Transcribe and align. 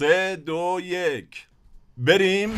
سه 0.00 0.36
دو 0.36 0.80
یک. 0.82 1.46
بریم. 1.96 2.50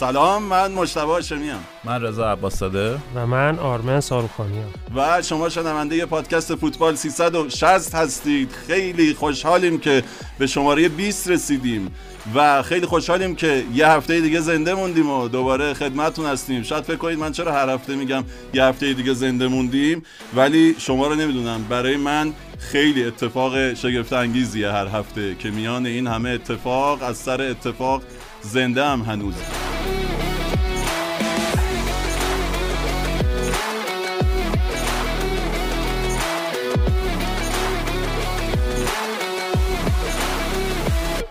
سلام 0.00 0.42
من 0.42 0.72
مشتبه 0.72 1.02
هاشمی 1.02 1.50
من 1.84 2.02
رضا 2.02 2.32
عباس 2.32 2.62
و 2.62 3.26
من 3.26 3.58
آرمن 3.58 4.00
ساروخانی 4.00 4.62
و 4.96 5.22
شما 5.22 5.48
شنونده 5.48 6.06
پادکست 6.06 6.54
فوتبال 6.54 6.94
360 6.94 7.94
هستید. 7.94 8.52
خیلی 8.66 9.14
خوشحالیم 9.14 9.78
که 9.78 10.02
به 10.38 10.46
شماره 10.46 10.88
20 10.88 11.30
رسیدیم. 11.30 11.94
و 12.34 12.62
خیلی 12.62 12.86
خوشحالیم 12.86 13.34
که 13.34 13.64
یه 13.74 13.88
هفته 13.88 14.20
دیگه 14.20 14.40
زنده 14.40 14.74
موندیم 14.74 15.10
و 15.10 15.28
دوباره 15.28 15.74
خدمتتون 15.74 16.26
هستیم. 16.26 16.62
شاید 16.62 16.84
فکر 16.84 16.96
کنید 16.96 17.18
من 17.18 17.32
چرا 17.32 17.52
هر 17.52 17.68
هفته 17.68 17.96
میگم 17.96 18.24
یه 18.54 18.64
هفته 18.64 18.92
دیگه 18.92 19.14
زنده 19.14 19.48
موندیم 19.48 20.02
ولی 20.34 20.74
شما 20.78 21.06
رو 21.06 21.14
نمی‌دونم. 21.14 21.64
برای 21.68 21.96
من 21.96 22.32
خیلی 22.58 23.04
اتفاق 23.04 23.74
شگفت 23.74 24.12
انگیزیه 24.12 24.70
هر 24.70 24.86
هفته 24.86 25.34
که 25.34 25.50
میان 25.50 25.86
این 25.86 26.06
همه 26.06 26.30
اتفاق 26.30 27.02
از 27.02 27.16
سر 27.16 27.40
اتفاق 27.40 28.02
زنده 28.42 28.84
هم 28.84 29.00
هنوز. 29.00 29.34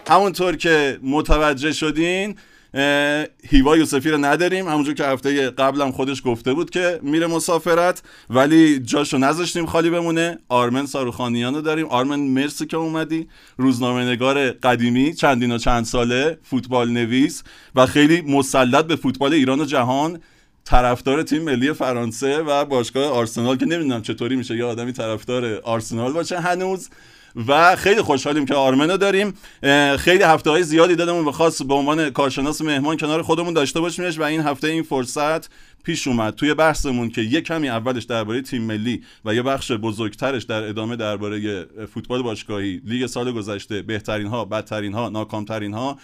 همونطور 0.09 0.55
که 0.55 0.99
متوجه 1.04 1.72
شدین 1.72 2.36
هیوا 3.49 3.77
یوسفی 3.77 4.09
رو 4.09 4.18
نداریم. 4.18 4.68
همونجور 4.68 4.94
که 4.94 5.05
هفته 5.05 5.49
قبلم 5.49 5.91
خودش 5.91 6.22
گفته 6.26 6.54
بود 6.54 6.70
که 6.70 6.99
میره 7.04 7.27
مسافرت 7.27 8.02
ولی 8.30 8.80
جاشو 8.80 9.18
نذاشتیم 9.18 9.65
خالی 9.65 9.90
بمونه. 9.90 10.37
آرمن 10.49 10.85
ساروخانیان 10.85 11.55
رو 11.55 11.62
داریم. 11.62 11.85
آرمن 11.85 12.20
مرسی 12.20 12.65
که 12.65 12.77
اومدی. 12.77 13.27
روزنامه 13.57 14.05
نگار 14.05 14.52
قدیمی 14.52 15.13
چندین 15.13 15.52
و 15.52 15.57
چند 15.57 15.85
ساله 15.85 16.37
فوتبال 16.43 16.90
نویس 16.90 17.43
و 17.76 17.85
خیلی 17.85 18.21
مسلط 18.21 18.85
به 18.85 18.96
فوتبال 18.96 19.34
ایران 19.34 19.62
و 19.62 19.65
جهان. 19.65 20.20
طرفدار 20.65 21.24
تیم 21.24 21.43
ملی 21.43 21.74
فرانسه 21.74 22.37
و 22.37 22.65
باشگاه 22.65 23.12
آرسنال 23.12 23.57
که 23.57 23.65
نمی‌دونم 23.65 24.02
چطوری 24.02 24.35
میشه 24.35 24.57
یه 24.57 24.63
آدمی 24.63 24.91
طرفدار 24.91 25.62
آرسنال 25.63 26.13
باشه 26.13 26.40
هنوز. 26.40 26.90
و 27.48 27.76
خیلی 27.76 28.01
خوشحالیم 28.01 28.45
که 28.45 28.55
آرمنو 28.55 28.98
داریم. 28.98 29.34
خیلی 29.98 30.23
هفته 30.23 30.49
های 30.49 30.63
زیادی 30.63 30.95
دادمون 30.95 31.26
بخواست 31.26 31.63
به 31.63 31.73
عنوان 31.73 32.09
کارشناس 32.09 32.62
مهمان 32.62 32.98
کنار 32.98 33.21
خودمون 33.21 33.54
داشته 33.54 33.79
باشیمش 33.79 34.20
و 34.20 34.23
این 34.23 34.41
هفته 34.41 34.68
این 34.68 34.84
فرصت 34.84 35.49
پیش 35.84 36.08
اومد. 36.08 36.35
توی 36.35 36.54
بحثمون 36.54 37.10
که 37.10 37.22
یه 37.22 37.41
کمی 37.41 37.70
اولش 37.70 38.04
درباره 38.04 38.41
تیم 38.41 38.62
ملی 38.62 39.04
و 39.26 39.35
یه 39.35 39.41
بخش 39.41 39.72
بزرگترش 39.72 40.44
در 40.44 40.63
ادامه 40.63 40.96
درباره 40.96 41.66
فوتبال 41.94 42.21
باشگاهی 42.21 42.82
لیگ 42.86 43.05
سال 43.05 43.32
گذشته 43.32 43.82
بهترین 43.82 44.27
ها 44.27 44.46
بدترین 44.46 44.94
ها 44.94 45.10
ناکامترین 45.10 45.74
ها 45.74 45.99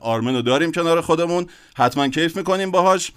آرمن 0.00 0.40
داریم 0.40 0.72
کنار 0.72 1.00
خودمون. 1.00 1.46
حتما 1.76 2.08
کیف 2.08 2.36
می‌کنیم 2.36 2.70
باهاش. 2.70 3.12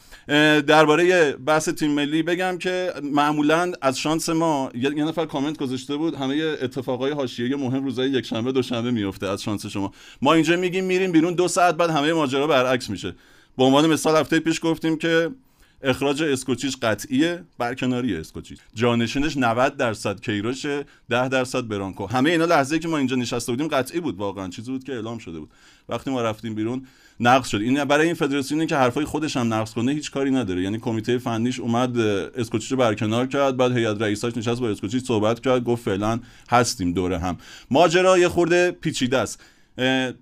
درباره 0.67 1.31
بحث 1.31 1.69
تیم 1.69 1.91
ملی 1.91 2.23
بگم 2.23 2.57
که 2.57 2.93
معمولا 3.03 3.71
از 3.81 3.99
شانس 3.99 4.29
ما 4.29 4.71
یه 4.75 4.89
نفر 4.89 5.25
کامنت 5.25 5.57
گذاشته 5.57 5.97
بود 5.97 6.15
همه 6.15 6.35
اتفاقای 6.61 7.11
حاشیه 7.11 7.55
مهم 7.55 7.83
روزای 7.83 8.09
یکشنبه 8.09 8.51
دوشنبه 8.51 8.91
میفته 8.91 9.27
از 9.27 9.43
شانس 9.43 9.65
شما. 9.65 9.91
ما 10.21 10.33
اینجا 10.33 10.57
میگیم 10.57 10.85
میریم 10.85 11.11
بیرون 11.11 11.33
دو 11.33 11.47
ساعت 11.47 11.77
بعد 11.77 11.89
همه 11.89 12.13
ماجرا 12.13 12.47
برعکس 12.47 12.89
میشه. 12.89 13.15
به 13.57 13.63
عنوان 13.63 13.87
مثال 13.87 14.15
هفته 14.15 14.39
پیش 14.39 14.59
گفتیم 14.63 14.97
که 14.97 15.29
اخراج 15.81 16.23
اسکوچیچ 16.23 16.77
قطعیه 16.81 17.43
برکناری 17.57 18.15
اسکوچیچ. 18.15 18.59
جانشینش 18.73 19.37
90 19.37 19.77
درصد 19.77 20.21
کیروش 20.21 20.65
10 20.65 21.29
درصد 21.29 21.67
برانکو. 21.67 22.05
همه 22.05 22.29
اینا 22.29 22.45
لحظه 22.45 22.79
که 22.79 22.87
ما 22.87 22.97
اینجا 22.97 23.15
نشسته 23.15 23.51
بودیم 23.51 23.67
قطعی 23.67 23.99
بود 23.99 24.17
واقعا 24.17 24.47
چیزی 24.47 24.71
بود 24.71 24.83
که 24.83 24.93
اعلام 24.93 25.17
شده 25.17 25.39
بود. 25.39 25.49
وقتی 25.89 26.11
ما 26.11 26.21
رفتیم 26.21 26.55
بیرون 26.55 26.85
نقض 27.19 27.47
شد. 27.47 27.61
این 27.61 27.85
برای 27.85 28.05
این 28.05 28.15
فدراسیونی 28.15 28.65
که 28.65 28.75
حرفای 28.75 29.05
خودش 29.05 29.37
هم 29.37 29.53
نقض 29.53 29.73
کنه 29.73 29.91
هیچ 29.91 30.11
کاری 30.11 30.31
نداره. 30.31 30.61
یعنی 30.61 30.79
کمیته 30.79 31.17
فنیش 31.17 31.59
اومد 31.59 31.97
اسکوچیچ 31.97 32.73
برکنار 32.73 33.27
کرد 33.27 33.57
بعد 33.57 33.77
هیئت 33.77 34.01
رئیساش 34.01 34.37
نشست 34.37 34.61
با 34.61 34.69
اسکوچیچ 34.69 35.05
صحبت 35.05 35.39
کرد 35.39 35.63
گفت 35.63 35.83
فعلا 35.83 36.19
هستیم 36.49 36.93
دوره 36.93 37.19
هم. 37.19 37.37
ماجرا 37.71 38.17
یه 38.17 38.29
خورده 38.29 38.71
پیچیده 38.71 39.17
است. 39.17 39.43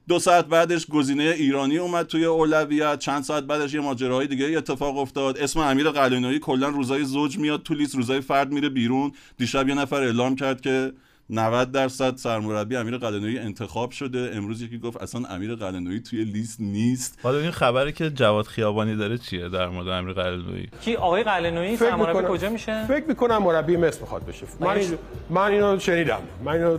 دو 0.08 0.20
ساعت 0.20 0.46
بعدش 0.46 0.88
گزینه 0.88 1.24
ایرانی 1.24 1.78
اومد 1.78 2.06
توی 2.06 2.26
اولویت 2.26 3.00
چند 3.00 3.24
ساعت 3.24 3.44
بعدش 3.44 3.74
یه 3.74 3.82
ماجراهای 3.82 4.28
دیگه 4.28 4.58
اتفاق 4.58 4.98
افتاد. 4.98 5.38
اسم 5.38 5.60
امیر 5.60 5.90
قلعه‌نویی 5.90 6.40
کلا 6.40 6.70
روزای 6.70 7.04
زوج 7.04 7.38
میاد 7.38 7.64
تو 7.64 7.74
لیست 7.74 7.96
روزای 7.96 8.22
فرد 8.22 8.52
میره 8.52 8.70
بیرون. 8.70 9.12
دیشب 9.38 9.70
یه 9.70 9.76
نفر 9.76 10.04
اعلام 10.04 10.36
کرد 10.36 10.62
که 10.62 10.92
90 11.30 11.72
درصد 11.72 12.16
سرمربی 12.16 12.76
امیر 12.76 12.98
قلعه‌نویی 12.98 13.40
انتخاب 13.40 13.92
شده. 13.92 14.32
امروز 14.34 14.62
یکی 14.62 14.78
گفت 14.78 15.02
اصلا 15.02 15.28
امیر 15.30 15.56
قلعه‌نویی 15.56 16.00
توی 16.00 16.24
لیست 16.24 16.62
نیست. 16.62 17.20
حالا 17.24 17.40
این 17.40 17.52
خبری 17.52 17.92
که 17.92 18.10
جواد 18.10 18.46
خیابانی 18.46 18.96
داره 18.96 19.18
چیه 19.18 19.50
در 19.50 19.68
مورد 19.68 19.88
امیر 19.88 20.14
قلعه‌نویی 20.14 20.70
کی؟ 20.82 20.96
آقای 20.96 21.24
قلعه‌نویی 21.24 21.78
سرمربی 21.78 22.28
کجا 22.28 22.50
میشه؟ 22.50 22.86
فکر 22.88 23.06
می‌کنم 23.08 23.38
مربی 23.38 23.78
مصر 23.78 24.02
می‌خواد 24.02 24.26
بشه. 24.26 24.46
من 24.60 24.82
من 25.30 25.52
اینو 25.52 25.80
شنیدم. 25.80 26.20
من 26.46 26.52
اینو 26.52 26.78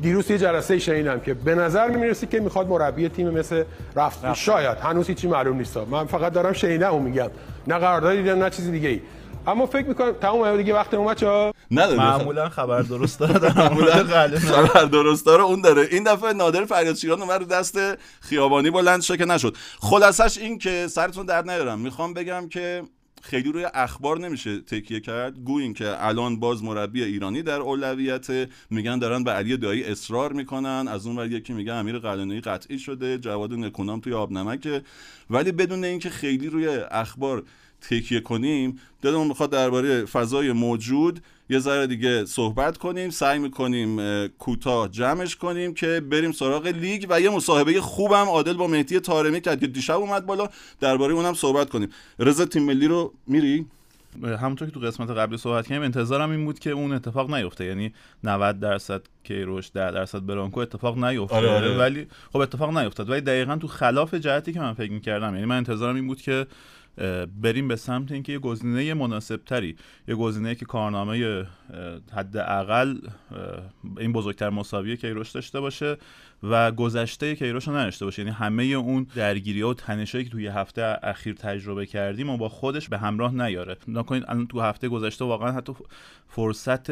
دیروز 0.00 0.30
یه 0.30 0.38
جلسه 0.38 0.78
شنیدم 0.78 1.20
که 1.20 1.34
به 1.34 1.54
نظر 1.54 1.88
می‌رسه 1.88 2.26
که 2.26 2.40
می‌خواد 2.40 2.68
مربی 2.68 3.08
تیم 3.08 3.30
مثل 3.30 3.64
رفت, 3.96 4.24
رفت. 4.24 4.40
شاید. 4.40 4.78
هنوز 4.78 5.06
هیچی 5.06 5.28
معلوم 5.28 5.56
نیست. 5.56 5.76
من 5.76 6.06
فقط 6.06 6.32
دارم 6.32 6.52
شنیدم 6.52 6.94
و 6.94 6.98
میگم. 6.98 7.30
نه 7.66 7.78
قراردادی 7.78 8.22
دیدم 8.22 8.42
نه 8.42 8.50
چیز 8.50 8.70
دیگه 8.70 8.88
ای 8.88 9.00
اما 9.46 9.66
فکر 9.66 9.86
می‌کنم 9.86 10.12
تمام 10.12 10.56
دیگه 10.56 10.74
وقت 10.74 10.94
اومد 10.94 11.16
چا 11.16 11.52
نداره 11.70 11.96
معمولا 11.96 12.48
خبر 12.48 12.82
درست 12.82 13.20
داره. 13.20 13.52
معمولا 13.58 14.04
خبر 14.38 14.84
درست 14.84 15.26
داره. 15.26 15.42
اون 15.42 15.60
داره. 15.60 15.88
این 15.90 16.02
دفعه 16.04 16.32
نادر 16.32 16.64
فریاد 16.64 16.94
شیران 16.94 17.22
اومد 17.22 17.40
رو 17.40 17.46
دست 17.46 17.78
خیابانی 18.20 18.70
بلند 18.70 19.02
شه 19.02 19.16
که 19.16 19.24
نشد. 19.24 19.56
خلاصش 19.80 20.38
این 20.38 20.58
که 20.58 20.86
سرتون 20.88 21.26
درد 21.26 21.50
نیارم. 21.50 21.78
می‌خوام 21.78 22.14
بگم 22.14 22.48
که 22.48 22.82
خیلی 23.26 23.52
روی 23.52 23.66
اخبار 23.74 24.18
نمیشه 24.18 24.60
تکیه 24.60 25.00
کرد. 25.00 25.38
گوییم 25.44 25.74
که 25.74 26.06
الان 26.06 26.40
باز 26.40 26.64
مربی 26.64 27.02
ایرانی 27.04 27.42
در 27.42 27.60
اولویت 27.60 28.48
میگن 28.70 28.98
دارن 28.98 29.24
به 29.24 29.30
علی 29.30 29.56
دایی 29.56 29.84
اصرار 29.84 30.32
می‌کنن. 30.32 30.88
از 30.88 31.06
اون 31.06 31.18
ور 31.18 31.32
یکی 31.32 31.52
میگه 31.52 31.72
امیر 31.72 31.98
قلعه‌نویی 31.98 32.40
قطعی 32.40 32.78
شده. 32.78 33.18
جواد 33.18 33.52
نکونام 33.52 34.00
توی 34.00 34.12
آب 34.12 34.32
نمکه 34.32 34.82
ولی 35.30 35.52
بدون 35.52 35.84
اینکه 35.84 36.10
خیلی 36.10 36.48
روی 36.48 36.68
اخبار 36.90 37.42
تکیه 37.80 38.20
کنیم. 38.20 38.80
دلمون 39.02 39.26
می‌خواد 39.26 39.50
درباره 39.50 40.04
فضای 40.04 40.52
موجود 40.52 41.20
یه 41.50 41.58
ذره 41.58 41.86
دیگه 41.86 42.24
صحبت 42.24 42.78
کنیم. 42.78 43.10
سعی 43.10 43.38
می‌کنیم 43.38 44.26
کوتاه 44.26 44.88
جمعش 44.88 45.36
کنیم 45.36 45.74
که 45.74 46.02
بریم 46.10 46.32
سراغ 46.32 46.66
لیگ 46.66 47.06
و 47.08 47.20
یه 47.20 47.30
مصاحبه 47.30 47.80
خوبم 47.80 48.26
عادل 48.28 48.52
با 48.52 48.66
مهدی 48.66 49.00
تارمی 49.00 49.40
کرد 49.40 49.60
که 49.60 49.66
دیشب 49.66 49.96
اومد 49.96 50.26
بالا. 50.26 50.48
درباره 50.80 51.14
اونم 51.14 51.34
صحبت 51.34 51.70
کنیم. 51.70 51.88
رضا 52.18 52.44
تیم 52.44 52.62
ملی 52.62 52.88
رو 52.88 53.12
میری؟ 53.26 53.66
همونطور 54.22 54.68
که 54.68 54.74
تو 54.74 54.80
قسمت 54.80 55.10
قبلی 55.10 55.38
صحبت 55.38 55.66
کردیم 55.66 55.82
انتظارم 55.82 56.30
این 56.30 56.44
بود 56.44 56.58
که 56.58 56.70
اون 56.70 56.92
اتفاق 56.92 57.34
نیفته. 57.34 57.64
یعنی 57.64 57.92
90 58.24 58.60
درصد 58.60 59.02
کیروش 59.24 59.70
10 59.74 59.90
درصد 59.90 60.26
برانکو 60.26 60.60
اتفاق 60.60 61.04
نیفته. 61.04 61.36
آره 61.36 61.50
آره. 61.50 61.78
ولی 61.78 62.06
خب 62.32 62.36
اتفاق 62.36 62.78
نیفتاد. 62.78 63.10
ولی 63.10 63.20
دقیقا 63.20 63.56
تو 63.56 63.68
خلاف 63.68 64.14
جهتی 64.14 64.52
که 64.52 64.60
من 64.60 64.72
فکر 64.72 64.92
می‌کردم. 64.92 65.34
یعنی 65.34 65.46
من 65.46 65.56
انتظارم 65.56 65.94
این 65.94 66.06
بود 66.06 66.22
که 66.22 66.46
بریم 67.42 67.68
به 67.68 67.76
سمت 67.76 68.12
اینکه 68.12 68.32
یه 68.32 68.38
گزینه 68.38 68.94
مناسب 68.94 69.40
تری 69.44 69.76
یه 70.08 70.14
گزینه 70.14 70.54
که 70.54 70.64
کارنامه 70.64 71.46
حداقل 72.12 72.98
این 73.98 74.12
بزرگتر 74.12 74.50
مساوی 74.50 74.96
کیروش 74.96 75.30
داشته 75.30 75.60
باشه 75.60 75.96
و 76.42 76.72
گذشته 76.72 77.36
کیروش 77.36 77.68
رو 77.68 77.76
نداشته 77.76 78.04
باشه. 78.04 78.22
یعنی 78.22 78.34
همه 78.34 78.64
اون 78.64 79.06
درگیری 79.14 79.62
ها 79.62 79.68
و 79.68 79.74
تنشایی 79.74 80.24
که 80.24 80.30
توی 80.30 80.46
هفته 80.46 80.98
اخیر 81.02 81.34
تجربه 81.34 81.86
کردیم 81.86 82.30
و 82.30 82.36
با 82.36 82.48
خودش 82.48 82.88
به 82.88 82.98
همراه 82.98 83.34
نیاره. 83.34 83.76
نکنید 83.88 84.24
الان 84.28 84.46
تو 84.46 84.60
هفته 84.60 84.88
گذشته 84.88 85.24
واقعا 85.24 85.52
حتی 85.52 85.72
فرصت 86.28 86.90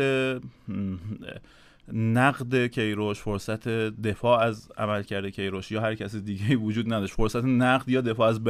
نقد 1.92 2.66
کیروش 2.66 3.18
فرصت 3.20 3.68
دفاع 3.68 4.40
از 4.40 4.68
عملکرد 4.76 5.26
کیروش 5.26 5.70
یا 5.70 5.80
هر 5.80 5.94
کسی 5.94 6.20
دیگه 6.20 6.56
وجود 6.56 6.92
نداشت. 6.92 7.14
فرصت 7.14 7.44
نقد 7.44 7.88
یا 7.88 8.00
دفاع 8.00 8.28
از 8.28 8.44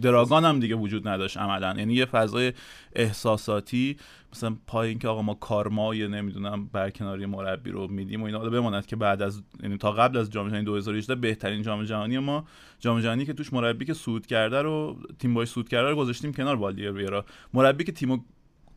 دراگان 0.00 0.44
هم 0.44 0.60
دیگه 0.60 0.74
وجود 0.74 1.08
نداشت 1.08 1.36
عملا. 1.36 1.74
یعنی 1.78 1.94
یه 1.94 2.04
فضای 2.04 2.52
احساساتی 2.92 3.96
مثلا 4.32 4.56
پای 4.66 4.94
که 4.94 5.08
آقا 5.08 5.22
ما 5.22 5.34
کارمای 5.34 6.08
نمی‌دونم 6.08 6.66
برکناری 6.66 7.26
مربی 7.26 7.70
رو 7.70 7.88
میدیم 7.88 8.22
و 8.22 8.24
اینا 8.24 8.38
بماند 8.38 8.86
که 8.86 8.96
بعد 8.96 9.22
از 9.22 9.42
یعنی 9.62 9.76
تا 9.76 9.92
قبل 9.92 10.16
از 10.16 10.30
جام 10.30 10.48
جهانی 10.48 10.64
2018 10.64 11.14
بهترین 11.14 11.62
جام 11.62 11.84
جهانی 11.84 12.18
ما 12.18 12.44
جام 12.78 13.00
جهانی 13.00 13.26
که 13.26 13.32
توش 13.32 13.52
مربی 13.52 13.84
که 13.84 13.94
سود 13.94 14.26
کرده 14.26 14.62
رو 14.62 14.96
تیم 15.18 15.34
باش 15.34 15.48
سود 15.48 15.68
کرده 15.68 15.90
رو 15.90 15.96
گذاشتیم 15.96 16.32
کنار 16.32 16.56
والیر 16.56 17.22
مربی 17.52 17.84
که 17.84 17.92
تیمو 17.92 18.18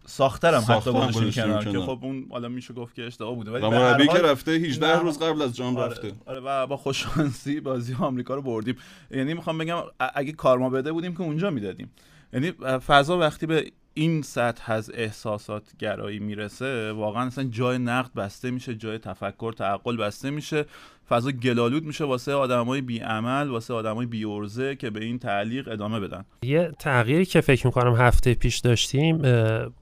ساخترم 0.06 0.66
حتی 0.70 0.92
گذاشتیم 0.92 1.32
کنار 1.32 1.66
که 1.66 1.80
خب 1.80 2.00
اون 2.02 2.28
حالا 2.32 2.48
میشه 2.48 2.74
گفت 2.74 2.96
که 2.96 3.04
اشتباه 3.04 3.36
بوده. 3.36 3.52
ولی 3.52 3.68
مربی 3.68 4.08
که 4.08 4.20
رفته 4.20 4.52
18 4.52 5.00
روز 5.00 5.20
قبل 5.20 5.42
از 5.42 5.56
جام 5.56 5.78
آره، 5.78 5.92
رفته. 5.92 6.14
آره 6.26 6.40
و 6.40 6.68
با 6.68 6.78
خوششانسی 6.78 7.60
بازی 7.60 7.96
آمریکا 8.00 8.36
رو 8.36 8.42
بردیم. 8.42 8.76
یعنی 9.12 9.34
می‌خوام 9.34 9.58
بگم 9.58 9.78
اگه 10.14 10.32
کارما 10.32 10.70
بده 10.70 10.92
بودیم 10.92 11.14
که 11.14 11.22
اونجا 11.22 11.50
می‌دادیم. 11.50 11.92
یعنی 12.34 12.52
فضا 12.88 13.18
وقتی 13.18 13.46
به 13.46 13.72
این 13.94 14.22
سطح 14.22 14.72
از 14.72 14.92
احساسات 14.94 15.64
گرایی 15.80 16.20
می‌رسه 16.20 16.92
واقعا 16.92 17.24
اصلا 17.26 17.44
جای 17.44 17.78
نقد 17.78 18.14
بسته 18.14 18.52
میشه 18.52 18.76
جای 18.76 18.98
تفکر 18.98 19.54
تعقل 19.58 19.98
بسته 19.98 20.30
میشه. 20.30 20.66
فضا 21.10 21.32
گلالود 21.32 21.84
میشه 21.84 22.04
واسه 22.04 22.34
آدمای 22.34 22.82
بیعمل 22.82 23.50
واسه 23.50 23.74
آدمای 23.74 24.06
بیورزه 24.06 24.76
که 24.76 24.90
به 24.90 25.04
این 25.04 25.20
تعلیق 25.20 25.68
ادامه 25.68 26.00
بدن. 26.00 26.26
یه 26.44 26.72
تغییری 26.80 27.26
که 27.26 27.42
فکر 27.42 27.68
می‌کنم 27.68 27.96
هفته 27.96 28.34
پیش 28.34 28.60
داشتیم 28.60 29.22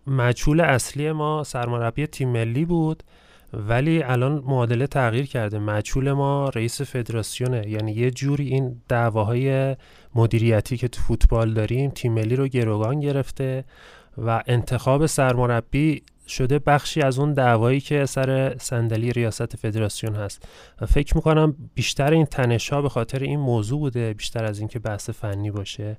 مجهول 0.07 0.61
اصلی 0.61 1.11
ما 1.11 1.43
سرمربی 1.43 2.07
تیم 2.07 2.29
ملی 2.29 2.65
بود 2.65 3.03
ولی 3.53 4.03
الان 4.03 4.43
معادله 4.45 4.87
تغییر 4.87 5.25
کرده. 5.25 5.59
مجهول 5.59 6.11
ما 6.11 6.49
رئیس 6.49 6.81
فدراسیونه. 6.81 7.67
یعنی 7.67 7.91
یه 7.91 8.11
جوری 8.11 8.47
این 8.47 8.81
دعواهای 8.87 9.75
مدیریتی 10.15 10.77
که 10.77 10.87
تو 10.87 11.01
فوتبال 11.01 11.53
داریم 11.53 11.91
تیم 11.91 12.13
ملی 12.13 12.35
رو 12.35 12.47
گروگان 12.47 12.99
گرفته 12.99 13.65
و 14.17 14.43
انتخاب 14.47 15.05
سرمربی 15.05 16.03
شده 16.27 16.59
بخشی 16.59 17.01
از 17.01 17.19
اون 17.19 17.33
دعوایی 17.33 17.79
که 17.79 18.05
سر 18.05 18.57
صندلی 18.57 19.11
ریاست 19.11 19.55
فدراسیون 19.55 20.15
هست. 20.15 20.47
و 20.81 20.85
فکر 20.85 21.15
می‌کنم 21.15 21.55
بیشتر 21.75 22.13
این 22.13 22.25
تنش 22.25 22.69
ها 22.69 22.81
به 22.81 22.89
خاطر 22.89 23.19
این 23.19 23.39
موضوع 23.39 23.79
بوده 23.79 24.13
بیشتر 24.13 24.45
از 24.45 24.59
اینکه 24.59 24.79
بحث 24.79 25.09
فنی 25.09 25.51
باشه. 25.51 25.97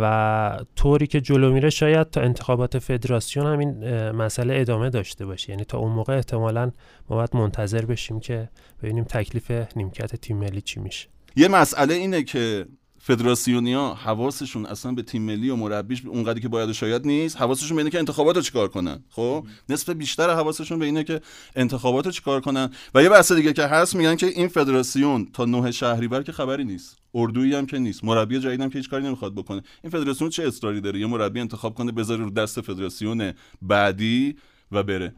و 0.00 0.58
طوری 0.76 1.06
که 1.06 1.20
جلو 1.20 1.52
میره 1.52 1.70
شاید 1.70 2.10
تا 2.10 2.20
انتخابات 2.20 2.78
فدراسیون 2.78 3.46
هم 3.46 3.58
این 3.58 4.10
مسئله 4.10 4.60
ادامه 4.60 4.90
داشته 4.90 5.26
باشه. 5.26 5.50
یعنی 5.50 5.64
تا 5.64 5.78
اون 5.78 5.92
موقع 5.92 6.16
احتمالا 6.16 6.70
ما 7.08 7.16
باید 7.16 7.36
منتظر 7.36 7.84
بشیم 7.84 8.20
که 8.20 8.48
ببینیم 8.82 9.04
تکلیف 9.04 9.50
نیمکت 9.76 10.16
تیم 10.16 10.36
ملی 10.36 10.60
چی 10.60 10.80
میشه. 10.80 11.08
یه 11.36 11.48
مسئله 11.48 11.94
اینه 11.94 12.22
که 12.22 12.66
فدراسیونیا 13.06 13.94
حواسشون 13.94 14.66
اصلا 14.66 14.92
به 14.92 15.02
تیم 15.02 15.22
ملی 15.22 15.50
و 15.50 15.56
مربیش 15.56 16.06
اونقدری 16.06 16.40
که 16.40 16.48
باید 16.48 16.68
و 16.68 16.72
شاید 16.72 17.06
نیست 17.06 17.36
حواسشون 17.36 17.76
به 17.76 17.80
اینه 17.80 17.90
که 17.90 17.98
انتخابات 17.98 18.38
چیکار 18.38 18.68
کنن. 18.68 19.04
خب؟ 19.10 19.46
نصف 19.68 19.90
بیشتر 19.90 20.30
حواسشون 20.30 20.78
به 20.78 20.84
اینه 20.84 21.04
که 21.04 21.20
انتخابات 21.56 22.08
چیکار 22.08 22.40
کنن. 22.40 22.70
و 22.94 23.02
یه 23.02 23.08
بحث 23.08 23.32
دیگه 23.32 23.52
که 23.52 23.62
هست 23.62 23.96
میگن 23.96 24.16
که 24.16 24.26
این 24.26 24.48
فدراسیون 24.48 25.28
تا 25.32 25.44
نه 25.44 25.70
شهریور 25.70 26.22
که 26.22 26.32
خبری 26.32 26.64
نیست. 26.64 26.96
اردویی 27.14 27.54
هم 27.54 27.66
که 27.66 27.78
نیست. 27.78 28.04
مربی 28.04 28.40
جدیدم 28.40 28.68
که 28.68 28.78
هیچ 28.78 28.90
کاری 28.90 29.04
نمی‌خواد 29.04 29.34
بکنه. 29.34 29.62
این 29.82 29.90
فدراسیون 29.90 30.30
چه 30.30 30.46
اصراری 30.46 30.80
داره؟ 30.80 31.00
یه 31.00 31.06
مربی 31.06 31.40
انتخاب 31.40 31.74
کنه 31.74 31.92
بذاره 31.92 32.24
رو 32.24 32.30
دست 32.30 32.60
فدراسیون 32.60 33.32
بعدی 33.62 34.36
و 34.72 34.82
بره. 34.82 35.14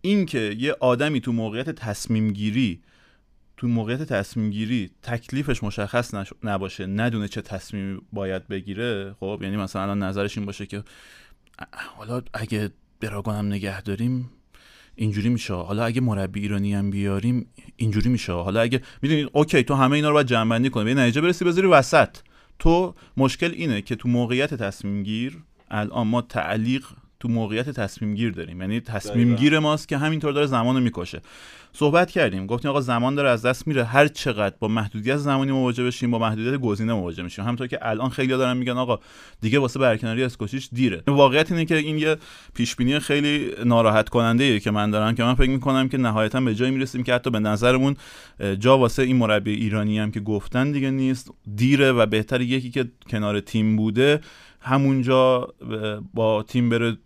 این 0.00 0.26
که 0.26 0.56
یه 0.58 0.76
آدمی 0.80 1.20
تو 1.20 1.32
موقعیت 1.32 1.70
تصمیم 1.70 2.30
گیری 2.30 2.80
تو 3.62 3.68
موقعیت 3.68 4.02
تصمیم 4.02 4.50
گیری 4.50 4.90
تکلیفش 5.02 5.62
مشخص 5.62 6.14
نباشه 6.42 6.86
ندونه 6.86 7.28
چه 7.28 7.42
تصمیمی 7.42 8.00
باید 8.12 8.48
بگیره 8.48 9.14
خب؟ 9.20 9.40
یعنی 9.42 9.56
مثلا 9.56 9.82
الان 9.82 10.02
نظرش 10.02 10.38
این 10.38 10.46
باشه 10.46 10.66
که 10.66 10.82
حالا 11.96 12.22
اگه 12.34 12.70
دراگان 13.00 13.46
نگه 13.46 13.82
داریم 13.82 14.30
اینجوری 14.94 15.28
میشه. 15.28 15.54
حالا 15.54 15.84
اگه 15.84 16.00
مربی 16.00 16.40
ایرانی 16.40 16.74
هم 16.74 16.90
بیاریم 16.90 17.46
اینجوری 17.76 18.08
میشه. 18.08 18.32
حالا 18.32 18.60
اگه 18.60 18.82
می‌دونید 19.02 19.30
اوکی 19.32 19.62
تو 19.62 19.74
همه 19.74 19.92
اینا 19.92 20.08
رو 20.08 20.14
باید 20.14 20.26
جنبندی 20.26 20.70
کنی. 20.70 20.84
به 20.84 20.94
نتیجه 20.94 21.20
برسی 21.20 21.44
بذاری 21.44 21.66
وسط. 21.66 22.16
تو 22.58 22.94
مشکل 23.16 23.50
اینه 23.50 23.82
که 23.82 23.96
تو 23.96 24.08
موقعیت 24.08 24.54
تصمیم 24.54 25.02
گیر 25.02 25.38
الان 25.70 26.06
ما 26.06 26.22
تعلیق 26.22 26.86
تو 27.22 27.28
موقعیت 27.28 27.70
تصمیم 27.70 28.14
گیر 28.14 28.32
داریم. 28.32 28.60
یعنی 28.60 28.80
تصمیم 28.80 29.36
گیر 29.36 29.58
ماست 29.58 29.88
که 29.88 29.98
همینطور 29.98 30.32
داره 30.32 30.46
زمان 30.46 30.76
رو 30.76 30.82
می‌کشه. 30.82 31.20
صحبت 31.72 32.10
کردیم. 32.10 32.46
گفتیم 32.46 32.70
آقا 32.70 32.80
زمان 32.80 33.14
داره 33.14 33.30
از 33.30 33.46
دست 33.46 33.68
میره. 33.68 33.84
هر 33.84 34.08
چقدر 34.08 34.54
با 34.58 34.68
محدودیت 34.68 35.16
زمانی 35.16 35.52
مواجه 35.52 35.84
بشیم 35.84 36.10
با 36.10 36.18
محدودیت 36.18 36.60
گزینه 36.60 36.92
مواجه 36.92 37.22
میشیم. 37.22 37.44
همونطور 37.44 37.66
که 37.66 37.78
الان 37.82 38.10
خیلی 38.10 38.28
دارن 38.28 38.56
میگن 38.56 38.72
آقا 38.72 38.98
دیگه 39.40 39.58
واسه 39.58 39.78
برکناری 39.78 40.24
از 40.24 40.36
کوشش 40.36 40.68
دیره. 40.72 41.02
واقعیت 41.06 41.52
اینه 41.52 41.64
که 41.64 41.76
این 41.76 41.98
یه 41.98 42.16
پیش 42.54 42.76
بینی 42.76 42.98
خیلی 42.98 43.50
ناراحت 43.64 44.08
کننده 44.08 44.44
ایه 44.44 44.60
که 44.60 44.70
من 44.70 44.90
دارم 44.90 45.14
که 45.14 45.24
من 45.24 45.34
فکر 45.34 45.50
می‌کنم 45.50 45.88
که 45.88 45.98
نهایتا 45.98 46.40
به 46.40 46.54
جایی 46.54 46.70
می‌رسیم 46.70 47.02
که 47.02 47.14
حتی 47.14 47.30
به 47.30 47.38
نظرمون 47.38 47.96
جا 48.58 48.78
واسه 48.78 49.02
این 49.02 49.16
مربی 49.16 49.54
ایرانی 49.54 49.98
هم 49.98 50.10
که 50.10 50.20
گفتن 50.20 50.72
دیگه 50.72 50.90
نیست 50.90 51.30
دیره 51.56 51.92
و 51.92 52.06
بهتر 52.06 52.40
یکی 52.40 52.70
که 52.70 52.84
کنار 53.10 53.40
تیم 53.40 53.76
بوده 53.76 54.20
همونجا 54.62 55.48
با 56.14 56.42
تیم 56.42 56.68
بره 56.68 56.96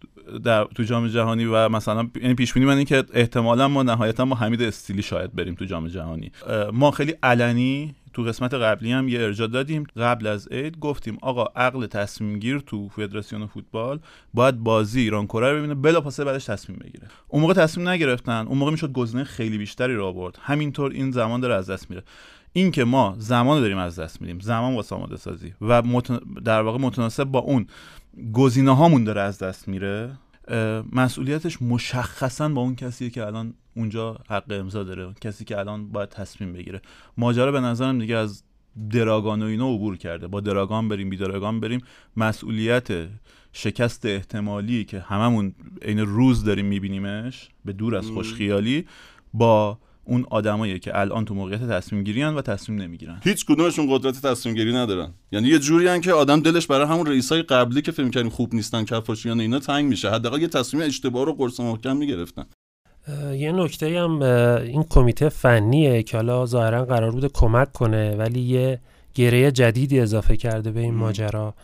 در 0.44 0.64
تو 0.64 0.82
جام 0.82 1.08
جهانی 1.08 1.44
و 1.44 1.68
مثلا 1.68 2.08
یعنی 2.22 2.34
پیش 2.34 2.52
بینی 2.52 2.66
من 2.66 2.76
این 2.76 2.86
که 2.86 3.04
احتمالا 3.12 3.68
ما 3.68 3.82
نهایتا 3.82 4.24
ما 4.24 4.36
حمید 4.36 4.62
استیلی 4.62 5.02
شاید 5.02 5.34
بریم 5.34 5.54
تو 5.54 5.64
جام 5.64 5.88
جهانی. 5.88 6.32
ما 6.72 6.90
خیلی 6.90 7.14
علنی 7.22 7.94
تو 8.12 8.22
قسمت 8.22 8.54
قبلی 8.54 8.92
هم 8.92 9.08
یه 9.08 9.20
ارجاع 9.20 9.48
دادیم. 9.48 9.86
قبل 9.96 10.26
از 10.26 10.48
عید 10.48 10.78
گفتیم 10.78 11.18
آقا 11.22 11.44
عقل 11.56 11.86
تصمیم 11.86 12.38
گیر 12.38 12.58
تو 12.58 12.88
فدراسیون 12.88 13.46
فوتبال 13.46 13.98
باید 14.34 14.58
بازی 14.58 15.00
ایران 15.00 15.26
کره 15.26 15.52
رو 15.52 15.58
ببینه 15.58 15.74
بلافاصله 15.74 16.26
بعدش 16.26 16.44
تصمیم 16.44 16.78
بگیره. 16.78 17.08
اون 17.28 17.42
موقع 17.42 17.54
تصمیم 17.54 17.88
نگرفتن. 17.88 18.46
اون 18.48 18.58
موقع 18.58 18.70
می‌شد 18.70 18.92
گزینه 18.92 19.24
خیلی 19.24 19.58
بیشتری 19.58 19.94
رو 19.94 20.06
آورد. 20.06 20.38
همینطور 20.42 20.90
این 20.90 21.10
زمان 21.10 21.40
داره 21.40 21.54
از 21.54 21.70
دست 21.70 21.90
میره. 21.90 22.02
این 22.56 22.70
که 22.70 22.84
ما 22.84 23.14
زمان 23.18 23.60
داریم 23.60 23.78
از 23.78 23.98
دست 23.98 24.20
میدیم 24.20 24.38
زمان 24.38 24.74
واسه 24.74 24.94
آماده 24.94 25.16
سازی 25.16 25.54
و 25.60 25.82
در 26.44 26.62
واقع 26.62 26.78
متناسب 26.78 27.24
با 27.24 27.38
اون 27.38 27.66
گزینه 28.32 28.76
هامون 28.76 29.04
داره 29.04 29.20
از 29.20 29.38
دست 29.38 29.68
میره 29.68 30.18
مسئولیتش 30.92 31.62
مشخصا 31.62 32.48
با 32.48 32.60
اون 32.60 32.76
کسیه 32.76 33.10
که 33.10 33.26
الان 33.26 33.54
اونجا 33.74 34.18
حق 34.28 34.44
امضا 34.50 34.84
داره 34.84 35.14
کسی 35.20 35.44
که 35.44 35.58
الان 35.58 35.88
باید 35.88 36.08
تصمیم 36.08 36.52
بگیره. 36.52 36.82
ماجرا 37.16 37.52
به 37.52 37.60
نظرم 37.60 37.98
دیگه 37.98 38.16
از 38.16 38.42
دراگان 38.90 39.42
و 39.42 39.46
اینا 39.46 39.74
عبور 39.74 39.96
کرده. 39.96 40.26
با 40.26 40.40
دراگان 40.40 40.88
بریم 40.88 41.10
بی 41.10 41.16
دراگان 41.16 41.60
بریم 41.60 41.80
مسئولیت 42.16 42.88
شکست 43.52 44.06
احتمالی 44.06 44.84
که 44.84 45.00
هممون 45.00 45.54
عین 45.82 45.98
روز 45.98 46.44
داریم 46.44 46.66
میبینیمش 46.66 47.48
به 47.64 47.72
دور 47.72 47.96
از 47.96 48.10
خوشخیالی 48.10 48.86
با 49.34 49.78
اون 50.06 50.26
آدمایی 50.30 50.78
که 50.78 50.98
الان 50.98 51.24
تو 51.24 51.34
موقعیت 51.34 51.62
تصمیم 51.62 52.04
گیری 52.04 52.22
و 52.22 52.42
تصمیم 52.42 52.82
نمی‌گیرن 52.82 53.20
هیچ 53.24 53.46
کدومشون 53.46 53.86
قدرت 53.90 54.26
تصمیم 54.26 54.54
گیری 54.54 54.72
ندارن. 54.72 55.14
یعنی 55.32 55.48
یه 55.48 55.58
جوری 55.58 56.00
که 56.00 56.12
آدم 56.12 56.40
دلش 56.40 56.66
برای 56.66 56.86
همون 56.86 57.06
رئیسای 57.06 57.42
قبلی 57.42 57.82
که 57.82 57.92
فکر 57.92 58.08
کردیم 58.08 58.30
خوب 58.30 58.54
نیستن 58.54 58.84
کفاشیان 58.84 59.40
اینا 59.40 59.58
تنگ 59.58 59.84
میشه. 59.84 60.10
حداقل 60.10 60.40
یه 60.40 60.48
تصمیم 60.48 60.82
اشتباه 60.82 61.24
رو 61.24 61.32
قرص 61.32 61.60
محکم 61.60 61.96
می‌گرفتن. 61.96 62.46
یه 63.34 63.52
نکته 63.52 64.00
هم 64.00 64.22
این 64.62 64.84
کمیته 64.90 65.28
فنیه 65.28 66.02
که 66.02 66.16
حالا 66.16 66.46
ظاهرا 66.46 66.84
قرار 66.84 67.10
بوده 67.10 67.28
کمک 67.28 67.72
کنه 67.72 68.16
ولی 68.16 68.40
یه 68.40 68.80
گره 69.14 69.50
جدیدی 69.52 70.00
اضافه 70.00 70.36
کرده 70.36 70.70
به 70.70 70.80
این 70.80 70.94
ماجرا. 70.94 71.54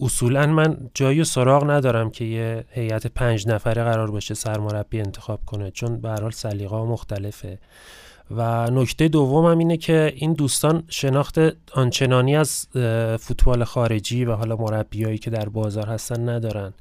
اصولا 0.00 0.46
من 0.46 0.90
جایی 0.94 1.24
سراغ 1.24 1.70
ندارم 1.70 2.10
که 2.10 2.24
یه 2.24 2.64
هیئت 2.70 3.06
پنج 3.06 3.48
نفره 3.48 3.84
قرار 3.84 4.10
باشه 4.10 4.34
سرمربی 4.34 5.00
انتخاب 5.00 5.40
کنه 5.46 5.70
چون 5.70 6.00
به 6.00 6.08
هر 6.08 6.20
حال 6.20 6.30
سلیقه 6.30 6.76
مختلفه. 6.76 7.58
و 8.30 8.70
نکته 8.70 9.08
دوم 9.08 9.46
هم 9.46 9.58
اینه 9.58 9.76
که 9.76 10.12
این 10.16 10.32
دوستان 10.32 10.82
شناخت 10.88 11.38
آنچنانی 11.72 12.36
از 12.36 12.68
فوتبال 13.20 13.64
خارجی 13.64 14.24
و 14.24 14.32
حالا 14.32 14.56
مربیایی 14.56 15.18
که 15.18 15.30
در 15.30 15.48
بازار 15.48 15.86
هستن 15.86 16.28
ندارن. 16.28 16.72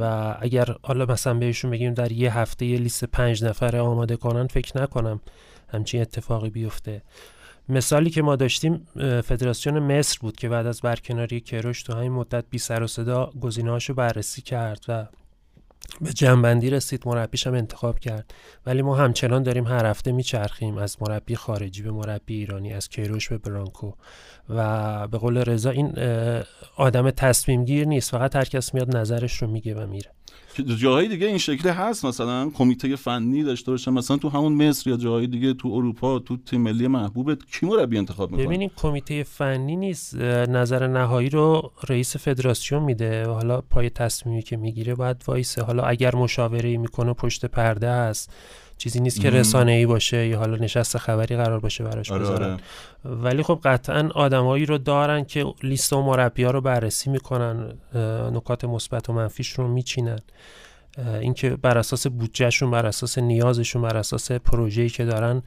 و 0.00 0.34
اگر 0.40 0.76
حالا 0.82 1.06
مثلا 1.06 1.34
بهشون 1.34 1.70
بگیم 1.70 1.94
در 1.94 2.12
یه 2.12 2.38
هفته 2.38 2.66
یه 2.66 2.78
لیست 2.78 3.04
پنج 3.04 3.44
نفره 3.44 3.80
آماده 3.80 4.16
کنن 4.16 4.46
فکر 4.46 4.82
نکنم 4.82 5.20
همچین 5.68 6.00
اتفاقی 6.00 6.50
بیفته. 6.50 7.02
مثالی 7.72 8.10
که 8.10 8.22
ما 8.22 8.36
داشتیم 8.36 8.86
فدراسیون 9.24 9.78
مصر 9.78 10.18
بود 10.20 10.36
که 10.36 10.48
بعد 10.48 10.66
از 10.66 10.80
برکناری 10.80 11.40
کروش 11.40 11.82
تو 11.82 11.92
همین 11.92 12.12
مدت 12.12 12.44
بی 12.50 12.58
سر 12.58 12.82
و 12.82 12.86
صدا 12.86 13.32
گزینه‌هاشو 13.40 13.94
بررسی 13.94 14.42
کرد 14.42 14.84
و 14.88 15.06
به 16.00 16.12
جنبندی 16.12 16.70
رسید 16.70 17.02
مربیش 17.06 17.46
هم 17.46 17.54
انتخاب 17.54 17.98
کرد. 17.98 18.34
ولی 18.66 18.82
ما 18.82 18.96
همچنان 18.96 19.42
داریم 19.42 19.66
هر 19.66 19.86
هفته 19.86 20.12
میچرخیم 20.12 20.78
از 20.78 20.96
مربی 21.00 21.36
خارجی 21.36 21.82
به 21.82 21.90
مربی 21.90 22.34
ایرانی 22.34 22.72
از 22.72 22.88
کیروش 22.88 23.28
به 23.28 23.38
برانکو. 23.38 23.92
و 24.48 25.08
به 25.08 25.18
قول 25.18 25.38
رضا 25.38 25.70
این 25.70 25.92
آدم 26.76 27.10
تصمیم 27.10 27.64
گیر 27.64 27.86
نیست 27.86 28.10
فقط 28.10 28.36
هر 28.36 28.44
کس 28.44 28.74
میاد 28.74 28.96
نظرش 28.96 29.42
رو 29.42 29.48
میگه 29.48 29.74
و 29.74 29.86
میره. 29.86 30.10
جاهای 30.78 31.08
دیگه 31.08 31.26
این 31.26 31.38
شکلی 31.38 31.68
هست. 31.72 32.04
مثلا 32.04 32.50
کمیته 32.50 32.96
فنی 32.96 33.42
داشته 33.42 33.70
باشن 33.70 33.90
مثلا 33.90 34.16
تو 34.16 34.28
همون 34.28 34.52
مصر 34.52 34.90
یا 34.90 34.96
جاهای 34.96 35.26
دیگه 35.26 35.54
تو 35.54 35.68
اروپا 35.68 36.18
تو 36.18 36.36
تیم 36.36 36.60
ملی 36.60 36.86
محبوبت. 36.86 37.38
کی 37.52 37.66
مربی 37.66 37.98
انتخاب 37.98 38.30
می‌کنه؟ 38.30 38.46
ببینید 38.46 38.70
کمیته 38.76 39.22
فنی 39.22 39.76
نیست. 39.76 40.16
نظر 40.16 40.86
نهایی 40.86 41.28
رو 41.28 41.72
رئیس 41.88 42.16
فدراسیون 42.16 42.82
میده. 42.82 43.26
حالا 43.26 43.60
پای 43.60 43.90
تصمیمی 43.90 44.42
که 44.42 44.56
می‌گیره 44.56 44.94
باید 44.94 45.24
وایسه. 45.26 45.62
حالا 45.62 45.82
اگر 45.82 46.14
مشاوره 46.14 46.76
می‌کنه 46.76 47.12
پشت 47.12 47.46
پرده 47.46 47.88
است. 47.88 48.32
چیزی 48.78 49.00
نیست 49.00 49.20
که 49.20 49.30
رسانه 49.30 49.72
ای 49.72 49.86
باشه 49.86 50.26
یا 50.26 50.38
حالا 50.38 50.56
نشست 50.56 50.98
خبری 50.98 51.36
قرار 51.36 51.60
باشه 51.60 51.84
براش 51.84 52.12
آره 52.12 52.22
بذارن. 52.22 52.50
آره. 52.50 53.16
ولی 53.16 53.42
خب 53.42 53.60
قطعا 53.64 54.08
آدمایی 54.14 54.66
رو 54.66 54.78
دارن 54.78 55.24
که 55.24 55.46
لیست 55.62 55.92
و 55.92 56.02
مربی 56.02 56.44
ها 56.44 56.50
رو 56.50 56.60
بررسی 56.60 57.10
می‌کنن 57.10 57.72
نکات 58.32 58.64
مثبت 58.64 59.08
و 59.08 59.12
منفیش 59.12 59.50
رو 59.52 59.68
میچینن. 59.68 60.18
اینکه 61.20 61.50
بر 61.50 61.78
اساس 61.78 62.06
بودجهشون 62.06 62.70
بر 62.70 62.86
اساس 62.86 63.18
نیازشون 63.18 63.82
بر 63.82 63.96
اساس 63.96 64.32
پروژه‌ای 64.32 64.88
که 64.88 65.04
دارن 65.04 65.42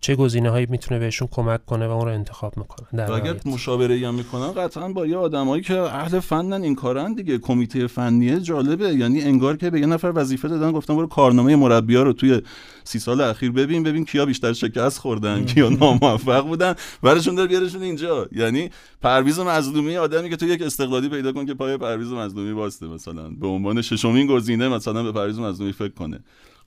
چه 0.00 0.16
گزینه 0.16 0.50
هایی 0.50 0.66
می‌تونه 0.70 1.00
بهشون 1.00 1.28
کمک 1.30 1.66
کنه 1.66 1.86
و 1.86 1.90
اون 1.90 2.06
رو 2.06 2.12
انتخاب 2.12 2.56
می‌کنن 2.56 3.06
در 3.06 3.12
اگر 3.12 3.36
مشاوره 3.44 4.08
هم 4.08 4.14
می‌کنن 4.14 4.52
قطعا 4.52 4.88
با 4.88 5.06
یه 5.06 5.16
آدمایی 5.16 5.62
که 5.62 5.78
اهل 5.80 6.20
فنن 6.20 6.62
این 6.62 6.74
کارن 6.74 7.14
دیگه. 7.14 7.38
کمیته 7.38 7.86
فنیه 7.86 8.40
جالبه. 8.40 8.88
یعنی 8.88 9.22
انگار 9.22 9.56
که 9.56 9.70
به 9.70 9.80
یه 9.80 9.86
نفر 9.86 10.12
وظیفه 10.14 10.48
دادن 10.48 10.72
گفتن 10.72 10.96
برو 10.96 11.06
کارنامه 11.06 11.56
مربیا 11.56 12.02
رو 12.02 12.12
توی 12.12 12.42
سی 12.84 12.98
سال 12.98 13.20
اخیر 13.20 13.52
ببین 13.52 13.82
ببین 13.82 14.04
کیا 14.04 14.26
بیشتر 14.26 14.52
شکست 14.52 14.98
خوردن 14.98 15.44
کیا 15.44 15.68
ناموفق 15.68 16.46
بودن. 16.46 16.74
براشون 17.02 17.34
در 17.34 17.46
بیارشون 17.46 17.82
اینجا. 17.82 18.28
یعنی 18.32 18.70
پرویز 19.02 19.38
مظلومی 19.38 19.96
آدمی 19.96 20.30
که 20.30 20.36
تو 20.36 20.46
یک 20.46 20.62
استقلالی 20.62 21.08
پیدا 21.08 21.32
کن 21.32 21.46
که 21.46 21.54
پای 21.54 21.76
پرویز 21.76 22.12
مظلومی 22.12 22.52
وایسته 22.52 22.86
مثلا. 22.86 23.28
به 23.28 23.46
عنوان 23.46 23.82
ششمین 23.82 24.26
گزینه 24.26 24.68
مثلا 24.68 25.02
به 25.02 25.12
پرویز 25.12 25.38
مظلومی 25.38 25.72
فکر 25.72 25.94
کنه. 25.94 26.20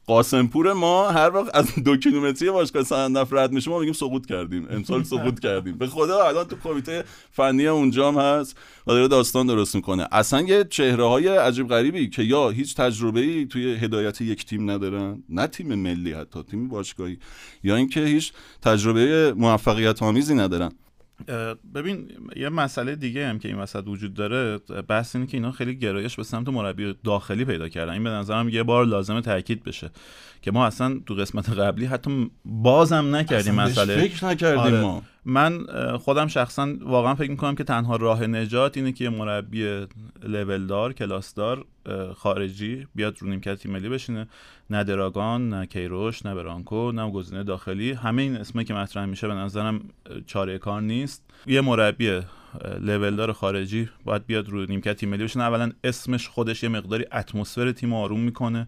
قاسمپور 0.07 0.73
ما 0.73 1.09
هر 1.09 1.29
وقت 1.33 1.55
از 1.55 1.75
دو 1.75 1.97
کیلومتری 1.97 2.51
باشگاه 2.51 2.83
صنعت 2.83 3.12
نفت 3.12 3.33
رد 3.33 3.51
میشه 3.51 3.71
ما 3.71 3.79
میگیم 3.79 3.93
سقوط 3.93 4.25
کردیم. 4.25 4.67
امسال 4.69 5.03
سقوط 5.13 5.39
کردیم. 5.39 5.77
به 5.77 5.87
خدا 5.87 6.23
الان 6.27 6.45
تو 6.45 6.55
کمیته 6.63 7.03
فنی 7.31 7.67
اونجا 7.67 8.11
هم 8.11 8.17
هست. 8.17 8.57
و 8.87 8.91
داره 8.91 9.07
داستان 9.07 9.47
درست 9.47 9.75
می‌کنه. 9.75 10.07
اصلا 10.11 10.41
یه 10.41 10.63
چهره 10.69 11.05
های 11.05 11.27
عجیب 11.27 11.67
غریبی 11.67 12.09
که 12.09 12.23
یا 12.23 12.49
هیچ 12.49 12.75
تجربه 12.75 13.19
ای 13.19 13.45
توی 13.45 13.75
هدایت 13.75 14.21
یک 14.21 14.45
تیم 14.45 14.71
ندارن 14.71 15.23
نه 15.29 15.47
تیم 15.47 15.75
ملی 15.75 16.13
حتی 16.13 16.43
تیم 16.43 16.67
باشگاهی 16.67 17.17
یا 17.63 17.75
اینکه 17.75 17.99
هیچ 18.05 18.33
تجربه 18.61 19.33
موفقیت 19.37 20.03
آمیزی 20.03 20.35
ندارن. 20.35 20.71
ببین 21.75 22.11
یه 22.35 22.49
مسئله 22.49 22.95
دیگه 22.95 23.27
هم 23.27 23.39
که 23.39 23.47
این 23.47 23.57
وسط 23.57 23.87
وجود 23.87 24.13
داره 24.13 24.57
بحث 24.87 25.15
اینه 25.15 25.27
که 25.27 25.37
اینا 25.37 25.51
خیلی 25.51 25.75
گرایش 25.75 26.15
به 26.15 26.23
سمت 26.23 26.49
مربی 26.49 26.95
داخلی 27.03 27.45
پیدا 27.45 27.69
کردن. 27.69 27.93
این 27.93 28.03
به 28.03 28.09
نظرم 28.09 28.49
یه 28.49 28.63
بار 28.63 28.85
لازمه 28.85 29.21
تاکید 29.21 29.63
بشه 29.63 29.89
که 30.41 30.51
ما 30.51 30.65
اصلا 30.65 30.99
تو 31.05 31.15
قسمت 31.15 31.49
قبلی 31.49 31.85
حتی 31.85 32.31
بازم 32.45 33.15
نکردیم 33.15 33.55
مسئله. 33.55 34.01
فکر 34.07 34.25
نکردیم 34.25 34.59
آره. 34.59 34.81
ما. 34.81 35.03
من 35.25 35.65
خودم 35.97 36.27
شخصا 36.27 36.73
واقعا 36.81 37.15
فکر 37.15 37.31
می‌کنم 37.31 37.55
که 37.55 37.63
تنها 37.63 37.95
راه 37.95 38.27
نجات 38.27 38.77
اینه 38.77 38.91
که 38.91 39.03
یه 39.03 39.09
مربی 39.09 39.87
لولدار 40.23 40.93
کلاسدار 40.93 41.65
خارجی 42.15 42.87
بیاد 42.95 43.17
رو 43.19 43.29
نیمکت 43.29 43.55
تیم 43.55 43.71
ملی 43.71 43.89
بشینه. 43.89 44.27
نه 44.69 44.83
دراگان 44.83 45.49
نه 45.49 45.65
کیروش 45.65 46.25
نه 46.25 46.35
برانکو 46.35 46.91
نه 46.91 47.11
گزینه 47.11 47.43
داخلی. 47.43 47.91
همه 47.91 48.21
این 48.21 48.35
اسمه 48.35 48.63
که 48.63 48.73
مطرح 48.73 49.05
میشه 49.05 49.27
به 49.27 49.33
نظرم 49.33 49.81
چاره 50.25 50.57
کار 50.57 50.81
نیست. 50.81 51.23
یه 51.47 51.61
مربی 51.61 52.21
لولدار 52.79 53.31
خارجی 53.31 53.89
باید 54.05 54.25
بیاد 54.25 54.49
رو 54.49 54.65
نیمکت 54.65 54.95
تیم 54.95 55.09
ملی 55.09 55.23
بشینه. 55.23 55.43
اولا 55.43 55.71
اسمش 55.83 56.29
خودش 56.29 56.63
یه 56.63 56.69
مقداری 56.69 57.05
اتمسفر 57.11 57.71
تیم 57.71 57.93
آروم 57.93 58.19
می‌کنه 58.19 58.67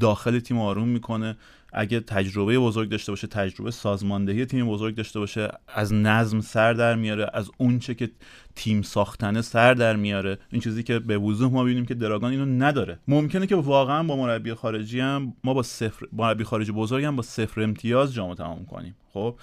داخل 0.00 0.38
تیم 0.38 0.58
آروم 0.58 0.88
می‌کنه. 0.88 1.36
اگه 1.72 2.00
تجربه 2.00 2.58
بزرگ 2.58 2.88
داشته 2.88 3.12
باشه 3.12 3.26
تجربه 3.26 3.70
سازماندهی 3.70 4.46
تیم 4.46 4.68
بزرگ 4.68 4.94
داشته 4.94 5.18
باشه 5.18 5.48
از 5.68 5.92
نظم 5.92 6.40
سر 6.40 6.72
در 6.72 6.94
میاره 6.94 7.30
از 7.32 7.50
اونچه 7.58 7.94
که 7.94 8.10
تیم 8.56 8.82
ساختنه 8.82 9.42
سر 9.42 9.74
در 9.74 9.96
میاره. 9.96 10.38
این 10.50 10.60
چیزی 10.60 10.82
که 10.82 10.98
به 10.98 11.18
وضوح 11.18 11.52
ما 11.52 11.64
ببینیم 11.64 11.86
که 11.86 11.94
دراگان 11.94 12.30
اینو 12.30 12.64
نداره. 12.64 12.98
ممکنه 13.08 13.46
که 13.46 13.56
واقعا 13.56 14.02
با 14.02 14.16
مربی 14.16 14.54
خارجی 14.54 15.00
هم 15.00 15.32
ما 15.44 15.54
با 15.54 15.62
صفر 15.62 16.06
مربی 16.12 16.44
خارجی 16.44 16.72
بزرگ 16.72 17.10
با 17.10 17.22
صفر 17.22 17.60
امتیاز 17.60 18.14
جام 18.14 18.34
تمام 18.34 18.64
کنیم. 18.64 18.96
خب؟ 19.12 19.36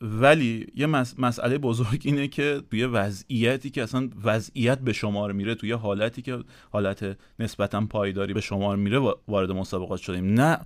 ولی 0.00 0.66
یه 0.74 0.86
مسئله 1.18 1.58
بزرگ 1.58 2.02
اینه 2.04 2.28
که 2.28 2.62
توی 2.70 2.84
وضعیتی 2.84 3.70
که 3.70 3.82
اصلا 3.82 4.08
وضعیت 4.24 4.78
به 4.78 4.92
شمار 4.92 5.32
میره 5.32 5.54
توی 5.54 5.72
حالتی 5.72 6.22
که 6.22 6.38
حالت 6.70 7.16
نسبتا 7.38 7.86
پایداری 7.86 8.34
به 8.34 8.40
شمار 8.40 8.76
میره 8.76 8.98
وارد 9.28 9.52
مسابقات 9.52 10.00
شدیم. 10.00 10.34
نه 10.34 10.58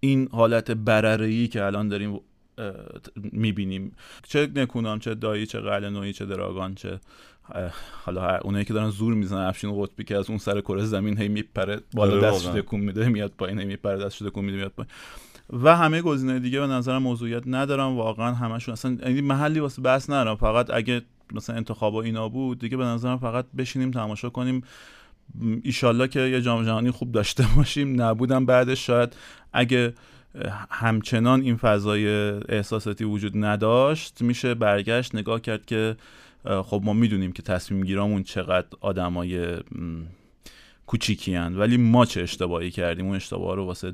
این 0.00 0.28
حالت 0.32 0.70
بررهی 0.70 1.48
که 1.48 1.64
الان 1.64 1.88
داریم 1.88 2.20
می‌بینیم. 3.32 3.96
چه 4.28 4.48
نکونام 4.54 4.98
چه 4.98 5.14
دایی 5.14 5.46
چه 5.46 5.60
قلنویی 5.60 6.12
چه 6.12 6.26
دراگان 6.26 6.74
چه 6.74 7.00
حالا 8.04 8.38
اونایی 8.38 8.64
که 8.64 8.72
دارن 8.72 8.90
زور 8.90 9.14
می‌زنن 9.14 9.40
افشین 9.40 9.82
قطبی 9.82 10.04
که 10.04 10.16
از 10.16 10.30
اون 10.30 10.38
سر 10.38 10.60
کره 10.60 10.84
زمین 10.84 11.18
هی 11.18 11.28
میپره 11.28 11.80
بالا 11.94 12.12
آره، 12.12 12.20
دستش 12.20 12.46
تکون 12.46 12.80
میده 12.80 13.08
میاد 13.08 13.32
پایین 13.38 13.58
هی 13.58 13.64
میپره 13.64 14.04
دستش 14.04 14.18
تکون 14.18 14.44
میده 14.44 14.56
میاد 14.56 14.72
پایین. 14.76 14.90
و 15.64 15.76
همه 15.76 16.02
گزینه 16.02 16.38
دیگه 16.38 16.60
به 16.60 16.66
نظرم 16.66 17.02
موضوعیت 17.02 17.42
ندارم 17.46 17.96
واقعا 17.96 18.34
همشون 18.34 18.72
اصلا 18.72 18.98
یعنی 19.02 19.20
محلی 19.20 19.60
واسه 19.60 19.82
بحث 19.82 20.10
ندارم 20.10 20.36
فقط 20.36 20.70
اگه 20.70 21.02
مثلا 21.32 21.56
انتخاب 21.56 21.94
اینا 21.94 22.28
بود 22.28 22.58
دیگه 22.58 22.76
به 22.76 22.84
نظرم 22.84 23.18
فقط 23.18 23.46
بشینیم 23.58 23.90
تماشا 23.90 24.30
کنیم. 24.30 24.62
ایشالله 25.62 26.08
که 26.08 26.20
یه 26.20 26.40
جام 26.42 26.64
جهانی 26.64 26.90
خوب 26.90 27.12
داشته 27.12 27.46
باشیم. 27.56 28.02
نبودم 28.02 28.46
بعدش 28.46 28.86
شاید 28.86 29.16
اگه 29.52 29.94
همچنان 30.70 31.40
این 31.40 31.56
فضای 31.56 32.08
احساساتی 32.48 33.04
وجود 33.04 33.32
نداشت 33.36 34.22
میشه 34.22 34.54
برگشت 34.54 35.14
نگاه 35.14 35.40
کرد 35.40 35.66
که 35.66 35.96
خب 36.44 36.80
ما 36.84 36.92
می‌دونیم 36.92 37.32
که 37.32 37.42
تصمیم 37.42 37.84
گیرامون 37.84 38.22
چقدر 38.22 38.66
آدمای 38.80 39.56
کوچیکی 40.86 41.36
ولی 41.36 41.76
ما 41.76 42.04
چه 42.04 42.22
اشتباهی 42.22 42.70
کردیم؟ 42.70 43.06
اون 43.06 43.16
اشتباه 43.16 43.56
رو 43.56 43.64
واسه 43.64 43.92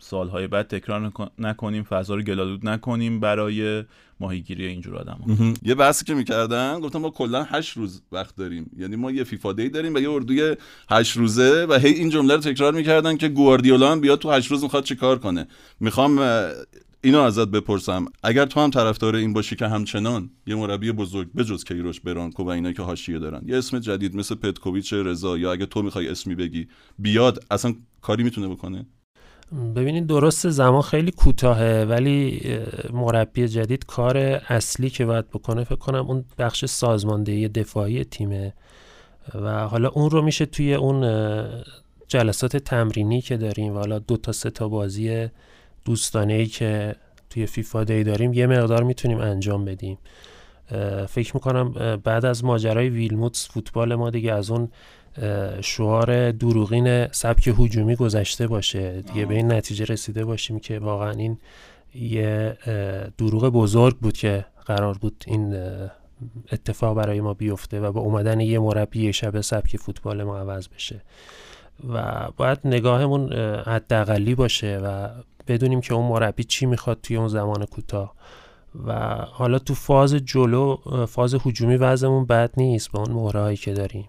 سالهای 0.00 0.46
بعد 0.46 0.66
تکرار 0.66 1.12
نکنیم 1.38 1.82
فضا 1.82 2.14
رو 2.14 2.22
گلالود 2.22 2.68
نکنیم 2.68 3.20
برای 3.20 3.84
ماهیگیری 4.20 4.66
اینجور 4.66 4.96
آدم 4.96 5.56
یه 5.62 5.74
بحثی 5.74 6.04
که 6.04 6.14
می‌کردن 6.14 6.80
گفتم 6.80 6.98
ما 6.98 7.10
کلا 7.10 7.42
هشت 7.42 7.76
روز 7.76 8.02
وقت 8.12 8.36
داریم. 8.36 8.70
یعنی 8.76 8.96
ما 8.96 9.10
یه 9.10 9.24
فیفا 9.24 9.52
دی 9.52 9.68
داریم 9.68 9.94
و 9.94 9.98
یه 9.98 10.10
اردوی 10.10 10.56
هشت 10.90 11.16
روزه 11.16 11.66
و 11.68 11.78
هی 11.78 11.92
این 11.92 12.10
جمله 12.10 12.34
رو 12.34 12.40
تکرار 12.40 12.72
می‌کردن 12.72 13.16
که 13.16 13.28
گواردیولا 13.28 13.96
بیاد 13.96 14.18
تو 14.18 14.30
هشت 14.30 14.50
روز 14.50 14.62
می‌خواد 14.62 14.84
چیکار 14.84 15.18
کنه. 15.18 15.46
می‌خوام 15.80 16.18
اینو 17.04 17.20
ازت 17.20 17.48
بپرسم. 17.48 18.04
اگر 18.22 18.46
تو 18.46 18.60
هم 18.60 18.70
طرفدار 18.70 19.16
این 19.16 19.32
باشی 19.32 19.56
که 19.56 19.68
همچنان 19.68 20.30
یه 20.46 20.54
مربی 20.54 20.92
بزرگ 20.92 21.32
بجز 21.32 21.64
کیروش 21.64 22.00
برانکو 22.00 22.44
و 22.44 22.48
اینا 22.48 22.72
که 22.72 22.82
حاشیه 22.82 23.18
دارن 23.18 23.42
یه 23.46 23.58
اسم 23.58 23.78
جدید 23.78 24.16
مثل 24.16 24.34
پتکوویچ 24.34 24.92
رضا 24.92 25.38
یا 25.38 25.52
اگه 25.52 25.66
تو 25.66 25.82
می‌خوای 25.82 26.08
اسمی 26.08 26.34
بگی 26.34 26.68
بیاد 26.98 27.44
اصلا 27.50 27.74
کاری 28.00 28.22
می‌تونه 28.22 28.48
بکنه؟ 28.48 28.86
ببینید 29.76 30.06
درست 30.06 30.48
زمان 30.48 30.82
خیلی 30.82 31.10
کوتاهه 31.10 31.84
ولی 31.88 32.42
مربی 32.92 33.48
جدید 33.48 33.86
کار 33.86 34.16
اصلی 34.48 34.90
که 34.90 35.06
باید 35.06 35.28
بکنه 35.28 35.64
فکر 35.64 35.76
کنم 35.76 36.06
اون 36.06 36.24
بخش 36.38 36.64
سازماندهی 36.64 37.48
دفاعی 37.48 38.04
تیمه. 38.04 38.52
و 39.34 39.68
حالا 39.68 39.88
اون 39.88 40.10
رو 40.10 40.22
میشه 40.22 40.46
توی 40.46 40.74
اون 40.74 41.46
جلسات 42.08 42.56
تمرینی 42.56 43.20
که 43.20 43.36
داریم 43.36 43.74
و 43.74 43.78
حالا 43.78 43.98
دو 43.98 44.16
تا 44.16 44.32
سه 44.32 44.50
تا 44.50 44.68
بازی 44.68 45.28
دوستانه 45.84 46.32
ای 46.32 46.46
که 46.46 46.94
توی 47.30 47.46
فیفا 47.46 47.84
دی 47.84 48.04
داریم 48.04 48.32
یه 48.32 48.46
مقدار 48.46 48.82
می‌تونیم 48.82 49.18
انجام 49.18 49.64
بدیم. 49.64 49.98
فکر 51.08 51.30
می‌کنم 51.34 51.72
بعد 52.04 52.24
از 52.24 52.44
ماجرای 52.44 52.88
ویلموتس 52.88 53.48
فوتبال 53.50 53.94
ما 53.94 54.10
دیگه 54.10 54.32
از 54.32 54.50
اون 54.50 54.68
شعار 55.60 56.32
دروغین 56.32 57.12
سبک 57.12 57.54
هجومی 57.58 57.96
گذشته 57.96 58.46
باشه. 58.46 59.02
دیگه 59.02 59.26
به 59.26 59.34
این 59.34 59.52
نتیجه 59.52 59.84
رسیده 59.84 60.24
باشیم 60.24 60.58
که 60.58 60.78
واقعا 60.78 61.10
این 61.10 61.38
یه 61.94 62.56
دروغ 63.18 63.48
بزرگ 63.48 63.96
بود 63.96 64.16
که 64.16 64.44
قرار 64.66 64.98
بود 64.98 65.24
این 65.26 65.56
اتفاق 66.52 66.96
برای 66.96 67.20
ما 67.20 67.34
بیفته 67.34 67.80
و 67.80 67.92
با 67.92 68.00
اومدن 68.00 68.40
یه 68.40 68.58
مربی 68.58 69.12
شب 69.12 69.40
سبک 69.40 69.76
فوتبال 69.76 70.22
ما 70.22 70.38
عوض 70.38 70.68
بشه. 70.68 71.02
و 71.88 72.28
باید 72.36 72.58
نگاهمون 72.64 73.32
حداقلی 73.66 74.34
باشه 74.34 74.78
و 74.78 75.08
بدونیم 75.48 75.80
که 75.80 75.94
اون 75.94 76.06
مربی 76.06 76.44
چی 76.44 76.66
می‌خواد 76.66 76.98
توی 77.02 77.16
اون 77.16 77.28
زمان 77.28 77.64
کوتاه. 77.64 78.14
و 78.86 78.92
حالا 79.30 79.58
تو 79.58 79.74
فاز 79.74 80.14
جلو 80.14 80.76
فاز 81.06 81.34
هجومی 81.34 81.76
وضعمون 81.76 82.26
بد 82.26 82.50
نیست 82.56 82.92
با 82.92 83.00
اون 83.00 83.12
مهرهایی 83.12 83.56
که 83.56 83.72
داریم. 83.72 84.08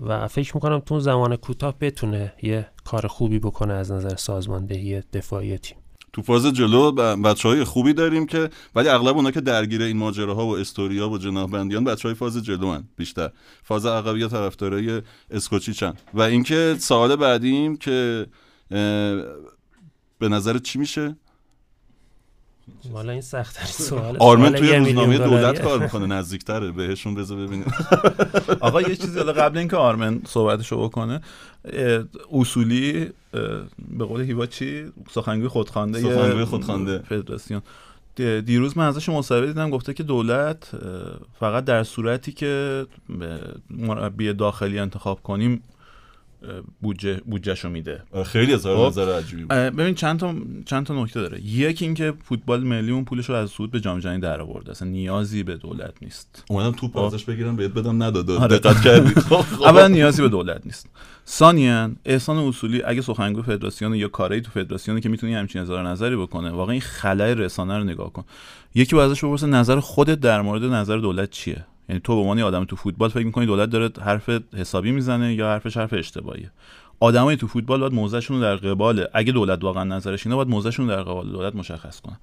و 0.00 0.28
فکر 0.28 0.56
می‌کنم 0.56 0.78
تو 0.78 1.00
زمان 1.00 1.36
کوتاه 1.36 1.74
بتونه 1.80 2.32
یه 2.42 2.68
کار 2.84 3.06
خوبی 3.06 3.38
بکنه 3.38 3.74
از 3.74 3.92
نظر 3.92 4.16
سازماندهی 4.16 5.00
دفاعی 5.12 5.58
تیم. 5.58 5.76
تو 6.12 6.22
فاز 6.22 6.46
جلو 6.46 6.92
بچه 7.16 7.48
های 7.48 7.64
خوبی 7.64 7.92
داریم 7.92 8.26
که 8.26 8.50
ولی 8.74 8.88
اغلب 8.88 9.16
اونا 9.16 9.30
که 9.30 9.40
درگیر 9.40 9.82
این 9.82 9.96
ماجراها 9.96 10.46
و 10.46 10.56
استوریا 10.56 11.08
و 11.08 11.18
جناح 11.18 11.50
بندیان 11.50 11.84
بچه 11.84 12.08
های 12.08 12.14
فاز 12.14 12.44
جلو 12.44 12.72
هن 12.72 12.84
بیشتر. 12.96 13.30
فاز 13.62 13.86
عقبی 13.86 14.28
طرفدارای 14.28 15.02
اسکوچی 15.30 15.72
چند 15.72 16.00
و 16.14 16.22
اینکه 16.22 16.76
سوال 16.78 17.16
بعدیم 17.16 17.76
که 17.76 18.26
به 20.18 20.28
نظر 20.28 20.58
چی 20.58 20.78
میشه؟ 20.78 21.16
والا 22.92 23.12
این 23.12 23.20
سخت 23.20 23.66
سوال 23.88 24.16
آرمن 24.18 24.52
توی 24.52 24.76
روزنامه 24.76 25.18
دولت 25.18 25.62
کار 25.62 25.78
می‌کنه 25.78 26.06
نزدیکتره. 26.06 26.70
بهشون 26.70 27.14
بذار 27.14 27.46
ببینیم. 27.46 27.72
آقا 28.60 28.82
یه 28.82 28.96
چیزی 28.96 29.20
قبل 29.20 29.58
اینکه 29.58 29.76
آرمن 29.76 30.20
صحبتشو 30.28 30.82
بکنه 30.82 31.20
اصولی 32.32 33.10
به 33.98 34.04
قول 34.04 34.20
هیوا 34.20 34.46
چی؟ 34.46 34.92
سخنگوی 35.10 35.48
خودخوانده 35.48 36.00
سخنگوی 36.00 36.44
خودخوانده. 36.44 36.98
فدراسیون. 36.98 37.62
دیروز 38.16 38.78
من 38.78 38.86
ازش 38.86 39.08
مصاحبه 39.08 39.46
دیدم 39.46 39.70
گفته 39.70 39.94
که 39.94 40.02
دولت 40.02 40.70
فقط 41.40 41.64
در 41.64 41.84
صورتی 41.84 42.32
که 42.32 42.86
مربی 43.70 44.32
داخلی 44.32 44.78
انتخاب 44.78 45.22
کنیم 45.22 45.62
بودجه 46.80 47.20
بودجهشو 47.26 47.68
میده 47.68 48.02
خیلی 48.26 48.54
از 48.54 48.66
خب. 48.66 48.86
نظر 48.86 49.18
عجیبی 49.18 49.42
بود. 49.42 49.52
ببین 49.52 49.94
چند 49.94 50.18
تا 50.18 50.34
چند 50.66 50.86
تا 50.86 51.02
نکته 51.02 51.20
داره 51.20 51.40
یکی 51.40 51.84
اینکه 51.84 52.14
فوتبال 52.24 52.64
ملی 52.64 52.90
اون 52.90 53.04
پولش 53.04 53.28
رو 53.28 53.34
از 53.34 53.50
سود 53.50 53.70
به 53.70 53.80
جام 53.80 53.98
جهانی 53.98 54.20
در 54.20 54.40
آورده 54.40 54.70
اصلا 54.70 54.88
نیازی 54.88 55.42
به 55.42 55.56
دولت 55.56 55.94
نیست 56.02 56.44
اومدم 56.50 56.72
توپ 56.72 56.92
خب. 56.92 56.98
ازش 56.98 57.24
بگیرم 57.24 57.56
بهت 57.56 57.70
بدم 57.70 58.02
نداد 58.02 58.30
آره. 58.30 58.58
دقت 58.58 58.82
کردی 58.82 59.14
خب،. 59.30 59.62
اولا 59.62 59.88
نیازی 59.88 60.22
به 60.22 60.28
دولت 60.28 60.60
نیست 60.64 60.86
ثانیا 61.26 61.90
احسان 62.04 62.36
اصولی 62.36 62.82
اگه 62.82 63.00
سخنگوی 63.02 63.42
فدراسیون 63.42 63.94
یا 63.94 64.08
کاری 64.08 64.40
تو 64.40 64.50
فدراسیونی 64.50 65.00
که 65.00 65.08
می‌تونی 65.08 65.34
همچین 65.34 65.62
اظهار 65.62 65.88
نظری 65.88 66.16
بکنه 66.16 66.50
واقعا 66.50 66.72
این 66.72 66.80
خلای 66.80 67.34
رسانه 67.34 67.78
رو 67.78 67.84
نگاه 67.84 68.12
کن 68.12 68.24
یکی 68.74 68.98
ازش 68.98 69.24
بپرسه 69.24 69.46
نظر 69.46 69.80
خودت 69.80 70.20
در 70.20 70.42
مورد 70.42 70.64
نظر 70.64 70.96
دولت 70.96 71.30
چیه 71.30 71.64
یعنی 71.88 72.00
تو 72.04 72.14
به 72.14 72.20
عنوان 72.20 72.40
آدم 72.40 72.64
تو 72.64 72.76
فوتبال 72.76 73.08
فکر 73.08 73.26
می‌کنی 73.26 73.46
دولت 73.46 73.70
داره 73.70 73.90
حرف 74.00 74.30
حسابی 74.54 74.92
می‌زنه 74.92 75.34
یا 75.34 75.46
حرفش 75.46 75.76
حرف 75.76 75.92
اشتباهیه؟ 75.92 76.50
آدمای 77.00 77.36
تو 77.36 77.46
فوتبال 77.46 77.80
باید 77.80 77.92
موضعشون 77.92 78.36
رو 78.36 78.42
در 78.42 78.56
قبال 78.56 79.06
اگه 79.14 79.32
دولت 79.32 79.64
واقعا 79.64 79.84
نظرش 79.84 80.26
اینه 80.26 80.36
باید 80.36 80.48
موضعشون 80.48 80.88
رو 80.88 80.96
در 80.96 81.02
قبال 81.02 81.30
دولت 81.30 81.54
مشخص 81.54 82.00
کنن. 82.00 82.16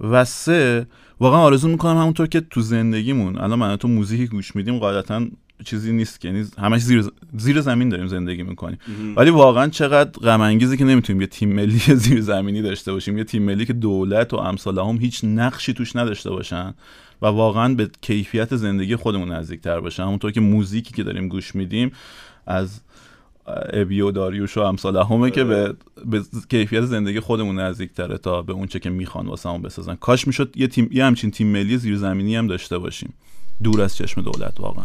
و 0.00 0.24
سه 0.24 0.86
واقعا 1.20 1.40
آرزو 1.40 1.68
می‌کنم 1.68 1.96
همونطور 1.98 2.26
که 2.26 2.40
تو 2.40 2.60
زندگیمون 2.60 3.38
الان 3.38 3.58
من 3.58 3.76
تو 3.76 3.88
موزیکی 3.88 4.26
گوش 4.26 4.56
میدیم 4.56 4.78
قاعدتا 4.78 5.26
چیزی 5.64 5.92
نیست 5.92 6.20
که 6.20 6.28
یعنی 6.28 6.46
همش 6.58 6.80
زیر 6.80 7.04
زیر 7.36 7.60
زمین 7.60 7.88
داریم 7.88 8.06
زندگی 8.06 8.42
می‌کنیم. 8.42 8.78
ولی 9.16 9.30
واقعا 9.30 9.68
چقدر 9.68 10.10
غم 10.10 10.40
انگیزه 10.40 10.76
که 10.76 10.84
نمی‌تونیم 10.84 11.20
یه 11.20 11.26
تیم 11.26 11.52
ملی 11.54 11.78
زیر 12.04 12.20
زمینی 12.20 12.62
داشته 12.62 12.92
باشیم. 12.92 13.18
یه 13.18 13.24
تیم 13.24 13.42
ملی 13.42 13.66
که 13.66 13.72
دولت 13.72 14.34
و 14.34 14.36
امثال 14.36 14.78
هم 14.78 14.96
هیچ 15.00 15.24
نقشی 15.24 15.72
توش 15.72 15.96
نداشته 15.96 16.30
باشن. 16.30 16.74
و 17.22 17.26
واقعا 17.26 17.74
به 17.74 17.90
کیفیت 18.00 18.56
زندگی 18.56 18.96
خودمون 18.96 19.32
نزدیکتر 19.32 19.80
باشن 19.80 20.02
همونطور 20.02 20.32
که 20.32 20.40
موزیکی 20.40 20.94
که 20.94 21.02
داریم 21.02 21.28
گوش 21.28 21.54
میدیم 21.54 21.92
از 22.46 22.80
ابی 23.72 24.00
و 24.00 24.10
داریوش 24.10 24.56
و 24.56 24.60
امثال 24.60 24.96
همه 24.96 25.30
که 25.30 25.44
به, 25.44 25.74
به 26.06 26.22
کیفیت 26.50 26.84
زندگی 26.84 27.20
خودمون 27.20 27.60
نزدیکتره 27.60 28.18
تا 28.18 28.42
به 28.42 28.52
اون 28.52 28.66
چه 28.66 28.78
که 28.78 28.90
می‌خوان 28.90 29.26
واسه 29.26 29.48
همون 29.48 29.62
بسازن. 29.62 29.94
کاش 29.94 30.26
می‌شد 30.26 30.56
یه 30.56 30.66
تیم 30.66 30.88
یه 30.92 31.04
همچین 31.04 31.30
تیم 31.30 31.46
ملی 31.46 31.78
زیرزمینی 31.78 32.36
هم 32.36 32.46
داشته 32.46 32.78
باشیم. 32.78 33.14
دور 33.62 33.82
از 33.82 33.96
چشم 33.96 34.22
دولت 34.22 34.60
واقعا. 34.60 34.84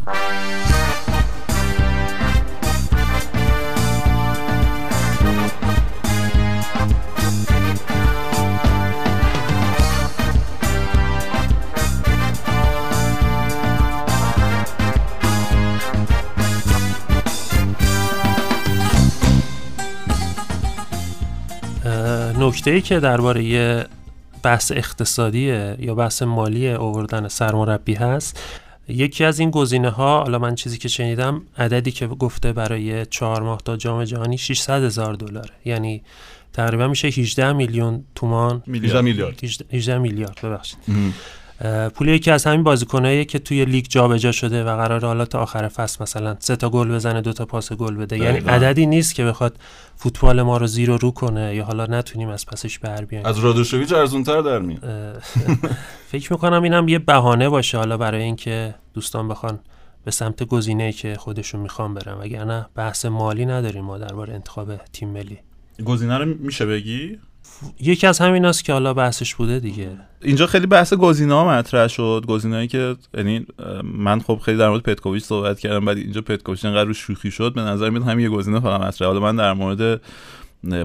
نکته 22.44 22.72
ای 22.72 22.82
که 22.82 23.00
درباره 23.00 23.86
بحث 24.44 24.72
اقتصادی 24.72 25.76
یا 25.80 25.96
بحث 25.96 26.22
مالی 26.22 26.70
اووردن 26.72 27.28
سرمربی 27.28 27.94
هست 27.94 28.40
یکی 28.88 29.24
از 29.24 29.40
این 29.40 29.52
گزینه 29.52 29.90
ها 29.90 30.24
حالا 30.24 30.40
من 30.40 30.56
چیزی 30.56 30.78
که 30.78 30.88
شنیدم 30.88 31.42
عددی 31.58 31.92
که 31.92 32.08
گفته 32.08 32.54
برای 32.54 33.06
چهار 33.06 33.44
ماه 33.44 33.62
تا 33.66 33.78
جام 33.78 34.04
جهانی 34.04 34.38
600 34.38 34.84
هزار 34.84 35.14
دلاره. 35.14 35.50
یعنی 35.66 36.04
تقریبا 36.54 36.88
میشه 36.88 37.08
18 37.08 37.54
میلیون 37.54 38.04
تومان. 38.16 38.64
18 38.68 39.02
میلیارد. 39.02 39.42
18 39.72 39.98
میلیارد 39.98 40.40
ببخشید. 40.44 40.78
پول 41.96 42.08
یکی 42.08 42.32
از 42.32 42.46
همین 42.46 42.64
بازیکنایی 42.64 43.26
که 43.26 43.40
توی 43.40 43.66
لیگ 43.66 43.86
جابجا 43.90 44.32
شده 44.32 44.64
و 44.64 44.76
قرار 44.76 45.06
حالا 45.06 45.26
تا 45.26 45.40
آخر 45.40 45.68
فصل 45.68 46.04
مثلا 46.04 46.36
سه 46.40 46.56
تا 46.56 46.70
گل 46.70 46.92
بزنه 46.92 47.22
دو 47.22 47.34
تا 47.34 47.46
پاس 47.46 47.74
گل 47.74 47.96
بده. 47.96 48.18
یعنی 48.18 48.38
عددی 48.38 48.86
نیست 48.86 49.16
که 49.16 49.26
بخواد 49.26 49.60
فوتبال 49.96 50.42
ما 50.42 50.58
رو 50.58 50.68
زیر 50.68 50.92
و 50.92 50.98
رو 50.98 51.12
کنه 51.12 51.56
یا 51.56 51.66
حالا 51.66 51.86
نتونیم 51.86 52.30
از 52.30 52.46
پسش 52.46 52.80
بر 52.80 53.06
بیایم 53.06 53.26
از 53.26 53.40
رادوشویچ 53.40 53.94
ارزونتر 53.94 54.42
در 54.42 54.60
میاد. 54.60 55.22
فکر 56.08 56.34
می‌کنم 56.34 56.64
اینم 56.64 56.88
یه 56.88 57.00
بهانه 57.00 57.50
باشه 57.50 57.78
حالا 57.78 57.98
برای 57.98 58.24
اینکه 58.24 58.76
دوستان 58.94 59.28
بخوان 59.28 59.60
به 60.06 60.12
سمت 60.12 60.44
گزینه 60.44 60.92
که 60.92 61.16
خودشون 61.16 61.62
می‌خوان 61.62 61.94
برن. 61.94 62.14
وگرنه 62.14 62.66
بحث 62.76 63.06
مالی 63.06 63.46
نداریم 63.46 63.84
ما 63.84 63.98
درباره 63.98 64.34
انتخاب 64.34 64.76
تیم 64.76 65.10
ملی. 65.10 65.40
گزینه 65.86 66.18
رو 66.18 66.26
میشه 66.26 66.66
بگی؟ 66.66 67.20
یکی 67.80 68.08
از 68.08 68.20
همین 68.20 68.46
است 68.46 68.64
که 68.64 68.74
حالا 68.74 68.94
بحثش 68.94 69.36
بوده 69.36 69.60
دیگه. 69.60 69.90
اینجا 70.22 70.48
خیلی 70.48 70.68
بحث 70.68 70.94
گزینه 70.94 71.34
ها 71.34 71.50
مطرح 71.50 71.88
شد. 71.88 72.26
گزینه‌ای 72.28 72.68
که 72.68 72.96
یعنی 73.14 73.46
من 73.84 74.20
خب 74.20 74.40
خیلی 74.46 74.58
در 74.58 74.70
مورد 74.70 74.82
پتکوویچ 74.82 75.24
صحبت 75.24 75.60
کردم 75.60 75.86
بعد 75.86 75.98
اینجا 75.98 76.22
پتکوویچ 76.22 76.66
انقدر 76.66 76.94
شوخی 76.94 77.32
شد 77.32 77.54
به 77.54 77.62
نظر 77.62 77.90
میاد 77.90 78.04
همین 78.04 78.20
یه 78.20 78.30
گزینه 78.30 78.60
فقط 78.60 78.82
مطرح 78.82 79.08
حالا 79.08 79.20
من 79.20 79.36
در 79.36 79.54
مورد 79.54 80.02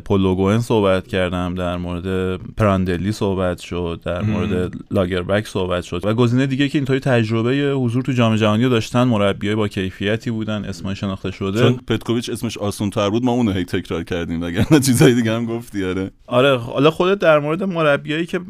پولوگوئن 0.04 0.58
صحبت 0.58 1.06
کردم 1.06 1.54
در 1.54 1.76
مورد 1.76 2.36
پراندلی 2.56 3.12
صحبت 3.12 3.60
شد 3.60 4.00
در 4.04 4.22
مورد 4.22 4.74
لاگربک 4.90 5.46
صحبت 5.46 5.84
شد 5.84 6.00
و 6.04 6.14
گزینه 6.14 6.46
دیگه 6.46 6.68
که 6.68 6.78
اینطوری 6.78 7.00
تجربه 7.00 7.54
حضور 7.56 8.02
تو 8.02 8.12
جام 8.12 8.36
جهانی 8.36 8.64
رو 8.64 8.70
داشتن 8.70 9.04
مربیای 9.04 9.54
با 9.54 9.68
کیفیتی 9.68 10.30
بودن 10.30 10.64
اسمای 10.64 10.96
شناخته 10.96 11.30
شده. 11.30 11.60
چون 11.60 11.80
پتکوویچ 11.86 12.30
اسمش 12.30 12.58
آسون 12.58 12.90
تر 12.90 13.10
بود 13.10 13.24
ما 13.24 13.32
اونو 13.32 13.52
هی 13.52 13.64
تکرار 13.64 14.04
کردیم 14.04 14.42
وگرنه 14.42 14.80
چیزای 14.80 15.14
دیگه 15.14 15.32
هم 15.32 15.46
گفتی 15.46 15.84
آره. 15.84 16.10
آره 16.26 16.56
حالا 16.56 16.90
خودت 16.90 17.18
در 17.18 17.38
مورد 17.38 17.62
مربیایی 17.62 18.26
که 18.26 18.40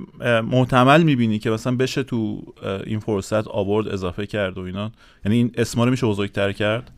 محتمل 0.51 1.03
می‌بینی 1.03 1.39
که 1.39 1.51
مثلا 1.51 1.77
بشه 1.77 2.03
تو 2.03 2.43
این 2.87 2.99
فرصت 2.99 3.49
آورد 3.49 3.89
اضافه 3.89 4.27
کرد 4.27 4.59
و 4.59 4.61
اینا 4.61 4.91
یعنی 5.25 5.37
این 5.37 5.53
اسما 5.57 5.85
رو 5.85 5.91
میشه 5.91 6.07
بزرگتر 6.07 6.53
کرد؟ 6.53 6.91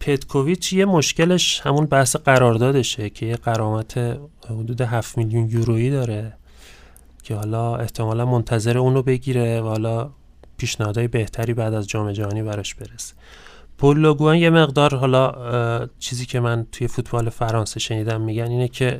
پتکوویچ 0.00 0.72
یه 0.72 0.84
مشکلش 0.84 1.60
همون 1.64 1.86
بحث 1.86 2.16
قراردادشه 2.16 3.10
که 3.10 3.26
یه 3.26 3.36
قرامت 3.62 3.98
حدود 4.50 4.80
7 4.80 5.18
میلیون 5.18 5.48
یورویی 5.48 5.90
داره 5.90 6.32
که 7.22 7.34
حالا 7.34 7.76
احتمالا 7.76 8.26
منتظر 8.26 8.78
اونو 8.78 9.02
بگیره 9.02 9.60
و 9.60 9.64
حالا 9.64 10.10
پیشنهادهای 10.56 11.08
بهتری 11.08 11.54
بعد 11.54 11.74
از 11.74 11.88
جام 11.88 12.12
جهانی 12.12 12.42
براش 12.42 12.74
برسه. 12.74 13.14
پول 13.78 13.98
لوگوان 13.98 14.36
یه 14.36 14.50
مقدار 14.50 14.94
حالا 14.94 15.88
چیزی 15.98 16.26
که 16.26 16.40
من 16.40 16.66
توی 16.72 16.88
فوتبال 16.88 17.30
فرانسه 17.30 17.80
شنیدم 17.80 18.20
میگن 18.20 18.50
اینه 18.50 18.68
که 18.68 18.98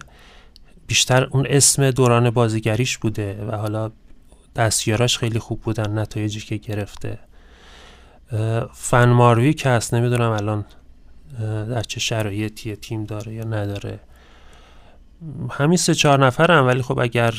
بیشتر 0.86 1.24
اون 1.24 1.46
اسم 1.48 1.90
دوران 1.90 2.30
بازیگریش 2.30 2.98
بوده 2.98 3.44
و 3.44 3.56
حالا 3.56 3.90
دستیاراش 4.56 5.18
خیلی 5.18 5.38
خوب 5.38 5.60
بودن 5.60 5.98
نتایجی 5.98 6.40
که 6.40 6.56
گرفته. 6.56 7.18
فن 8.72 9.52
که 9.52 9.68
هست 9.68 9.94
نمی‌دونم 9.94 10.30
الان 10.30 10.64
در 11.68 11.82
چه 11.82 12.00
شرایطی 12.00 12.76
تیم 12.76 13.04
داره 13.04 13.34
یا 13.34 13.44
نداره. 13.44 14.00
همین 15.50 15.76
سه 15.76 15.94
چهار 15.94 16.26
نفر 16.26 16.50
هم 16.50 16.66
ولی 16.66 16.82
خب 16.82 16.98
اگر 16.98 17.34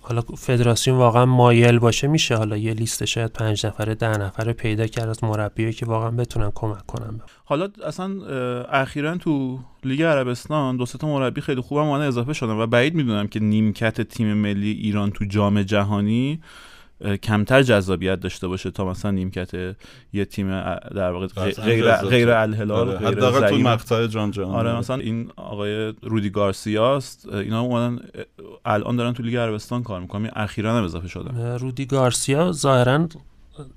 حالا 0.00 0.20
فدراسیون 0.20 0.96
واقعا 0.96 1.26
مایل 1.26 1.78
باشه 1.78 2.08
میشه 2.08 2.36
حالا 2.36 2.56
یه 2.56 2.74
لیست 2.74 3.04
شاید 3.04 3.32
پنج 3.32 3.66
نفره 3.66 3.94
ده 3.94 4.18
نفره 4.18 4.52
پیدا 4.52 4.86
کرد 4.86 5.08
از 5.08 5.24
مربیایی 5.24 5.72
که 5.72 5.86
واقعا 5.86 6.10
بتونن 6.10 6.52
کمک 6.54 6.86
کنن. 6.86 7.20
حالا 7.44 7.68
اصلا 7.86 8.26
اخیرا 8.64 9.16
تو 9.16 9.58
لیگ 9.84 10.02
عربستان 10.02 10.76
دو 10.76 10.86
تا 10.86 11.08
مربی 11.08 11.40
خیلی 11.40 11.60
خوبم 11.60 11.88
اضافه 11.88 12.32
شدن 12.32 12.52
و 12.52 12.66
بعید 12.66 12.94
می‌دونم 12.94 13.26
که 13.26 13.40
نیمکت 13.40 14.00
تیم 14.00 14.34
ملی 14.34 14.70
ایران 14.70 15.10
تو 15.10 15.24
جام 15.24 15.62
جهانی 15.62 16.40
کمتر 17.22 17.62
جذابیت 17.62 18.20
داشته 18.20 18.48
باشه 18.48 18.70
تا 18.70 18.84
مثلا 18.84 19.10
نیمکت 19.10 19.76
یه 20.12 20.24
تیم 20.24 20.50
در 20.94 21.10
واقع 21.10 21.26
غیر 21.52 21.96
غیر 21.96 22.30
الهلال 22.30 22.88
آره. 22.88 23.08
حداقل 23.08 23.48
تو 23.48 23.58
مقطع 23.58 24.06
جام 24.06 24.30
جهانی. 24.30 24.56
آره 24.56 24.78
مثلا 24.78 24.96
این 24.96 25.30
آقای 25.36 25.94
رودی 26.02 26.30
گارسیاست 26.30 27.28
اینا 27.28 27.60
اومدن 27.60 27.98
الان 28.64 28.96
دارن 28.96 29.12
تو 29.12 29.22
لیگ 29.22 29.36
عربستان 29.36 29.82
کار 29.82 30.00
می‌کنن. 30.00 30.30
اخیرا 30.36 30.76
هم 30.76 30.84
اضافه 30.84 31.08
شدن 31.08 31.58
رودی 31.58 31.86
گارسیا 31.86 32.52
ظاهرا 32.52 33.08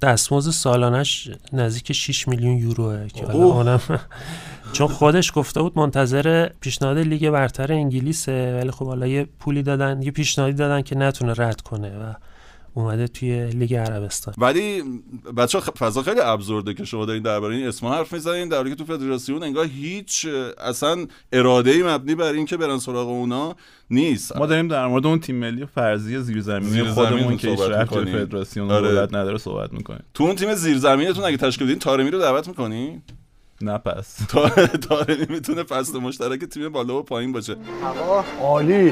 دستمزد 0.01 0.51
سالانش 0.51 1.29
نزدیک 1.53 1.91
6 1.91 2.27
میلیون 2.27 2.57
یوروه 2.57 3.07
که 3.07 3.25
حالا 3.25 3.79
چون 4.73 4.88
خودش 4.88 5.31
گفته 5.36 5.62
بود 5.62 5.77
منتظر 5.79 6.49
پیشنهاد 6.59 6.97
لیگ 6.97 7.29
برتر 7.29 7.73
انگلیسه 7.73 8.57
ولی 8.59 8.71
خب 8.71 8.86
حالا 8.86 9.07
یه 9.07 9.27
پولی 9.39 9.63
دادن 9.63 10.01
یه 10.01 10.12
پیشنهادی 10.12 10.53
دادن 10.53 10.81
که 10.81 10.97
نتونه 10.97 11.33
رد 11.38 11.62
کنه 11.62 11.89
و 11.89 12.13
اومده 12.73 13.07
توی 13.07 13.47
لیگ 13.47 13.75
عربستان. 13.75 14.33
ولی 14.38 14.83
بچه 15.38 15.59
فضا 15.59 16.01
خیلی 16.01 16.19
ابزورده 16.19 16.73
که 16.73 16.86
شما 16.86 17.05
دارین 17.05 17.23
درباره 17.23 17.55
این 17.55 17.67
اسم 17.67 17.88
حرف 17.88 18.13
می‌زنین 18.13 18.49
در 18.49 18.69
که 18.69 18.75
تو 18.75 18.86
فدراسیون 18.86 19.43
انگار 19.43 19.65
هیچ 19.65 20.27
اصلا 20.57 21.05
اراده 21.31 21.71
ای 21.71 21.83
مبنی 21.83 22.15
بر 22.15 22.33
اینکه 22.33 22.57
برن 22.57 22.77
سراغ 22.77 23.07
اونا 23.07 23.55
نیست. 23.89 24.38
ما 24.38 24.45
داریم 24.45 24.67
در 24.67 24.88
مورد 24.88 25.05
اون 25.05 25.19
تیم 25.19 25.36
ملی 25.36 25.65
فرضی 25.65 26.19
زیرزمینی 26.19 26.71
زیر 26.71 26.83
خودمون 26.83 27.38
که 27.38 27.49
هیچ 27.49 27.59
رفت 27.59 27.93
فدراسیون 27.93 28.71
آره. 28.71 28.89
دولت 28.89 29.13
نداره 29.13 29.38
صحبت 29.38 29.73
می‌کنیم. 29.73 30.03
تو 30.13 30.23
اون 30.23 30.36
تیم 30.36 30.53
زیرزمینیتون 30.53 31.23
اگه 31.23 31.38
تشکیل 31.38 31.67
بدین 31.67 31.79
تارمی 31.79 32.09
رو 32.12 32.19
دعوت 32.19 32.47
می‌کنین 32.47 33.01
نه 33.62 33.77
پس. 33.77 34.17
تارمی 34.89 35.25
می‌تونه 35.29 35.63
فصل 35.63 35.99
مشترک 35.99 36.43
تیم 36.43 36.69
بالا 36.69 36.99
و 36.99 37.03
پایین 37.03 37.31
باشه. 37.31 37.55
عالی. 38.41 38.91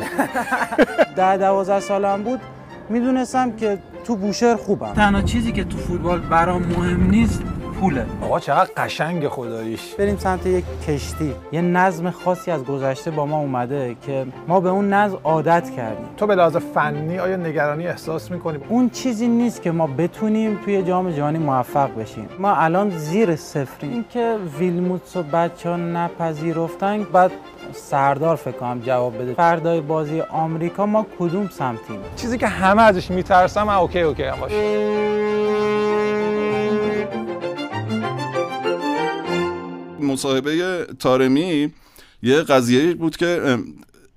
ده 1.18 1.38
دوازده 1.38 1.80
سالم 1.80 2.24
بود. 2.24 2.40
می‌دونستم 2.92 3.52
که 3.52 3.78
تو 4.04 4.16
بوشهر 4.16 4.56
خوبم. 4.56 4.94
تنها 4.94 5.22
چیزی 5.22 5.52
که 5.52 5.64
تو 5.64 5.78
فوتبال 5.78 6.20
برام 6.20 6.62
مهم 6.62 7.10
نیست 7.10 7.44
پوله. 7.82 8.06
آقا 8.22 8.40
چقدر 8.40 8.70
قشنگ 8.78 9.28
خداییش. 9.28 9.94
بریم 9.94 10.18
سمت 10.18 10.46
یک 10.46 10.66
کشتی. 10.88 11.34
یه 11.52 11.62
نظم 11.62 12.10
خاصی 12.10 12.52
از 12.52 12.64
گذشته 12.66 13.12
با 13.12 13.26
ما 13.26 13.38
اومده 13.38 13.96
که 14.06 14.26
ما 14.48 14.60
به 14.60 14.70
اون 14.70 14.94
نظم 14.94 15.18
عادت 15.24 15.70
کردیم. 15.78 16.06
تو 16.18 16.28
به 16.28 16.36
لحاظ 16.36 16.58
فنی 16.58 17.20
آیا 17.20 17.36
نگرانی 17.36 17.88
احساس 17.88 18.32
می‌کنی؟ 18.32 18.60
اون 18.70 18.90
چیزی 18.90 19.28
نیست 19.28 19.62
که 19.62 19.72
ما 19.72 19.88
بتونیم 19.88 20.60
توی 20.66 20.84
جام 20.84 21.12
جهانی 21.12 21.38
موفق 21.38 21.96
بشیم. 22.00 22.30
ما 22.40 22.56
الان 22.56 22.90
زیر 22.90 23.36
صفریم. 23.36 23.92
اینکه 23.92 24.38
ویلموتس 24.60 25.18
و 25.18 25.24
بچه 25.24 25.70
ها 25.70 25.76
نپذیرفتن 25.76 27.04
بعد 27.04 27.32
سردار 27.74 28.36
فکر 28.36 28.58
کنم 28.58 28.80
جواب 28.80 29.22
بده. 29.22 29.34
فردای 29.34 29.82
بازی 29.82 30.22
آمریکا 30.22 30.86
ما 30.86 31.06
کدوم 31.20 31.50
سمتیم؟ 31.50 32.00
چیزی 32.16 32.38
که 32.38 32.48
همه 32.48 32.82
ازش 32.82 33.12
میترسم 33.12 33.70
okay 33.70 34.02
okay 34.02 34.24
هم 34.24 34.40
باشه. 34.40 34.92
مصاحبه 40.04 40.86
تارمی 41.00 41.74
یه 42.24 42.42
قضیه 42.42 42.94
بود 42.94 43.18
که 43.18 43.58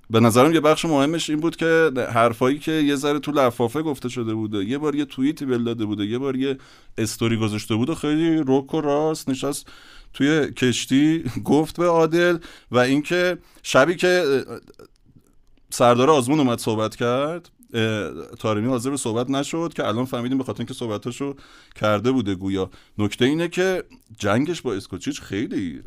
به 0.09 0.19
نظرم 0.19 0.53
یه 0.53 0.59
بخش 0.59 0.85
مهمش 0.85 1.29
این 1.29 1.39
بود 1.39 1.55
که 1.55 1.91
حرفایی 2.13 2.59
که 2.59 2.71
یه 2.71 2.95
ذره 2.95 3.19
تو 3.19 3.31
لفافه 3.31 3.81
گفته 3.81 4.09
شده 4.09 4.33
بوده 4.33 4.65
یه 4.65 4.77
بار 4.77 4.95
یه 4.95 5.05
توییتی 5.05 5.45
ول 5.45 5.63
داده 5.63 5.85
بوده 5.85 6.05
یه 6.05 6.17
بار 6.17 6.35
یه 6.35 6.57
استوری 6.97 7.37
گذاشته 7.37 7.75
بود 7.75 7.93
خیلی 7.93 8.37
روک 8.37 8.73
و 8.73 8.81
راست 8.81 9.29
نشست 9.29 9.67
توی 10.13 10.51
کشتی 10.51 11.23
گفت 11.45 11.77
به 11.77 11.87
عادل 11.87 12.37
و 12.71 12.77
اینکه 12.77 13.37
شبی 13.63 13.95
که 13.95 14.43
سردار 15.69 16.09
آزمون 16.09 16.39
اومد 16.39 16.59
صحبت 16.59 16.95
کرد 16.95 17.49
تارمی 18.39 18.67
حاضر 18.67 18.89
به 18.89 18.97
صحبت 18.97 19.29
نشد 19.29 19.73
که 19.75 19.87
الان 19.87 20.05
فهمیدیم 20.05 20.37
به 20.37 20.43
خاطر 20.43 20.59
اینکه 20.59 20.73
صحبتاشو 20.73 21.35
کرده 21.75 22.11
بوده 22.11 22.35
گویا 22.35 22.69
نکته 22.97 23.25
اینه 23.25 23.47
که 23.47 23.83
جنگش 24.17 24.61
با 24.61 24.73
اسکوچیچ 24.73 25.21
خیلی 25.21 25.81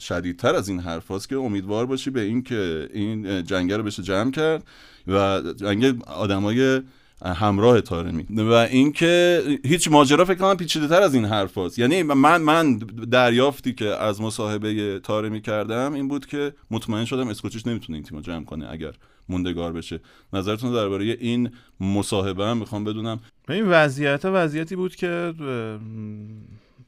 شدیدتر 0.00 0.54
از 0.54 0.68
این 0.68 0.80
حرف 0.80 1.26
که 1.26 1.36
امیدوار 1.36 1.86
باشی 1.86 2.10
به 2.10 2.20
این 2.20 2.42
که 2.42 2.88
این 2.92 3.44
جنگ 3.44 3.72
رو 3.72 3.82
بشه 3.82 4.02
جمع 4.02 4.30
کرد 4.30 4.64
و 5.06 5.42
جنگ 5.56 6.02
آدمای 6.06 6.80
همراه 7.24 7.80
تارمی 7.80 8.26
و 8.30 8.52
اینکه 8.52 9.42
هیچ 9.64 9.88
ماجرا 9.88 10.24
فکر 10.24 10.38
کنم 10.38 10.56
پیچیده 10.56 10.88
تر 10.88 11.02
از 11.02 11.14
این 11.14 11.24
حرف 11.24 11.58
هست. 11.58 11.78
یعنی 11.78 12.02
من 12.02 12.42
من 12.42 12.78
دریافتی 13.10 13.72
که 13.72 13.86
از 13.86 14.20
مصاحبه 14.20 14.98
تارمی 14.98 15.40
کردم 15.40 15.92
این 15.92 16.08
بود 16.08 16.26
که 16.26 16.54
مطمئن 16.70 17.04
شدم 17.04 17.28
اسکوچیش 17.28 17.66
نمی‌تونه 17.66 17.96
این 17.96 18.04
تیم 18.04 18.20
جمع 18.20 18.44
کنه 18.44 18.70
اگر 18.70 18.92
موندگار 19.28 19.72
بشه. 19.72 20.00
نظرتون 20.32 20.72
درباره 20.72 21.04
این 21.04 21.50
مصاحبه 21.80 22.46
هم 22.46 22.56
می‌خوام 22.56 22.84
بدونم. 22.84 23.20
این 23.48 23.68
وضعیت 23.68 24.24
وضعیتی 24.24 24.76
بود 24.76 24.96
که 24.96 25.34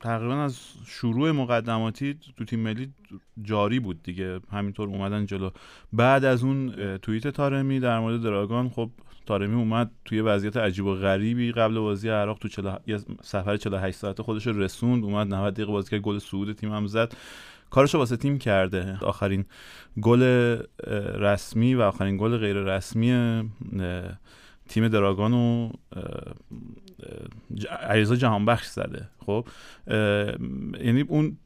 تقریبا 0.01 0.35
از 0.35 0.59
شروع 0.87 1.31
مقدماتی 1.31 2.19
تو 2.37 2.45
تیم 2.45 2.61
ملی 2.61 2.93
جاری 3.43 3.81
بود 3.81 4.03
دیگه. 4.03 4.41
همینطور 4.53 4.89
اومدن 4.89 5.27
جلو. 5.27 5.51
بعد 5.93 6.25
از 6.25 6.45
اون 6.45 6.75
توییت 6.97 7.29
تارمی 7.29 7.81
در 7.81 7.99
مورد 7.99 8.23
دراگان 8.23 8.69
خب 8.69 8.91
تارمی 9.27 9.55
اومد 9.55 9.91
توی 10.05 10.21
وضعیت 10.21 10.57
عجیب 10.57 10.85
و 10.85 10.95
غریبی 10.95 11.53
قبل 11.53 11.79
بازی 11.79 12.09
عراق 12.09 12.39
تو 12.39 12.49
چلا... 12.49 12.79
سفر 13.23 13.57
48 13.57 13.99
ساعته 13.99 14.23
خودش 14.23 14.47
رسوند 14.47 15.05
اومد 15.05 15.35
90 15.35 15.55
دقیقه 15.55 15.73
بازی 15.73 15.91
کرد 15.91 16.01
گل 16.01 16.19
صعود 16.19 16.53
تیم 16.53 16.73
هم 16.73 16.87
زد. 16.87 17.13
کارشو 17.71 17.99
واسه 17.99 18.17
تیم 18.17 18.39
کرده. 18.39 18.99
آخرین 19.03 19.45
گل 20.03 20.23
رسمی 21.19 21.75
و 21.75 21.83
آخرین 21.83 22.17
گل 22.17 22.37
غیر 22.37 22.57
رسمی 22.57 23.43
تیم 24.69 24.89
دراگانو 24.89 25.71
عریضا 27.81 28.17
جهانبخش 28.17 28.67
زده. 28.67 29.09
خب 29.27 29.49
یعنی 30.81 31.01
اون 31.09 31.37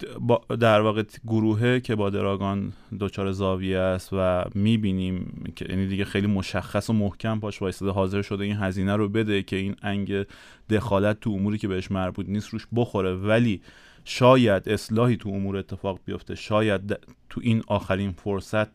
در 0.61 0.81
واقع 0.81 1.03
گروهه 1.27 1.81
که 1.81 1.95
با 1.95 2.11
دراگان 2.11 2.73
دچار 3.01 3.33
زاویه 3.33 3.79
است 3.79 4.11
و 4.13 4.45
می‌بینیم 4.55 5.45
که 5.57 5.67
یعنی 5.69 5.87
دیگه 5.87 6.05
خیلی 6.05 6.27
مشخص 6.27 6.91
و 6.91 6.93
محکم 6.93 7.41
پاش 7.41 7.63
وایستاده 7.63 7.93
حاضر 7.93 8.23
شده 8.23 8.45
این 8.45 8.57
هزینه 8.57 8.97
رو 8.97 9.09
بده 9.09 9.43
که 9.43 9.57
این 9.57 9.77
انگ 9.83 10.27
دخالت 10.71 11.21
تو 11.21 11.31
اموری 11.31 11.59
که 11.59 11.69
بهش 11.69 11.91
مربوط 11.91 12.27
نیست 12.29 12.49
روش 12.49 12.67
بخوره. 12.75 13.15
ولی 13.15 13.63
شاید 14.09 14.69
اصلاحی 14.69 15.17
تو 15.17 15.29
امور 15.29 15.57
اتفاق 15.57 16.01
بیفته 16.05 16.35
شاید 16.35 16.99
تو 17.31 17.41
این 17.45 17.63
آخرین 17.67 18.13
فرصت 18.13 18.69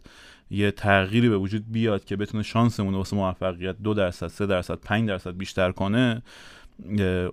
یه 0.52 0.72
تغییری 0.72 1.30
به 1.30 1.38
وجود 1.38 1.72
بیاد 1.72 2.06
که 2.06 2.16
بتونه 2.16 2.44
شانسمون 2.44 2.94
واسه 2.94 3.16
موفقیت 3.16 3.76
دو 3.84 3.94
درصد 3.94 4.28
سه 4.28 4.46
درصد 4.46 4.76
پنج 4.76 5.10
درصد 5.10 5.38
بیشتر 5.38 5.72
کنه 5.72 6.22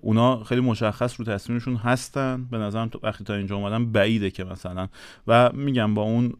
اونا 0.00 0.44
خیلی 0.44 0.60
مشخص 0.60 1.20
رو 1.20 1.26
تصمیمشون 1.26 1.76
هستن. 1.76 2.44
به 2.50 2.58
نظرم 2.58 2.88
تو 2.88 3.00
وقتی 3.02 3.24
تا 3.24 3.34
اینجا 3.34 3.56
اومدن 3.56 3.92
بعیده 3.92 4.30
که 4.30 4.44
مثلا. 4.44 4.88
و 5.26 5.52
میگم 5.52 5.94
با 5.94 6.02
اون 6.02 6.34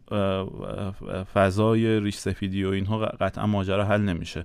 فضای 1.33 1.99
ریش 1.99 2.15
سفیدی 2.15 2.63
و 2.63 2.69
اینها 2.69 2.97
قطعا 2.97 3.47
ماجرا 3.47 3.85
حل 3.85 4.01
نمیشه. 4.01 4.43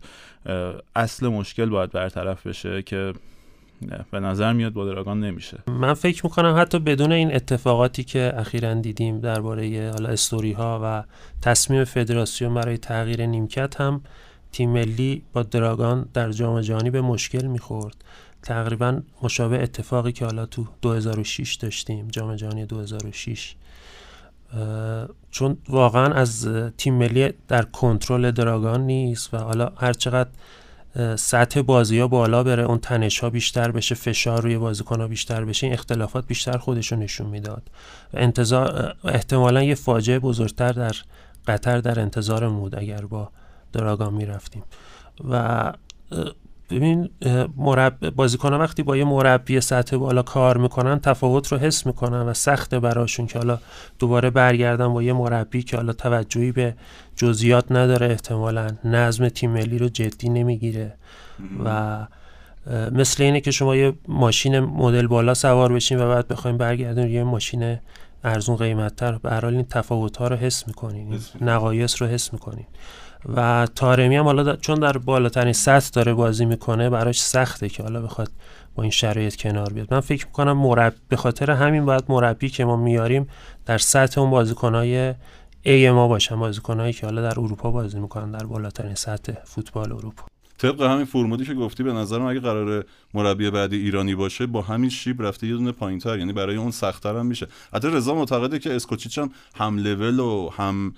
اصل 0.97 1.29
مشکل 1.29 1.67
باید 1.67 1.91
برطرف 1.91 2.47
بشه 2.47 2.83
که 2.83 3.13
به 4.11 4.21
نظر 4.21 4.53
میاد 4.53 4.73
با 4.73 4.85
دراگان 4.85 5.21
نمیشه. 5.21 5.59
من 5.67 5.95
فکر 5.95 6.27
می‌کنم 6.27 6.57
حتی 6.61 6.79
بدون 6.79 7.13
این 7.13 7.35
اتفاقاتی 7.35 8.05
که 8.05 8.33
اخیرا 8.37 8.75
دیدیم 8.75 9.21
درباره 9.21 9.91
حالا 9.93 10.09
استوری 10.09 10.53
ها 10.53 10.81
و 10.85 11.05
تصمیم 11.43 11.85
فدراسیون 11.85 12.55
برای 12.55 12.79
تغییر 12.79 13.27
نیمکت 13.27 13.81
هم 13.81 14.01
تیم 14.53 14.71
ملی 14.71 15.23
با 15.33 15.43
دراگان 15.43 16.09
در 16.15 16.31
جام 16.31 16.61
جهانی 16.61 16.91
به 16.91 17.01
مشکل 17.01 17.47
می‌خورد. 17.47 18.05
تقریبا 18.43 19.01
مشابه 19.23 19.63
اتفاقی 19.63 20.13
که 20.13 20.25
حالا 20.25 20.47
تو 20.47 20.67
2006 20.83 21.55
داشتیم 21.55 22.09
جام 22.09 22.37
جهانی 22.37 22.67
2006 22.67 23.55
چون 25.31 25.57
واقعا 25.69 26.15
از 26.15 26.49
تیم 26.77 26.95
ملی 26.95 27.33
در 27.49 27.63
کنترل 27.63 28.31
دراگان 28.31 28.81
نیست 28.81 29.35
و 29.35 29.37
حالا 29.37 29.73
هر 29.77 29.93
چقدر 29.93 30.31
سطح 31.17 31.63
بازی 31.63 31.99
ها 31.99 32.09
بالا 32.09 32.43
بره 32.43 32.63
اون 32.63 32.79
تنش 32.79 33.19
ها 33.19 33.31
بیشتر 33.31 33.71
بشه 33.71 33.95
فشار 33.95 34.43
روی 34.43 34.59
بازیکن 34.59 35.01
ها 35.01 35.09
بیشتر 35.09 35.45
بشه 35.45 35.67
این 35.67 35.75
اختلافات 35.75 36.27
بیشتر 36.27 36.59
خودشون 36.59 36.99
نشون 36.99 37.27
می‌داد. 37.27 37.63
انتظار 38.15 38.97
احتمالا 39.05 39.63
یه 39.63 39.75
فاجعه 39.75 40.19
بزرگتر 40.19 40.73
در 40.73 40.97
قطر 41.47 41.79
در 41.79 42.01
انتظار 42.01 42.49
مود 42.49 42.75
اگر 42.75 43.01
با 43.01 43.31
دراگان 43.73 44.15
می‌رفتیم 44.15 44.63
و 45.31 45.73
ببین 46.71 47.11
مرب... 47.57 48.11
بازیکن 48.11 48.55
وقتی 48.55 48.83
با 48.83 48.97
یه 48.97 49.05
مربی 49.05 49.61
سطح 49.61 49.97
بالا 49.97 50.23
کار 50.23 50.59
می‌کنن 50.59 51.01
تفاوت 51.01 51.53
رو 51.53 51.59
حس 51.59 51.87
می‌کنن 51.87 52.23
و 52.23 52.35
سخته 52.35 52.81
براشون 52.81 53.27
که 53.27 53.39
حالا 53.39 53.59
دوباره 53.99 54.31
برگردن 54.31 54.89
با 54.89 55.03
یه 55.03 55.13
مربی 55.13 55.63
که 55.63 55.77
حالا 55.77 55.93
توجهی 55.93 56.53
به 56.53 56.75
جزئیات 57.17 57.73
نداره 57.73 58.07
احتمالا 58.07 58.71
نظم 58.85 59.29
تیم 59.29 59.51
ملی 59.51 59.79
رو 59.79 59.89
جدی 59.89 60.29
نمی‌گیره. 60.29 60.95
و 61.65 61.99
مثل 62.93 63.23
اینه 63.23 63.41
که 63.41 63.51
شما 63.51 63.77
یه 63.77 63.93
ماشین 64.09 64.61
مدل 64.61 65.07
بالا 65.07 65.35
سوار 65.35 65.73
بشین 65.73 66.01
و 66.01 66.09
بعد 66.09 66.29
بخوایم 66.29 66.57
برگردین 66.57 67.07
یه 67.07 67.25
ماشین 67.25 67.79
ارزون 68.25 68.57
قیمتتر. 68.57 69.19
به 69.19 69.31
هر 69.31 69.41
حال 69.41 69.55
این 69.55 69.67
تفاوت 69.71 70.17
ها 70.17 70.29
رو 70.29 70.37
حس 70.37 70.69
می‌کنین. 70.69 71.19
نقایص 71.41 72.03
رو 72.03 72.09
حس 72.09 72.33
می‌کنین. 72.33 72.67
و 73.35 73.67
تارمی 73.75 74.17
هم 74.17 74.25
حالا 74.25 74.57
چون 74.57 74.79
در 74.79 74.99
بالاترین 74.99 75.53
سطح 75.53 75.91
داره 75.93 76.15
بازی 76.15 76.45
می‌کنه 76.45 76.91
براش 76.91 77.21
سخته 77.21 77.69
که 77.69 77.83
حالا 77.83 78.03
بخواد 78.03 78.31
با 78.75 78.83
این 78.83 78.93
شرایط 78.93 79.37
کنار 79.37 79.73
بیاد. 79.73 79.95
من 79.95 80.01
فکر 80.01 80.27
می‌کنم 80.27 80.53
مرب 80.53 80.95
به 81.09 81.17
خاطر 81.17 81.51
همین 81.51 81.85
باید 81.85 82.05
مربی 82.09 82.49
که 82.49 82.65
ما 82.65 82.77
میاریم 82.77 83.29
در 83.67 83.79
سطح 83.79 84.21
اون 84.21 84.31
بازیکنهای 84.31 85.15
ای 85.63 85.91
ما 85.91 86.09
باشن 86.09 86.37
بازیکنهایی 86.37 86.93
که 86.93 87.07
حالا 87.07 87.23
در 87.23 87.41
اروپا 87.41 87.71
بازی 87.71 88.01
می‌کنن 88.01 88.31
در 88.31 88.47
بالاترین 88.47 88.95
سطح 88.95 89.33
فوتبال 89.45 89.93
اروپا. 89.93 90.25
طبق 90.59 90.83
همین 90.83 91.05
فرمودی 91.05 91.45
که 91.45 91.55
گفتی 91.55 91.83
به 91.83 91.93
نظرم 91.93 92.27
اگه 92.27 92.41
قرار 92.41 92.85
مربی 93.15 93.51
بعدی 93.51 93.77
ایرانی 93.77 94.15
باشه 94.15 94.47
با 94.47 94.63
همین 94.63 94.91
شیب 94.91 95.23
رفته 95.23 95.47
یه 95.47 95.53
دونه 95.53 95.73
پایینتر 95.73 96.19
یعنی 96.19 96.33
برای 96.33 96.57
اون 96.57 96.71
سختتر 96.71 97.17
هم 97.17 97.27
میشه. 97.27 97.47
حتی 97.75 97.89
رضا 97.89 98.15
معتقده 98.15 98.59
که 98.59 98.77
اسکوچیچ 98.77 99.19
هم 99.19 99.31
هم 99.55 99.79
لول 99.79 100.21
و 100.21 100.51
هم 100.57 100.95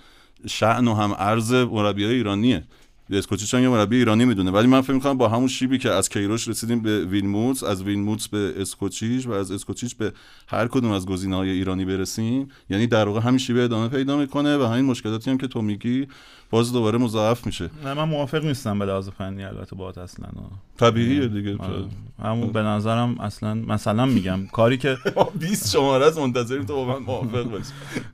شأن 0.47 0.89
و 0.89 0.95
هم 0.95 1.15
ارز 1.19 1.53
مربی 1.53 2.05
ایرانیه. 2.05 2.65
اسکوچیچ 3.11 3.55
یه 3.55 3.69
مربی 3.69 3.97
ایرانی 3.97 4.25
می‌دونه. 4.25 4.51
ولی 4.51 4.67
من 4.67 4.81
فکر 4.81 4.93
می‌کنم 4.93 5.19
با 5.19 5.29
همون 5.29 5.49
شیبی 5.49 5.79
که 5.79 5.91
از 5.91 6.09
کیروش 6.09 6.49
رسیدیم 6.49 6.83
به 6.83 7.05
ویلموتس 7.05 7.65
از 7.65 7.83
ویلموتس 7.83 8.29
به 8.29 8.55
اسکوچیچ 8.57 9.27
و 9.27 9.33
از 9.33 9.53
اسکوچیچ 9.53 9.97
به 9.97 10.13
هر 10.49 10.69
کدوم 10.69 10.91
از 10.91 11.07
های 11.33 11.51
ایرانی 11.51 11.85
برسیم. 11.85 12.49
یعنی 12.71 12.87
در 12.87 13.09
واقع 13.09 13.21
همین 13.21 13.39
شیبه 13.39 13.65
ادامه 13.65 13.89
پیدا 13.89 14.17
می‌کنه 14.17 14.57
و 14.57 14.63
همین 14.63 14.85
مشکلاتی 14.85 15.31
هم 15.31 15.39
که 15.39 15.47
تو 15.47 15.63
میگی 15.63 16.07
باز 16.51 16.73
دوباره 16.73 16.99
مضاعف 16.99 17.47
میشه. 17.47 17.71
نه 17.85 17.95
من 17.95 18.05
موافق 18.05 18.45
نیستم 18.45 18.79
به 18.79 18.85
لحاظ 18.85 19.09
فنی 19.09 19.45
البته 19.45 19.77
باهات 19.77 19.99
اصلا. 19.99 20.29
طبیعیه 20.77 21.29
دیگه. 21.29 21.57
آره. 21.59 21.85
همون 22.23 22.53
به 22.53 22.63
نظرم 22.63 23.21
اصلا 23.21 23.55
مثلا 23.55 24.07
میگم 24.07 24.47
کاری 24.47 24.79
که 24.79 24.97
20 25.41 25.73
شماره 25.73 26.07
از 26.07 26.19
منتظریم 26.19 26.65
تو 26.65 26.75
با 26.75 26.85
من 26.85 27.05
موافق 27.05 27.43
باشی. 27.43 27.65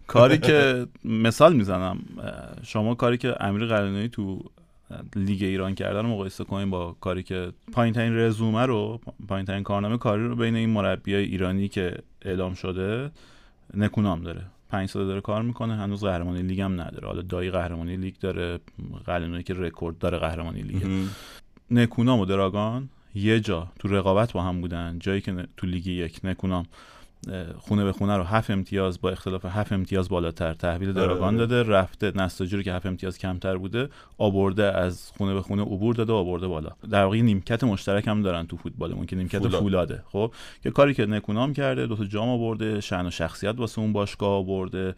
کاری 0.06 0.38
که 0.38 0.86
مثال 1.04 1.56
می‌زنم 1.56 1.98
شما 2.62 2.94
کاری 2.94 3.16
که 3.16 3.34
امیر 3.40 3.66
قلنویی 3.66 4.08
تو 4.08 4.44
لیگ 5.16 5.42
ایران 5.42 5.74
کردن 5.74 6.02
رو 6.02 6.08
مقایسه 6.08 6.44
کنیم 6.44 6.70
با 6.70 6.96
کاری 7.00 7.22
که 7.22 7.52
پایین 7.72 7.94
ترین 7.94 8.16
رزومه 8.16 8.66
رو 8.66 9.00
پایین 9.28 9.46
ترین 9.46 9.62
کارنامه 9.62 9.98
کاری 9.98 10.28
رو 10.28 10.36
بین 10.36 10.56
این 10.56 10.70
مربیای 10.70 11.24
ایرانی 11.24 11.68
که 11.68 11.98
اعلام 12.22 12.54
شده 12.54 13.10
نکونام 13.74 14.20
داره. 14.20 14.42
پنج 14.70 14.88
سال 14.88 15.06
داره 15.06 15.20
کار 15.20 15.42
می‌کنه 15.42 15.74
هنوز 15.76 16.04
قهرمانی 16.04 16.42
لیگ 16.42 16.60
هم 16.60 16.80
نداره. 16.80 17.08
حالا 17.08 17.22
دایی 17.22 17.50
قهرمانی 17.50 17.96
لیگ 17.96 18.14
داره 18.20 18.58
قلعه‌نویی 19.06 19.42
که 19.42 19.54
رکورد 19.54 19.98
داره 19.98 20.18
قهرمانی 20.18 20.62
لیگ. 20.62 21.06
نکونام 21.70 22.20
و 22.20 22.24
دراگان 22.24 22.88
یه 23.14 23.40
جا 23.40 23.72
تو 23.78 23.88
رقابت 23.88 24.32
با 24.32 24.42
هم 24.42 24.60
بودن 24.60 24.96
جایی 25.00 25.20
که 25.20 25.46
تو 25.56 25.66
لیگ 25.66 25.86
یک 25.86 26.20
نکونام. 26.24 26.66
خونه 27.58 27.84
به 27.84 27.92
خونه 27.92 28.16
رو 28.16 28.22
هفت 28.22 28.50
امتیاز 28.50 29.00
با 29.00 29.10
اختلاف 29.10 29.44
هفت 29.44 29.72
امتیاز 29.72 30.08
بالاتر 30.08 30.54
تحویل 30.54 30.92
دراگان 30.92 31.36
داده 31.36 31.62
رفته 31.62 32.12
نساجی 32.14 32.56
رو 32.56 32.62
که 32.62 32.72
هفت 32.72 32.86
امتیاز 32.86 33.18
کمتر 33.18 33.56
بوده 33.56 33.88
آورده 34.18 34.64
از 34.64 35.10
خونه 35.16 35.34
به 35.34 35.42
خونه 35.42 35.62
عبور 35.62 35.94
داده 35.94 36.12
آورده 36.12 36.46
بالا. 36.46 36.70
در 36.90 37.04
واقع 37.04 37.20
نیمکت 37.20 37.64
مشترک 37.64 38.08
هم 38.08 38.22
دارن 38.22 38.46
تو 38.46 38.56
فوتبالمون 38.56 39.06
که 39.06 39.16
نیمکت 39.16 39.38
فولاد. 39.38 39.60
فولاده. 39.60 40.02
خب 40.06 40.32
که 40.62 40.70
کاری 40.70 40.94
که 40.94 41.06
نکونام 41.06 41.52
کرده 41.52 41.86
دو 41.86 41.96
تا 41.96 42.04
جام 42.04 42.28
آورده 42.28 42.80
شأن 42.80 43.06
و 43.06 43.10
شخصیت 43.10 43.54
واسه 43.58 43.78
اون 43.78 43.92
باشگاه 43.92 44.30
آورده 44.30 44.94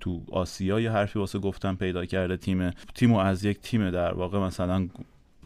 تو 0.00 0.20
آسیا 0.32 0.80
یه 0.80 0.90
حرفی 0.90 1.18
واسه 1.18 1.38
گفتن 1.38 1.74
پیدا 1.74 2.04
کرده 2.04 2.36
تیم 2.36 2.70
تیمو 2.94 3.18
از 3.18 3.44
یک 3.44 3.60
تیم 3.60 3.90
در 3.90 4.14
واقع 4.14 4.38
مثلا 4.38 4.88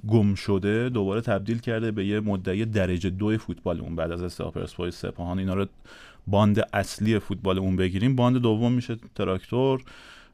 گم 0.09 0.35
شده 0.35 0.89
دوباره 0.89 1.21
تبدیل 1.21 1.59
کرده 1.59 1.91
به 1.91 2.07
یه 2.07 2.21
مدعی 2.21 2.65
درجه 2.65 3.11
دو 3.11 3.39
فوتبالمون 3.39 3.97
بعد 3.97 4.13
از 4.13 4.23
استقلال 4.23 4.53
پرسپولیس 4.53 4.97
سپاهان. 4.97 5.39
اینا 5.39 5.55
رو 5.55 5.67
باند 6.27 6.69
اصلی 6.73 7.19
فوتبال 7.19 7.59
اون 7.59 7.77
بگیریم. 7.77 8.17
باند 8.17 8.37
دوم 8.37 8.73
میشه 8.73 8.97
تراکتور 9.15 9.83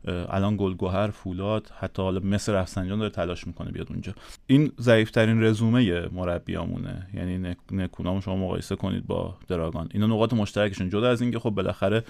الان 0.06 0.56
گلگوهر 0.56 1.10
فولاد 1.10 1.72
حتی 1.78 2.02
حالا 2.02 2.20
مس 2.20 2.52
رفسنجان 2.52 2.98
داره 2.98 3.10
تلاش 3.10 3.46
می‌کنه 3.46 3.70
بیاد 3.70 3.86
اونجا. 3.90 4.12
این 4.46 4.72
ضعیفترین 4.80 5.42
رزومه 5.42 6.08
مربیامونه. 6.08 7.06
یعنی 7.14 7.54
نکونامو 7.70 8.20
شما 8.20 8.36
مقایسه 8.36 8.76
کنید 8.76 9.06
با 9.06 9.36
دراگان. 9.48 9.88
اینا 9.94 10.06
نقاط 10.06 10.32
مشترکشون. 10.32 10.90
جدا 10.90 11.10
از 11.10 11.22
اینکه 11.22 11.38
خب 11.38 11.50
بالاخره 11.50 12.04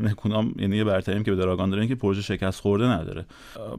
نکونام 0.00 0.54
یعنی 0.58 0.76
یه 0.76 0.84
برتریم 0.84 1.22
که 1.22 1.30
به 1.30 1.36
دراگان 1.36 1.70
داره 1.70 1.86
که 1.86 1.94
پروژه 1.94 2.22
شکست 2.22 2.60
خورده 2.60 2.84
نداره. 2.84 3.26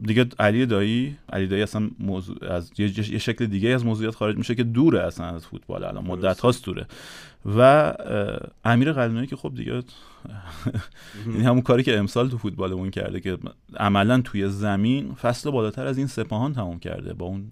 دیگه 0.01 0.25
علی 0.39 0.65
دایی 0.65 1.17
علی 1.33 1.47
دایی 1.47 1.61
اصلا 1.63 1.89
موضوع 1.99 2.51
از 2.51 2.71
یه, 2.77 3.19
شکل 3.19 3.45
دیگه 3.45 3.69
از 3.69 3.85
موضوعات 3.85 4.15
خارج 4.15 4.37
میشه 4.37 4.55
که 4.55 4.63
دوره 4.63 5.01
اصلا 5.01 5.25
از 5.25 5.45
فوتبال 5.45 5.83
الان 5.83 6.05
مدت 6.05 6.39
هاست 6.39 6.65
دوره. 6.65 6.87
و 7.45 7.93
امیر 8.65 8.93
قلنوی 8.93 9.27
که 9.27 9.35
خب 9.35 9.55
دیگه 9.55 9.83
یعنی 11.27 11.43
همون 11.43 11.61
کاری 11.61 11.83
که 11.83 11.97
امسال 11.97 12.29
تو 12.29 12.37
فوتبالمون 12.37 12.89
کرده 12.89 13.19
که 13.19 13.37
عملا 13.77 14.21
توی 14.21 14.49
زمین 14.49 15.13
فصل 15.13 15.51
بالاتر 15.51 15.87
از 15.87 15.97
این 15.97 16.07
سپاهان 16.07 16.53
تموم 16.53 16.79
کرده 16.79 17.13
با 17.13 17.25
اون 17.25 17.51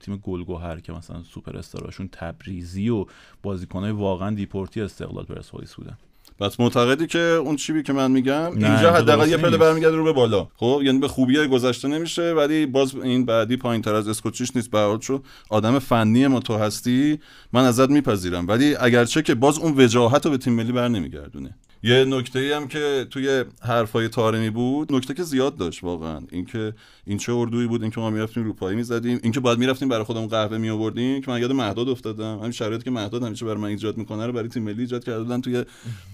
تیم 0.00 0.16
گلگوهر 0.16 0.80
که 0.80 0.92
مثلا 0.92 1.22
سوپر 1.22 1.56
استاراشون 1.56 2.08
تبریزی 2.12 2.88
و 2.88 3.06
بازیکنای 3.42 3.90
واقعا 3.90 4.34
deport 4.34 4.73
ی 4.73 4.80
استقلال 4.80 5.24
پرسپولیس 5.24 5.74
بودن. 5.74 5.96
پس 6.38 6.60
معتقدی 6.60 7.06
که 7.06 7.18
اون 7.18 7.56
شیبی 7.56 7.82
که 7.82 7.92
من 7.92 8.10
میگم 8.10 8.52
اینجا 8.52 8.92
حداقل 8.92 9.28
یه 9.28 9.36
پله 9.36 9.56
برمیگرده 9.56 9.96
رو 9.96 10.04
به 10.04 10.12
بالا. 10.12 10.48
خب 10.56 10.80
یعنی 10.84 10.98
به 10.98 11.08
خوبی 11.08 11.46
گذشته 11.46 11.88
نمیشه 11.88 12.32
ولی 12.32 12.66
باز 12.66 12.94
این 12.94 13.24
بعدی 13.24 13.56
پایین 13.56 13.82
تر 13.82 13.94
از 13.94 14.08
اسکوچیچ 14.08 14.56
نیست. 14.56 14.70
به 14.70 14.98
چون 15.00 15.22
آدم 15.50 15.78
فنی 15.78 16.26
ما 16.26 16.40
تو 16.40 16.56
هستی 16.56 17.18
من 17.52 17.64
ازت 17.64 17.90
میپذیرم. 17.90 18.48
ولی 18.48 18.74
اگرچه 18.74 19.22
که 19.22 19.34
باز 19.34 19.58
اون 19.58 19.74
وجاهت 19.76 20.24
رو 20.24 20.30
به 20.30 20.38
تیم 20.38 20.52
ملی 20.52 20.72
برنمیگردونه 20.72 21.54
یه 21.82 22.04
نکته 22.04 22.38
ای 22.38 22.52
هم 22.52 22.68
که 22.68 23.06
توی 23.10 23.44
حرفای 23.62 24.08
تارمی 24.08 24.50
بود 24.50 24.94
نکته 24.94 25.14
که 25.14 25.22
زیاد 25.22 25.56
داشت 25.56 25.84
واقعا 25.84 26.20
اینکه 26.32 26.74
این 27.06 27.18
چه 27.18 27.32
اردویی 27.32 27.66
بود 27.66 27.82
اینکه 27.82 28.00
ما 28.00 28.10
می‌رفتیم 28.10 28.44
روپایی 28.44 28.76
می‌زدیم 28.76 29.20
اینکه 29.22 29.40
بعد 29.40 29.58
می‌رفتیم 29.58 29.88
برای 29.88 30.04
خودمون 30.04 30.28
قهوه 30.28 30.58
می 30.58 30.70
آوردیم 30.70 31.20
که 31.20 31.30
من 31.30 31.40
یاد 31.40 31.52
مهداد 31.52 31.88
افتادم. 31.88 32.38
همین 32.38 32.50
شرایطی 32.50 32.84
که 32.84 32.90
مهداد 32.90 33.22
همیشه 33.22 33.44
برای 33.46 33.58
من 33.58 33.68
ایجاد 33.68 33.96
می‌کنه 33.96 34.26
رو 34.26 34.32
برای 34.32 34.48
تیم 34.48 34.62
ملی 34.62 34.80
ایجاد 34.80 35.04
کردن 35.04 35.40
توی 35.40 35.64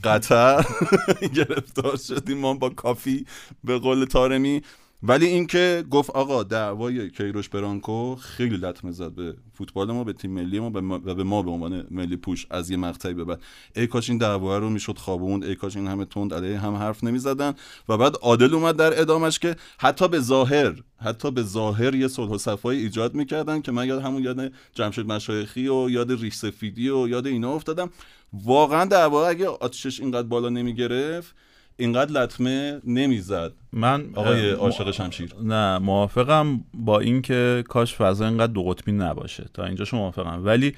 قطر. 0.05 0.67
گرفتار 1.37 1.97
شدیم 1.97 2.39
ما 2.39 2.55
با 2.55 2.71
کافی 2.71 3.27
به 3.65 3.79
قول 3.79 4.05
تارمی 4.05 4.63
ولی 5.07 5.27
اینکه 5.27 5.85
گفت 5.91 6.11
آقا 6.11 6.43
دعوای 6.43 7.11
کیروش 7.11 7.49
برانکو 7.49 8.17
خیلی 8.17 8.57
لطمه 8.57 8.91
زد 8.91 9.11
به 9.11 9.35
فوتبال 9.53 9.93
ما 9.93 10.05
به 10.05 10.13
تیم 10.13 10.31
ملی 10.31 10.61
ما 10.61 10.67
و 10.67 11.15
به 11.15 11.25
ما 11.25 11.43
به 11.43 11.51
عنوان 11.51 11.87
ملی 11.91 12.17
پوش. 12.17 12.47
از 12.51 12.71
یه 12.71 12.77
مقطعی 12.77 13.15
به 13.15 13.25
بعد 13.25 13.43
ای 13.77 13.87
کاش 13.87 14.09
این 14.09 14.19
دعوا 14.19 14.59
رو 14.59 14.71
می‌شد 14.71 14.99
خوابوند 14.99 15.45
ای 15.45 15.55
کاش 15.55 15.77
این 15.77 15.87
همه 15.87 16.05
تند 16.05 16.35
علیه 16.35 16.59
هم 16.59 16.75
حرف 16.75 17.05
نمی‌زدن. 17.05 17.55
و 17.89 17.97
بعد 17.97 18.17
عادل 18.23 18.55
اومد 18.55 18.77
در 18.77 19.01
ادامش 19.01 19.39
که 19.39 19.57
حتی 19.79 20.09
به 20.09 20.21
ظاهر 20.21 20.75
حتی 20.99 21.31
به 21.31 21.43
ظاهر 21.43 21.95
یه 21.95 22.09
صلح 22.09 22.31
و 22.31 22.39
صفایی 22.39 22.81
ایجاد 22.81 23.15
می‌کردن 23.15 23.61
که 23.61 23.73
من 23.73 23.87
یاد 23.87 24.03
همون 24.03 24.23
یاد 24.23 24.53
جمشید 24.75 25.07
مشایخی 25.07 25.69
و 25.69 25.91
یاد 25.91 26.13
ریش 26.13 26.35
سفیدی 26.35 26.91
و 26.91 27.09
یاد 27.09 27.27
اینا 27.27 27.53
افتادم. 27.53 27.91
واقعا 28.33 28.85
دعوا 28.85 29.29
اگه 29.29 29.49
آتشش 29.49 30.01
اینقدر 30.01 30.29
بالا 30.29 30.49
نمی‌گرفت 30.49 31.35
اینقدر 31.77 32.13
لطمه 32.13 32.81
نمی‌زد. 32.85 33.53
من 33.73 34.11
آقای 34.15 34.51
عاشق 34.51 34.91
شمشیر. 34.91 35.35
نه 35.43 35.79
موافقم 35.79 36.65
با 36.75 37.01
اینکه 37.01 37.65
کاش 37.69 37.95
فضا 37.95 38.27
اینقدر 38.27 38.53
دو 38.53 38.63
قطبی 38.63 38.93
نباشه. 38.93 39.45
تا 39.55 39.65
اینجا 39.65 39.85
شما 39.85 40.01
موافقم. 40.01 40.45
ولی 40.45 40.75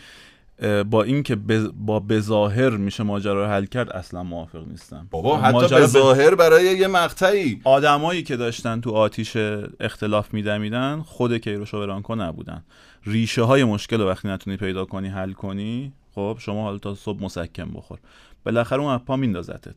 با 0.91 1.03
اینکه 1.03 1.37
با 1.75 2.01
بظاهر 2.01 2.71
میشه 2.71 3.03
ماجرا 3.03 3.45
رو 3.45 3.51
حل 3.51 3.65
کرد 3.65 3.91
اصلا 3.91 4.23
موافق 4.23 4.69
نیستم. 4.69 5.09
بابا 5.11 5.37
حتی 5.37 5.75
بظاهر 5.75 6.35
برای 6.35 6.79
یه 6.79 6.87
مقطعی. 6.87 7.61
آدمایی 7.65 8.23
که 8.23 8.37
داشتن 8.37 8.81
تو 8.81 8.91
آتیش 8.91 9.37
اختلاف 9.81 10.35
میدمیدن 10.35 11.03
خود 11.03 11.37
کیروش 11.37 11.75
و 11.75 11.81
برانکو 11.81 12.15
نبودن. 12.15 12.65
ریشه 13.07 13.43
های 13.43 13.65
مشکل 13.65 14.01
رو 14.01 14.09
وقتی 14.09 14.29
نتونی 14.29 14.57
پیدا 14.57 14.85
کنی 14.85 15.09
حل 15.09 15.33
کنی 15.33 15.93
خب 16.15 16.37
شما 16.41 16.63
حالا 16.63 16.79
تا 16.79 16.95
صبح 16.95 17.23
مسکن 17.23 17.71
بخور. 17.75 17.99
بالاخره 18.45 18.81
اون 18.81 18.99
پا 18.99 19.17
میندازتت. 19.17 19.75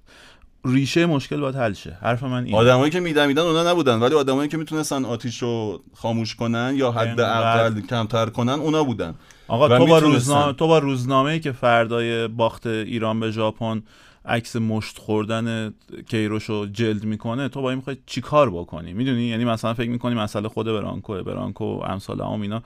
ریشه 0.66 1.06
مشکل 1.06 1.40
باید 1.40 1.56
حل 1.56 1.74
شه. 1.74 1.98
حرف 2.02 2.24
من 2.24 2.46
این 2.46 2.56
آدمایی 2.56 2.92
که 2.92 3.00
میدمیدن 3.00 3.42
اونا 3.42 3.72
نبودن 3.72 4.00
ولی 4.00 4.16
آدمایی 4.16 4.50
که 4.50 4.58
می‌تونستن 4.58 5.06
آتیش 5.06 5.42
رو 5.42 5.84
خاموش 5.96 6.36
کنن 6.36 6.74
یا 6.76 6.92
حداقل 6.92 7.82
کمتر 7.82 8.26
کنن 8.26 8.54
اونا 8.54 8.84
بودن. 8.84 9.16
آقا 9.48 9.78
تو 9.78 9.86
با 9.86 10.00
روزنامه 10.00 10.54
تو 10.54 10.68
با 10.68 10.80
روزنامه‌ای 10.80 11.40
که 11.40 11.52
فردای 11.52 12.28
باخت 12.28 12.68
ایران 12.68 13.20
به 13.20 13.32
ژاپن 13.32 13.82
عکس 14.26 14.56
مشت 14.56 14.98
خوردن 14.98 15.74
کیروش 16.10 16.44
رو 16.44 16.66
جلد 16.66 17.04
می‌کنه 17.04 17.50
تو 17.50 17.62
با 17.62 17.70
این 17.70 17.78
می‌خوای 17.78 17.98
چیکار 18.06 18.50
بکنی؟ 18.50 18.94
می‌دونی؟ 18.94 19.24
یعنی 19.24 19.46
مثلا 19.46 19.74
فکر 19.74 19.90
می‌کنی 19.90 20.16
مسئله 20.16 20.48
خود 20.48 20.66
برانکو 20.66 21.24
برانکو 21.24 21.64
امثال 21.64 22.22
هم 22.22 22.42
اینا. 22.42 22.64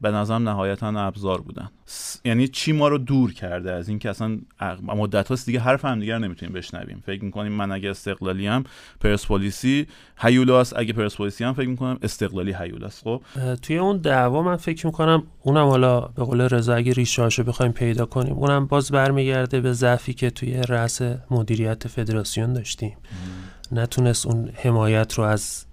به 0.00 0.10
نظرم 0.10 0.48
نهایتا 0.48 0.88
ابزار 0.88 1.40
بودن. 1.40 1.70
یعنی 2.24 2.48
چی 2.48 2.72
ما 2.72 2.88
رو 2.88 2.98
دور 2.98 3.32
کرده 3.32 3.72
از 3.72 3.88
اینکه 3.88 4.10
اصلا 4.10 4.38
مدت 4.82 5.28
هاست 5.28 5.46
دیگه 5.46 5.60
حرف 5.60 5.84
هم 5.84 6.00
دیگر 6.00 6.18
نمی‌تونیم 6.18 6.54
بشنویم. 6.54 7.02
فکر 7.06 7.24
می‌کنیم 7.24 7.52
من 7.52 7.72
اگه 7.72 7.90
استقلالی 7.90 8.46
هم 8.46 8.64
پرسپولیسی 9.00 9.86
هیولاس 10.18 10.72
اگه 10.76 10.92
پرسپولیسی 10.92 11.44
هم 11.44 11.52
فکر 11.52 11.68
می‌کنم 11.68 11.98
استقلالی 12.02 12.54
هیولاس 12.58 13.02
خب؟ 13.02 13.22
توی 13.62 13.78
اون 13.78 13.96
دعوا 13.96 14.42
من 14.42 14.56
فکر 14.56 14.86
می‌کنم 14.86 15.22
اونم 15.42 15.66
حالا 15.66 16.00
به 16.00 16.24
قول 16.24 16.40
رضا 16.40 16.74
اگه 16.74 16.92
ریشاشو 16.92 17.42
بخوایم 17.42 17.72
پیدا 17.72 18.06
کنیم 18.06 18.34
اونم 18.34 18.66
باز 18.66 18.90
برمیگرده 18.90 19.60
به 19.60 19.72
ضعفی 19.72 20.14
که 20.14 20.30
توی 20.30 20.52
رأس 20.54 21.02
مدیریت 21.30 21.88
فدراسیون 21.88 22.52
داشتیم. 22.52 22.96
نتونست 23.72 24.26
اون 24.26 24.50
حمایت 24.54 25.14
رو 25.14 25.24
از 25.24 25.64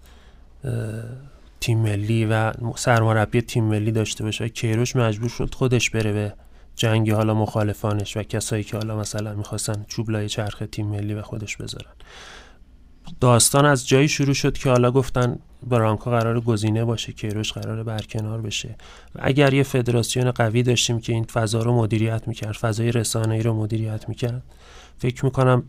تیم 1.61 1.77
ملی 1.79 2.25
و 2.25 2.53
سرمربی 2.75 3.41
تیم 3.41 3.63
ملی 3.63 3.91
داشته 3.91 4.23
باشه. 4.23 4.45
و 4.45 4.47
کیروش 4.47 4.95
مجبور 4.95 5.29
شد 5.29 5.53
خودش 5.55 5.89
بره 5.89 6.13
به 6.13 6.33
جنگ 6.75 7.11
حالا 7.11 7.33
مخالفانش 7.33 8.17
و 8.17 8.23
کسایی 8.23 8.63
که 8.63 8.77
حالا 8.77 8.97
مثلا 8.97 9.33
می‌خواستن 9.33 9.85
چوبلای 9.87 10.29
چرخ 10.29 10.63
تیم 10.71 10.87
ملی 10.87 11.13
و 11.13 11.21
خودش 11.21 11.57
بذارن. 11.57 11.91
داستان 13.21 13.65
از 13.65 13.87
جایی 13.87 14.07
شروع 14.07 14.33
شد 14.33 14.57
که 14.57 14.69
حالا 14.69 14.91
گفتن 14.91 15.39
برانکو 15.67 16.09
قرار 16.09 16.41
گزینه 16.41 16.85
باشه 16.85 17.13
کیروش 17.13 17.53
قرار 17.53 17.83
برکنار 17.83 18.41
بشه. 18.41 18.75
و 19.15 19.19
اگر 19.21 19.53
یه 19.53 19.63
فدراسیون 19.63 20.31
قوی 20.31 20.63
داشتیم 20.63 20.99
که 20.99 21.13
این 21.13 21.23
فضا 21.23 21.61
رو 21.61 21.73
مدیریت 21.73 22.27
می‌کرد 22.27 22.55
فضای 22.55 22.91
رسانه‌ای 22.91 23.43
رو 23.43 23.53
مدیریت 23.53 24.09
می‌کرد 24.09 24.43
فکر 24.97 25.25
می‌کنم 25.25 25.63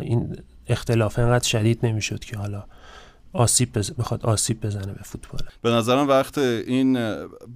این 0.00 0.36
اختلاف 0.68 1.18
انقدر 1.18 1.48
شدید 1.48 1.86
نمی‌شد 1.86 2.20
که 2.24 2.36
حالا 2.36 2.64
آسیب 3.32 3.78
بز... 3.78 3.92
بخواد 3.92 4.26
آسیب 4.26 4.66
بزنه 4.66 4.92
به 4.92 5.02
فوتبال. 5.02 5.40
به 5.62 5.70
نظرم 5.70 6.08
وقت 6.08 6.38
این 6.38 6.98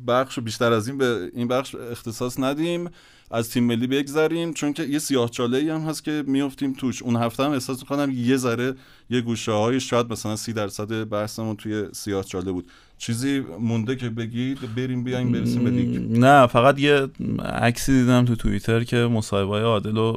بخش 0.08 0.38
بیشتر 0.38 0.72
از 0.72 0.88
این 0.88 0.98
به 0.98 1.30
این 1.34 1.48
بخش 1.48 1.74
اختصاص 1.74 2.40
ندیم. 2.40 2.90
از 3.34 3.50
تیم 3.50 3.64
ملی 3.64 3.86
بگذریم 3.86 4.52
چون 4.52 4.72
که 4.72 4.82
یه 4.82 4.98
سیاه 4.98 5.30
چاله 5.30 5.74
هم 5.74 5.80
هست 5.80 6.04
که 6.04 6.24
میافتیم 6.26 6.72
توش. 6.72 7.02
اون 7.02 7.16
هفته 7.16 7.44
هم 7.44 7.50
احساس 7.50 7.80
می‌کنم 7.80 8.12
یه 8.14 8.36
ذره 8.36 8.74
یه 9.10 9.20
گوشه 9.20 9.52
های 9.52 9.80
شاید 9.80 10.12
مثلا 10.12 10.36
سی 10.36 10.52
درصد 10.52 11.08
بحثمون 11.08 11.56
توی 11.56 11.84
سیاه 11.92 12.24
چاله 12.24 12.52
بود. 12.52 12.70
چیزی 12.98 13.40
مونده 13.40 13.96
که 13.96 14.08
بگید 14.08 14.74
بریم 14.74 15.04
بیایم 15.04 15.32
برسیم 15.32 15.64
به 15.64 15.70
نه 16.18 16.46
فقط 16.46 16.78
یه 16.78 17.08
عکسی 17.44 17.92
دیدم 17.92 18.24
تو 18.24 18.36
توییتر 18.36 18.84
که 18.84 18.96
مصاحبه 18.96 19.60
عادل 19.60 19.96
و 19.96 20.16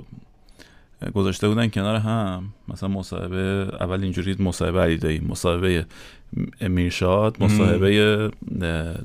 گذاشته 1.15 1.47
بودن 1.47 1.67
کنار 1.67 1.95
هم. 1.95 2.43
مثلا 2.67 2.89
مصاحبه 2.89 3.67
اول 3.79 4.03
اینجوری 4.03 4.35
مصاحبه 4.39 4.79
علی 4.79 4.97
دایی 4.97 5.19
مصاحبه 5.19 5.85
میرشاد 6.61 7.43
مصاحبه 7.43 8.31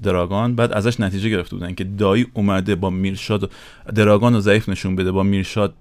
دراگان. 0.03 0.55
بعد 0.55 0.72
ازش 0.72 1.00
نتیجه 1.00 1.29
گرفته 1.29 1.57
بودن 1.57 1.74
که 1.74 1.85
دایی 1.85 2.26
اومده 2.35 2.74
با 2.74 2.90
میرشاد 2.90 3.50
دراگان 3.94 4.35
رو 4.35 4.40
ضعیف 4.40 4.68
نشون 4.68 4.96
بده 4.96 5.12
با 5.12 5.22
میرشاد 5.22 5.74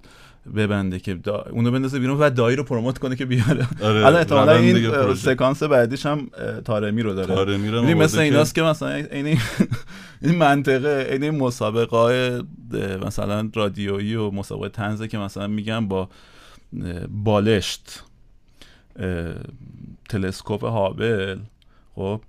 ببنده 0.56 0.98
که 0.98 1.14
دا... 1.14 1.44
اونو 1.50 1.70
بندازه 1.70 1.98
بیرون 1.98 2.18
و 2.20 2.30
دایی 2.30 2.56
رو 2.56 2.64
پروموت 2.64 2.98
کنه 2.98 3.16
که 3.16 3.26
بیاره. 3.26 3.68
آره 3.82 3.98
الان 4.06 4.16
احتمالاً 4.16 4.56
این 4.56 5.14
سکانس 5.14 5.62
بعدیش 5.62 6.06
هم 6.06 6.30
تارمی 6.64 7.02
رو 7.02 7.14
داره. 7.14 7.34
تارمی 7.34 7.68
رو 7.68 7.82
مثل 7.82 8.18
ایناست 8.18 8.54
که 8.54 8.62
مثلا 8.62 8.94
این 8.94 9.38
این 10.22 10.34
منطقه 10.34 11.08
این 11.10 11.30
مسابقه 11.30 11.96
های 11.96 12.42
مثلا 13.06 13.50
رادیویی 13.54 14.14
و 14.14 14.30
مسابقه 14.30 14.68
تنزه 14.68 15.08
که 15.08 15.18
مثلا 15.18 15.46
میگن 15.46 15.88
با 15.88 16.08
بالشت 17.08 18.02
تلسکوپ 20.08 20.64
هابل 20.64 21.38
خب؟ 21.94 22.20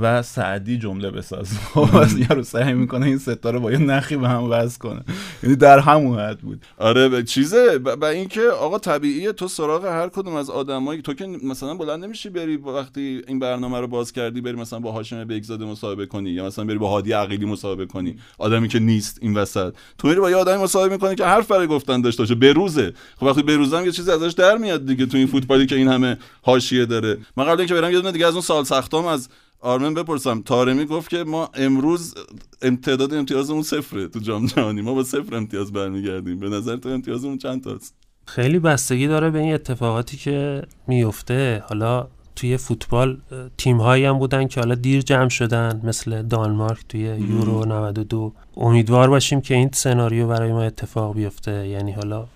و 0.00 0.22
سعدی 0.22 0.78
جمله 0.78 1.10
بساز. 1.10 1.58
خب 1.74 1.88
یارو 2.18 2.42
سعی 2.42 2.72
می‌کنه 2.72 3.06
این 3.06 3.18
ستا 3.18 3.50
رو 3.50 3.60
با 3.60 3.72
یه 3.72 3.78
نخی 3.78 4.16
به 4.16 4.28
هم 4.28 4.50
وصل 4.50 4.78
کنه. 4.78 5.00
یعنی 5.42 5.56
در 5.56 5.78
همون 5.78 6.18
حد 6.18 6.38
بود. 6.38 6.62
آره 6.78 7.08
به 7.08 7.22
چیزه؟ 7.22 7.78
و 8.00 8.04
اینکه 8.04 8.40
آقا 8.40 8.78
طبیعیه 8.78 9.32
تو 9.32 9.48
سراغ 9.48 9.84
هر 9.84 10.08
کدوم 10.08 10.34
از 10.34 10.50
آدمایی. 10.50 11.02
تو 11.02 11.14
که 11.14 11.26
مثلا 11.26 11.74
بلند 11.74 12.04
نمیشی 12.04 12.28
بری 12.28 12.56
وقتی 12.56 13.22
این 13.28 13.38
برنامه 13.38 13.80
رو 13.80 13.86
باز 13.86 14.12
کردی 14.12 14.40
بری 14.40 14.56
مثلا 14.56 14.78
با 14.78 14.92
هاشم 14.92 15.24
بگزاده 15.24 15.64
مصاحبه 15.64 16.06
کنی 16.06 16.30
یا 16.30 16.46
مثلا 16.46 16.64
بری 16.64 16.78
با 16.78 16.90
هادی 16.90 17.12
عقیلی 17.12 17.46
مصاحبه 17.46 17.86
کنی. 17.86 18.16
آدمی 18.38 18.68
که 18.68 18.78
نیست 18.78 19.18
این 19.22 19.36
وسط. 19.36 19.74
تو 19.98 20.08
میری 20.08 20.20
با 20.20 20.30
یه 20.30 20.36
آدمی 20.36 20.62
مصاحبه 20.62 20.92
می‌کنی 20.92 21.14
که 21.14 21.24
حرف 21.24 21.46
برای 21.50 21.66
گفتن 21.66 22.00
داشته 22.00 22.22
باشه. 22.22 22.34
بروزه 22.34 22.92
خب 23.16 23.26
وقتی 23.26 23.42
بروزم 23.42 23.84
یه 23.84 23.92
چیزی 23.92 24.10
ازش 24.10 24.32
در 24.32 24.56
میاد 24.56 24.86
دیگه 24.86 25.06
تو 25.06 25.16
این 25.16 25.26
فوتبالی 25.26 25.66
که 25.66 25.76
این 25.76 25.88
همه 25.88 26.18
حاشیه 26.42 26.86
داره. 26.86 27.18
من 27.36 27.44
قبل 27.44 27.58
اینکه 27.58 27.74
برم 27.74 27.90
یه 27.90 27.96
دونه 27.96 28.12
دیگه 28.12 28.26
از 28.26 28.32
اون 28.32 28.42
سال 28.42 28.64
سختام 28.64 29.06
از 29.06 29.28
آرمن 29.60 29.94
بپرسم 29.94 30.42
تارمی 30.42 30.84
گفت 30.84 31.10
که 31.10 31.24
ما 31.24 31.50
امروز 31.54 32.14
امتداد 32.62 33.14
امتیازمون 33.14 33.62
صفره 33.62 34.08
تو 34.08 34.18
جام 34.18 34.46
جهانی. 34.46 34.82
ما 34.82 34.94
با 34.94 35.04
صفر 35.04 35.34
امتیاز 35.36 35.72
برمیگردیم. 35.72 36.40
به 36.40 36.48
نظر 36.48 36.76
تو 36.76 36.88
امتیازمون 36.88 37.38
چند 37.38 37.64
تاست؟ 37.64 37.94
خیلی 38.26 38.58
بستگی 38.58 39.06
داره 39.06 39.30
به 39.30 39.38
این 39.38 39.54
اتفاقاتی 39.54 40.16
که 40.16 40.62
میفته. 40.86 41.62
حالا 41.68 42.06
توی 42.36 42.56
فوتبال 42.56 43.18
تیم 43.58 43.80
هایی 43.80 44.04
هم 44.04 44.18
بودن 44.18 44.46
که 44.46 44.60
حالا 44.60 44.74
دیر 44.74 45.02
جمع 45.02 45.28
شدن 45.28 45.80
مثل 45.84 46.22
دانمارک 46.22 46.84
توی 46.88 47.00
یورو 47.00 47.64
92 47.64 48.32
امیدوار 48.56 49.10
باشیم 49.10 49.40
که 49.40 49.54
این 49.54 49.70
سناریو 49.72 50.28
برای 50.28 50.52
ما 50.52 50.62
اتفاق 50.62 51.14
بیفته. 51.14 51.68
یعنی 51.68 51.92
حالا 51.92 52.26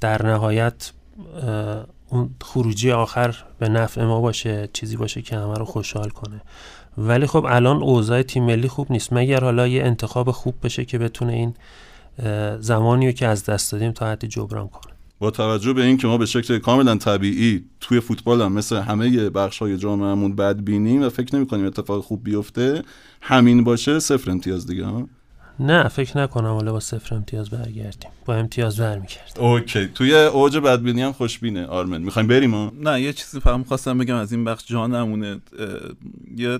در 0.00 0.26
نهایت 0.26 0.92
اون 2.10 2.30
خروجی 2.42 2.90
آخر 2.90 3.36
به 3.58 3.68
نفع 3.68 4.04
ما 4.04 4.20
باشه 4.20 4.68
چیزی 4.72 4.96
باشه 4.96 5.22
که 5.22 5.36
همه 5.36 5.54
رو 5.54 5.64
خوشحال 5.64 6.08
کنه. 6.08 6.40
ولی 6.98 7.26
خب 7.26 7.44
الان 7.44 7.82
اوضاع 7.82 8.22
تیم 8.22 8.44
ملی 8.44 8.68
خوب 8.68 8.92
نیست. 8.92 9.12
مگر 9.12 9.40
حالا 9.40 9.66
یه 9.66 9.84
انتخاب 9.84 10.30
خوب 10.30 10.54
بشه 10.62 10.84
که 10.84 10.98
بتونه 10.98 11.32
این 11.32 11.54
زمانی 12.60 13.06
رو 13.06 13.12
که 13.12 13.26
از 13.26 13.44
دست 13.44 13.72
دادیم 13.72 13.92
تا 13.92 14.06
حدی 14.06 14.28
جبران 14.28 14.68
کنه؟ 14.68 14.92
با 15.18 15.30
توجه 15.30 15.72
به 15.72 15.84
اینکه 15.84 16.06
ما 16.06 16.18
به 16.18 16.26
شکل 16.26 16.58
کاملا 16.58 16.96
طبیعی 16.96 17.64
توی 17.80 18.00
فوتبال 18.00 18.42
هم 18.42 18.52
مثل 18.52 18.76
همه 18.76 19.30
بخش 19.30 19.58
های 19.58 19.76
جامعهمون 19.76 20.36
بد 20.36 20.56
بینیم 20.56 21.02
و 21.02 21.08
فکر 21.08 21.36
نمی 21.36 21.46
کنیم 21.46 21.66
اتفاق 21.66 22.04
خوب 22.04 22.24
بیفته 22.24 22.82
همین 23.20 23.64
باشه 23.64 23.98
صفر 23.98 24.30
امتیاز 24.30 24.66
دیگه 24.66 24.86
نه 25.60 25.88
فکر 25.88 26.18
نکنم 26.18 26.54
حالا 26.54 26.72
با 26.72 26.80
صفر 26.80 27.14
امتیاز 27.14 27.50
برگردیم. 27.50 28.10
با 28.26 28.34
امتیاز 28.34 28.76
برمیگردیم 28.76 29.44
اوکی. 29.44 29.86
توی 29.86 30.14
اوج 30.14 30.58
بدبینی 30.58 31.02
هم 31.02 31.12
خوشبینه 31.12 31.66
آرمن. 31.66 32.02
می‌خوایم 32.02 32.28
بریم 32.28 32.54
ها؟ 32.54 32.72
نه 32.80 33.00
یه 33.02 33.12
چیزی 33.12 33.40
فقط 33.40 33.66
خواستم 33.66 33.98
بگم 33.98 34.14
از 34.14 34.32
این 34.32 34.44
بخش 34.44 34.66
جا 34.66 34.86
نمونه. 34.86 35.40
یه 36.36 36.58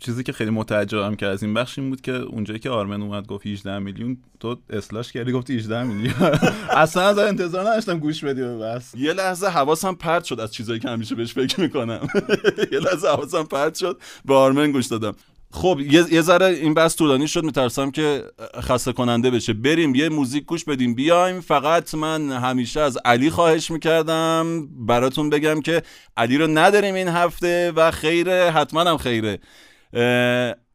چیزی 0.00 0.22
که 0.22 0.32
خیلی 0.32 0.50
متعجبم 0.50 1.14
که 1.14 1.26
از 1.26 1.42
این 1.42 1.54
بخش 1.54 1.78
این 1.78 1.90
بود 1.90 2.00
که 2.00 2.12
اونجایی 2.12 2.58
که 2.58 2.70
آرمن 2.70 3.02
اومد 3.02 3.26
گفت 3.26 3.46
18 3.46 3.78
میلیون 3.78 4.16
تو 4.40 4.56
اسلاش 4.70 5.12
کردی 5.12 5.32
گفتی 5.32 5.56
18 5.56 5.82
میلیون. 5.82 6.14
اصلا 6.70 7.08
از 7.08 7.18
انتظار 7.18 7.68
نداشتم 7.68 7.98
گوش 7.98 8.24
بدی 8.24 8.42
بس 8.42 8.94
یه 8.94 9.12
لحظه 9.12 9.46
حواسم 9.46 9.94
پرت 9.94 10.24
شد 10.24 10.40
از 10.40 10.52
چیزایی 10.52 10.80
که 10.80 10.88
همیشه 10.88 11.14
بهش 11.14 11.32
فکر 11.32 11.60
می‌کنم. 11.60 12.08
یه 12.72 12.78
لحظه 12.78 13.08
حواسم 13.08 13.42
پرت 13.42 13.74
شد. 13.74 14.00
به 14.24 14.34
آرمن 14.34 14.72
گوش 14.72 14.86
دادم. 14.86 15.14
خب 15.54 15.80
یه, 15.80 16.22
ذره 16.22 16.46
این 16.46 16.74
بحث 16.74 16.96
طولانی 16.96 17.28
شد 17.28 17.44
میترسم 17.44 17.90
که 17.90 18.24
خسته 18.60 18.92
کننده 18.92 19.30
بشه. 19.30 19.52
بریم 19.52 19.94
یه 19.94 20.08
موزیک 20.08 20.44
گوش 20.44 20.64
بدیم. 20.64 20.94
بیایم 20.94 21.40
فقط 21.40 21.94
من 21.94 22.32
همیشه 22.32 22.80
از 22.80 22.98
علی 23.04 23.30
خواهش 23.30 23.70
می‌کردم 23.70 24.68
براتون 24.86 25.30
بگم 25.30 25.60
که 25.60 25.82
علی 26.16 26.38
رو 26.38 26.46
نداریم 26.46 26.94
این 26.94 27.08
هفته 27.08 27.72
و 27.76 27.90
خیره 27.90 28.50
حتما 28.50 28.80
هم 28.80 28.96
خیره. 28.96 29.38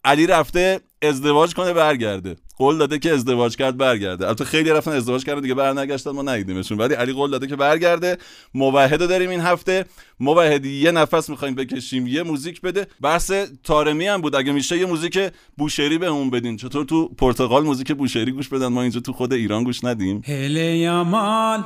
علی 0.03 0.27
رفته 0.27 0.79
ازدواج 1.01 1.53
کنه 1.53 1.73
برگرده. 1.73 2.35
قول 2.57 2.77
داده 2.77 2.99
که 2.99 3.11
ازدواج 3.11 3.55
کرد 3.55 3.77
برگرده. 3.77 4.27
البته 4.27 4.45
خیلی 4.45 4.69
رفتن 4.69 4.91
ازدواج 4.91 5.25
کردن 5.25 5.41
دیگه 5.41 5.53
برنگشتن 5.53 6.11
ما 6.11 6.21
ندیدیمشون 6.21 6.77
ولی 6.77 6.93
علی 6.93 7.13
قول 7.13 7.31
داده 7.31 7.47
که 7.47 7.55
برگرده. 7.55 8.17
موحد 8.53 8.99
داریم 8.99 9.29
این 9.29 9.41
هفته. 9.41 9.85
موحدی 10.19 10.81
یه 10.81 10.91
نفس 10.91 11.29
می‌خوایم 11.29 11.55
بکشیم 11.55 12.07
یه 12.07 12.23
موزیک 12.23 12.61
بده. 12.61 12.87
بحث 13.01 13.31
تارمی 13.63 14.07
هم 14.07 14.21
بود. 14.21 14.35
اگه 14.35 14.51
میشه 14.51 14.77
یه 14.77 14.85
موزیک 14.85 15.19
بوشهری 15.57 15.97
بهمون 15.97 16.29
بدین. 16.29 16.57
چطور 16.57 16.85
تو 16.85 17.07
پرتغال 17.07 17.63
موزیک 17.63 17.91
بوشهری 17.91 18.31
گوش 18.31 18.49
بدن؟ 18.49 18.67
ما 18.67 18.81
اینجا 18.81 18.99
تو 18.99 19.13
خود 19.13 19.33
ایران 19.33 19.63
گوش 19.63 19.83
ندیم. 19.83 20.21
هله 20.25 20.77
یامال 20.77 21.63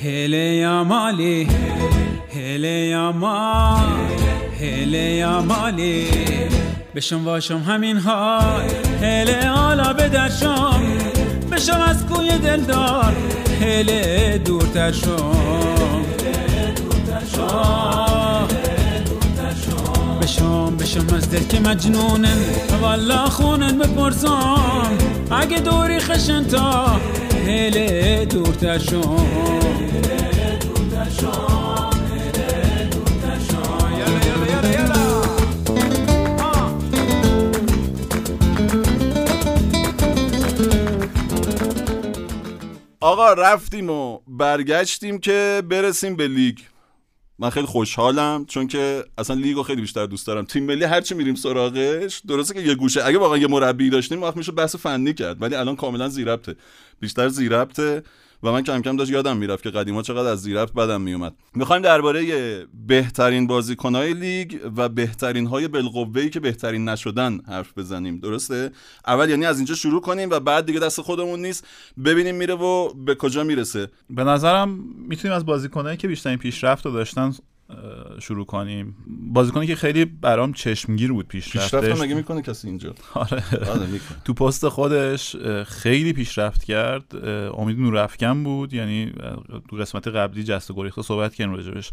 هله 0.00 0.36
یامالی 0.36 1.48
هله 2.34 2.68
یامال 2.68 3.86
هله 4.60 4.98
یامالی 4.98 6.06
بشم 6.96 7.24
واشم 7.24 7.58
همین 7.58 7.98
حال 7.98 8.70
هله 9.02 9.48
حالا 9.48 9.92
به 9.92 10.08
درشم 10.08 10.82
بشم 11.52 11.80
از 11.80 12.06
کوی 12.06 12.38
دلدار. 12.38 13.16
هله 13.60 14.38
دورتر 14.44 14.92
شم 14.92 16.02
بشم 20.22 20.76
بشم 20.76 21.14
از 21.14 21.30
دل 21.30 21.42
که 21.42 21.60
مجنونن. 21.60 22.38
والا 22.82 23.26
خونن 23.26 23.78
بپرسم 23.78 24.98
اگه 25.30 25.60
دوری 25.60 26.00
خشن 26.00 26.44
تا. 26.44 26.86
هله 27.46 28.24
دورتر 28.24 28.78
شم 28.78 29.26
آقا 43.16 43.32
رفتیم 43.32 43.90
و 43.90 44.18
برگشتیم 44.28 45.18
که 45.18 45.62
برسیم 45.68 46.16
به 46.16 46.28
لیگ. 46.28 46.58
من 47.38 47.50
خیلی 47.50 47.66
خوشحالم 47.66 48.44
چون 48.44 48.66
که 48.66 49.04
اصلا 49.18 49.36
لیگو 49.36 49.62
خیلی 49.62 49.80
بیشتر 49.80 50.06
دوست 50.06 50.26
دارم. 50.26 50.44
تیم 50.44 50.64
ملی 50.64 50.84
هرچی 50.84 51.14
میریم 51.14 51.34
سراغش 51.34 52.22
درسته 52.28 52.54
که 52.54 52.60
یه 52.60 52.74
گوشه. 52.74 53.06
اگه 53.06 53.18
واقعا 53.18 53.38
یه 53.38 53.46
مربی 53.46 53.90
داشتیم 53.90 54.22
وقت 54.22 54.36
میشه 54.36 54.52
بحث 54.52 54.76
فنی 54.76 55.14
کرد 55.14 55.42
ولی 55.42 55.54
الان 55.54 55.76
کاملا 55.76 56.08
زیربته 56.08 56.56
بیشتر 57.00 57.28
زیربته 57.28 58.02
و 58.42 58.52
من 58.52 58.62
کم 58.62 58.82
کم 58.82 58.96
داشت 58.96 59.10
یادم 59.10 59.36
می‌رفت 59.36 59.62
که 59.62 59.70
قدیما 59.70 60.02
چقدر 60.02 60.30
از 60.30 60.42
زیرفت 60.42 60.74
بدم 60.74 61.00
میومد 61.00 61.34
می‌خوایم 61.54 61.82
درباره 61.82 62.26
بهترین 62.86 63.46
بازیکنهای 63.46 64.14
لیگ 64.14 64.58
و 64.76 64.88
بهترین 64.88 65.46
های 65.46 65.68
بالقوه 65.68 66.28
که 66.28 66.40
بهترین 66.40 66.88
نشدن 66.88 67.40
حرف 67.48 67.78
بزنیم. 67.78 68.18
درسته؟ 68.18 68.70
اول 69.06 69.30
یعنی 69.30 69.46
از 69.46 69.56
اینجا 69.56 69.74
شروع 69.74 70.00
کنیم 70.00 70.30
و 70.30 70.40
بعد 70.40 70.66
دیگه 70.66 70.80
دست 70.80 71.00
خودمون 71.00 71.42
نیست. 71.42 71.66
ببینیم 72.04 72.34
میره 72.34 72.54
و 72.54 72.94
به 72.94 73.14
کجا 73.14 73.44
می‌رسه. 73.44 73.88
به 74.10 74.24
نظرم 74.24 74.68
می‌تونیم 75.08 75.36
از 75.36 75.46
بازیکنایی 75.46 75.96
که 75.96 76.08
بیشترین 76.08 76.38
پیشرفت 76.38 76.86
رو 76.86 76.92
داشتن 76.92 77.32
شروع 78.18 78.46
کنیم. 78.46 78.96
بازیکنی 79.06 79.66
که 79.66 79.74
خیلی 79.74 80.04
برام 80.04 80.52
چشمگیر 80.52 81.12
بود 81.12 81.28
پیشرفتش. 81.28 81.80
پیشرفت 81.80 82.02
مگه 82.02 82.14
می‌کنه 82.14 82.42
کسی 82.42 82.68
اینجا؟ 82.68 82.94
آره, 83.14 83.44
آره، 83.70 83.86
تو 84.24 84.34
پست 84.34 84.68
خودش 84.68 85.36
خیلی 85.66 86.12
پیشرفت 86.12 86.64
کرد. 86.64 87.16
امید 87.58 87.80
نورافکن 87.80 88.44
بود 88.44 88.74
یعنی 88.74 89.12
تو 89.70 89.76
قسمت 89.76 90.08
قبلی 90.08 90.44
جسته 90.44 90.72
گریخته 90.72 91.02
صحبت 91.02 91.34
کردیم 91.34 91.54
راجبش. 91.54 91.90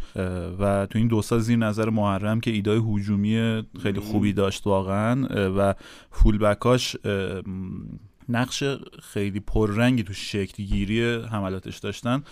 و 0.60 0.88
تو 0.90 1.00
این 1.00 1.08
دو 1.08 1.22
سال 1.22 1.40
زیر 1.40 1.58
نظر 1.58 1.90
محرم 1.90 2.42
که 2.42 2.52
ایدای 2.52 2.78
هجومی 2.78 3.64
خیلی 3.84 4.00
خوبی 4.00 4.34
داشت 4.34 4.68
واقعا. 4.68 5.28
و 5.58 5.76
فولبکاش 6.12 6.96
نقش 8.30 8.64
خیلی 9.02 9.40
پررنگی 9.40 10.04
تو 10.04 10.14
شکل 10.14 10.64
گیری 10.64 11.04
حملاتش 11.04 11.78
داشتن. 11.78 12.24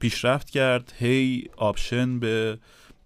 پیشرفت 0.00 0.50
کرد. 0.50 0.92
هی 0.98 1.44
option 1.56 2.18
به 2.18 2.58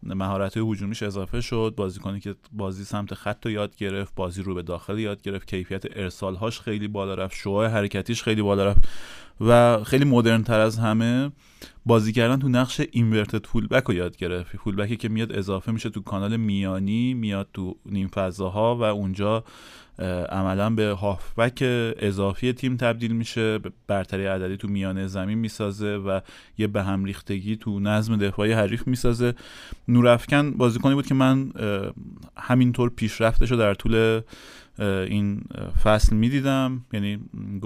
مهارت 0.03 0.57
هجومیش 0.57 1.03
اضافه 1.03 1.41
شد. 1.41 1.75
بازیکنی 1.77 2.21
که 2.21 2.35
بازی 2.53 2.85
سمت 2.85 3.15
خط 3.15 3.47
رو 3.47 3.53
یاد 3.53 3.77
گرفت 3.77 4.15
بازی 4.15 4.43
رو 4.43 4.55
به 4.55 4.63
داخل 4.63 4.99
یاد 4.99 5.23
گرفت. 5.23 5.49
کیفیت 5.49 5.99
ارسالهاش 5.99 6.61
خیلی 6.61 6.89
بالا 6.89 7.15
رفت. 7.15 7.37
شعاع 7.37 7.67
حرکتیش 7.67 8.23
خیلی 8.23 8.43
بالا 8.43 8.67
رفت. 8.67 8.89
و 9.41 9.85
خیلی 9.85 10.05
مدرن 10.05 10.43
تر 10.43 10.61
از 10.61 10.79
همه 10.79 11.31
بازی 11.87 12.13
کردن 12.13 12.39
تو 12.39 12.49
نقش 12.49 12.81
اینورتد 12.93 13.47
فولبک 13.47 13.85
رو 13.85 13.95
یاد 13.95 14.17
گرفت. 14.17 14.57
فولبکی 14.57 14.97
که 14.97 15.09
میاد 15.09 15.33
اضافه 15.33 15.73
میشه 15.73 15.91
تو 15.91 16.03
کانال 16.03 16.37
میانی 16.37 17.15
میاد 17.15 17.49
تو 17.55 17.77
نیم 17.87 18.09
فضاها 18.09 18.77
و 18.77 18.83
اونجا 18.83 19.45
عملا 20.29 20.71
به 20.71 20.89
هافبک 20.89 21.59
اضافی 21.99 22.53
تیم 22.53 22.77
تبدیل 22.77 23.13
میشه 23.13 23.59
برتری 23.87 24.27
عددی 24.27 24.57
تو 24.57 24.69
میانه 24.69 25.07
زمین 25.07 25.39
می‌سازه 25.39 25.97
و 25.97 26.21
یه 26.59 26.67
به 26.67 26.83
هم 26.83 27.05
ریختگی 27.05 27.57
تو 27.57 27.81
نظم 27.81 28.17
دفاعی 28.17 28.53
حریف 28.53 28.87
می‌سازه. 28.87 29.35
نورافکن 29.89 30.51
بازیکنی 30.51 30.95
بود 30.95 31.07
که 31.07 31.15
من 31.15 31.53
همینطور 32.37 32.91
پیشرفتش 32.91 33.51
رو 33.51 33.57
در 33.57 33.75
طول 33.75 34.21
این 34.79 35.41
فصل 35.83 36.17
می‌دیدم. 36.17 36.85
یعنی 36.93 37.19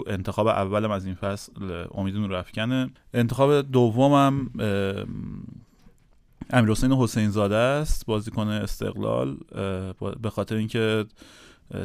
انتخاب 0.07 0.47
اولم 0.47 0.91
از 0.91 1.05
این 1.05 1.15
فصل 1.15 1.53
امید 1.95 2.17
نورافکنه 2.17 2.91
انتخاب 3.15 3.63
دومم 3.63 4.51
امیر 6.51 6.71
حسین 6.71 6.93
حسین 6.93 7.31
زاده 7.31 7.57
است 7.57 8.07
بازیکن 8.07 8.49
استقلال 8.49 9.37
به 10.23 10.31
خاطر 10.31 10.57
اینکه 10.57 11.05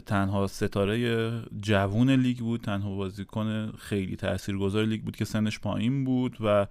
تنها 0.06 0.48
ستاره 0.48 1.32
جوون 1.62 2.10
لیگ 2.10 2.38
بود 2.40 2.62
تنها 2.62 2.96
بازیکن 2.96 3.72
خیلی 3.72 4.16
تاثیرگذار 4.16 4.86
لیگ 4.86 5.02
بود 5.02 5.16
که 5.16 5.26
سنش 5.26 5.60
پایین 5.60 6.06
بود 6.06 6.38
و 6.44 6.68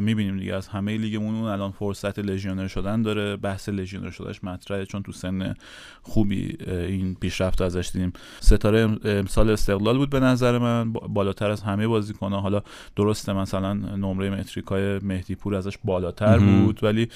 می‌بینیم 0.00 0.38
دیگه 0.38 0.54
از 0.54 0.68
همه 0.68 0.96
لیگمون 0.96 1.34
اون 1.34 1.44
الان 1.44 1.70
فرصت 1.70 2.18
لژیونر 2.18 2.68
شدن 2.68 3.02
داره 3.02 3.36
بحث 3.36 3.68
لژیونر 3.68 4.10
شدهش 4.10 4.44
مطرحه 4.44 4.86
چون 4.86 5.02
تو 5.02 5.12
سن 5.12 5.54
خوبی 6.02 6.56
این 6.68 7.14
پیشرفت 7.14 7.62
ازش 7.62 7.90
دیدیم. 7.92 8.12
ستاره 8.40 8.98
امسال 9.04 9.50
استقلال 9.50 9.96
بود 9.96 10.10
به 10.10 10.20
نظر 10.20 10.58
من 10.58 10.92
بالاتر 10.92 11.50
از 11.50 11.62
همه 11.62 11.86
بازیکن‌ها. 11.86 12.40
حالا 12.40 12.62
درسته 12.96 13.32
مثلا 13.32 13.72
نمره 13.72 14.30
متریکای 14.30 14.98
مهدی 14.98 15.34
پور 15.34 15.54
ازش 15.54 15.78
بالاتر 15.84 16.38
بود 16.38 16.84
ولی 16.84 17.08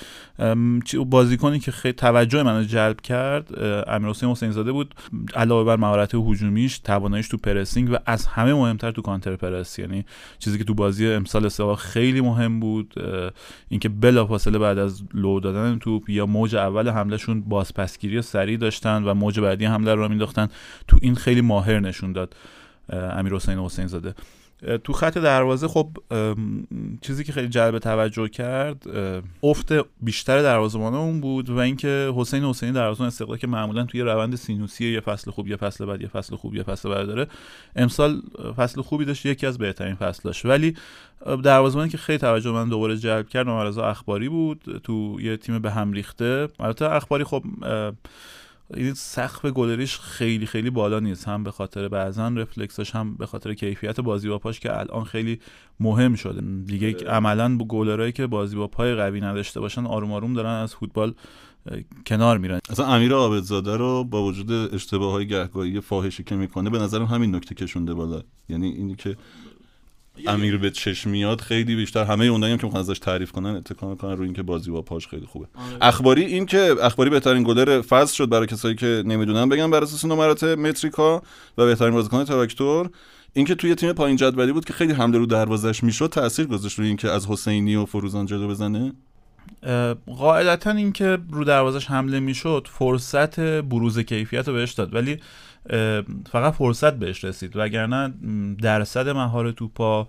بازیکنی 1.07 1.61
که 1.61 1.73
خیلی 1.73 1.93
توجه 1.93 2.43
منو 2.43 2.65
جلب 2.65 3.01
کرد 3.01 3.59
امیر 3.89 4.11
حسین 4.11 4.29
حسین 4.29 4.51
زاده 4.51 4.73
بود. 4.73 4.95
علاوه 5.35 5.65
بر 5.65 5.77
مهارت 5.77 6.15
هجومیش 6.15 6.79
تواناییش 6.79 7.29
تو 7.29 7.37
پرسینگ 7.37 7.91
و 7.93 7.97
از 8.07 8.27
همه 8.27 8.55
مهمتر 8.55 8.91
تو 8.91 9.03
کانتر 9.03 9.37
پرس. 9.37 9.79
یعنی 9.79 10.05
چیزی 10.39 10.59
که 10.59 10.65
تو 10.65 10.75
بازی 10.75 11.09
امسال 11.09 11.47
استقلال 11.47 11.77
خیلی 11.77 12.21
مهم 12.21 12.61
بود. 12.61 12.68
بود 12.69 12.95
اینکه 13.69 13.89
بلافاصله 13.89 14.59
بعد 14.59 14.79
از 14.79 15.03
لو 15.15 15.41
دادن 15.41 15.79
توپ 15.79 16.11
یا 16.11 16.27
موج 16.27 16.57
اول 16.57 16.89
حملهشون 16.89 17.41
بازپسگیری 17.41 18.23
سریع 18.23 18.57
داشتن 18.57 19.05
و 19.05 19.15
موج 19.15 19.41
بعدی 19.41 19.65
حمله 19.65 19.95
رو 19.95 20.09
مینداختن. 20.09 20.49
تو 20.89 20.99
این 21.03 21.15
خیلی 21.15 21.41
ماهر 21.41 21.81
نشون 21.81 22.13
داد 22.13 22.37
امیر 22.91 23.35
حسین 23.35 23.59
حسین 23.59 23.87
زاده 23.87 24.15
تو 24.85 24.93
خط 24.93 25.19
دروازه 25.19 25.69
خب 25.69 25.89
چیزی 27.01 27.25
که 27.25 27.33
خیلی 27.33 27.49
جلب 27.49 27.79
توجه 27.79 28.29
کرد 28.29 28.83
افت 29.43 29.73
بیشتر 30.01 30.43
دروازه‌بان 30.43 30.95
اون 30.95 31.21
بود 31.21 31.51
و 31.51 31.59
اینکه 31.59 32.13
حسین 32.17 32.45
حسینی 32.45 32.73
دروازه‌بان 32.73 33.07
استقلال 33.07 33.39
که 33.39 33.47
معمولا 33.47 33.85
توی 33.85 34.01
روند 34.01 34.37
سینوسی 34.37 34.93
یه 34.93 35.01
فصل 35.01 35.31
خوب 35.31 35.49
یه 35.49 35.57
فصل 35.57 35.85
بعد 35.85 36.01
یه 36.03 36.09
فصل 36.09 36.37
خوب 36.37 36.55
یه 36.55 36.63
فصل 36.63 36.89
بعد 36.89 37.07
داره 37.07 37.27
امسال 37.77 38.23
فصل 38.57 38.83
خوبی 38.83 39.05
داشت 39.05 39.27
یکی 39.27 39.47
از 39.47 39.59
بهترین 39.59 39.95
فصلش 39.95 40.45
ولی 40.45 40.75
دروازه‌بانی 41.43 41.91
که 41.91 41.99
خیلی 41.99 42.19
توجه 42.19 42.51
من 42.51 42.69
دوباره 42.69 42.97
جلب 42.97 43.29
کرد 43.29 43.47
نوارزا 43.47 43.87
اخباری 43.87 44.29
بود 44.29 44.81
تو 44.85 45.19
یه 45.21 45.37
تیم 45.37 45.59
به 45.59 45.71
هم 45.71 45.93
ریخته. 45.93 46.49
البته 46.61 46.93
اخباری 46.93 47.25
خب 47.25 47.43
این 48.75 48.95
سقف 48.95 49.47
گلریش 49.47 49.99
خیلی 49.99 50.47
خیلی 50.47 50.71
بالا 50.71 51.01
نیست. 51.01 51.29
هم 51.29 51.45
به 51.45 51.51
خاطر 51.51 51.89
بعضا 51.89 52.29
رفلکسش 52.29 52.95
هم 52.95 53.15
به 53.15 53.27
خاطر 53.27 53.55
کیفیت 53.55 54.01
بازی 54.01 54.29
با 54.29 54.39
پاش 54.39 54.61
که 54.61 54.79
الان 54.79 55.05
خیلی 55.05 55.41
مهم 55.81 56.15
شده. 56.15 56.41
دیگه 56.67 56.97
عملا 57.09 57.59
گلرایی 57.59 58.13
که 58.13 58.27
بازی 58.27 58.57
با 58.57 58.67
پای 58.67 58.95
قوی 58.95 59.21
نداشته 59.21 59.61
باشن 59.61 59.87
آروم 59.87 60.13
آروم 60.13 60.35
دارن 60.35 60.51
از 60.51 60.75
فوتبال 60.75 61.15
کنار 62.07 62.39
میرن. 62.39 62.61
اصلا 62.71 62.87
امیر 62.87 63.13
عابدزاده 63.13 63.77
رو 63.77 64.05
با 64.05 64.25
وجود 64.25 64.75
اشتباه 64.75 65.13
های 65.13 65.27
گهگاهی 65.27 65.81
فاحشی 65.81 66.25
که 66.25 66.37
می‌کنه 66.37 66.71
به 66.71 66.79
نظرم 66.79 67.05
همین 67.05 67.35
نکته 67.35 67.55
کشونده 67.55 67.95
بالا. 67.95 68.23
یعنی 68.49 68.69
اینی 68.69 68.95
که 68.95 69.17
امیر 70.27 70.59
به 70.59 70.71
چشم 70.71 71.11
میاد 71.11 71.41
خیلی 71.41 71.77
بیشتر. 71.77 72.05
همه 72.05 72.25
اونایی 72.25 72.53
هم 72.53 72.59
که 72.59 72.67
می‌خوان 72.67 72.81
ازش 72.81 72.99
تعریف 72.99 73.33
کنن 73.33 73.51
اتکا 73.51 73.95
کنن 73.95 74.17
روی 74.17 74.25
اینکه 74.25 74.43
بازی 74.43 74.71
با 74.71 74.83
پاش 74.83 75.09
خیلی 75.09 75.27
خوبه. 75.27 75.47
آره. 75.55 75.77
اخباری 75.81 76.25
این 76.25 76.47
که 76.47 76.75
اخباری 76.83 77.11
بهترین 77.11 77.43
گلر 77.43 77.81
فصل 77.81 78.15
شد 78.15 78.29
برای 78.29 78.47
کسایی 78.47 78.75
که 78.75 79.03
نمی‌دونن 79.07 79.49
بگم 79.49 79.71
بر 79.71 79.83
اساس 79.83 80.05
نمرات 80.05 80.45
متریکا 80.45 81.23
و 81.59 81.67
بهترین 81.67 81.95
بازیکن 81.95 82.25
تراکتور 82.25 82.91
اینکه 83.33 83.55
توی 83.55 83.75
تیم 83.75 83.93
پایین 83.93 84.17
جدولی 84.17 84.53
بود 84.53 84.65
که 84.65 84.73
خیلی 84.73 84.93
حمله 84.93 85.19
رو 85.19 85.27
دروازش 85.27 85.85
می‌شد 85.85 86.07
تاثیر 86.07 86.47
گذاشت 86.47 86.79
روی 86.79 86.89
اینکه 86.89 87.11
از 87.11 87.27
حسینی 87.27 87.77
و 87.77 87.85
فروزان 87.85 88.27
جلو 88.27 88.49
بزنه؟ 88.49 88.93
قاعدتا 90.07 90.71
اینکه 90.71 91.19
رو 91.31 91.45
دروازش 91.45 91.87
حمله 91.87 92.21
می‌شد 92.21 92.69
فرصت 92.71 93.41
بروز 93.41 93.99
کیفیت 93.99 94.49
رو 94.49 94.55
بهش 94.55 94.73
داد. 94.73 94.95
ولی 94.95 95.21
فقط 96.33 96.55
فرصت 96.55 96.95
بهش 96.95 97.25
رسید. 97.25 97.53
وگرنه 97.55 98.15
درصد 98.63 99.09
مهار 99.09 99.51
توپا 99.53 100.09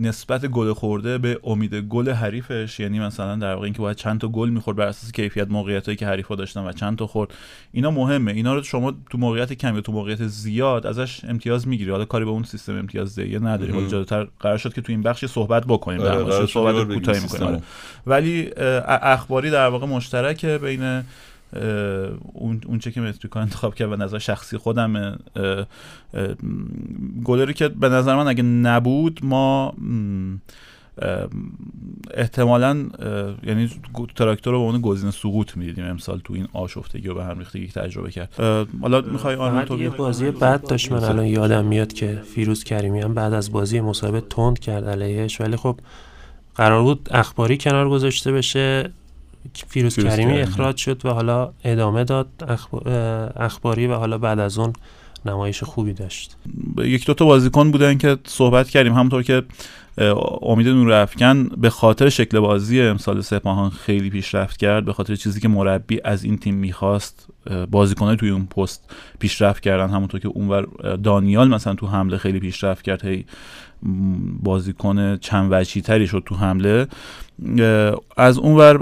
نسبت 0.00 0.46
گل 0.46 0.72
خورده 0.72 1.18
به 1.18 1.40
امید 1.44 1.74
گل 1.74 2.10
حریفش 2.10 2.80
یعنی 2.80 3.00
مثلا 3.00 3.36
در 3.36 3.54
واقع 3.54 3.64
اینکه 3.64 3.78
باید 3.78 3.96
چند 3.96 4.20
تا 4.20 4.28
گل 4.28 4.48
می‌خورد 4.48 4.76
بر 4.76 4.86
اساس 4.86 5.12
کیفیت 5.12 5.48
موقعیتایی 5.50 5.96
که 5.96 6.06
حریفا 6.06 6.34
داشتن 6.34 6.60
و 6.60 6.72
چند 6.72 6.98
تا 6.98 7.06
خورد 7.06 7.34
اینا 7.72 7.90
مهمه. 7.90 8.32
اینا 8.32 8.54
رو 8.54 8.62
شما 8.62 8.94
تو 9.10 9.18
موقعیت 9.18 9.52
کم 9.52 9.74
یا 9.74 9.80
تو 9.80 9.92
موقعیت 9.92 10.26
زیاد 10.26 10.86
ازش 10.86 11.24
امتیاز 11.24 11.68
می‌گیری. 11.68 11.90
حالا 11.90 12.04
کاری 12.04 12.24
به 12.24 12.30
اون 12.30 12.42
سیستم 12.42 12.78
امتیاز 12.78 13.16
دهی 13.16 13.38
نداری. 13.38 13.72
حالا 13.72 13.86
جلوتر 13.86 14.28
قرار 14.40 14.58
شد 14.58 14.74
که 14.74 14.80
تو 14.80 14.92
این 14.92 15.02
بخش 15.02 15.24
صحبت 15.24 15.64
بکنیم. 15.66 15.98
در 15.98 16.18
آره، 16.18 16.46
صحبت 16.46 16.94
کوتاهی 16.94 17.20
می‌کنیم. 17.20 17.48
آره. 17.48 17.62
ولی 18.06 18.50
اخباری 18.86 19.50
در 19.50 19.68
واقع 19.68 19.86
مشترکه 19.86 20.58
بین 20.58 21.02
اون 22.32 22.60
اون 22.66 22.78
چه 22.78 22.90
که 22.90 23.00
متریکا 23.00 23.40
انتخاب 23.40 23.74
کرد 23.74 23.90
به 23.90 23.96
نظر 23.96 24.18
شخصی 24.18 24.56
خودم 24.56 25.18
گلری 27.24 27.54
که 27.54 27.68
به 27.68 27.88
نظر 27.88 28.16
من 28.16 28.28
اگه 28.28 28.42
نبود 28.42 29.20
ما 29.22 29.74
احتمالا 32.14 32.86
یعنی 33.42 33.70
تراکتور 34.16 34.52
رو 34.52 34.60
به 34.60 34.64
عنوان 34.66 34.80
گزینه 34.80 35.10
سقوط 35.10 35.56
می‌دیدیم 35.56 35.84
امسال 35.84 36.20
تو 36.24 36.34
این 36.34 36.48
آشفتگی 36.52 37.08
و 37.08 37.14
به 37.14 37.24
هم 37.24 37.38
ریختگی 37.38 37.66
تجربه 37.66 38.10
کرد. 38.10 38.34
حالا 38.80 39.00
می‌خوای 39.00 39.34
آن 39.34 39.64
تو 39.64 39.78
یه 39.78 39.90
بازی 39.90 40.30
بعد 40.30 40.66
داشت 40.66 40.92
من 40.92 41.04
الان 41.04 41.26
یادم 41.26 41.64
میاد 41.64 41.92
که 41.92 42.22
فیروز 42.34 42.64
کریمی 42.64 43.00
هم 43.00 43.14
بعد 43.14 43.32
از 43.32 43.52
بازی 43.52 43.80
مصاحبه 43.80 44.20
تند 44.20 44.58
کرد 44.58 44.84
علیهش 44.84 45.40
ولی 45.40 45.56
خب 45.56 45.80
قرار 46.54 46.82
بود 46.82 47.08
اخباری 47.10 47.56
کنار 47.56 47.88
گذاشته 47.88 48.32
بشه. 48.32 48.90
فیروز, 49.68 49.96
کریمی 49.96 50.38
اخراج 50.38 50.76
شد 50.76 51.06
و 51.06 51.10
حالا 51.10 51.52
ادامه 51.64 52.04
داد 52.04 52.28
اخباری 53.36 53.86
و 53.86 53.94
حالا 53.94 54.18
بعد 54.18 54.38
از 54.38 54.58
اون 54.58 54.72
نمایش 55.26 55.62
خوبی 55.62 55.92
داشت. 55.92 56.36
یک 56.78 57.06
دو 57.06 57.14
تا 57.14 57.24
بازیکن 57.24 57.70
بودن 57.70 57.98
که 57.98 58.16
صحبت 58.24 58.68
کردیم. 58.68 58.92
همونطور 58.92 59.22
که 59.22 59.42
امید 60.42 60.68
نور 60.68 60.92
افکن 60.92 61.48
به 61.48 61.70
خاطر 61.70 62.08
شکل 62.08 62.40
بازی 62.40 62.80
امسال 62.80 63.20
سپاهان 63.20 63.70
خیلی 63.70 64.10
پیشرفت 64.10 64.56
کرد 64.56 64.84
به 64.84 64.92
خاطر 64.92 65.16
چیزی 65.16 65.40
که 65.40 65.48
مربی 65.48 66.00
از 66.04 66.24
این 66.24 66.38
تیم 66.38 66.54
می‌خواست 66.54 67.28
بازیکنای 67.70 68.16
توی 68.16 68.30
اون 68.30 68.46
پست 68.46 68.90
پیشرفت 69.18 69.62
کردن. 69.62 69.90
همونطور 69.90 70.20
که 70.20 70.28
اونور 70.28 70.66
دانیال 70.96 71.48
مثلا 71.48 71.74
تو 71.74 71.86
حمله 71.86 72.16
خیلی 72.16 72.40
پیشرفت 72.40 72.82
کرد 72.82 73.04
هی 73.04 73.24
بازیکن 74.42 75.16
چند 75.16 75.48
وجهی 75.52 75.82
تری 75.82 76.06
شد 76.06 76.22
تو 76.26 76.34
حمله. 76.34 76.86
از 78.16 78.38
اونور 78.38 78.80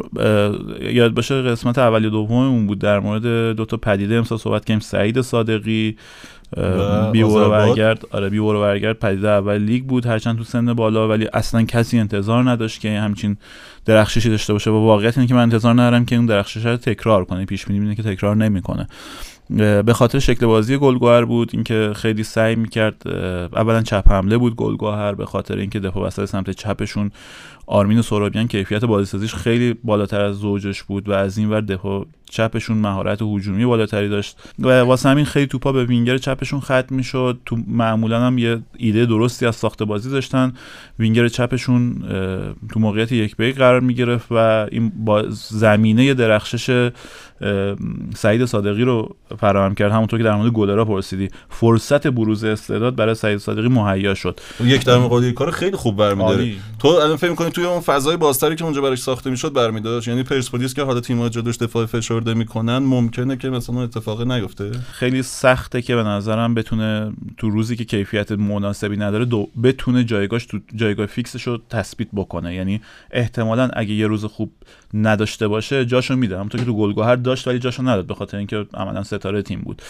یاد 0.93 1.15
باشه 1.15 1.43
قسمت 1.43 1.79
اولی 1.79 2.11
دوم 2.11 2.67
بود 2.67 2.79
در 2.79 3.01
مورد 3.01 3.57
دو 3.57 3.65
تا 3.65 3.77
پدیده. 3.77 4.15
امسال 4.15 4.39
صحبت 4.39 4.65
کردیم 4.65 4.81
سعید 4.81 5.21
صادقی 5.21 5.97
بی 7.13 7.25
برگرد. 7.25 8.03
آره 8.11 8.29
بی 8.29 8.41
برگرد. 8.41 8.99
پدیده 8.99 9.29
اول 9.29 9.59
لیگ 9.59 9.85
بود. 9.85 10.07
هرچند 10.07 10.39
تو 10.39 10.45
سن 10.45 10.73
بالا 10.73 11.09
ولی 11.09 11.29
اصلا 11.33 11.63
کسی 11.63 11.99
انتظار 11.99 12.51
نداشت 12.51 12.81
که 12.81 12.99
همچین 13.01 13.37
درخششی 13.85 14.31
داشته 14.31 14.53
باشه. 14.53 14.71
و 14.71 14.75
واقعیت 14.75 15.19
اینه 15.19 15.29
که 15.29 15.35
من 15.35 15.43
انتظار 15.43 15.73
ندارم 15.73 16.05
که 16.05 16.17
اون 16.17 16.27
درخشش 16.27 16.67
رو 16.67 16.77
تکرار 16.77 17.25
کنه. 17.25 17.45
پیش 17.45 17.67
بینی 17.67 17.95
که 17.95 18.03
تکرار 18.03 18.37
نمی‌کنه. 18.37 18.89
به 19.87 19.93
خاطر 19.93 20.19
شکل 20.19 20.47
بازی 20.47 20.77
گلگوهر 20.77 21.25
بود 21.25 21.51
اینکه 21.53 21.93
خیلی 21.97 22.23
سعی 22.23 22.57
می‌کرد 22.57 23.03
اولا 23.57 23.83
چپ 23.83 24.13
حمله 24.13 24.39
بود 24.39 24.57
گلگوهر 24.57 25.15
به 25.15 25.27
خاطر 25.27 25.57
اینکه 25.57 25.81
دفاع 25.81 26.07
وسط 26.07 26.25
سمت 26.25 26.51
چپشون 26.51 27.11
آرمین 27.67 27.99
و 27.99 28.03
سورابیان 28.03 28.49
کیفیت 28.49 28.85
بازیسازیش 28.85 29.35
خیلی 29.35 29.75
بالاتر 29.85 30.21
از 30.21 30.37
زوجش 30.37 30.83
بود 30.83 31.09
و 31.09 31.13
از 31.13 31.39
این 31.39 31.51
ور 31.51 31.61
دفاع 31.61 32.07
چپشون 32.31 32.79
مهارت 32.79 33.23
هجومی 33.23 33.67
بالاتری 33.67 34.09
داشت. 34.09 34.39
و 34.59 34.81
واسه 34.81 35.09
همین 35.09 35.25
خیلی 35.25 35.47
توپا 35.47 35.73
به 35.73 35.85
وینگر 35.85 36.19
چپشون 36.19 36.61
ختم 36.61 36.87
می‌شد. 36.91 37.39
تو 37.47 37.59
معمولا 37.67 38.21
هم 38.21 38.39
یه 38.39 38.59
ایده 38.77 39.07
درستی 39.07 39.47
از 39.47 39.57
ساخت 39.57 39.83
بازی 39.83 40.11
داشتن. 40.11 40.53
وینگر 40.99 41.29
چپشون 41.29 42.03
تو 42.73 42.81
موقعیت 42.81 43.13
یک 43.13 43.37
به 43.37 43.53
قرار 43.53 43.81
می‌گرفت 43.81 44.27
و 44.31 44.67
این 44.71 44.93
با 45.05 45.25
زمینه 45.31 46.15
درخشش 46.15 46.91
سعید 48.17 48.45
صادقی 48.45 48.83
رو 48.83 49.17
فراهم 49.39 49.75
کرد. 49.75 49.93
همونطور 49.93 50.19
که 50.19 50.25
در 50.25 50.35
مورد 50.35 50.53
گلرا 50.53 50.85
پرسیدی 50.85 51.29
فرصت 51.49 52.07
بروز 52.07 52.45
استعداد 52.45 52.97
برای 52.97 53.15
سعید 53.15 53.39
صادقی 53.39 53.69
مهیا 53.69 54.15
شد. 54.15 54.41
یک 54.65 54.85
در 54.85 54.99
مقابل 54.99 55.31
کار 55.31 55.51
خیلی 55.51 55.77
خوب 55.77 55.97
برمیداره. 55.97 56.53
تو 56.79 56.89
الان 56.89 57.17
فکر 57.17 57.31
می‌کنی 57.31 57.51
توی 57.51 57.65
اون 57.65 57.81
فضای 57.81 58.17
بازتری 58.17 58.57
که 58.57 58.65
اونجا 58.65 58.81
براش 58.81 58.99
ساخته 58.99 59.31
می‌شد 59.31 59.53
برمیداشت؟ 59.53 60.09
یعنی 60.09 60.23
پرسپولیس 60.23 60.75
که 60.75 60.83
حالا 60.83 61.01
تیم‌ها 61.01 61.29
جلوش 61.29 61.57
دفاع 61.57 61.87
فشرده 61.87 62.35
می‌کنن 62.35 62.79
ممکنه 62.79 63.37
که 63.37 63.51
مثلا 63.51 63.83
اتفاق 63.83 64.33
نیفته؟ 64.33 64.71
خیلی 64.93 65.23
سخته 65.23 65.83
که 65.83 65.97
به 65.97 66.03
نظرم 66.03 66.55
بتونه 66.55 67.13
تو 67.37 67.51
روزی 67.51 67.77
که 67.77 67.85
کیفیت 67.85 68.33
مناسبی 68.33 68.97
نداره 68.97 69.25
دو 69.25 69.49
بتونه 69.63 70.05
جایگاهش 70.05 70.47
تو 70.47 70.59
جایگاه 70.75 71.07
فیکسش 71.07 71.43
رو 71.43 71.59
تثبیت 71.71 72.09
بکنه. 72.15 72.55
یعنی 72.55 72.81
احتمالا 73.11 73.71
اگه 73.73 73.93
یه 73.93 74.07
روز 74.07 74.25
خوب 74.25 74.53
نداشته 74.95 75.49
باشه 75.49 75.85
جاشو 75.85 76.17
میده. 76.17 76.35
همونطور 76.37 76.61
که 76.61 76.67
تو 76.67 76.77
گل‌گهر 76.77 77.17
داشت 77.17 77.49
ولی 77.49 77.59
جاشو 77.59 77.83
نداد 77.83 78.07
به 78.07 78.15
خاطر 78.15 78.37
اینکه 78.37 78.67
عملا 78.75 79.03
ستاره 79.03 79.43
تیم 79.43 79.61
بود. 79.61 79.83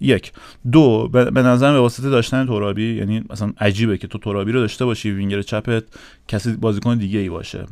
یک. 0.00 0.32
دو 0.72 1.08
به 1.08 1.42
نظر 1.42 1.72
به 1.72 1.80
واسطه 1.80 2.10
داشتن 2.10 2.46
ترابی 2.46 2.94
یعنی 2.94 3.24
مثلا 3.30 3.52
عجیبه 3.60 3.98
که 3.98 4.06
تو 4.06 4.18
ترابی 4.18 4.52
رو 4.52 4.60
داشته 4.60 4.84
باشی 4.84 5.10
وینگر 5.10 5.42
چپت 5.42 5.84
کسی 6.28 6.52
بازیکن 6.52 6.98
دیگه 6.98 7.18
ای 7.18 7.28
باشه. 7.28 7.66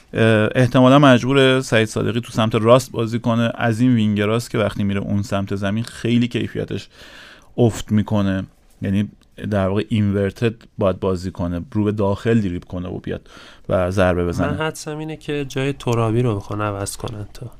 احتمالا 0.55 0.99
مجبور 0.99 1.61
سعید 1.61 1.88
صادقی 1.88 2.20
تو 2.20 2.32
سمت 2.32 2.55
راست 2.55 2.93
بازی 2.93 3.18
کنه. 3.18 3.53
از 3.55 3.80
این 3.80 3.95
وینگراست 3.95 4.51
که 4.51 4.59
وقتی 4.59 4.84
میره 4.84 5.01
اون 5.01 5.22
سمت 5.22 5.55
زمین 5.55 5.84
خیلی 5.84 6.28
کیفیتش 6.28 6.88
افت 7.57 7.93
می‌کنه. 7.93 8.45
یعنی 8.82 9.09
در 9.51 9.68
واقع 9.68 9.84
inverted 9.89 10.55
باید 10.78 11.01
بازی 11.01 11.30
کنه 11.30 11.61
رو 11.72 11.84
به 11.84 11.93
داخل 11.93 12.41
دریبل 12.41 12.64
کنه 12.64 12.88
و 12.88 12.99
بیاد 12.99 13.28
و 13.68 13.91
ضربه 13.91 14.24
بزنه. 14.24 14.51
من 14.51 14.66
حدسم 14.66 14.99
اینه 14.99 15.16
که 15.16 15.45
جای 15.49 15.72
ترابی 15.72 16.22
رو 16.22 16.36
بخوان 16.36 16.61
عوض 16.61 16.97
کنن 16.97 17.26
تا. 17.34 17.51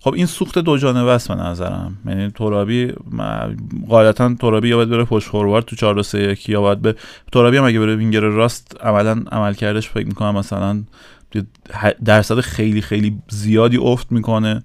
خب 0.00 0.14
این 0.14 0.26
سوخت 0.26 0.58
دو 0.58 0.76
جانبه 0.76 1.10
است 1.10 1.28
به 1.28 1.34
نظرم. 1.34 1.96
یعنی 2.06 2.30
ترابی 2.30 2.92
غالبا 3.88 4.34
ترابی 4.40 4.68
یا 4.68 4.76
باید 4.76 4.90
بره 4.90 5.04
پشت 5.04 5.28
فوروارد 5.28 5.64
تو 5.64 5.76
4 5.76 6.02
3 6.02 6.18
1 6.18 6.48
یا 6.48 6.60
باید 6.60 6.82
به 6.82 6.94
ترابی 7.32 7.56
هم 7.56 7.64
اگه 7.64 7.80
بره 7.80 7.96
وینگر 7.96 8.20
راست 8.20 8.76
عملا 8.80 9.24
عمل 9.32 9.54
کردش 9.54 9.88
فکر 9.88 10.06
می‌کنم 10.06 10.34
مثلا 10.34 10.82
درصد 12.04 12.40
خیلی 12.40 12.80
خیلی 12.80 13.18
زیادی 13.28 13.76
افت 13.76 14.12
می‌کنه. 14.12 14.62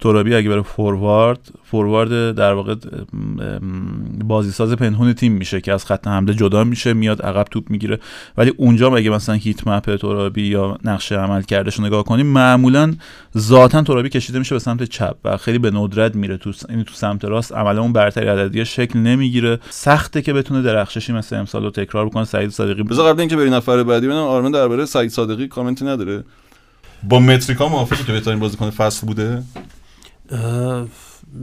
ترابی 0.00 0.34
اگه 0.34 0.48
بره 0.48 0.62
فوروارد 0.62 1.50
فوروارد 1.64 2.34
در 2.34 2.52
واقع 2.52 2.74
بازیساز 4.24 4.72
پنهون 4.72 5.12
تیم 5.12 5.32
میشه 5.32 5.60
که 5.60 5.72
از 5.72 5.86
خط 5.86 6.06
حمله 6.06 6.34
جدا 6.34 6.64
میشه 6.64 6.92
میاد 6.92 7.22
عقب 7.22 7.44
توپ 7.44 7.70
می‌گیره. 7.70 7.98
ولی 8.36 8.52
اونجا 8.56 8.96
اگه 8.96 9.10
مثلا 9.10 9.34
هیت 9.34 9.66
مپ 9.66 9.96
ترابی 9.96 10.42
یا 10.42 10.78
نقشه 10.84 11.16
عمل 11.16 11.42
کردش 11.42 11.80
نگاه 11.80 12.04
کنیم 12.04 12.26
معمولا 12.26 12.94
ذاتا 13.38 13.82
ترابی 13.82 14.08
کشیده 14.08 14.38
میشه 14.38 14.54
به 14.54 14.58
سمت 14.58 14.82
چپ 14.82 15.16
و 15.24 15.36
خیلی 15.36 15.58
به 15.58 15.70
ندرت 15.70 16.16
میره 16.16 16.36
تو 16.36 16.52
یعنی 16.68 16.84
تو 16.84 16.94
سمت 16.94 17.24
راست 17.24 17.52
عملا 17.52 17.80
اون 17.80 17.92
برتری 17.92 18.28
عددی 18.28 18.64
شکل 18.64 18.98
نمی‌گیره. 18.98 19.58
سخته 19.70 20.22
که 20.22 20.32
بتونه 20.32 20.62
درخششی 20.62 21.12
مثل 21.12 21.36
امسال 21.36 21.64
رو 21.64 21.70
تکرار 21.70 22.06
بکنه. 22.06 22.24
سعید 22.24 22.50
صادقی 22.50 22.82
بذار 22.82 23.12
قبل 23.12 23.20
اینکه 23.20 23.36
بری 23.36 23.50
نفر 23.50 23.82
بعدی 23.82 24.06
ببینم 24.06 24.22
آرمان 24.22 24.52
درباره 24.52 24.84
سعید 24.84 25.10
صادقی 25.10 25.48
کامنتی 25.48 25.84
نداره. 25.84 26.24
با 27.02 27.18
متریکا 27.18 27.68
موافقی 27.68 28.04
که 28.04 28.12
بهترین 28.12 28.38
بازیکن 28.38 28.70
فصل 28.70 29.06
بوده. 29.06 29.42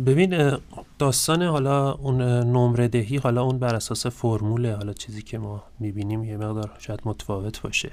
ببین 0.06 0.58
داستان 1.00 1.42
حالا 1.42 1.92
اون 1.92 2.22
نمره 2.22 2.88
دهی 2.88 3.18
حالا 3.18 3.44
اون 3.44 3.60
بر 3.60 3.76
اساس 3.76 4.08
فرموله 4.08 4.76
حالا 4.76 4.94
چیزی 4.94 5.22
که 5.22 5.38
ما 5.38 5.64
می‌بینیم 5.80 6.24
یه 6.24 6.38
مقدار 6.38 6.72
شاید 6.80 7.00
متفاوت 7.06 7.62
باشه. 7.62 7.92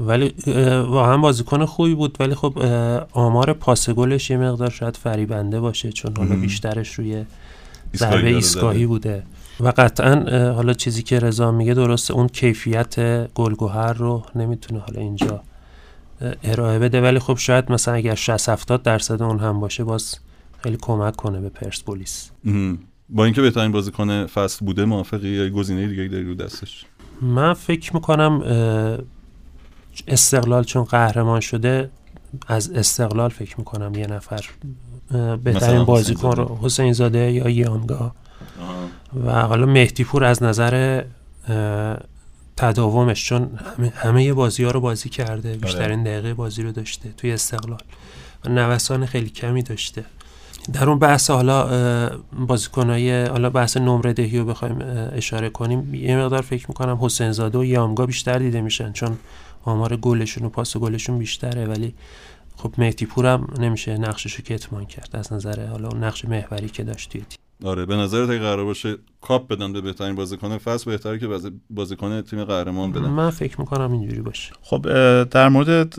ولی 0.00 0.34
واقعا 0.86 1.16
بازیکن 1.16 1.64
خوبی 1.64 1.94
بود 1.94 2.16
ولی 2.20 2.34
خب 2.34 2.58
آمار 3.12 3.52
پاس 3.52 3.90
گلش 3.90 4.30
یه 4.30 4.36
مقدار 4.36 4.70
شاید 4.70 4.96
فریبنده 4.96 5.60
باشه 5.60 5.92
چون 5.92 6.16
حالا 6.16 6.36
بیشترش 6.36 6.94
روی 6.94 7.24
ضربه 7.96 8.28
ایستگاهی 8.28 8.86
بوده. 8.86 9.22
و 9.60 9.72
قطعا 9.76 10.14
حالا 10.52 10.72
چیزی 10.72 11.02
که 11.02 11.18
رضا 11.18 11.52
میگه 11.52 11.74
درسته 11.74 12.14
اون 12.14 12.26
کیفیت 12.28 12.96
گلگوهر 13.34 13.92
رو 13.92 14.22
نمی‌تونه 14.34 14.80
حالا 14.80 15.00
اینجا 15.00 15.42
ارائه 16.42 16.78
بده 16.78 17.00
ولی 17.00 17.18
خب 17.18 17.36
شاید 17.36 17.72
مثلا 17.72 17.94
اگر 17.94 18.14
60 18.14 18.48
70 18.48 18.82
درصد 18.82 19.22
اون 19.22 19.38
هم 19.38 19.60
باشه 19.60 19.84
باز 19.84 20.18
خیلی 20.62 20.78
کمک 20.80 21.16
کنه 21.16 21.40
به 21.40 21.48
پرسپولیس. 21.48 22.30
با 23.08 23.24
اینکه 23.24 23.42
بهترین 23.42 23.72
بازیکن 23.72 24.26
فصل 24.26 24.66
بوده 24.66 24.84
موافقی 24.84 25.28
یا 25.28 25.48
گزینه 25.48 25.86
دیگه 25.86 26.08
داری 26.08 26.24
رو 26.24 26.34
دستش؟ 26.34 26.84
من 27.22 27.54
فکر 27.54 27.94
می‌کنم 27.94 28.42
استقلال 30.08 30.64
چون 30.64 30.84
قهرمان 30.84 31.40
شده 31.40 31.90
از 32.46 32.70
استقلال 32.70 33.30
فکر 33.30 33.54
می‌کنم 33.58 33.94
یه 33.94 34.06
نفر 34.06 34.44
بهترین 35.44 35.84
بازیکن 35.84 36.30
رو 36.30 36.58
حسین 36.62 36.92
زاده 36.92 37.32
یا 37.32 37.48
یانگا. 37.48 38.12
و 39.26 39.32
حالا 39.32 39.66
مهدی 39.66 40.04
پور 40.04 40.24
از 40.24 40.42
نظر 40.42 41.02
تداومش 42.58 43.26
چون 43.26 43.50
همه, 43.76 43.92
همه 43.96 44.32
بازی 44.32 44.64
ها 44.64 44.70
رو 44.70 44.80
بازی 44.80 45.08
کرده 45.08 45.48
آره. 45.48 45.58
بیشترین 45.58 46.02
دقیقه 46.02 46.34
بازی 46.34 46.62
رو 46.62 46.72
داشته 46.72 47.12
توی 47.16 47.32
استقلال 47.32 47.82
و 48.44 48.48
نوسان 48.48 49.06
خیلی 49.06 49.28
کمی 49.28 49.62
داشته. 49.62 50.04
در 50.72 50.88
اون 50.88 50.98
بحث 50.98 51.30
حالا 51.30 52.18
بازیکنهای 52.32 53.24
حالا 53.24 53.50
بحث 53.50 53.76
نمره 53.76 54.12
دهی 54.12 54.38
رو 54.38 54.44
بخوایم 54.44 54.78
اشاره 55.12 55.50
کنیم. 55.50 55.94
یه 55.94 56.16
مقدار 56.16 56.42
فکر 56.42 56.66
می‌کنم 56.68 56.98
حسین 57.00 57.32
زاده 57.32 57.58
و 57.58 57.64
یامگا 57.64 58.06
بیشتر 58.06 58.38
دیده 58.38 58.60
میشن 58.60 58.92
چون 58.92 59.18
آمار 59.64 59.96
گلشون 59.96 60.44
و 60.44 60.48
پاس 60.48 60.76
گلشون 60.76 61.18
بیشتره 61.18 61.66
ولی 61.66 61.94
خب 62.56 62.74
مهدی 62.78 63.06
پورم 63.06 63.54
نمیشه 63.58 63.98
نقشش 63.98 64.34
رو 64.34 64.44
کتمان 64.44 64.84
کرد 64.86 65.10
از 65.12 65.32
نظر 65.32 65.66
حالا 65.66 65.88
نقش 65.88 66.24
محوری 66.24 66.68
که 66.68 66.84
داشت 66.84 67.10
توی 67.10 67.20
تیم. 67.20 67.47
آره 67.64 67.86
به 67.86 67.96
نظرت 67.96 68.30
اگه 68.30 68.38
قرار 68.38 68.64
باشه 68.64 68.96
کاپ 69.20 69.48
بدن 69.48 69.72
به 69.72 69.80
بهترین 69.80 70.14
بازیکن 70.14 70.58
فصل 70.58 70.90
بهتره 70.90 71.18
که 71.18 71.28
بازیکن 71.70 72.20
تیم 72.20 72.44
قهرمان 72.44 72.92
بدن. 72.92 73.08
من 73.08 73.30
فکر 73.30 73.60
می‌کنم 73.60 73.92
اینجوری 73.92 74.20
باشه. 74.20 74.52
خب 74.62 74.82
در 75.24 75.48
مورد 75.48 75.94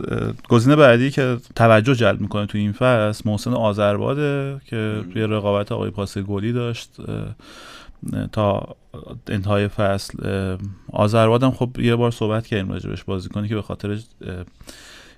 گزینه 0.48 0.76
بعدی 0.76 1.10
که 1.10 1.36
توجه 1.56 1.94
جلب 1.94 2.20
می‌کنه 2.20 2.46
تو 2.46 2.58
این 2.58 2.72
فصل 2.72 3.30
محسن 3.30 3.52
آذرباده 3.52 4.60
که 4.66 5.04
توی 5.12 5.22
رقابت 5.22 5.72
آقای 5.72 5.90
پاس 5.90 6.18
گلی 6.18 6.52
داشت 6.52 6.96
تا 8.32 8.76
انتهای 9.28 9.68
فصل 9.68 10.18
آذربادم 10.92 11.50
خب 11.50 11.80
یه 11.80 11.96
بار 11.96 12.10
صحبت 12.10 12.46
کردیم 12.46 12.72
راجبش 12.72 13.04
بازیکنی 13.04 13.48
که 13.48 13.54
به 13.54 13.62
خاطر 13.62 13.98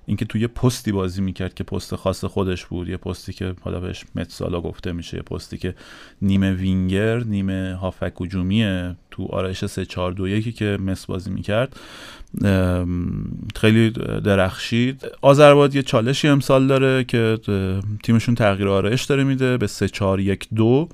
اینکه 0.06 0.24
توی 0.24 0.46
پستی 0.46 0.92
بازی 0.92 1.22
می‌کرد 1.22 1.54
که 1.54 1.64
پست 1.64 1.96
خاص 1.96 2.24
خودش 2.24 2.66
بود 2.66 2.88
یه 2.88 2.96
پستی 2.96 3.32
که 3.32 3.54
حالا 3.60 3.80
بهش 3.80 4.04
متسالا 4.14 4.60
گفته 4.60 4.92
میشه 4.92 5.16
یه 5.16 5.22
پستی 5.22 5.58
که 5.58 5.74
نیمه 6.22 6.52
وینگر 6.52 7.24
نیمه 7.24 7.74
هافک 7.80 8.12
هجومیه 8.20 8.96
تو 9.10 9.26
آرایش 9.26 9.64
3 9.64 9.86
4 9.86 10.12
2 10.12 10.28
1 10.28 10.56
که 10.56 10.78
مس 10.80 11.06
بازی 11.06 11.30
می‌کرد. 11.30 11.76
خیلی 13.56 13.90
درخشید. 14.24 15.04
آذربایجان 15.20 15.76
یه 15.76 15.82
چالشی 15.82 16.28
امسال 16.28 16.66
داره 16.66 17.04
که 17.04 17.38
تیمشون 18.02 18.34
تغییر 18.34 18.68
آرایش 18.68 19.04
داره 19.04 19.24
میده 19.24 19.56
به 19.56 19.66
3 19.66 19.88
4 19.88 20.20
1 20.20 20.48
2 20.54 20.88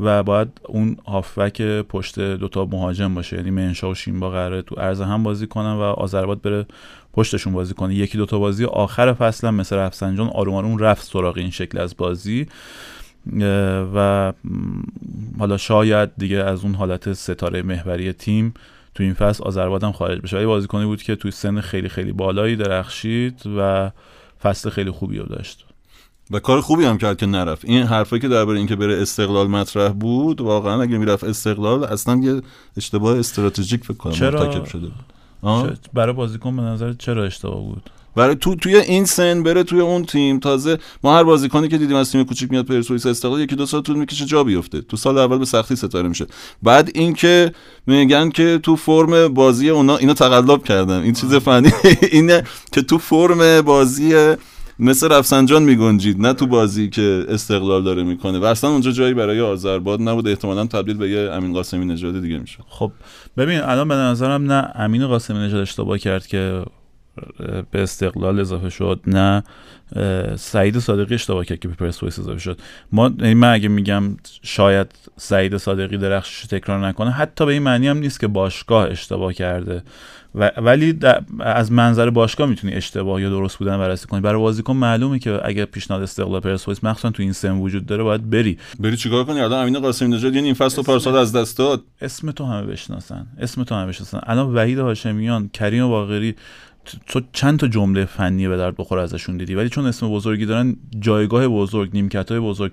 و 0.00 0.22
باید 0.22 0.48
اون 0.68 0.96
هافبک 1.06 1.62
پشت 1.62 2.18
دوتا 2.18 2.64
مهاجم 2.64 3.14
باشه. 3.14 3.36
یعنی 3.36 3.50
منشا 3.50 3.90
و 3.90 3.94
شیمبا 3.94 4.30
قراره 4.30 4.62
تو 4.62 4.74
عرض 4.74 5.00
هم 5.00 5.22
بازی 5.22 5.46
کنن 5.46 5.72
و 5.72 5.80
آذربایجان 5.80 6.40
بره 6.44 6.66
پشتشون 7.14 7.52
بازی 7.52 7.74
کنه 7.74 7.94
یکی 7.94 8.18
دوتا 8.18 8.38
بازی 8.38 8.64
آخر 8.64 9.12
فصل 9.12 9.46
هم 9.46 9.54
مثل 9.54 9.76
رفسنجان 9.76 10.28
آروم 10.28 10.54
آروم 10.54 10.78
رفت 10.78 11.06
سراغ 11.06 11.36
این 11.36 11.50
شکل 11.50 11.78
از 11.78 11.96
بازی. 11.96 12.46
و 13.94 14.32
حالا 15.38 15.56
شاید 15.56 16.10
دیگه 16.18 16.36
از 16.36 16.64
اون 16.64 16.74
حالت 16.74 17.12
ستاره 17.12 17.62
محوری 17.62 18.12
تیم 18.12 18.54
تو 18.94 19.02
این 19.02 19.14
فصل 19.14 19.44
آذربایجان 19.44 19.92
خارج 19.92 20.20
بشه. 20.20 20.36
ولی 20.36 20.46
بازیکنی 20.46 20.84
بود 20.84 21.02
که 21.02 21.16
توی 21.16 21.30
سن 21.30 21.60
خیلی 21.60 21.88
خیلی 21.88 22.12
بالایی 22.12 22.56
درخشید 22.56 23.42
و 23.58 23.90
فصل 24.42 24.70
خیلی 24.70 24.90
خوبی 24.90 25.18
رو 25.18 25.26
داشت. 25.26 25.64
و 26.30 26.38
کار 26.38 26.60
خوبی 26.60 26.84
هم 26.84 26.98
کرد 26.98 27.16
که 27.16 27.26
نرفت. 27.26 27.64
این 27.64 27.82
حرفی 27.82 28.18
که 28.18 28.28
درباره 28.28 28.58
اینکه 28.58 28.76
بره 28.76 29.02
استقلال 29.02 29.46
مطرح 29.46 29.92
بود 29.92 30.40
واقعا 30.40 30.82
اگه 30.82 30.98
می‌رفت 30.98 31.24
استقلال 31.24 31.84
اصلا 31.84 32.20
یه 32.22 32.40
اشتباه 32.76 33.18
استراتژیک 33.18 33.84
فکر 33.84 33.94
کنم 33.94 34.12
مرتکب 34.12 34.64
شده 34.64 34.86
بود. 34.86 35.04
برای 35.92 36.12
بازیکن 36.12 36.56
به 36.56 36.62
نظر 36.62 36.92
چرا 36.92 37.24
اشتباه 37.24 37.60
بود؟ 37.60 37.90
برای 38.16 38.34
تو 38.34 38.54
توی 38.54 38.76
این 38.76 39.04
سن 39.04 39.42
بره 39.42 39.62
توی 39.62 39.80
اون 39.80 40.04
تیم 40.04 40.38
تازه 40.38 40.78
ما 41.04 41.16
هر 41.16 41.24
بازیکنی 41.24 41.68
که 41.68 41.78
دیدیم 41.78 41.96
از 41.96 42.12
تیم 42.12 42.24
کوچیک 42.24 42.50
میاد 42.50 42.66
پرسپولیس 42.66 43.06
استقلال 43.06 43.40
یکی 43.40 43.56
دو 43.56 43.66
سال 43.66 43.82
طول 43.82 43.96
می‌کشه 43.96 44.24
جا 44.24 44.44
بیفته. 44.44 44.80
تو 44.80 44.96
سال 44.96 45.18
اول 45.18 45.38
به 45.38 45.44
سختی 45.44 45.76
ستاره 45.76 46.08
میشه. 46.08 46.26
بعد 46.62 46.90
اینکه 46.94 47.52
میگن 47.86 48.30
که 48.30 48.60
تو 48.62 48.76
فرم 48.76 49.34
بازی 49.34 49.70
اونا 49.70 49.96
اینا 49.96 50.14
تقلب 50.14 50.64
کردن 50.64 51.02
این 51.02 51.12
چیز 51.12 51.34
فنی 51.34 51.72
اینه 52.12 52.44
که 52.72 52.82
تو 52.82 52.98
فرم 52.98 53.62
بازی 53.62 54.34
مثل 54.78 55.12
رفسنجان 55.12 55.62
میگنجید 55.62 56.20
نه 56.20 56.32
تو 56.32 56.46
بازی 56.46 56.88
که 56.88 57.24
استقلال 57.28 57.84
داره 57.84 58.02
می‌کنه. 58.02 58.38
و 58.38 58.44
اصلا 58.44 58.70
اونجا 58.70 58.90
جایی 58.90 59.14
برای 59.14 59.40
آذرباد 59.40 60.02
نبود. 60.02 60.28
احتمالا 60.28 60.66
تبدیل 60.66 60.96
به 60.96 61.10
یه 61.10 61.30
امین 61.30 61.52
قاسمی 61.52 61.84
نژاد 61.84 62.20
دیگه 62.20 62.38
میشه 62.38 62.58
خب 62.68 62.92
ببین 63.36 63.60
الان 63.60 63.88
به 63.88 63.94
نظرم 63.94 64.52
نه 64.52 64.70
امین 64.74 65.06
قاسمی 65.06 65.38
نژاد 65.38 65.60
اشتباه 65.60 65.98
کرد 65.98 66.26
که 66.26 66.62
به 67.70 67.82
استقلال 67.82 68.40
اضافه 68.40 68.70
شد 68.70 69.00
نه 69.06 69.42
سعید 70.36 70.78
صادقی 70.78 71.14
اشتباه 71.14 71.44
کرد 71.44 71.58
که 71.58 71.68
به 71.68 71.74
پرسپولیس 71.74 72.18
اضافه 72.18 72.38
شد. 72.38 72.58
ما 72.92 73.10
یعنی 73.18 73.34
من 73.34 73.52
اگه 73.52 73.68
میگم 73.68 74.16
شاید 74.42 74.94
سعید 75.16 75.56
صادقی 75.56 75.98
درخشش 75.98 76.46
تکرار 76.46 76.86
نکنه 76.86 77.10
حتی 77.10 77.46
به 77.46 77.52
این 77.52 77.62
معنی 77.62 77.88
هم 77.88 77.98
نیست 77.98 78.20
که 78.20 78.26
باشگاه 78.26 78.90
اشتباه 78.90 79.32
کرده. 79.32 79.82
و 80.34 80.50
ولی 80.56 80.98
از 81.40 81.72
منظر 81.72 82.10
باشگاه 82.10 82.48
می‌تونی 82.48 82.74
اشتباه 82.74 83.22
یا 83.22 83.28
درست 83.30 83.58
بودن 83.58 83.78
بررسی 83.78 84.06
کنی. 84.06 84.20
برای 84.20 84.40
بازیکن 84.40 84.76
معلومه 84.76 85.18
که 85.18 85.40
اگه 85.44 85.64
پیشنهاد 85.64 86.02
استقلال 86.02 86.40
پرسپولیس 86.40 86.84
مخصوصا 86.84 87.10
تو 87.10 87.22
این 87.22 87.32
سن 87.32 87.58
وجود 87.58 87.86
داره 87.86 88.02
باید 88.02 88.30
بری. 88.30 88.58
بری 88.80 88.96
چیکار 88.96 89.24
کنی؟ 89.24 89.40
الان 89.40 89.62
امین 89.62 89.80
قاسمی 89.80 90.08
نژاد 90.08 90.34
یه 90.34 90.40
نیم 90.40 90.54
فصل 90.54 90.82
پارسال 90.82 91.16
از 91.16 91.32
دست 91.32 91.58
داد. 91.58 91.82
اسم 92.00 92.30
تو 92.30 92.44
همه 92.44 92.66
بشناسن. 92.66 93.26
اسم 93.38 93.64
تو 93.64 93.74
همه 93.74 93.86
بشناسن. 93.86 94.20
الان 94.22 94.54
وحید 94.54 94.78
هاشمیان 94.78 95.48
کریم 95.48 95.88
باقری 95.88 96.34
تو 97.06 97.20
چند 97.32 97.58
تا 97.58 97.68
جمله 97.68 98.04
فنی 98.04 98.48
به 98.48 98.56
درد 98.56 98.76
بخور 98.76 98.98
ازشون 98.98 99.36
دیدی؟ 99.36 99.54
ولی 99.54 99.68
چون 99.68 99.86
اسم 99.86 100.08
بزرگی 100.08 100.46
دارن 100.46 100.76
جایگاه 101.00 101.48
بزرگ 101.48 101.90
نیمکت 101.94 102.30
های 102.30 102.40
بزرگ 102.40 102.72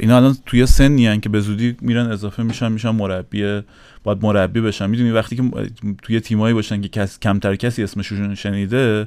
اینا 0.00 0.16
الان 0.16 0.36
توی 0.46 0.66
سنی 0.66 1.20
که 1.20 1.28
به 1.28 1.40
زودی 1.40 1.76
میرن 1.80 2.10
اضافه 2.10 2.42
میشن 2.42 2.72
میشن 2.72 2.90
مربی 2.90 3.62
باید 4.04 4.18
مربی 4.22 4.60
بشن. 4.60 4.90
می‌دونی 4.90 5.10
وقتی 5.10 5.36
که 5.36 5.42
توی 6.02 6.20
تیمایی 6.20 6.54
باشن 6.54 6.80
که 6.80 6.88
کس 6.88 7.18
کمتر 7.18 7.56
کسی 7.56 7.82
اسمشون 7.82 8.34
شنیده 8.34 9.06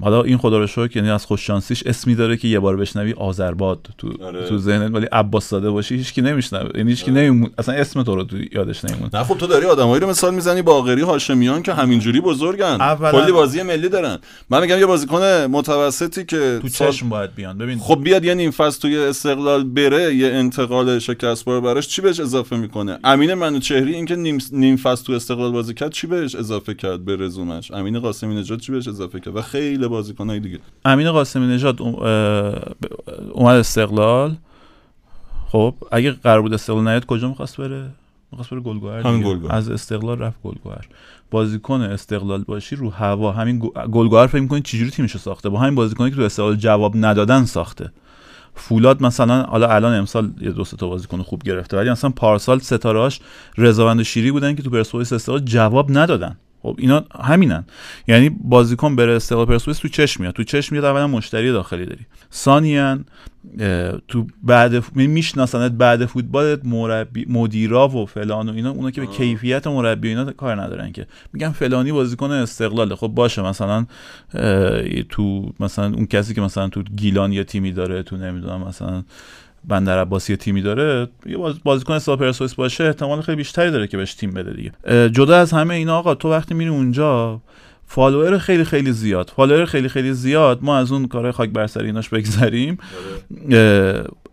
حالا 0.00 0.22
این 0.22 0.36
خدا 0.36 0.58
رو 0.58 0.66
شکر 0.66 0.96
یعنی 0.96 1.10
از 1.10 1.26
خوششانسیش 1.26 1.82
اسمی 1.86 2.14
داره 2.14 2.36
که 2.36 2.48
یه 2.48 2.60
بار 2.60 2.76
بشنوی 2.76 3.12
آذرباد 3.12 3.88
تو 3.98 4.24
آره. 4.24 4.48
تو 4.48 4.58
ذهنت 4.58 4.94
ولی 4.94 5.06
عباس 5.06 5.48
ساده 5.48 5.70
باشی 5.70 5.96
هیچکی 5.96 6.22
نمیشنوه. 6.22 6.70
یعنی 6.74 6.90
هیچکی 6.90 7.10
آره. 7.10 7.50
اصلا 7.58 7.74
اسم 7.74 8.02
تو 8.02 8.14
رو 8.14 8.24
تو 8.24 8.36
یادش 8.52 8.84
نمیمونه. 8.84 9.10
نه 9.14 9.24
خب 9.24 9.38
تو 9.38 9.46
داری 9.46 9.66
آدمایی 9.66 10.00
رو 10.00 10.08
مثال 10.08 10.34
می‌زنی 10.34 10.62
باقری 10.62 11.02
هاشمیان 11.02 11.62
که 11.62 11.72
همینجوری 11.72 12.20
بزرگن. 12.20 12.64
اولا... 12.80 13.22
کلی 13.22 13.32
بازی 13.32 13.62
ملی 13.62 13.88
دارن. 13.88 14.18
من 14.50 14.60
میگم 14.60 14.78
یه 14.78 14.86
بازیکن 14.86 15.22
متوسطی 15.50 16.24
که 16.24 16.58
تو 16.62 16.68
چشم 16.68 17.08
باید 17.08 17.34
بیان. 17.34 17.58
ببین 17.58 17.78
خب 17.78 18.02
بیاد 18.02 18.24
یه 18.24 18.34
نیم 18.34 18.50
فصل 18.50 18.80
توی 18.80 18.98
استقلال 18.98 19.64
بره 19.64 20.14
یه 20.14 20.28
انتقال 20.28 20.98
شکست 20.98 21.44
بار 21.44 21.60
براش 21.60 21.88
چی 21.88 22.02
بهش 22.02 22.20
اضافه 22.20 22.56
می‌کنه؟ 22.56 22.98
امین 23.04 23.34
منو 23.34 23.58
چهری 23.58 23.94
اینکه 23.94 24.16
نیم 24.16 24.38
نیم 24.52 24.76
فصل 24.76 25.04
تو 25.04 25.12
استقلال 25.12 25.52
بازی 25.52 25.74
کرد 25.74 25.92
چی 25.92 26.06
بهش 26.06 26.34
اضافه 26.34 26.74
کرد 26.74 27.04
به 27.04 27.16
رزومش؟ 27.16 27.70
امین 27.70 27.98
قاسمی 27.98 28.34
نژاد 28.34 28.60
چی 28.60 28.72
بهش 28.72 28.88
اضافه 28.88 29.20
کرد 29.26 29.36
و 29.36 29.42
خیلی 29.42 29.88
بازیکنای 29.88 30.40
دیگه. 30.40 30.58
امین 30.84 31.12
قاسمی 31.12 31.46
نژاد 31.46 31.82
اومد 33.32 33.56
استقلال. 33.56 34.36
خب 35.46 35.74
اگه 35.92 36.12
قرار 36.12 36.42
بود 36.42 36.54
استقلال 36.54 36.84
نیاد 36.84 37.06
کجا 37.06 37.28
می‌خواست 37.28 37.56
بره؟ 37.56 37.90
می‌خواست 38.32 38.50
بره 38.50 38.60
گلگهر 38.60 39.02
گلگوهر. 39.02 39.52
از 39.54 39.70
استقلال 39.70 40.18
رفت 40.18 40.42
گلگهر 40.42 40.86
بازیکن 41.30 41.80
استقلال 41.80 42.42
باشی 42.42 42.76
رو 42.76 42.90
هوا. 42.90 43.32
همین 43.32 43.70
گلگهر 43.92 44.26
فکر 44.26 44.40
می‌کنی 44.40 44.60
چجوری 44.60 44.90
تیمشو 44.90 45.18
ساخته؟ 45.18 45.48
با 45.48 45.58
همین 45.58 45.74
بازیکنی 45.74 46.10
که 46.10 46.16
تو 46.16 46.22
استقلال 46.22 46.56
جواب 46.56 46.92
ندادن 46.96 47.44
ساخته. 47.44 47.92
فولاد 48.54 49.02
مثلا 49.02 49.42
حالا 49.42 49.68
الان 49.68 49.94
امسال 49.94 50.30
یه 50.40 50.50
دو 50.50 50.64
تا 50.64 50.88
بازیکن 50.88 51.22
خوب 51.22 51.42
گرفته 51.42 51.76
ولی 51.76 51.90
مثلا 51.90 52.10
پارسال 52.10 52.58
ستارهاش 52.58 53.20
رضاوند 53.58 54.02
شیری 54.02 54.30
بودن 54.30 54.54
که 54.54 54.62
تو 54.62 54.70
پرسپولیس 54.70 55.12
استقلال 55.12 55.40
جواب 55.40 55.98
ندادن. 55.98 56.36
خب 56.66 56.76
اینا 56.78 57.04
همینن. 57.20 57.64
یعنی 58.08 58.28
بازیکن 58.28 58.96
بره 58.96 59.12
استقلال 59.12 59.46
پرسپولیس 59.46 59.78
تو 59.78 59.88
چشم 59.88 60.22
میاد. 60.22 60.34
تو 60.34 60.44
چشم 60.44 60.74
میاد 60.74 60.84
اولا 60.84 61.06
مشتری 61.06 61.52
داخلی 61.52 61.86
داری. 61.86 62.06
ثانیا 62.32 62.98
تو 64.08 64.26
بعد 64.42 64.96
میشناسنت 64.96 65.72
بعد 65.72 66.06
فوتبالت 66.06 66.64
مربی 66.64 67.26
مدیرا 67.28 67.88
و 67.88 68.06
فلان 68.06 68.48
و 68.48 68.52
اینا 68.52 68.70
اونا 68.70 68.90
که 68.90 69.00
به 69.00 69.06
کیفیت 69.06 69.66
مربی 69.66 70.08
اینا 70.08 70.32
کار 70.32 70.62
ندارن 70.62 70.92
که. 70.92 71.06
میگن 71.32 71.50
فلانی 71.50 71.92
بازیکن 71.92 72.30
استقلاله. 72.30 72.96
خب 72.96 73.08
باشه 73.08 73.42
مثلا 73.42 73.86
تو 75.08 75.52
مثلا 75.60 75.84
اون 75.84 76.06
کسی 76.06 76.34
که 76.34 76.40
مثلا 76.40 76.68
تو 76.68 76.82
گیلان 76.82 77.32
یه 77.32 77.44
تیمی 77.44 77.72
داره 77.72 78.02
تو 78.02 78.16
نمی‌دونم 78.16 78.68
مثلا 78.68 79.04
بندر 79.66 79.98
عباسی 79.98 80.36
تیمی 80.36 80.62
داره 80.62 81.08
یه 81.26 81.36
بازیکن 81.64 81.94
استقلال 81.94 82.18
پرسپولیس 82.18 82.54
باشه 82.54 82.84
احتمال 82.84 83.20
خیلی 83.20 83.36
بیشتری 83.36 83.70
داره 83.70 83.86
که 83.86 83.96
بهش 83.96 84.14
تیم 84.14 84.30
بده 84.30 84.52
دیگه. 84.52 84.72
جدا 85.08 85.36
از 85.36 85.52
همه 85.52 85.74
اینا 85.74 85.98
آقا 85.98 86.14
تو 86.14 86.30
وقتی 86.30 86.54
میری 86.54 86.70
اونجا 86.70 87.40
follower 87.86 88.38
خیلی 88.38 88.64
خیلی 88.64 88.92
زیاد. 88.92 89.32
follower 89.36 89.64
خیلی 89.64 89.88
خیلی 89.88 90.12
زیاد. 90.12 90.58
ما 90.62 90.78
از 90.78 90.92
اون 90.92 91.08
کارهای 91.08 91.32
خاک 91.32 91.50
برسری 91.50 91.86
ایناش 91.86 92.08
بگذریم. 92.08 92.78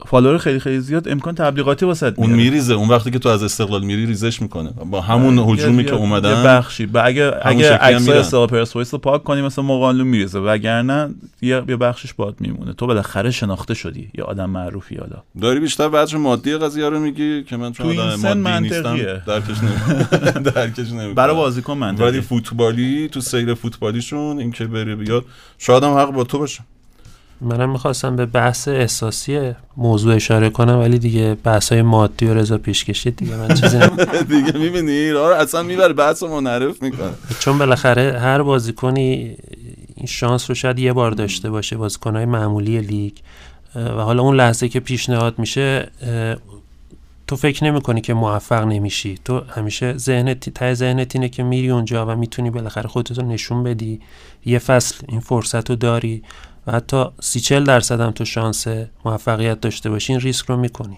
follower 0.07 0.37
خیلی 0.37 0.59
خیلی 0.59 0.79
زیاد 0.79 1.09
امکان 1.09 1.35
تبلیغاتی 1.35 1.85
واسه 1.85 2.13
اون 2.15 2.29
میریزه 2.29 2.73
اون 2.73 2.89
وقتی 2.89 3.11
که 3.11 3.19
تو 3.19 3.29
از 3.29 3.43
استقلال 3.43 3.83
میری 3.83 4.05
ریزش 4.05 4.41
می‌کنه. 4.41 4.69
با 4.69 5.01
همون 5.01 5.39
هجومی 5.39 5.85
که 5.85 5.93
اومدن 5.93 6.37
یه 6.37 6.43
بخشی. 6.43 6.85
با 6.85 7.01
اگه 7.01 7.31
اگه 7.41 7.73
عکس 7.73 8.09
استقلال 8.09 8.47
پرسپولیس 8.47 8.93
رو 8.93 8.99
پاک 8.99 9.23
کنیم 9.23 9.45
مثلا 9.45 9.65
مقالو 9.65 10.05
میریزه. 10.05 10.39
وگرنه 10.39 11.09
یه 11.41 11.63
یه 11.67 11.75
بخشش 11.75 12.13
باد 12.13 12.35
میمونه. 12.39 12.73
تو 12.73 12.87
بالاخره 12.87 13.31
شناخته 13.31 13.73
شدی. 13.73 14.09
یه 14.17 14.23
آدم 14.23 14.49
معروفی 14.49 14.95
حالا. 14.95 15.23
داری 15.41 15.59
بیشتر 15.59 15.89
وجه 15.89 16.17
مادی 16.17 16.57
قضیه 16.57 16.89
رو 16.89 16.99
میگی 16.99 17.43
که 17.43 17.57
من 17.57 17.71
چون 17.71 17.99
آدم 17.99 18.39
مادی 18.39 18.59
نیستم 18.59 18.97
درکش 19.27 19.57
درکش 20.55 20.91
نمی‌کنم 20.91 21.13
برای 21.13 21.35
بازیکن 21.35 21.73
منطقیه. 21.73 22.07
ولی 22.07 22.21
فوتبالی 22.21 23.09
تو 23.09 23.21
سیر 23.21 23.53
فوتبالیشون 23.53 24.39
این 24.39 24.51
که 24.51 24.65
بری 24.65 24.95
بیاد 24.95 25.25
شاید 25.57 25.83
هم 25.83 25.93
حق 25.93 26.11
با 26.11 26.23
تو 26.23 26.39
باشه. 26.39 26.63
منم 27.43 27.69
می‌خواستم 27.69 28.15
به 28.15 28.25
بحث 28.25 28.67
احساسی 28.67 29.53
موضوع 29.77 30.15
اشاره 30.15 30.49
کنم 30.49 30.79
ولی 30.79 30.99
دیگه 30.99 31.37
بحث 31.43 31.71
های 31.71 31.81
مادی 31.81 32.25
و 32.25 32.33
رضا 32.33 32.57
پیش 32.57 32.85
کشید 32.85 33.15
دیگه 33.15 33.35
من 33.35 33.53
چیزی 33.53 33.79
دیگه 34.33 34.51
می‌بینی؟ 34.51 35.09
اصلا 35.11 35.63
می‌بره 35.63 35.93
بحث 35.93 36.23
منعرف 36.23 36.81
می‌کنه. 36.81 37.13
چون 37.39 37.57
بالاخره 37.57 38.19
هر 38.19 38.41
بازیکنی 38.41 39.35
این 39.95 40.07
شانس 40.07 40.49
رو 40.49 40.55
شاید 40.55 40.79
یه 40.79 40.93
بار 40.93 41.11
داشته 41.11 41.49
باشه 41.49 41.77
بازیکنهای 41.77 42.25
معمولی 42.25 42.79
لیگ. 42.81 43.13
و 43.75 44.01
حالا 44.01 44.23
اون 44.23 44.35
لحظه 44.35 44.69
که 44.69 44.79
پیشنهاد 44.79 45.39
میشه 45.39 45.91
تو 47.27 47.35
فکر 47.35 47.63
نمی 47.63 47.81
کنی 47.81 48.01
که 48.01 48.13
موفق 48.13 48.65
نمیشی. 48.65 49.17
تو 49.25 49.39
همیشه 49.39 49.97
ذهنت 49.97 50.49
ته 50.49 50.73
ذهنت 50.73 51.15
اینه 51.15 51.29
که 51.29 51.43
میری 51.43 51.69
اونجا 51.69 52.05
و 52.05 52.15
می‌تونی 52.15 52.49
بالاخره 52.49 52.87
خودت 52.87 53.17
رو 53.17 53.25
نشون 53.25 53.63
بدی. 53.63 54.01
یه 54.45 54.59
فصل 54.59 54.95
این 55.09 55.19
فرصت 55.19 55.69
رو 55.69 55.75
داری. 55.75 56.23
و 56.67 56.71
حتی 56.71 57.05
سی 57.21 57.39
چل 57.39 57.63
درصد 57.63 58.01
هم 58.01 58.11
تو 58.11 58.25
شانس 58.25 58.67
موفقیت 59.05 59.61
داشته 59.61 59.89
باشی 59.89 60.13
این 60.13 60.21
ریسک 60.21 60.45
رو 60.45 60.57
می‌کنی. 60.57 60.97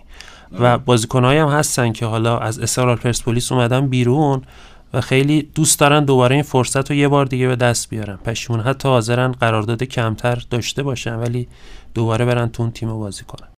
و 0.59 0.77
بازیکنهایی 0.77 1.39
هم 1.39 1.49
هستن 1.49 1.91
که 1.91 2.05
حالا 2.05 2.37
از 2.37 2.59
استقلال 2.59 2.95
پرسپولیس 2.95 3.51
اومدن 3.51 3.87
بیرون 3.87 4.41
و 4.93 5.01
خیلی 5.01 5.49
دوست 5.55 5.79
دارن 5.79 6.05
دوباره 6.05 6.35
این 6.35 6.43
فرصت 6.43 6.91
رو 6.91 6.97
یه 6.97 7.07
بار 7.07 7.25
دیگه 7.25 7.47
به 7.47 7.55
دست 7.55 7.89
بیارن. 7.89 8.15
پشیمون 8.15 8.61
حتی 8.61 8.87
حاضرن 8.89 9.31
قرارداد 9.31 9.83
کمتر 9.83 10.43
داشته 10.49 10.83
باشن 10.83 11.15
ولی 11.15 11.47
دوباره 11.93 12.25
برن 12.25 12.49
تو 12.49 12.63
اون 12.63 12.71
تیم 12.71 12.93
بازی 12.99 13.23
کنن. 13.23 13.54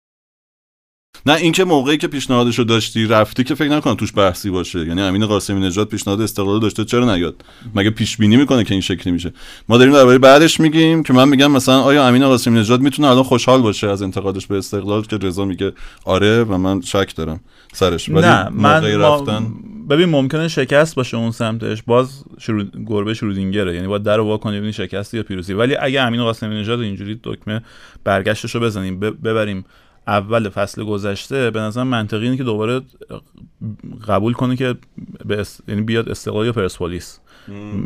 نه 1.26 1.34
اینکه 1.34 1.64
موقعی 1.64 1.98
که 1.98 2.08
پیشنهادشو 2.08 2.64
داشتی 2.64 3.06
رفتی 3.06 3.44
که 3.44 3.56
فکر 3.56 3.70
نکنم 3.70 3.96
توش 3.96 4.14
بحثی 4.16 4.50
باشه. 4.50 4.80
یعنی 4.80 5.02
امین 5.02 5.26
قاسمی 5.26 5.60
نژاد 5.60 5.88
پیشنهاد 5.88 6.22
استقلال 6.22 6.60
داشته 6.60 6.86
چرا 6.86 7.16
نیاد؟ 7.16 7.46
مگه 7.76 7.90
پیش 7.90 8.18
بینی 8.18 8.38
می‌کنه 8.38 8.64
که 8.64 8.74
این 8.74 8.82
شکلی 8.82 9.14
میشه؟ 9.14 9.34
ما 9.70 9.78
داریم 9.78 9.94
درباره 9.94 10.18
بعدش 10.18 10.60
میگیم 10.60 11.04
که 11.04 11.14
من 11.14 11.30
میگم 11.30 11.52
مثلا 11.52 11.82
آیا 11.82 12.08
امین 12.08 12.28
قاسمی 12.28 12.60
نژاد 12.60 12.82
می‌تونه 12.82 13.08
الان 13.08 13.24
خوشحال 13.24 13.62
باشه 13.62 13.88
از 13.88 14.02
انتقادش 14.02 14.48
به 14.48 14.58
استقلال 14.58 15.02
که 15.02 15.18
رضا 15.18 15.46
میگه 15.46 15.72
آره 16.06 16.44
و 16.44 16.58
من 16.58 16.82
شک 16.82 17.16
دارم 17.16 17.40
سرش. 17.74 18.10
ولی 18.10 18.28
نه 18.28 18.50
من 18.50 18.84
رفتن 18.84 19.54
ببین 19.90 20.10
ممکنه 20.10 20.48
شکست 20.48 20.96
باشه 20.96 21.18
اون 21.18 21.32
سمتش. 21.32 21.84
باز 21.88 22.24
شروع 22.40 22.64
گربه 22.86 23.14
شرودینگره. 23.14 23.76
یعنی 23.76 23.88
باید 23.88 24.04
در 24.04 24.20
وا 24.20 24.38
کنی 24.38 24.74
شکست 24.74 25.14
یا 25.14 25.24
پیروزی. 25.24 25.54
ولی 25.54 25.76
اگه 25.76 26.02
امین 26.02 26.24
قاسمی 26.24 26.56
نژاد 26.56 26.80
اینجوری 26.80 27.20
دکمه 27.24 27.62
برگشتشو 28.04 28.60
بزنیم 28.60 29.00
ببریم 29.00 29.66
اول 30.08 30.50
فصل 30.50 30.84
گذشته 30.84 31.52
به 31.52 31.60
نظر 31.60 31.84
منطقی 31.84 32.24
اینه 32.24 32.38
که 32.38 32.44
دوباره 32.44 32.82
قبول 34.08 34.34
کنه 34.34 34.56
که 34.56 34.76
به 35.26 35.46
یعنی 35.68 35.82
بیاد 35.82 36.10
استقلال 36.10 36.46
یا 36.46 36.52
پرسپولیس. 36.52 37.20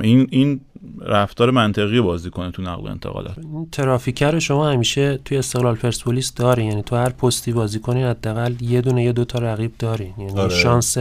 این 0.01 0.27
این 0.31 0.61
رفتار 1.01 1.51
منطقی 1.51 2.01
بازی 2.01 2.29
کنه 2.29 2.51
تو 2.51 2.61
نقل 2.61 2.83
و 2.83 2.87
انتقالات. 2.87 3.35
ترافیکر 3.71 4.39
شما 4.39 4.69
همیشه 4.69 5.19
توی 5.25 5.37
استقلال 5.37 5.75
پرسپولیس 5.75 6.33
داری 6.33 6.65
یعنی 6.65 6.81
تو 6.81 6.95
هر 6.95 7.09
پستی 7.09 7.51
بازی 7.51 7.79
کنی 7.79 8.03
حداقل 8.03 8.53
یه 8.61 8.81
دونه 8.81 9.03
یه 9.03 9.11
دو 9.11 9.25
تا 9.25 9.39
رقیب 9.39 9.71
داری. 9.79 10.13
یعنی 10.17 10.39
آره. 10.39 10.55
شانس 10.55 10.97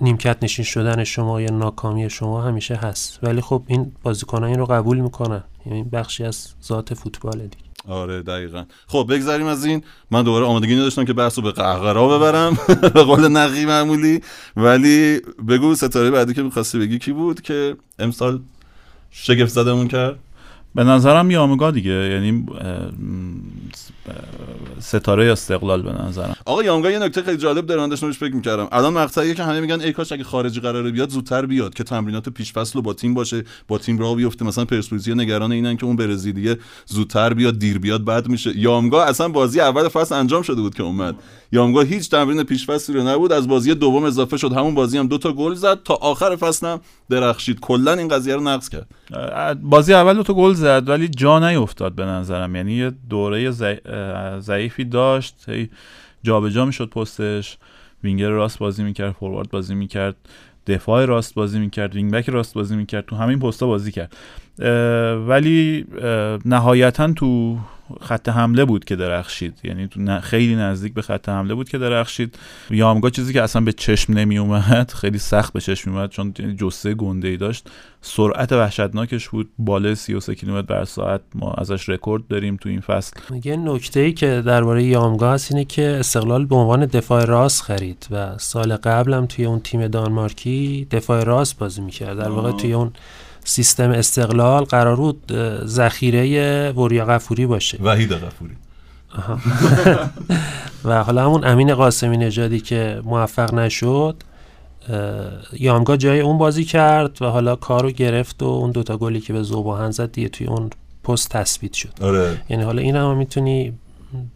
نیمکت 0.00 0.36
نشین 0.42 0.64
شدن 0.64 1.04
شما 1.04 1.40
یا 1.40 1.50
ناکامی 1.50 2.10
شما 2.10 2.42
همیشه 2.42 2.74
هست. 2.74 3.18
ولی 3.22 3.40
خب 3.40 3.62
این 3.66 3.92
بازیکنان 4.02 4.48
این 4.50 4.58
رو 4.58 4.66
قبول 4.66 4.98
می‌کنن. 4.98 5.44
یعنی 5.66 5.82
بخشی 5.82 6.24
از 6.24 6.48
ذات 6.64 6.94
فوتبال 6.94 7.38
دیگه. 7.38 7.71
آره 7.88 8.22
دقیقا. 8.22 8.64
خب 8.86 9.06
بگذاریم 9.10 9.46
از 9.46 9.64
این. 9.64 9.84
من 10.10 10.22
دوباره 10.22 10.44
آمادگی 10.44 10.74
نداشتم 10.74 11.04
که 11.04 11.12
بحث 11.12 11.38
رو 11.38 11.44
به 11.44 11.52
قهقرا 11.52 12.18
ببرم. 12.18 12.58
به 12.94 13.02
قول 13.02 13.28
نقی 13.28 13.64
معمولی. 13.64 14.20
ولی 14.56 15.20
بگو 15.48 15.74
ستاره 15.74 16.10
بعدی 16.10 16.34
که 16.34 16.42
می‌خواستی 16.42 16.78
بگی 16.78 16.98
کی 16.98 17.12
بود 17.12 17.40
که 17.40 17.76
امسال 17.98 18.40
شگفت 19.10 19.52
زدمون 19.52 19.88
کرد؟ 19.88 20.18
به 20.74 20.84
نظرم 20.84 21.30
یامگا 21.30 21.70
دیگه 21.70 21.90
یعنی 21.90 22.46
ستاره 24.78 25.32
استقلال 25.32 25.82
به 25.82 25.92
نظرم. 25.92 26.36
آقا 26.44 26.62
یامگا 26.62 26.90
یه 26.90 26.98
نکته 26.98 27.22
خیلی 27.22 27.36
جالب 27.36 27.66
داره 27.66 27.80
من 27.80 27.88
داشتم 27.88 28.12
فکر 28.12 28.34
می‌کردم. 28.34 28.68
الان 28.72 28.92
مقطعیه 28.92 29.34
که 29.34 29.42
همه 29.42 29.60
میگن 29.60 29.80
ای 29.80 29.92
کاش 29.92 30.12
اگه 30.12 30.24
خارجی 30.24 30.60
قراره 30.60 30.90
بیاد 30.90 31.10
زودتر 31.10 31.46
بیاد 31.46 31.74
که 31.74 31.84
تمرینات 31.84 32.28
پیش 32.28 32.52
فصل 32.52 32.80
با 32.80 32.94
تیم 32.94 33.14
باشه 33.14 33.44
با 33.68 33.78
تیم 33.78 33.98
راه 33.98 34.16
بیفته. 34.16 34.44
مثلا 34.44 34.64
پرسپولیس 34.64 35.08
نگران 35.08 35.52
اینن 35.52 35.76
که 35.76 35.84
اون 35.84 35.96
برزیلیه 35.96 36.58
زودتر 36.86 37.34
بیاد 37.34 37.58
دیر 37.58 37.78
بیاد 37.78 38.04
بعد 38.04 38.28
میشه. 38.28 38.58
یامگا 38.58 39.04
اصلا 39.04 39.28
بازی 39.28 39.60
اول 39.60 39.88
فصل 39.88 40.14
انجام 40.14 40.42
شده 40.42 40.60
بود 40.60 40.74
که 40.74 40.82
اومد. 40.82 41.14
یامگا 41.52 41.80
هیچ 41.82 42.10
تمرین 42.10 42.42
پیش 42.42 42.66
فصلی 42.66 42.96
رو 42.96 43.08
نبود. 43.08 43.32
از 43.32 43.48
بازی 43.48 43.74
دوم 43.74 44.04
اضافه 44.04 44.36
شد. 44.36 44.52
همون 44.52 44.74
بازی 44.74 44.98
هم 44.98 45.06
دو 45.06 45.18
تا 45.18 45.32
گل 45.32 45.54
زد. 45.54 45.82
تا 45.82 45.94
آخر 45.94 46.36
فصل 46.36 46.66
هم 46.66 46.80
درخشید. 47.10 47.60
کلا 47.60 47.92
این 47.92 48.08
قضیه 48.08 48.34
رو 48.34 48.42
نقض 48.42 48.68
کرد. 48.68 48.86
بازی 49.62 49.94
اول 49.94 50.14
دو 50.14 50.22
تا 50.22 50.34
گل 50.34 50.54
زد 50.62 50.88
ولی 50.88 51.08
جا 51.08 51.38
نیفتاد 51.38 51.94
به 51.94 52.04
نظرم. 52.04 52.56
یعنی 52.56 52.72
یه 52.72 52.92
دوره 53.10 53.50
ضعیفی 54.40 54.84
داشت 54.84 55.46
جابجا 56.22 56.64
می‌شد 56.64 56.88
پستش 56.88 57.58
وینگر 58.04 58.28
راست 58.28 58.58
بازی 58.58 58.84
می‌کرد 58.84 59.12
فوروارد 59.12 59.50
بازی 59.50 59.74
می‌کرد 59.74 60.16
دفاع 60.66 61.04
راست 61.04 61.34
بازی 61.34 61.58
می‌کرد 61.58 61.94
وینگ 61.94 62.12
بک 62.12 62.28
راست 62.28 62.54
بازی 62.54 62.76
می‌کرد 62.76 63.06
تو 63.06 63.16
همین 63.16 63.38
پستا 63.38 63.66
بازی 63.66 63.92
کرد. 63.92 64.16
ولی 65.28 65.86
نهایتا 66.44 67.12
تو 67.12 67.58
خط 68.00 68.28
حمله 68.28 68.64
بود 68.64 68.84
که 68.84 68.96
درخشید. 68.96 69.60
یعنی 69.64 69.88
خیلی 70.22 70.56
نزدیک 70.56 70.94
به 70.94 71.02
خط 71.02 71.28
حمله 71.28 71.54
بود 71.54 71.68
که 71.68 71.78
درخشید. 71.78 72.38
یامگا 72.70 73.10
چیزی 73.10 73.32
که 73.32 73.42
اصلا 73.42 73.62
به 73.62 73.72
چشم 73.72 74.12
نمی 74.12 74.38
اومد 74.38 74.90
خیلی 74.90 75.18
سخت 75.18 75.52
به 75.52 75.60
چشم 75.60 75.90
می 75.90 75.96
اومد 75.96 76.10
چون 76.10 76.34
جسه 76.60 76.94
گنده 76.94 77.28
ای 77.28 77.36
داشت. 77.36 77.70
سرعت 78.00 78.52
وحشتناکش 78.52 79.28
بود. 79.28 79.50
بالای 79.58 79.94
33 79.94 80.34
کیلومتر 80.34 80.66
بر 80.66 80.84
ساعت 80.84 81.20
ما 81.34 81.52
ازش 81.52 81.88
رکورد 81.88 82.28
داریم 82.28 82.56
تو 82.56 82.68
این 82.68 82.80
فصل. 82.80 83.12
یه 83.44 83.56
نکته 83.56 84.00
ای 84.00 84.12
که 84.12 84.42
درباره 84.46 84.84
یامگا 84.84 85.32
هست 85.32 85.52
اینه 85.52 85.64
که 85.64 85.96
استقلال 86.00 86.46
به 86.46 86.56
عنوان 86.56 86.86
دفاع 86.86 87.24
راست 87.24 87.62
خرید 87.62 88.06
و 88.10 88.38
سال 88.38 88.76
قبلم 88.76 89.26
توی 89.26 89.44
اون 89.44 89.60
تیم 89.60 89.88
دانمارکی 89.88 90.86
دفاع 90.90 91.24
راست 91.24 91.58
بازی 91.58 91.80
می‌کرد. 91.80 92.18
در 92.18 92.28
واقع 92.28 92.52
توی 92.52 92.72
اون 92.72 92.92
سیستم 93.44 93.90
استقلال 93.90 94.64
قرار 94.64 94.96
بود 94.96 95.32
ذخیره 95.64 96.72
وریا 96.72 97.06
غفوری 97.06 97.46
باشه. 97.46 97.78
وحید 97.82 98.12
غفوری. 98.12 98.56
و 100.84 101.04
حالا 101.04 101.24
همون 101.24 101.44
امین 101.44 101.74
قاسمی 101.74 102.16
نژادی 102.16 102.60
که 102.60 103.00
موفق 103.04 103.54
نشد 103.54 104.16
یامگا 105.52 105.96
جای 105.96 106.20
اون 106.20 106.38
بازی 106.38 106.64
کرد 106.64 107.22
و 107.22 107.26
حالا 107.26 107.56
کارو 107.56 107.90
گرفت 107.90 108.42
و 108.42 108.46
اون 108.46 108.70
دوتا 108.70 108.96
گلی 108.96 109.20
که 109.20 109.32
به 109.32 109.42
زوباهن 109.42 109.90
زد 109.90 110.12
دیگه 110.12 110.28
توی 110.28 110.46
اون 110.46 110.70
پست 111.04 111.28
تثبیت 111.28 111.72
شد. 111.72 111.92
آره. 112.00 112.40
یعنی 112.48 112.62
حالا 112.62 112.82
این 112.82 112.96
هم 112.96 113.16
می‌تونی 113.16 113.72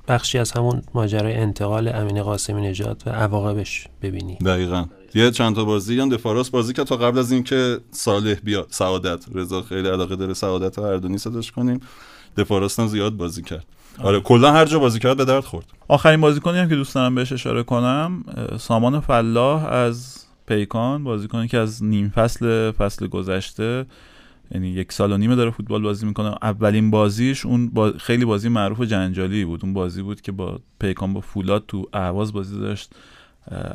بخشی 0.08 0.38
از 0.38 0.52
همون 0.52 0.82
ماجرای 0.94 1.34
انتقال 1.34 1.88
امین 1.88 2.22
قاسمی 2.22 2.62
نژاد 2.62 3.02
و 3.06 3.10
عواقبش 3.10 3.88
ببینی. 4.02 4.34
دقیقا. 4.34 4.84
یه 5.14 5.30
چند 5.30 5.54
تا 5.54 5.64
بازی 5.64 6.00
هم 6.00 6.08
دفاراس 6.08 6.50
بازی 6.50 6.72
که 6.72 6.84
تا 6.84 6.96
قبل 6.96 7.18
از 7.18 7.32
اینکه 7.32 7.80
صالح 7.90 8.34
بیاد 8.34 8.66
سعادت 8.70 9.24
رضا 9.34 9.62
خیلی 9.62 9.88
علاقه 9.88 10.16
داره 10.16 10.34
سعادت 10.34 10.78
رو 10.78 10.84
اردونی 10.84 11.18
صداش 11.18 11.52
کنیم. 11.52 11.80
دفاراس 12.36 12.80
هم 12.80 12.86
زیاد 12.86 13.12
بازی 13.12 13.42
کرد. 13.42 13.66
آره 13.98 14.20
کلا 14.20 14.52
هر 14.52 14.64
جا 14.64 14.78
بازی 14.78 14.98
کرد 14.98 15.16
به 15.16 15.24
درد 15.24 15.44
خورد. 15.44 15.66
آخرین 15.88 16.20
بازیکنی 16.20 16.58
هم 16.58 16.68
که 16.68 16.76
دوست 16.76 16.94
دارم 16.94 17.14
بهش 17.14 17.32
اشاره 17.32 17.62
کنم 17.62 18.24
سامان 18.58 19.00
فلاح 19.00 19.64
از 19.64 20.24
پیکان 20.46 21.04
بازیکنی 21.04 21.48
که 21.48 21.58
از 21.58 21.84
نیم 21.84 22.08
فصل 22.08 22.70
فصل 22.70 23.06
گذشته 23.06 23.86
یعنی 24.50 24.68
یک 24.68 24.92
سال 24.92 25.12
و 25.12 25.16
نیمه 25.16 25.36
داره 25.36 25.50
فوتبال 25.50 25.82
بازی 25.82 26.06
می‌کنه. 26.06 26.34
اولین 26.42 26.90
بازیش 26.90 27.46
اون 27.46 27.68
با 27.68 27.92
خیلی 27.98 28.24
بازی 28.24 28.48
معروف 28.48 28.80
جنجالی 28.80 29.44
بود. 29.44 29.60
اون 29.62 29.74
بازی 29.74 30.02
بود 30.02 30.20
که 30.20 30.32
با 30.32 30.60
پیکان 30.80 31.12
با 31.12 31.20
فولاد 31.20 31.64
تو 31.68 31.88
اهواز 31.92 32.32
بازی 32.32 32.60
داشت. 32.60 32.90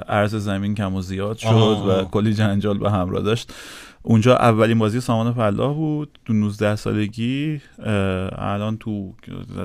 عرض 0.07 0.35
زمین 0.35 0.75
کم 0.75 0.95
و 0.95 1.01
زیاد 1.01 1.37
شد 1.37 1.83
و 1.87 2.05
کلی 2.11 2.33
جنجال 2.33 2.77
به 2.77 2.91
همراه 2.91 3.23
داشت. 3.23 3.53
اونجا 4.03 4.37
اولین 4.37 4.79
بازی 4.79 5.01
سامان 5.01 5.33
فلاح 5.33 5.73
بود. 5.73 6.19
تو 6.25 6.33
19 6.33 6.75
سالگی 6.75 7.61
الان 8.35 8.77
تو 8.77 9.13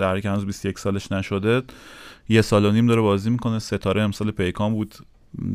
در 0.01 0.21
که 0.21 0.31
هنوز 0.31 0.47
21 0.47 0.79
سالش 0.79 1.13
نشده 1.13 1.63
یه 2.29 2.43
سال 2.43 2.65
و 2.65 2.73
نیم 2.73 2.87
داره 2.87 3.01
بازی 3.01 3.31
می‌کنه. 3.31 3.59
ستاره 3.59 4.03
امسال 4.03 4.31
پیکان 4.31 4.73
بود. 4.73 4.95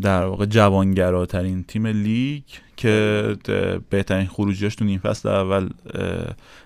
در 0.01 0.25
واقع 0.25 0.45
جوانگراترین 0.45 1.63
تیم 1.63 1.87
لیگ 1.87 2.43
که 2.77 3.35
بهترین 3.89 4.27
خروجیاش 4.27 4.75
تو 4.75 4.85
نیم 4.85 4.99
فصل 4.99 5.29
اول 5.29 5.69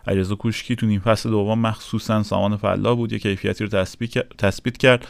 علیرضا 0.07 0.35
کوشکی 0.35 0.75
تو 0.75 0.85
نیم 0.85 0.99
فصل 0.99 1.29
دوم 1.29 1.59
مخصوصا 1.59 2.23
سامان 2.23 2.57
فلاح 2.57 2.95
بود. 2.95 3.13
یه 3.13 3.19
کیفیتی 3.19 3.65
رو 3.65 3.83
تثبیت 4.37 4.77
کرد. 4.77 5.07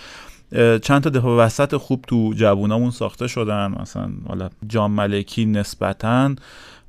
چند 0.81 1.01
تا 1.01 1.09
دفاع 1.09 1.45
وسط 1.45 1.75
خوب 1.75 2.05
تو 2.07 2.33
جوونامون 2.35 2.91
ساخته 2.91 3.27
شدن 3.27 3.75
مثلا 3.81 4.09
حالا 4.27 4.49
جام 4.67 4.91
ملکی 4.91 5.45
نسبتا 5.45 6.35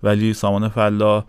ولی 0.03 0.35
سامان 0.35 0.69
فلا 0.69 1.25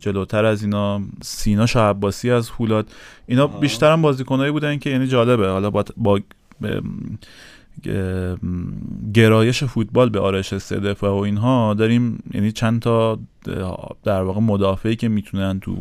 جلوتر 0.00 0.44
از 0.44 0.62
اینا 0.62 1.00
سینا 1.22 1.66
شعباسی 1.66 2.30
از 2.30 2.50
فولاد 2.50 2.86
اینا 3.26 3.46
بیشتر 3.46 3.92
هم 3.92 4.02
بازیکنایی 4.02 4.50
بودن 4.52 4.78
که 4.78 4.90
یعنی 4.90 5.06
جالبه. 5.06 5.48
حالا 5.48 5.70
با, 5.70 5.84
با 5.96 6.20
گرایش 9.14 9.64
فوتبال 9.64 10.08
به 10.08 10.20
آرش 10.20 10.58
سه 10.58 10.80
دفاع 10.80 11.10
و 11.10 11.16
اینها 11.16 11.74
داریم 11.74 12.22
یعنی 12.34 12.52
چند 12.52 12.82
تا 12.82 13.18
در 14.04 14.22
واقع 14.22 14.40
مدافعی 14.40 14.96
که 14.96 15.08
می‌تونن 15.08 15.60
تو 15.60 15.76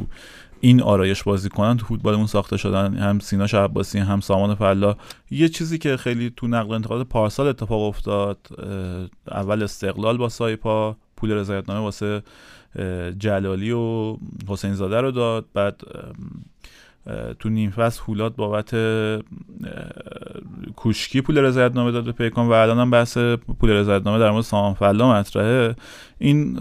این 0.62 0.82
آرایش 0.82 1.24
بازی 1.24 1.50
کنن 1.50 1.78
تو 1.78 1.86
فوتبالمون 1.86 2.28
ساخته 2.28 2.58
شدن 2.58 2.94
هم 2.94 3.20
سینا 3.20 3.48
شعباسی 3.48 4.00
هم 4.00 4.20
سامان 4.20 4.56
فلا 4.56 4.96
یه 5.32 5.50
چیزی 5.50 5.78
که 5.78 5.98
خیلی 5.98 6.34
تو 6.36 6.48
نقل 6.48 6.74
انتقالات 6.74 7.08
پارسال 7.08 7.48
اتفاق 7.48 7.82
افتاد 7.82 8.38
اول 9.32 9.64
استقلال 9.64 10.18
با 10.18 10.30
سایپا 10.30 10.96
پول 11.18 11.32
رضایتنامه 11.32 11.82
واسه 11.82 12.24
جلالی 13.20 13.72
و 13.72 14.18
حسین 14.48 14.74
زاده 14.74 15.02
رو 15.02 15.12
داد 15.12 15.46
بعد 15.54 15.82
تو 17.40 17.50
نیم 17.50 17.70
فصل 17.70 18.02
فولاد 18.02 18.36
بابت 18.36 18.76
کوشکی 20.76 21.22
پول 21.22 21.38
رضایتنامه 21.38 21.92
داد 21.92 22.04
به 22.04 22.12
پیکان 22.12 22.48
و 22.48 22.52
الان 22.52 22.80
هم 22.80 22.92
بحث 22.92 23.18
پول 23.60 23.70
رضایتنامه 23.70 24.20
در 24.20 24.32
مورد 24.32 24.44
سامان 24.44 24.74
فلا 24.74 25.14
مطرحه. 25.14 25.76
این 26.18 26.54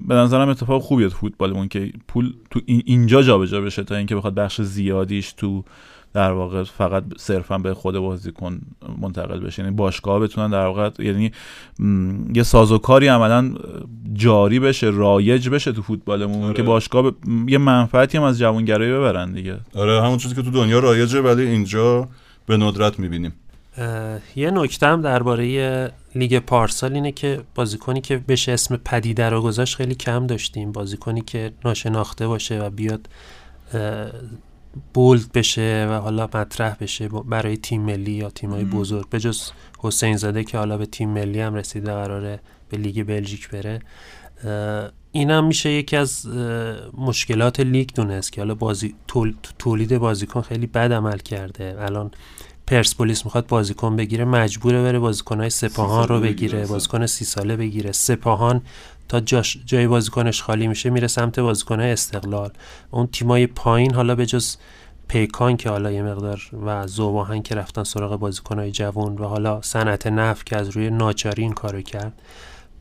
به 0.00 0.14
نظرم 0.14 0.48
اتفاق 0.48 0.82
خوبیه 0.82 1.08
تو 1.08 1.16
فوتبالمون 1.16 1.68
که 1.68 1.92
پول 2.08 2.34
تو 2.50 2.60
اینجا 2.66 3.22
جابجا 3.22 3.60
بشه 3.60 3.84
تا 3.84 3.94
اینکه 3.96 4.16
بخواد 4.16 4.34
بخش 4.34 4.60
زیادیش 4.60 5.32
تو 5.32 5.64
در 6.16 6.32
واقع 6.32 6.62
فقط 6.64 7.04
صرفا 7.16 7.58
به 7.58 7.74
خود 7.74 7.98
بازیکن 7.98 8.60
منتقل 9.00 9.40
بشه. 9.40 9.62
یعنی 9.62 9.74
باشگاه 9.74 10.20
بتونن 10.20 10.50
در 10.50 10.66
واقع 10.66 10.90
یعنی 10.98 11.32
یه 12.34 12.42
سازوکاری 12.42 13.08
عملا 13.08 13.54
جاری 14.12 14.60
بشه 14.60 14.86
رایج 14.86 15.48
بشه 15.48 15.72
تو 15.72 15.82
فوتبالمون 15.82 16.44
آره. 16.44 16.54
که 16.54 16.62
باشگاه 16.62 17.12
یه 17.48 17.58
منفعتی 17.58 18.18
هم 18.18 18.24
از 18.24 18.38
جوانگرایی 18.38 18.92
ببرن 18.92 19.32
دیگه. 19.32 19.56
آره 19.74 20.02
همون 20.02 20.18
چیزی 20.18 20.34
که 20.34 20.42
تو 20.42 20.50
دنیا 20.50 20.78
رایجه 20.78 21.20
ولی 21.20 21.42
اینجا 21.42 22.08
به 22.46 22.56
ندرت 22.56 22.98
می‌بینیم. 22.98 23.32
یه 24.36 24.50
نکته 24.50 24.86
هم 24.86 25.02
درباره 25.02 25.92
لیگ 26.14 26.38
پارسال 26.38 26.92
اینه 26.94 27.12
که 27.12 27.40
بازیکنی 27.54 28.00
که 28.00 28.20
بشه 28.28 28.52
اسم 28.52 28.76
پدیده 28.76 29.30
رو 29.30 29.42
گذاشت 29.42 29.76
خیلی 29.76 29.94
کم 29.94 30.26
داشتیم. 30.26 30.72
بازیکنی 30.72 31.20
که 31.20 31.52
ناشناخته 31.64 32.26
باشه 32.26 32.62
و 32.62 32.70
بیاد 32.70 33.08
بولد 34.94 35.32
بشه 35.32 35.88
و 35.90 36.00
حالا 36.00 36.28
مطرح 36.34 36.76
بشه 36.80 37.08
برای 37.08 37.56
تیم 37.56 37.80
ملی 37.82 38.12
یا 38.12 38.30
تیمای 38.30 38.64
بزرگ. 38.64 39.08
به 39.08 39.20
جز 39.20 39.50
حسین 39.78 40.16
زاده 40.16 40.44
که 40.44 40.58
حالا 40.58 40.78
به 40.78 40.86
تیم 40.86 41.08
ملی 41.08 41.40
هم 41.40 41.54
رسیده 41.54 41.92
قراره 41.92 42.40
به 42.68 42.76
لیگ 42.76 43.06
بلژیک 43.06 43.50
بره. 43.50 43.80
این 45.12 45.30
هم 45.30 45.46
میشه 45.46 45.70
یکی 45.70 45.96
از 45.96 46.26
مشکلات 46.98 47.60
لیگ 47.60 47.88
دونست 47.94 48.32
که 48.32 48.40
حالا 48.40 48.54
بازی 48.54 48.94
تولید 49.58 49.98
بازیکن 49.98 50.40
خیلی 50.40 50.66
بد 50.66 50.92
عمل 50.92 51.18
کرده. 51.18 51.76
الان 51.78 52.10
پرسپولیس 52.66 53.24
می‌خواد 53.24 53.46
بازیکن 53.46 53.96
بگیره 53.96 54.24
مجبوره 54.24 54.82
بره 54.82 54.98
بازیکنهای 54.98 55.50
سپاهان 55.50 56.08
رو 56.08 56.20
بگیره 56.20 56.66
بازیکن 56.66 57.06
سی 57.06 57.24
ساله 57.24 57.56
بگیره. 57.56 57.92
سپاهان 57.92 58.62
تا 59.08 59.20
جاش 59.20 59.58
جای 59.66 59.86
بازیکنش 59.86 60.42
خالی 60.42 60.66
میشه 60.66 60.90
میره 60.90 61.06
سمت 61.06 61.40
بازیکنهای 61.40 61.92
استقلال. 61.92 62.50
اون 62.90 63.06
تیمای 63.06 63.46
پایین 63.46 63.94
حالا 63.94 64.14
به 64.14 64.26
جز 64.26 64.56
پیکان 65.08 65.56
که 65.56 65.70
حالا 65.70 65.92
یه 65.92 66.02
مقدار 66.02 66.42
و 66.66 66.86
زوباهن 66.86 67.42
که 67.42 67.54
رفتن 67.54 67.84
سراغ 67.84 68.16
بازیکنهای 68.16 68.70
جوان 68.70 69.14
و 69.14 69.24
حالا 69.24 69.62
صنعت 69.62 70.06
نفت 70.06 70.46
که 70.46 70.56
از 70.56 70.68
روی 70.68 70.90
ناچاری 70.90 71.42
این 71.42 71.52
کارو 71.52 71.82
کرد 71.82 72.22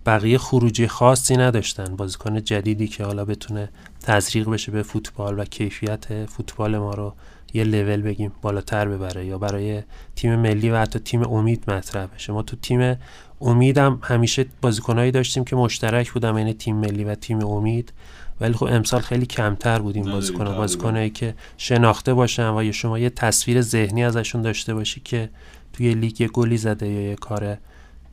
بقیه 0.06 0.38
خروجی 0.38 0.88
خاصی 0.88 1.38
نداشتن. 1.38 1.96
بازیکن 1.96 2.44
جدیدی 2.44 2.88
که 2.88 3.04
حالا 3.04 3.26
بتونه 3.26 3.70
تزریق 4.04 4.50
بشه 4.50 4.72
به 4.72 4.84
فوتبال 4.84 5.40
و 5.40 5.46
کیفیت 5.46 6.26
فوتبال 6.26 6.78
ما 6.78 6.94
رو 6.94 7.14
یه 7.56 7.64
لول 7.64 8.02
بگیم 8.02 8.32
بالاتر 8.42 8.88
ببره 8.88 9.26
یا 9.26 9.38
برای 9.38 9.82
تیم 10.16 10.36
ملی 10.36 10.70
و 10.70 10.78
حتی 10.78 11.00
تیم 11.00 11.24
امید 11.24 11.72
مطرح 11.72 12.06
بشه. 12.06 12.34
ما 12.34 12.44
تو 12.44 12.56
تیم 12.56 12.98
امیدم 13.42 14.00
همیشه 14.04 14.46
بازیکنایی 14.62 15.12
داشتیم 15.12 15.44
که 15.44 15.56
مشترک 15.56 16.12
بودن 16.12 16.36
بین 16.36 16.54
تیم 16.54 16.76
ملی 16.76 17.04
و 17.04 17.16
تیم 17.16 17.46
امید. 17.46 17.94
ولی 18.42 18.54
خب 18.54 18.66
امسال 18.66 19.02
خیلی 19.02 19.26
کمتر 19.26 19.80
بود 19.80 19.96
این 19.96 20.12
بازیکن 20.12 20.46
بازیکنایی 20.46 21.10
که 21.10 21.36
شناخته 21.58 22.14
باشن 22.14 22.50
و 22.50 22.64
یا 22.64 22.72
شما 22.72 23.00
یه 23.00 23.10
تصویر 23.10 23.62
ذهنی 23.62 24.04
ازشون 24.04 24.42
داشته 24.42 24.74
باشی 24.74 25.02
که 25.04 25.30
توی 25.74 25.94
لیگ 25.94 26.22
یه 26.22 26.28
گلی 26.28 26.58
زده 26.58 26.88
یا 26.88 27.02
یه 27.02 27.16
کار 27.16 27.58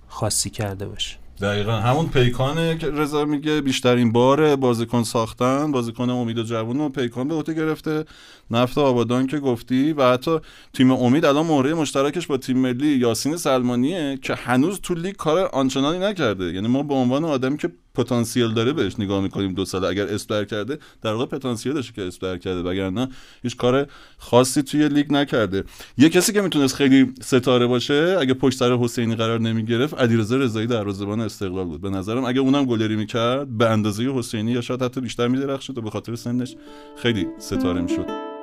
خاصی 0.09 0.51
کرده 0.51 0.87
باشه. 0.87 1.17
دقیقا. 1.41 1.73
همون 1.73 2.09
پیکانه 2.09 2.79
که 2.79 2.91
رضا 2.91 3.25
میگه 3.25 3.61
بیشترین 3.61 4.13
بار 4.13 4.57
بازیکن 4.57 5.03
ساختن 5.03 5.73
بازیکن 5.73 6.11
امید 6.11 6.39
و 6.39 6.43
جوون 6.43 6.81
و 6.81 6.89
پیکان 6.89 7.29
به 7.29 7.35
عهده 7.35 7.55
گرفته. 7.55 8.05
نفت 8.53 8.79
آبادان 8.79 9.27
که 9.27 9.39
گفتی 9.39 9.93
و 9.93 10.13
حتی 10.13 10.39
تیم 10.73 10.91
امید 10.91 11.25
الان 11.25 11.47
مهره 11.47 11.75
مشترکش 11.75 12.27
با 12.27 12.37
تیم 12.37 12.59
ملی 12.59 12.89
یاسین 12.89 13.37
سلمانیه 13.37 14.19
که 14.23 14.35
هنوز 14.35 14.81
تو 14.81 14.95
لیگ 14.95 15.17
کار 15.17 15.39
آنچنانی 15.53 15.99
نکرده. 15.99 16.45
یعنی 16.45 16.69
ما 16.69 16.83
به 16.83 16.95
عنوان 16.95 17.25
آدمی 17.25 17.57
که 17.57 17.73
پتانسیل 17.95 18.49
داره 18.55 18.73
بهش 18.73 18.99
نگاه 18.99 19.23
می‌کنیم 19.23 19.53
دو 19.53 19.65
سال 19.65 19.85
اگر 19.85 20.07
اسپر 20.07 20.45
کرده 20.45 20.79
در 21.03 21.13
واقع 21.13 21.27
پتانسیل 21.27 21.73
داشته 21.73 21.93
که 21.93 22.03
اسپر 22.03 22.37
کرده. 22.37 22.63
وگرنه 22.63 23.09
هیچ 23.43 23.57
کار 23.57 23.87
خاصی 24.19 24.63
توی 24.63 24.89
لیگ 24.89 25.13
نکرده. 25.13 25.65
یه 25.99 26.09
کسی 26.09 26.33
که 26.33 26.41
می‌تونست 26.41 26.75
خیلی 26.75 27.13
ستاره 27.23 27.67
باشه 27.67 28.17
اگه 28.21 28.35
پشت 28.35 28.59
سر 28.59 28.77
حسینی 28.77 29.15
قرار 29.15 29.41
نمی‌گرفت 29.41 29.95
علیرضا 29.95 30.37
رضایی 30.37 30.67
دروازه‌بان 30.67 31.21
استقلال 31.21 31.65
بود. 31.65 31.81
به 31.81 31.91
نظرم 31.91 32.25
اگه 32.25 32.41
اونم 32.41 32.65
گلری 32.65 32.97
می‌کرد 32.97 33.59
به 33.59 33.71
اندازه 33.71 34.13
حسینی 34.13 34.53
یا 34.53 34.61
شاید 34.61 34.83
حتی 34.83 35.01
بیشتر 35.01 35.29
میدرخشید 35.29 35.79
و 35.79 35.83
به 35.83 35.91
خاطر 35.91 36.15
سنش 36.15 36.57
خیلی 36.97 37.27
ستاره 37.39 37.81
می‌شد. 37.81 38.42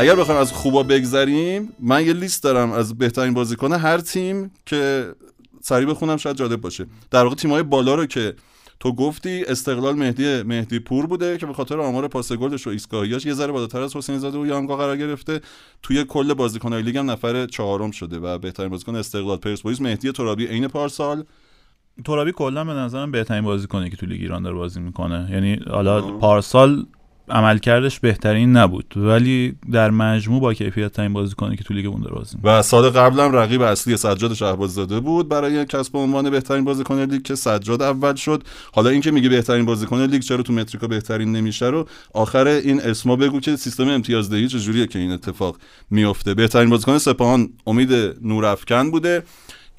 اگر 0.00 0.16
بخوایم 0.16 0.40
از 0.40 0.52
خوبا 0.52 0.82
بگذریم 0.82 1.68
من 1.80 2.06
یه 2.06 2.12
لیست 2.12 2.42
دارم 2.42 2.72
از 2.72 2.98
بهترین 2.98 3.34
بازیکن 3.34 3.72
هر 3.72 3.98
تیم 3.98 4.50
که 4.66 5.12
سریع 5.60 5.88
بخونم 5.88 6.16
شاید 6.16 6.36
جالب 6.36 6.60
باشه. 6.60 6.86
در 7.10 7.24
واقع 7.24 7.34
تیم‌های 7.34 7.62
بالا 7.62 7.94
رو 7.94 8.06
که 8.06 8.34
تو 8.80 8.92
گفتی 8.92 9.44
استقلال 9.44 9.94
مهدی 9.96 10.42
مهدی 10.42 10.78
پور 10.78 11.06
بوده 11.06 11.38
که 11.38 11.46
به 11.46 11.52
خاطر 11.52 11.80
آمار 11.80 12.08
پاس 12.08 12.32
گلش 12.32 12.66
و 12.66 12.70
ایستگاهیاش 12.70 13.26
یه 13.26 13.34
ذره 13.34 13.52
بالاتر 13.52 13.80
از 13.80 13.96
حسین 13.96 14.18
زاده 14.18 14.38
و 14.38 14.46
یانگا 14.46 14.76
قرار 14.76 14.96
گرفته. 14.96 15.40
توی 15.82 16.04
کل 16.04 16.34
بازیکن‌های 16.34 16.82
لیگ 16.82 16.96
هم 16.96 17.10
نفر 17.10 17.46
چهارم 17.46 17.90
شده 17.90 18.18
و 18.18 18.38
بهترین 18.38 18.68
بازیکن 18.68 18.96
استقلال 18.96 19.36
پرسپولیس 19.36 19.80
مهدی 19.80 20.12
ترابی 20.12 20.46
عین 20.46 20.68
پارسال. 20.68 21.24
ترابی 22.04 22.32
کلا 22.32 22.64
به 22.64 22.72
نظرم 22.72 23.10
بهترین 23.10 23.44
بازیکنه 23.44 23.90
که 23.90 23.96
تو 23.96 24.06
لیگ 24.06 24.20
ایران 24.20 24.42
داره 24.42 24.56
بازی 24.56 24.80
می‌کنه. 24.80 25.28
یعنی 25.32 25.60
حالا 25.70 26.00
پارسال 26.00 26.86
عملکردش 27.30 28.00
بهترین 28.00 28.56
نبود. 28.56 28.94
ولی 28.96 29.54
در 29.72 29.90
مجموع 29.90 30.40
با 30.40 30.54
کیفیت 30.54 30.92
ترین 30.92 31.12
بازیکنی 31.12 31.56
که 31.56 31.64
تو 31.64 31.74
لیگ 31.74 31.86
بونده 31.86 32.10
بازی 32.10 32.36
و 32.44 32.62
سال 32.62 32.90
قبلم 32.90 33.32
رقیب 33.32 33.62
اصلی 33.62 33.96
سجاد 33.96 34.34
شهباز 34.34 34.74
زاده 34.74 35.00
بود 35.00 35.28
برای 35.28 35.64
کسب 35.64 35.96
عنوان 35.96 36.30
بهترین 36.30 36.64
بازیکن 36.64 37.04
لیگ 37.04 37.22
که 37.22 37.34
سجاد 37.34 37.82
اول 37.82 38.14
شد. 38.14 38.42
حالا 38.72 38.90
اینکه 38.90 39.10
میگه 39.10 39.28
بهترین 39.28 39.64
بازیکن 39.64 40.04
لیگ 40.04 40.22
چرا 40.22 40.42
تو 40.42 40.52
متریکا 40.52 40.86
بهترین 40.86 41.32
نمیشه 41.36 41.66
رو 41.66 41.88
آخر 42.14 42.46
این 42.46 42.80
اسما 42.80 43.16
بگو 43.16 43.40
که 43.40 43.56
سیستم 43.56 43.88
امتیازدهی 43.88 44.48
چجوریه 44.48 44.86
که 44.86 44.98
این 44.98 45.12
اتفاق 45.12 45.56
میفته 45.90 46.34
بهترین 46.34 46.70
بازیکن 46.70 46.98
سپاهان 46.98 47.48
امید 47.66 47.92
نورافکن 48.22 48.90
بوده. 48.90 49.22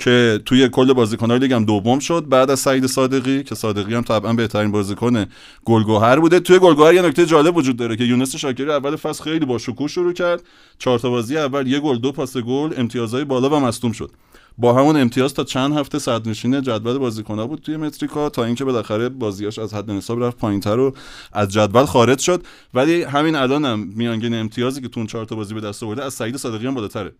که 0.01 0.39
توی 0.45 0.69
کل 0.69 0.93
بازیکن‌های 0.93 1.39
لیگ 1.39 1.53
هم 1.53 1.65
دوم 1.65 1.99
شد 1.99 2.25
بعد 2.29 2.49
از 2.51 2.59
سعید 2.59 2.85
صادقی 2.85 3.43
که 3.43 3.55
صادقی 3.55 3.95
هم 3.95 4.01
طبعا 4.01 4.33
بهترین 4.33 4.71
بازیکن 4.71 5.25
گلگوهر 5.65 6.19
بوده. 6.19 6.39
توی 6.39 6.59
گلگوهر 6.59 6.93
یه 6.93 7.01
نکته 7.01 7.25
جالب 7.25 7.57
وجود 7.57 7.77
داره 7.77 7.95
که 7.95 8.03
یونس 8.03 8.35
شاکری 8.35 8.71
اول 8.71 8.95
فصل 8.95 9.23
خیلی 9.23 9.45
با 9.45 9.57
شکوه 9.57 9.87
شروع 9.87 10.13
کرد. 10.13 10.43
چهار 10.77 10.99
تا 10.99 11.09
بازی 11.09 11.37
اول 11.37 11.67
یه 11.67 11.79
گل 11.79 11.97
دو 11.97 12.11
پاس 12.11 12.37
گل 12.37 12.73
امتیازهای 12.77 13.23
بالا 13.23 13.49
و 13.49 13.59
مصدوم 13.59 13.91
شد. 13.91 14.11
با 14.57 14.73
همون 14.73 14.97
امتیاز 14.97 15.33
تا 15.33 15.43
چند 15.43 15.77
هفته 15.77 15.99
صدرنشین 15.99 16.61
جدول 16.61 16.97
بازیکن‌ها 16.97 17.47
بود 17.47 17.61
توی 17.61 17.77
متریکا 17.77 18.29
تا 18.29 18.43
اینکه 18.43 18.65
بالاخره 18.65 19.09
بازیاش 19.09 19.59
از 19.59 19.73
حد 19.73 19.91
نصاب 19.91 20.23
رفت 20.23 20.37
پایینتر 20.37 20.79
و 20.79 20.95
از 21.33 21.49
جدول 21.49 21.85
خارج 21.85 22.19
شد. 22.19 22.43
ولی 22.73 23.03
همین 23.03 23.35
الانم 23.35 23.65
هم 23.65 23.79
میانگین 23.95 24.33
امتیازی 24.33 24.81
که 24.81 24.87
تو 24.87 24.99
اون 24.99 25.07
چهار 25.07 25.25
تا 25.25 25.35
بازی 25.35 25.53
به 25.53 25.61
دست 25.61 25.83
آورده 25.83 26.03
از 26.03 26.13
سعید 26.13 26.37
صادقی 26.37 26.67
هم 26.67 26.73
بالاتره. 26.73 27.11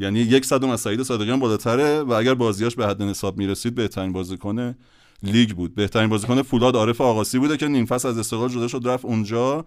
یعنی 0.00 0.18
یک 0.18 0.44
صدم 0.44 0.68
از 0.68 0.80
سعید 0.80 1.02
صادقیان 1.02 1.40
بالاتره 1.40 2.00
و 2.00 2.12
اگر 2.12 2.34
بازیاش 2.34 2.76
به 2.76 2.86
حد 2.86 3.02
نصاب 3.02 3.38
می‌رسید 3.38 3.74
بهترین 3.74 4.12
بازیکن 4.12 4.74
لیگ 5.22 5.50
بود. 5.50 5.74
بهترین 5.74 6.08
بازیکن 6.08 6.42
فولاد 6.42 6.76
عارف 6.76 7.00
آقاسی 7.00 7.38
بوده 7.38 7.56
که 7.56 7.68
نیم 7.68 7.86
فصل 7.86 8.08
از 8.08 8.18
استقلال 8.18 8.48
جدا 8.48 8.68
شد 8.68 8.80
رفت 8.84 9.04
اونجا 9.04 9.64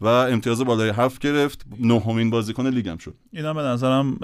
و 0.00 0.06
امتیاز 0.06 0.60
بالای 0.60 0.88
هفت 0.88 1.20
گرفت. 1.20 1.66
نهمین 1.80 2.30
بازیکن 2.30 2.66
لیگم 2.66 2.96
شد. 2.96 3.14
اینا 3.32 3.54
به 3.54 3.62
نظرم 3.62 4.18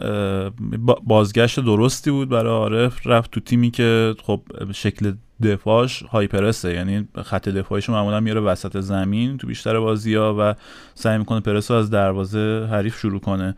بازگشت 1.04 1.60
درستی 1.60 2.10
بود 2.10 2.28
برای 2.28 2.52
عارف. 2.52 3.06
رفت 3.06 3.30
تو 3.30 3.40
تیمی 3.40 3.70
که 3.70 4.14
خب 4.22 4.42
شکل 4.72 5.12
دفاعش 5.42 6.02
هایپرسه. 6.02 6.74
یعنی 6.74 7.08
خط 7.24 7.48
دفاعیش 7.48 7.90
معمولا 7.90 8.20
میاره 8.20 8.40
وسط 8.40 8.80
زمین 8.80 9.38
تو 9.38 9.46
بیشتر 9.46 9.80
بازی 9.80 10.14
ها 10.14 10.36
و 10.38 10.54
سعی 10.94 11.18
می‌کنه 11.18 11.40
پرس 11.40 11.70
از 11.70 11.90
دروازه 11.90 12.68
حریف 12.70 12.98
شروع 12.98 13.20
کنه. 13.20 13.56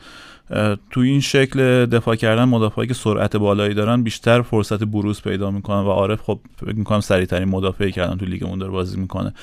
تو 0.91 1.01
این 1.01 1.21
شکل 1.21 1.87
دفاع 1.87 2.17
کردن 2.17 2.45
مدافعی 2.45 2.87
که 2.87 2.95
سرعت 2.95 3.37
بالایی 3.37 3.75
دارن 3.75 4.03
بیشتر 4.03 4.43
فرصت 4.43 4.85
بروز 4.85 5.23
پیدا 5.23 5.51
می‌کنن 5.51 5.81
و 5.81 5.89
عارف 5.89 6.23
خب 6.23 6.41
فکر 6.57 6.75
می‌کنم 6.75 7.01
سریعترین 7.01 7.49
مدافعی 7.49 7.93
کردن 7.93 8.17
تو 8.17 8.25
لیگ 8.25 8.45
اون 8.45 8.59
داره 8.59 8.73
بازی 8.73 9.01
می‌کنه 9.01 9.35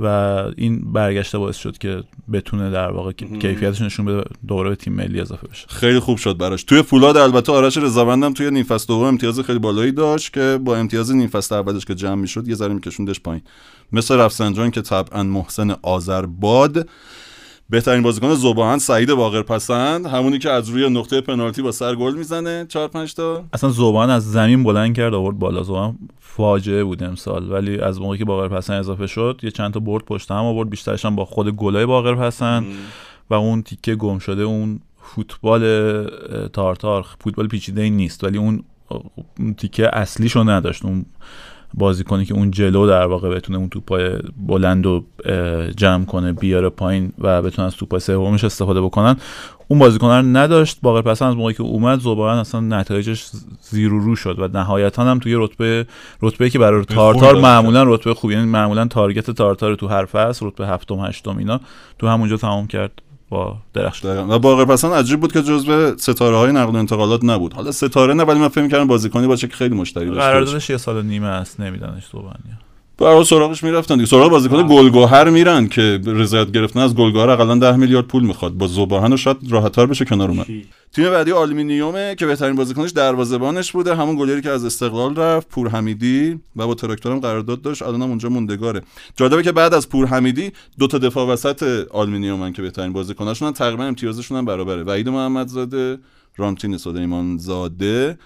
و 0.00 0.06
این 0.56 0.92
برگشته 0.92 1.38
باعث 1.38 1.56
شد 1.56 1.78
که 1.78 2.02
بتونه 2.32 2.70
در 2.70 2.90
واقع 2.90 3.12
کیفیتش 3.12 3.80
نشون 3.80 4.06
بده 4.06 4.24
دوره 4.48 4.68
به 4.70 4.76
تیم 4.76 4.92
ملی 4.92 5.20
اضافه 5.20 5.46
بشه. 5.46 5.66
خیلی 5.68 5.98
خوب 5.98 6.18
شد 6.18 6.38
براش. 6.38 6.64
توی 6.64 6.82
فولاد 6.82 7.16
البته 7.16 7.52
آرش 7.52 7.76
رضاوندم 7.76 8.32
توی 8.32 8.50
نیم 8.50 8.64
فصل 8.64 8.86
دوم 8.86 9.04
امتیاز 9.04 9.40
خیلی 9.40 9.58
بالایی 9.58 9.92
داشت 9.92 10.32
که 10.32 10.58
با 10.64 10.76
امتیاز 10.76 11.14
نیم 11.14 11.28
فصل 11.28 11.54
اولش 11.54 11.84
که 11.84 11.94
جمع 11.94 12.14
می‌شد 12.14 12.48
یه 12.48 12.54
ذره 12.54 12.74
میکشوندش 12.74 13.20
پایین. 13.20 13.42
مثل 13.92 14.16
رفسنجان 14.16 14.70
که 14.70 14.82
طبعا 14.82 15.22
محسن 15.22 15.70
آذرباد 15.82 16.88
بهترین 17.70 18.02
بازیکن 18.02 18.34
زبان 18.34 18.78
سعید 18.78 19.10
واقر 19.10 19.42
پسند. 19.42 20.06
همونی 20.06 20.38
که 20.38 20.50
از 20.50 20.68
روی 20.68 20.90
نقطه 20.90 21.20
پنالتی 21.20 21.62
با 21.62 21.72
سر 21.72 21.94
گل 21.94 22.14
می‌زنه. 22.14 22.66
4 22.68 22.88
5 22.88 23.14
تا. 23.14 23.44
اصلا 23.52 23.70
زبان 23.70 24.10
از 24.10 24.32
زمین 24.32 24.64
بلند 24.64 24.96
کرد 24.96 25.14
آورد 25.14 25.38
بالا. 25.38 25.62
زبان 25.62 25.98
فاجعه 26.20 26.84
بود 26.84 27.02
امسال. 27.02 27.52
ولی 27.52 27.80
از 27.80 28.00
موقعی 28.00 28.18
که 28.18 28.24
باقر 28.24 28.48
پسند 28.48 28.80
اضافه 28.80 29.06
شد 29.06 29.40
یه 29.42 29.50
چند 29.50 29.74
تا 29.74 29.80
برد 29.80 30.04
پشت 30.04 30.30
هم 30.30 30.44
آورد. 30.44 30.70
بیشترش 30.70 31.04
هم 31.04 31.16
با 31.16 31.24
خود 31.24 31.50
گلای 31.50 31.86
باقر 31.86 32.14
پسند. 32.14 32.66
و 33.30 33.34
اون 33.34 33.62
تیکه 33.62 33.94
گم 33.94 34.18
شده 34.18 34.42
اون 34.42 34.80
فوتبال 35.02 36.04
تارتار 36.48 37.06
فوتبال 37.20 37.48
پیچیده 37.48 37.82
ای 37.82 37.90
نیست. 37.90 38.24
ولی 38.24 38.38
اون 38.38 38.64
تیکه 39.56 39.90
اصلیشو 39.92 40.44
نداشت. 40.44 40.84
اون 40.84 41.06
بازیکنی 41.74 42.24
که 42.24 42.34
اون 42.34 42.50
جلو 42.50 42.86
در 42.86 43.06
واقع 43.06 43.28
بتونه 43.28 43.58
اون 43.58 43.68
توپای 43.68 44.18
بلند 44.36 44.86
رو 44.86 45.04
جمع 45.76 46.04
کنه 46.04 46.32
بیاره 46.32 46.68
پایین 46.68 47.12
و 47.18 47.42
بتونه 47.42 47.66
از 47.66 47.76
توپای 47.76 48.00
سومش 48.00 48.44
استفاده 48.44 48.80
بکنن. 48.80 49.16
اون 49.68 49.78
بازیکن 49.78 50.06
رو 50.06 50.22
نداشت. 50.22 50.78
باقر 50.82 51.02
پس 51.02 51.22
از 51.22 51.36
موقعی 51.36 51.54
که 51.54 51.62
اومد 51.62 52.00
زبان 52.00 52.38
اصلا 52.38 52.60
نتایجش 52.60 53.26
زیر 53.60 53.92
و 53.92 53.98
رو 53.98 54.16
شد 54.16 54.38
و 54.38 54.48
نهایتا 54.48 55.04
هم 55.04 55.18
توی 55.18 55.34
رتبه 55.34 55.86
رتبه 56.22 56.50
که 56.50 56.58
برای 56.58 56.84
تارتار 56.84 57.40
معمولا 57.40 57.82
رتبه 57.82 58.14
خوبی 58.14 58.34
یعنی 58.34 58.46
معمولا 58.46 58.86
تارگت 58.86 59.30
تارتار 59.30 59.74
تو 59.74 59.86
هر 59.86 60.04
فصل 60.04 60.46
رتبه 60.46 60.66
هفتم 60.66 61.00
هشتم 61.00 61.38
اینا 61.38 61.60
تو 61.98 62.08
همونجا 62.08 62.36
تمام 62.36 62.66
کرد. 62.66 63.02
با 63.30 63.56
درخش 63.74 64.04
و 64.04 64.38
باقر 64.38 64.64
پسند 64.64 64.92
عجیب 64.92 65.20
بود 65.20 65.32
که 65.32 65.42
جزو 65.42 65.96
ستاره 65.96 66.36
های 66.36 66.52
نقل 66.52 66.72
و 66.72 66.76
انتقالات 66.76 67.24
نبود. 67.24 67.52
حالا 67.52 67.72
ستاره 67.72 68.14
نه 68.14 68.22
ولی 68.22 68.38
من 68.38 68.48
فکر 68.48 68.62
می‌کردم 68.62 68.86
بازیکنی 68.86 69.26
باشه 69.26 69.48
که 69.48 69.56
خیلی 69.56 69.74
مشتری 69.74 70.06
داشته 70.06 70.20
قراردادش 70.20 70.70
یه 70.70 70.76
سال 70.76 70.96
و 70.96 71.02
نیمه 71.02 71.26
است. 71.26 71.60
نمیدانش 71.60 72.06
صبحانه 72.06 72.58
برای 72.98 73.24
سراغش 73.24 73.64
می‌رفتن 73.64 73.94
دیگه. 73.94 74.06
سراغ 74.06 74.30
بازیکن 74.30 74.66
گلگوهر 74.68 75.30
میرن 75.30 75.66
که 75.66 76.00
رضایت 76.06 76.50
گرفتن. 76.50 76.80
از 76.80 76.94
گلگوهر 76.94 77.30
اقلا 77.30 77.54
10 77.54 77.76
میلیارد 77.76 78.06
پول 78.06 78.22
می‌خواد. 78.22 78.52
با 78.52 78.66
زباهن 78.66 79.16
شاید 79.16 79.36
راحت‌تر 79.50 79.86
بشه 79.86 80.04
کنار 80.04 80.30
اومد. 80.30 80.46
تیم 80.92 81.10
بعدی 81.10 81.32
آلومینیومه 81.32 82.14
که 82.14 82.26
بهترین 82.26 82.56
بازیکنش 82.56 82.90
دروازه‌بانش 82.90 83.72
بوده. 83.72 83.96
همون 83.96 84.16
گلری 84.16 84.42
که 84.42 84.50
از 84.50 84.64
استقلال 84.64 85.16
رفت 85.16 85.48
پور 85.48 85.68
حمیدی 85.68 86.40
و 86.56 86.66
با 86.66 86.74
تراکتورم 86.74 87.20
قرارداد 87.20 87.62
داشت. 87.62 87.82
الانم 87.82 88.02
اونجا 88.02 88.28
موندگاره. 88.28 88.82
جالبه 89.16 89.42
که 89.42 89.52
بعد 89.52 89.74
از 89.74 89.88
پور 89.88 90.06
حمیدی 90.06 90.52
دو 90.78 90.86
تا 90.86 90.98
دفاع 90.98 91.26
وسط 91.26 91.86
آلومینیومن 91.90 92.52
که 92.52 92.62
بهترین 92.62 92.92
بازیکناشون 92.92 93.52
تقریبا 93.52 93.84
امتیازشون 93.84 94.38
هم 94.38 94.44
برابره. 94.44 94.82
وحید 94.82 95.08
محمدزاده 95.08 95.98
رامتین 96.36 96.76
سلیمان 96.76 97.38
زاده 97.38 98.18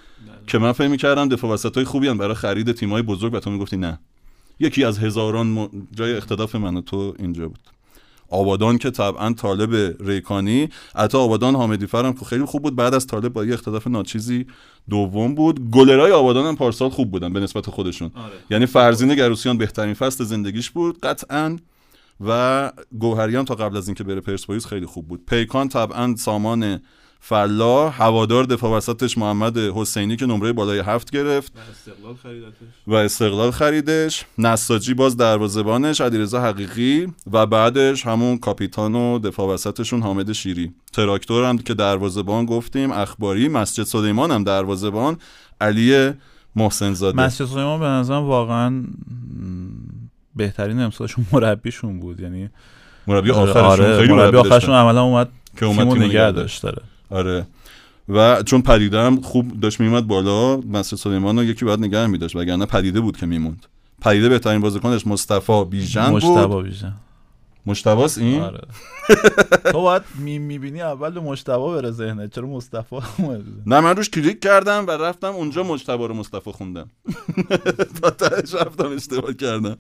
که 0.47 0.59
من 0.59 0.73
فکر 0.73 0.89
می‌کردم 0.89 1.29
دفاع 1.29 1.51
وسطای 1.51 1.85
خوبی 1.85 2.09
هم 2.09 2.19
برای 2.19 2.35
خرید 2.35 2.73
تیم‌های 2.73 3.03
بزرگ 3.03 3.35
و 3.35 3.41
تو 3.41 3.51
می‌گفتی 3.51 3.77
نه. 3.77 3.99
یکی 4.61 4.85
از 4.85 4.99
هزاران 4.99 5.47
م... 5.47 5.69
جای 5.95 6.17
اختلاف 6.17 6.55
من 6.55 6.77
و 6.77 6.81
تو 6.81 7.15
اینجا 7.19 7.49
بود. 7.49 7.59
آبادان 8.29 8.79
که 8.79 8.91
طبعا 8.91 9.33
طالب 9.33 9.97
ریکانی 10.09 10.69
عطا 10.95 11.21
آبادان 11.21 11.55
حامدی 11.55 11.87
فرم 11.87 12.13
که 12.13 12.25
خیلی 12.25 12.45
خوب 12.45 12.63
بود. 12.63 12.77
بعد 12.77 12.95
از 12.95 13.07
طالب 13.07 13.33
با 13.33 13.45
یه 13.45 13.55
اختلاف 13.55 13.87
ناچیزی 13.87 14.47
دوم 14.91 15.35
بود. 15.35 15.71
گلرای 15.71 16.13
آبادان 16.13 16.47
هم 16.47 16.57
پارسال 16.57 16.91
خوب 16.91 17.11
بودن 17.11 17.33
به 17.33 17.41
نسبت 17.41 17.71
خودشون. 17.71 18.11
یعنی 18.51 18.67
فرزین 18.67 19.15
گروسیان 19.15 19.59
بهترین 19.59 19.95
فصل 19.95 20.25
زندگیش 20.25 20.71
بود 20.71 21.01
قطعا. 21.01 21.59
و 22.27 22.73
گوهریان 22.99 23.45
تا 23.45 23.55
قبل 23.55 23.77
از 23.77 23.89
اینکه 23.89 24.05
بره 24.05 24.21
پرسپولیس 24.21 24.67
خیلی 24.67 24.87
خوب 24.87 25.09
بود. 25.09 25.27
پیکان 25.27 25.69
طبعا 25.69 26.15
سامان 26.17 26.81
فلا 27.25 27.91
هوادار 27.91 28.45
دفاع 28.45 28.77
وسطش 28.77 29.19
محمد 29.19 29.59
حسینی 29.59 30.17
که 30.17 30.27
نمره 30.27 30.53
بالای 30.53 30.79
هفت 30.79 31.11
گرفت. 31.11 31.53
و 32.87 32.95
استقلال 32.95 33.51
خریدش. 33.51 34.25
نساجی 34.39 34.95
باز 34.95 35.17
دروازه‌بانش 35.17 36.01
علیرضا 36.01 36.43
حقیقی 36.43 37.13
و 37.33 37.47
بعدش 37.47 38.07
همون 38.07 38.39
کاپیتان 38.39 38.95
و 38.95 39.19
دفاع 39.19 39.55
وسطشون 39.55 40.03
حامد 40.03 40.33
شیری. 40.33 40.73
تراکتور 40.93 41.45
هم 41.45 41.59
که 41.59 41.75
دروازه‌بان 41.75 42.47
گفتیم 42.47 42.93
اخباری 42.93 43.49
مسجد 43.49 43.83
سلیمان 43.83 44.31
هم 44.31 44.45
دروازه‌بان 44.45 45.17
علی 45.61 46.13
محسن 46.57 46.95
زاده 46.95 47.19
مسجد 47.19 47.45
سلیمان 47.45 47.81
به 47.81 47.87
نظرم 47.87 48.23
واقعا 48.25 48.85
بهترین 50.37 50.81
امسالشون 50.81 51.27
مربیشون 51.33 52.01
بود. 52.01 52.21
یعنی 52.21 52.51
مربی 53.07 53.31
آخرشون 53.31 53.63
آره 53.63 53.99
خیلی 53.99 54.13
مربی 54.13 54.37
آخرشون. 54.37 54.75
عملا 54.75 55.03
اومد 55.03 55.29
که 55.57 55.67
اومد 55.67 55.79
تیمو 55.79 55.95
نگه 55.95 56.31
داشت. 56.31 56.63
داره 56.63 56.83
آره. 57.13 57.47
و 58.09 58.43
چون 58.43 58.63
پدیده 58.63 59.01
هم 59.01 59.21
خوب 59.21 59.61
داشت 59.61 59.81
میومد 59.81 60.07
بالا 60.07 60.57
مسجد 60.57 60.97
سلیمان 60.97 61.39
رو 61.39 61.45
یکی 61.45 61.65
باید 61.65 61.81
نگه 61.81 62.07
میداشت 62.07 62.37
وگرنه 62.37 62.67
پدیده 62.67 63.01
بود 63.01 63.17
که 63.17 63.27
میموند. 63.27 63.67
پدیده 64.01 64.29
بهترین 64.29 64.61
بازیکنش 64.61 65.07
مصطفی 65.07 65.65
بیژن 65.65 66.19
بود. 66.19 66.65
بیژن. 66.65 66.95
مشتباس 67.67 68.19
این؟ 68.19 68.41
آره. 68.41 68.61
تو 69.73 69.83
باید 69.83 70.03
می 70.19 70.39
می‌بینی 70.39 70.83
اول 70.83 71.19
مجتبی 71.19 71.67
بره 71.67 71.91
ذهنت 71.91 72.35
چرا 72.35 72.47
مصطفی 72.47 72.97
نه 73.67 73.81
من 73.81 73.97
روش 73.97 74.11
کلیک 74.11 74.41
کردم 74.41 74.85
و 74.87 74.91
رفتم 74.91 75.33
اونجا 75.33 75.63
مجتبا 75.63 76.07
رو 76.07 76.15
مصطفی 76.15 76.53
خوندم. 76.53 76.91
تا 78.03 78.11
تهش 78.11 78.55
رفتم 78.55 78.93
اشتباه 78.93 79.35
کردم. 79.35 79.77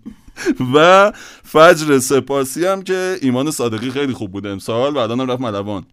و 0.75 1.13
فجر 1.45 1.99
سپاسی 1.99 2.67
هم 2.67 2.83
که 2.83 3.17
ایمان 3.21 3.51
صادقی 3.51 3.91
خیلی 3.91 4.13
خوب 4.13 4.33
بود 4.33 4.47
امسال 4.47 4.97
و 4.97 4.99
رفت 4.99 5.41
ملوان. 5.41 5.85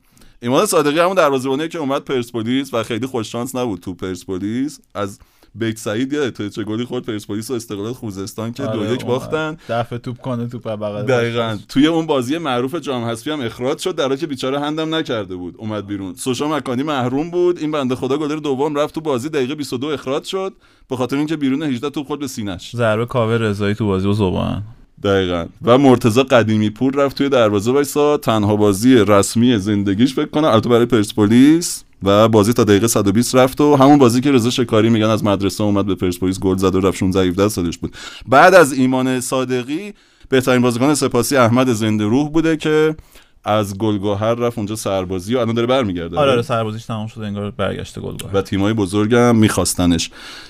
ایمان 0.41 0.65
صادقی 0.65 0.99
همون 0.99 1.15
دروازه‌بانی 1.15 1.67
که 1.67 1.79
اومد 1.79 2.03
پرسپولیس 2.03 2.73
و 2.73 2.83
خیلی 2.83 3.05
خوش 3.05 3.31
شانس 3.31 3.55
نبود 3.55 3.79
تو 3.79 3.93
پرسپولیس. 3.93 4.79
از 4.95 5.19
بیت 5.55 5.77
سعید 5.77 6.13
یادته 6.13 6.49
چه 6.49 6.63
گلی 6.63 6.85
خورد 6.85 7.05
پرسپولیس 7.05 7.51
و 7.51 7.53
استقلال 7.53 7.93
خوزستان 7.93 8.53
که 8.53 8.63
آره، 8.63 8.87
دو 8.87 8.93
یک. 8.93 9.05
باختن. 9.05 9.57
دفع 9.69 9.97
توپ 9.97 10.17
کنه 10.17 10.47
توپ 10.47 10.67
بغل 10.67 11.03
دقیقا. 11.03 11.57
توی 11.69 11.87
اون 11.87 12.05
بازی 12.05 12.37
معروف 12.37 12.75
جام 12.75 13.03
حذفی 13.03 13.31
هم 13.31 13.41
اخراج 13.41 13.79
شد 13.79 13.95
در 13.95 14.03
حالی 14.03 14.17
که 14.17 14.27
بیچاره 14.27 14.59
هندم 14.59 14.95
نکرده 14.95 15.35
بود 15.35 15.55
اومد 15.57 15.87
بیرون. 15.87 16.15
سوشا 16.15 16.47
مکانی 16.47 16.83
محروم 16.83 17.31
بود. 17.31 17.59
این 17.59 17.71
بنده 17.71 17.95
خدا 17.95 18.17
گلر 18.17 18.35
دوم 18.35 18.75
رفت 18.75 18.95
تو 18.95 19.01
بازی 19.01 19.29
دقیقه 19.29 19.55
22 19.55 19.87
اخراج 19.87 20.23
شد. 20.23 20.53
به 20.89 20.95
خاطر 20.95 21.17
اینکه 21.17 21.35
بیرون 21.35 21.63
18 21.63 21.89
توپ 21.89 22.07
خورد 22.07 22.19
به 22.19 22.27
سینش 22.27 22.75
ضربه 22.75 23.05
کاوه 23.05 23.33
رضایی 23.33 23.75
تو 23.75 23.85
بازی 23.85 24.07
و 24.07 24.13
زبان. 24.13 24.63
دقیقا. 25.03 25.45
و 25.61 25.77
مرتضی 25.77 26.23
قدیمی 26.23 26.69
پور 26.69 26.95
رفت 26.95 27.17
توی 27.17 27.29
دروازه 27.29 27.71
وایسا. 27.71 28.17
تنها 28.17 28.55
بازی 28.55 28.95
رسمی 28.95 29.57
زندگیش 29.57 30.13
فکر 30.13 30.29
کنم 30.29 30.43
البته 30.47 30.69
برای 30.69 30.85
پرسپولیس. 30.85 31.83
و 32.03 32.27
بازی 32.27 32.53
تا 32.53 32.63
دقیقه 32.63 32.87
120 32.87 33.35
رفت 33.35 33.61
و 33.61 33.75
همون 33.75 33.97
بازی 33.97 34.21
که 34.21 34.31
رضا 34.31 34.49
شکاری 34.49 34.89
میگن 34.89 35.05
از 35.05 35.23
مدرسه 35.23 35.63
اومد 35.63 35.85
به 35.85 35.95
پرسپولیس 35.95 36.39
گل 36.39 36.57
زد 36.57 36.75
و 36.75 36.79
رفت 36.79 36.97
16 36.97 37.27
17 37.27 37.49
سالش 37.49 37.77
بود. 37.77 37.95
بعد 38.27 38.53
از 38.53 38.73
ایمان 38.73 39.19
صادقی 39.19 39.93
بهترین 40.29 40.61
بازیکن 40.61 40.93
سپاسی 40.93 41.37
احمد 41.37 41.73
زنده 41.73 42.03
روح 42.03 42.29
بوده 42.29 42.57
که 42.57 42.95
از 43.43 43.77
گلگهر 43.77 44.33
رفت 44.33 44.57
اونجا 44.57 44.75
سربازی 44.75 45.35
و 45.35 45.37
الان 45.37 45.55
داره 45.55 45.67
برمیگرده. 45.67 46.17
آره 46.17 46.31
آره 46.31 46.41
سربازیش 46.41 46.85
تمام 46.85 47.07
شد 47.07 47.21
انگار 47.21 47.51
برگشته 47.51 48.01
گل 48.01 48.15
و 48.33 48.41
تیمای 48.41 48.73
بزرگم 48.73 49.35
میخواستنش. 49.35 50.09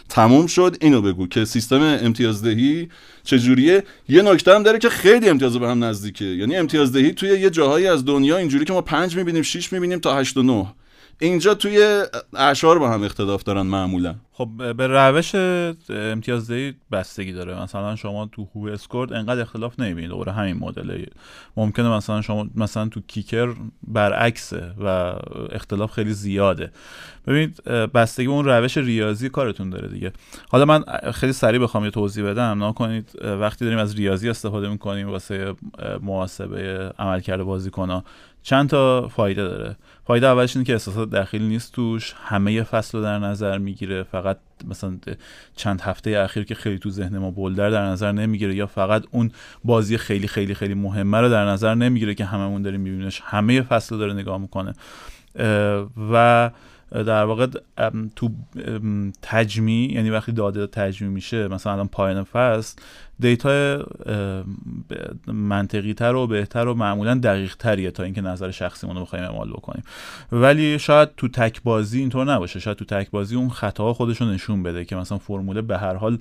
تموم 0.10 0.48
شد 0.48 0.78
اینو 0.82 1.02
بگو 1.02 1.28
که 1.28 1.46
سیستم 1.46 1.82
امتیازدهی 1.82 2.90
چجوریه؟ 3.24 3.84
یه 4.10 4.22
نکته 4.22 4.56
هم 4.56 4.64
داره 4.64 4.80
که 4.80 4.90
خیلی 4.90 5.30
امتیاز 5.30 5.58
به 5.58 5.68
هم 5.68 5.84
نزدیکه. 5.84 6.26
یعنی 6.26 6.56
امتیازدهی 6.56 7.12
توی 7.12 7.30
یه 7.30 7.50
جاهایی 7.50 7.88
از 7.88 8.06
دنیا 8.06 8.38
اینجوری 8.38 8.66
که 8.66 8.74
ما 8.74 8.82
پنج 8.82 9.16
می‌بینیم 9.16 9.42
شیش 9.42 9.74
می‌بینیم 9.74 10.00
تا 10.00 10.16
هشت 10.16 10.38
و 10.38 10.44
نه. 10.44 10.74
اینجا 11.22 11.54
توی 11.54 12.06
اشعار 12.36 12.80
با 12.80 12.90
هم 12.90 13.04
اختلاف 13.04 13.44
دارن 13.44 13.62
معمولا. 13.62 14.16
خب 14.32 14.74
به 14.74 14.88
روش 14.88 15.36
امتیازدهی 15.90 16.74
بستگی 16.92 17.34
داره. 17.34 17.62
مثلا 17.62 17.96
شما 17.96 18.30
تو 18.32 18.48
هو 18.56 18.68
اسکورد 18.68 19.14
انقدر 19.14 19.42
اختلاف 19.42 19.80
نمی‌بینید. 19.80 20.10
دوباره 20.10 20.32
همین 20.32 20.58
مدله. 20.58 21.06
ممکنه 21.58 21.90
مثلا 21.90 22.22
شما 22.22 22.48
مثلا 22.56 22.88
تو 22.90 23.02
کیکر 23.08 23.54
برعکسه 23.88 24.72
و 24.84 25.14
اختلاف 25.52 25.92
خیلی 25.92 26.14
زیاده. 26.14 26.72
ببینید 27.28 27.64
بستگی 27.64 28.28
به 28.28 28.34
اون 28.34 28.46
روش 28.46 28.78
ریاضی 28.78 29.30
کارتون 29.30 29.70
داره 29.70 29.88
دیگه. 29.88 30.12
حالا 30.50 30.66
من 30.66 30.84
خیلی 31.14 31.34
سریع 31.34 31.60
بخوام 31.60 31.86
یه 31.86 31.92
توضیح 31.92 32.26
بدم. 32.26 32.64
نکنید 32.64 33.12
وقتی 33.24 33.66
داریم 33.66 33.80
از 33.80 33.96
ریاضی 33.96 34.30
استفاده 34.30 34.70
می‌کنیم 34.70 35.10
واسه 35.10 35.54
محاسبه 36.02 36.92
عملکرد 37.00 37.44
بازیکن‌ها 37.44 38.04
چند 38.44 38.70
تا 38.70 39.08
فایده 39.08 39.44
داره؟ 39.44 39.76
فایده 40.10 40.28
اولش 40.28 40.56
اینه 40.56 40.66
که 40.66 40.74
احساسات 40.74 41.10
داخلی 41.10 41.48
نیست 41.48 41.74
توش. 41.74 42.14
همه 42.24 42.64
فصل 42.64 42.98
رو 42.98 43.04
در 43.04 43.20
نظر 43.20 43.58
می‌گیره. 43.58 44.04
فقط 44.04 44.38
مثلا 44.68 44.98
چند 45.56 45.82
هفته 45.82 46.20
اخیر 46.20 46.44
که 46.44 46.56
خیلی 46.56 46.80
تو 46.80 46.90
ذهن 46.90 47.18
ما 47.18 47.32
بولدر 47.32 47.70
در 47.70 47.86
نظر 47.86 48.12
نمی‌گیره 48.12 48.56
یا 48.56 48.68
فقط 48.68 49.04
اون 49.12 49.32
بازی 49.64 49.98
خیلی 49.98 50.28
خیلی 50.28 50.54
خیلی 50.56 50.74
مهمه 50.74 51.18
رو 51.22 51.30
در 51.30 51.46
نظر 51.46 51.76
نمی‌گیره 51.76 52.16
که 52.16 52.26
هممون 52.26 52.62
داریم 52.62 52.82
میبینیمش. 52.82 53.22
همه 53.24 53.62
فصل 53.62 53.96
رو 53.96 54.00
داره 54.00 54.14
نگاه 54.14 54.38
می‌کنه. 54.38 54.74
و 56.12 56.52
در 56.92 57.24
واقع 57.24 57.48
تو 58.16 58.30
تجمیع 59.22 59.94
یعنی 59.94 60.10
وقتی 60.10 60.32
داده 60.32 60.68
تجمیع 60.68 61.12
میشه 61.12 61.48
مثلا 61.48 61.74
الان 61.74 61.88
پایان 61.88 62.24
فصل 62.24 62.82
دیتا 63.20 63.86
منطقی 65.28 65.94
تر 65.94 66.16
و 66.16 66.28
بهتر 66.28 66.68
و 66.68 66.74
معمولا 66.74 67.16
دقیق 67.16 67.56
تریه 67.56 67.92
تا 67.92 68.04
اینکه 68.04 68.22
نظر 68.22 68.52
شخصیمون 68.52 68.96
رو 68.96 69.02
بخوایم 69.02 69.26
اعمال 69.26 69.50
بکنیم. 69.50 69.84
ولی 70.32 70.80
شاید 70.80 71.10
تو 71.18 71.28
تک 71.28 71.62
بازی 71.64 72.00
اینطور 72.00 72.34
نباشه. 72.34 72.60
شاید 72.60 72.78
تو 72.78 72.86
تک 72.86 73.12
بازی 73.12 73.36
اون 73.36 73.50
خطاها 73.50 73.94
خودش 73.94 74.22
رو 74.22 74.28
نشون 74.28 74.64
بده 74.64 74.86
که 74.86 74.96
مثلا 74.96 75.18
فرموله 75.18 75.62
به 75.62 75.78
هر 75.78 75.96
حال 75.96 76.18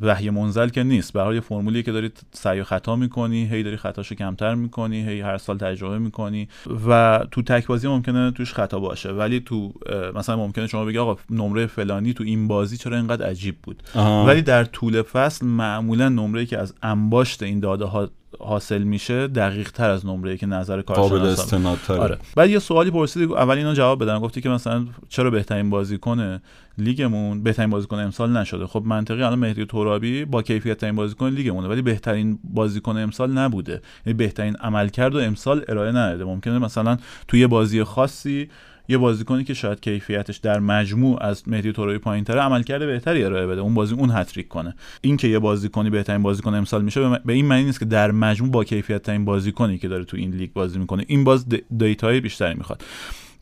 وحی 0.00 0.30
منزل 0.30 0.68
که 0.68 0.82
نیست. 0.82 1.12
به 1.12 1.18
هر 1.20 1.24
حال 1.24 1.34
یه 1.34 1.40
فرمولی 1.40 1.82
که 1.82 1.92
داری 1.92 2.10
سعی 2.32 2.60
و 2.60 2.64
خطا 2.64 2.96
می‌کنی 2.96 3.46
هی 3.46 3.62
داری 3.62 3.76
خطاشو 3.76 4.14
کمتر 4.14 4.54
می‌کنی 4.54 5.08
هی 5.08 5.20
هر 5.20 5.38
سال 5.38 5.58
تجربه 5.58 5.98
می‌کنی 5.98 6.48
و 6.88 7.20
تو 7.30 7.42
تک 7.42 7.66
بازی 7.66 7.88
ممکنه 7.88 8.30
توش 8.30 8.54
خطا 8.54 8.80
باشه. 8.80 9.10
ولی 9.10 9.40
تو 9.40 9.72
مثلا 10.14 10.36
ممکنه 10.36 10.66
شما 10.66 10.84
بگی 10.84 10.98
آقا 10.98 11.16
نمره 11.30 11.66
فلانی 11.66 12.12
تو 12.12 12.24
این 12.24 12.48
بازی 12.48 12.76
چرا 12.76 12.96
اینقدر 12.96 13.26
عجیب 13.26 13.56
بود؟ 13.62 13.82
آه. 13.94 14.26
ولی 14.26 14.42
در 14.42 14.64
طول 14.64 15.02
فصل 15.02 15.46
معمولا 15.46 16.11
نمره 16.14 16.46
که 16.46 16.58
از 16.58 16.74
انباشت 16.82 17.42
این 17.42 17.60
داده 17.60 17.84
ها 17.84 18.08
حاصل 18.38 18.82
میشه 18.82 19.26
دقیق 19.26 19.70
تر 19.70 19.90
از 19.90 20.06
نمره 20.06 20.36
که 20.36 20.46
نظر 20.46 20.82
کارشناس 20.82 21.54
آره. 21.90 22.18
بعد 22.36 22.50
یه 22.50 22.58
سوالی 22.58 22.90
پرسیدی 22.90 23.34
اول 23.34 23.56
اینو 23.58 23.74
جواب 23.74 24.02
بدم 24.02 24.18
گفتی 24.18 24.40
که 24.40 24.48
مثلا 24.48 24.86
چرا 25.08 25.30
بهترین 25.30 25.70
بازیکن 25.70 26.40
لیگمون 26.78 27.42
بهترین 27.42 27.70
بازیکن 27.70 27.98
امسال 27.98 28.36
نشده. 28.36 28.66
خب 28.66 28.82
منطقی 28.86 29.22
الان 29.22 29.38
مهدی 29.38 29.64
ترابی 29.64 30.24
با 30.24 30.42
کیفیت 30.42 30.78
ترین 30.78 30.96
بازیکن 30.96 31.28
لیگمونه 31.28 31.68
ولی 31.68 31.82
بهترین 31.82 32.38
بازیکن 32.44 32.96
امسال 32.96 33.30
نبوده. 33.30 33.82
یعنی 34.06 34.16
بهترین 34.16 34.56
عملکرد 34.56 35.14
و 35.14 35.18
امسال 35.18 35.64
ارائه 35.68 35.90
نداده. 35.90 36.24
ممکنه 36.24 36.58
مثلا 36.58 36.96
توی 37.28 37.46
بازی 37.46 37.84
خاصی 37.84 38.48
یه 38.88 38.98
بازیکنی 38.98 39.44
که 39.44 39.54
شاید 39.54 39.80
کیفیتش 39.80 40.36
در 40.36 40.60
مجموع 40.60 41.22
از 41.22 41.42
مهدی 41.46 41.72
ترابی 41.72 41.98
پایینتره 41.98 42.40
عملکرد 42.40 42.86
بهتری 42.86 43.24
ارائه 43.24 43.46
بده 43.46 43.60
اون 43.60 43.74
بازی 43.74 43.94
اون 43.94 44.10
هتریک 44.10 44.48
کنه. 44.48 44.74
این 45.00 45.16
که 45.16 45.28
یه 45.28 45.38
بازیکنی 45.38 45.90
بهترین 45.90 46.22
بازیکن 46.22 46.54
امسال 46.54 46.84
میشه 46.84 47.18
به 47.24 47.32
این 47.32 47.46
معنی 47.46 47.64
نیست 47.64 47.78
که 47.78 47.84
در 47.84 48.10
مجموع 48.10 48.50
با 48.50 48.64
کیفیت 48.64 49.02
ترین 49.02 49.24
بازیکنی 49.24 49.78
که 49.78 49.88
داره 49.88 50.04
تو 50.04 50.16
این 50.16 50.30
لیگ 50.30 50.52
بازی 50.52 50.78
می‌کنه. 50.78 51.04
این 51.06 51.24
باز 51.24 51.46
data 51.78 52.12
ی 52.12 52.20
بیشتری 52.20 52.54
می‌خواد. 52.54 52.82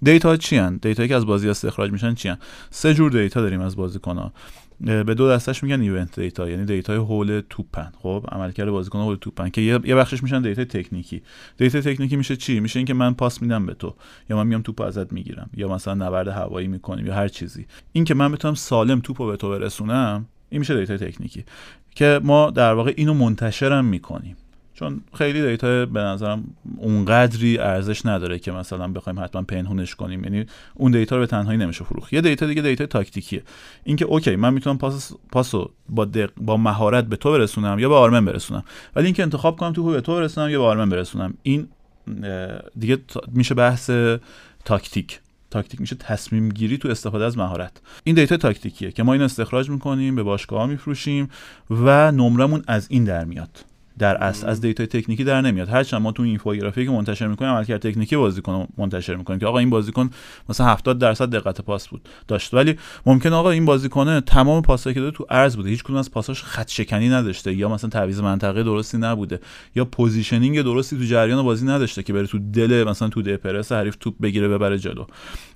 data 0.03 0.37
چی 0.37 0.59
ان 0.59 0.77
data 0.77 0.98
یی 0.98 1.09
که 1.09 1.17
از 1.17 1.27
بازی 1.27 1.49
استخراج 1.49 1.91
میشن 1.91 2.15
چی 2.15 2.33
سه 2.71 2.95
جور 2.95 3.11
data 3.11 3.41
داریم 3.41 3.61
از 3.61 3.77
بازیکن‌ها. 3.77 4.33
به 4.81 5.15
دو 5.15 5.31
دستش 5.31 5.63
میگن 5.63 5.81
event 5.81 6.21
data 6.21 6.51
یعنی 6.51 6.65
data 6.65 6.97
ی 6.97 7.08
حول 7.08 7.43
توپن. 7.51 7.93
خب 7.99 8.25
عملکرد 8.33 8.71
بازیکن 8.71 8.99
حول 8.99 9.17
توپن 9.17 9.49
که 9.49 9.61
یه 9.61 9.79
بخشش 9.79 10.23
میشن 10.23 10.43
data 10.43 10.65
تکنیکی. 10.65 11.23
data 11.57 11.81
تکنیکی 11.81 12.17
میشه 12.17 12.37
چی؟ 12.37 12.61
میشه 12.61 12.79
اینکه 12.79 12.95
من 12.95 13.15
پاس 13.15 13.43
میدم 13.43 13.67
به 13.67 13.75
تو. 13.75 13.95
یا 14.31 14.37
من 14.37 14.47
میام 14.47 14.63
توپ 14.63 14.81
ازت 14.81 15.13
می‌گیرم. 15.13 15.51
یا 15.57 15.69
مثلا 15.69 15.95
نبرد 15.95 16.29
هوایی 16.29 16.69
می‌کنیم 16.69 17.07
یا 17.07 17.15
هر 17.15 17.29
چیزی. 17.29 17.67
این 17.93 18.05
که 18.05 18.15
من 18.15 18.33
بتونم 18.33 18.55
سالم 18.55 19.01
توپو 19.01 19.27
به 19.27 19.37
تو 19.37 19.51
برسونم 19.51 20.27
این 20.51 20.59
میشه 20.59 20.75
data 20.75 20.97
تکنیکی. 20.97 21.45
که 21.95 22.21
ما 22.23 22.51
در 22.51 22.73
واقع 22.73 22.93
اینو 22.97 23.15
منتشرم 23.15 23.85
می‌کنیم. 23.85 24.37
چون 24.81 25.01
خیلی 25.15 25.43
data 25.43 25.87
به 25.87 26.01
نظرم 26.01 26.45
اونقدری 26.77 27.59
ارزش 27.59 28.07
نداره 28.07 28.39
که 28.39 28.53
مثلا 28.53 28.89
بخوایم 28.89 29.21
حتما 29.21 29.43
پنهونش 29.43 29.95
کنیم. 29.95 30.25
یعنی 30.25 30.47
اون 30.75 30.93
data 30.93 31.17
رو 31.17 31.23
به 31.23 31.27
تنهایی 31.27 31.59
نمیشه 31.59 31.85
فروخت. 31.85 32.13
یه 32.13 32.21
data 32.21 32.47
دیگه 32.47 32.63
data 32.63 32.87
تاکتیکیه. 32.87 33.43
اینکه 33.85 34.05
اوکی 34.05 34.37
من 34.37 34.55
می‌تونم 34.55 34.79
پاس 34.79 35.13
پاسو 35.33 35.71
با 35.89 36.05
دق... 36.05 36.31
با 36.37 36.57
مهارت 36.57 37.05
به 37.05 37.17
تو 37.17 37.33
برسونم 37.33 37.79
یا 37.79 37.89
به 37.89 37.95
آرمن 37.95 38.25
برسونم. 38.25 38.65
ولی 38.97 39.05
اینکه 39.05 39.23
انتخاب 39.23 39.57
کنم 39.57 39.73
تو 39.73 39.85
به 39.85 40.01
تو 40.01 40.15
برسونم 40.15 40.51
یا 40.51 40.59
به 40.59 40.65
آرمن 40.65 40.89
برسونم 40.89 41.35
این 41.43 41.69
دیگه 42.79 42.99
میشه 43.33 43.55
بحث 43.55 43.91
تاکتیک. 44.65 45.21
تاکتیک 45.51 45.81
میشه 45.81 45.97
تصمیم 45.97 46.49
گیری 46.49 46.79
تو 46.79 46.89
استفاده 46.89 47.25
از 47.25 47.39
مهارت. 47.39 47.73
این 48.05 48.15
data 48.15 48.37
تاکتیکیه 48.37 48.93
که 48.93 49.03
ما 49.03 49.13
این 49.13 49.23
استخراج 49.23 49.71
می‌کنیم 49.71 50.17
به 50.17 50.23
باشگاه 50.23 50.67
میفروشیم 50.67 51.31
و 51.71 52.13
نمرمون 52.13 52.63
از 52.67 52.87
این 52.91 53.05
در 53.05 53.25
میاد. 53.25 53.65
در 54.01 54.17
اصل 54.17 54.49
از 54.49 54.61
data 54.61 54.87
تکنیکی 54.87 55.25
در 55.25 55.41
نمیاد. 55.41 55.69
هرچند 55.69 56.03
ما 56.03 56.13
تو 56.13 56.23
اینفوگرافی 56.23 56.85
که 56.85 56.91
منتشر 56.91 57.27
می‌کنیم 57.27 57.51
عملکرد 57.51 57.81
تکنیکی 57.81 58.17
بازیکن 58.17 58.67
منتشر 58.79 59.15
می‌کنیم 59.17 59.41
که 59.41 59.47
آقا 59.47 59.59
این 59.59 59.71
بازیکن 59.71 60.11
مثلا 60.49 60.67
70 60.67 60.99
درصد 60.99 61.31
دقت 61.31 61.61
پاس 61.61 61.89
بود 61.89 62.09
داشت. 62.29 62.55
ولی 62.55 62.77
ممکن 63.07 63.33
آقا 63.33 63.51
این 63.51 63.65
بازیکن 63.65 64.21
تمام 64.21 64.63
پاسایی 64.63 64.95
که 64.95 65.01
داده 65.01 65.17
تو 65.17 65.27
عرض 65.31 65.57
بوده. 65.57 65.69
هیچ 65.69 65.83
کدوم 65.83 65.97
از 65.97 66.11
پاساش 66.11 66.43
خط 66.43 66.69
شکنی 66.69 67.09
نداشته 67.09 67.55
یا 67.55 67.69
مثلا 67.69 67.91
تعویض 67.91 68.21
منطقه 68.21 68.63
درستی 68.63 68.99
نبوده 68.99 69.41
یا 69.77 69.85
positioning 69.85 70.63
درستی 70.63 70.99
تو 70.99 71.05
جریان 71.05 71.43
بازی 71.43 71.67
نداشته 71.67 72.03
که 72.03 72.13
بره 72.13 72.27
تو 72.27 72.39
دل 72.39 72.85
مثلا 72.89 73.09
تو 73.09 73.23
دل 73.23 73.43
پرس 73.43 73.73
حریف 73.73 73.97
توپ 73.97 74.15
بگیره 74.23 74.49
ببره 74.49 74.79
جلو. 74.79 75.05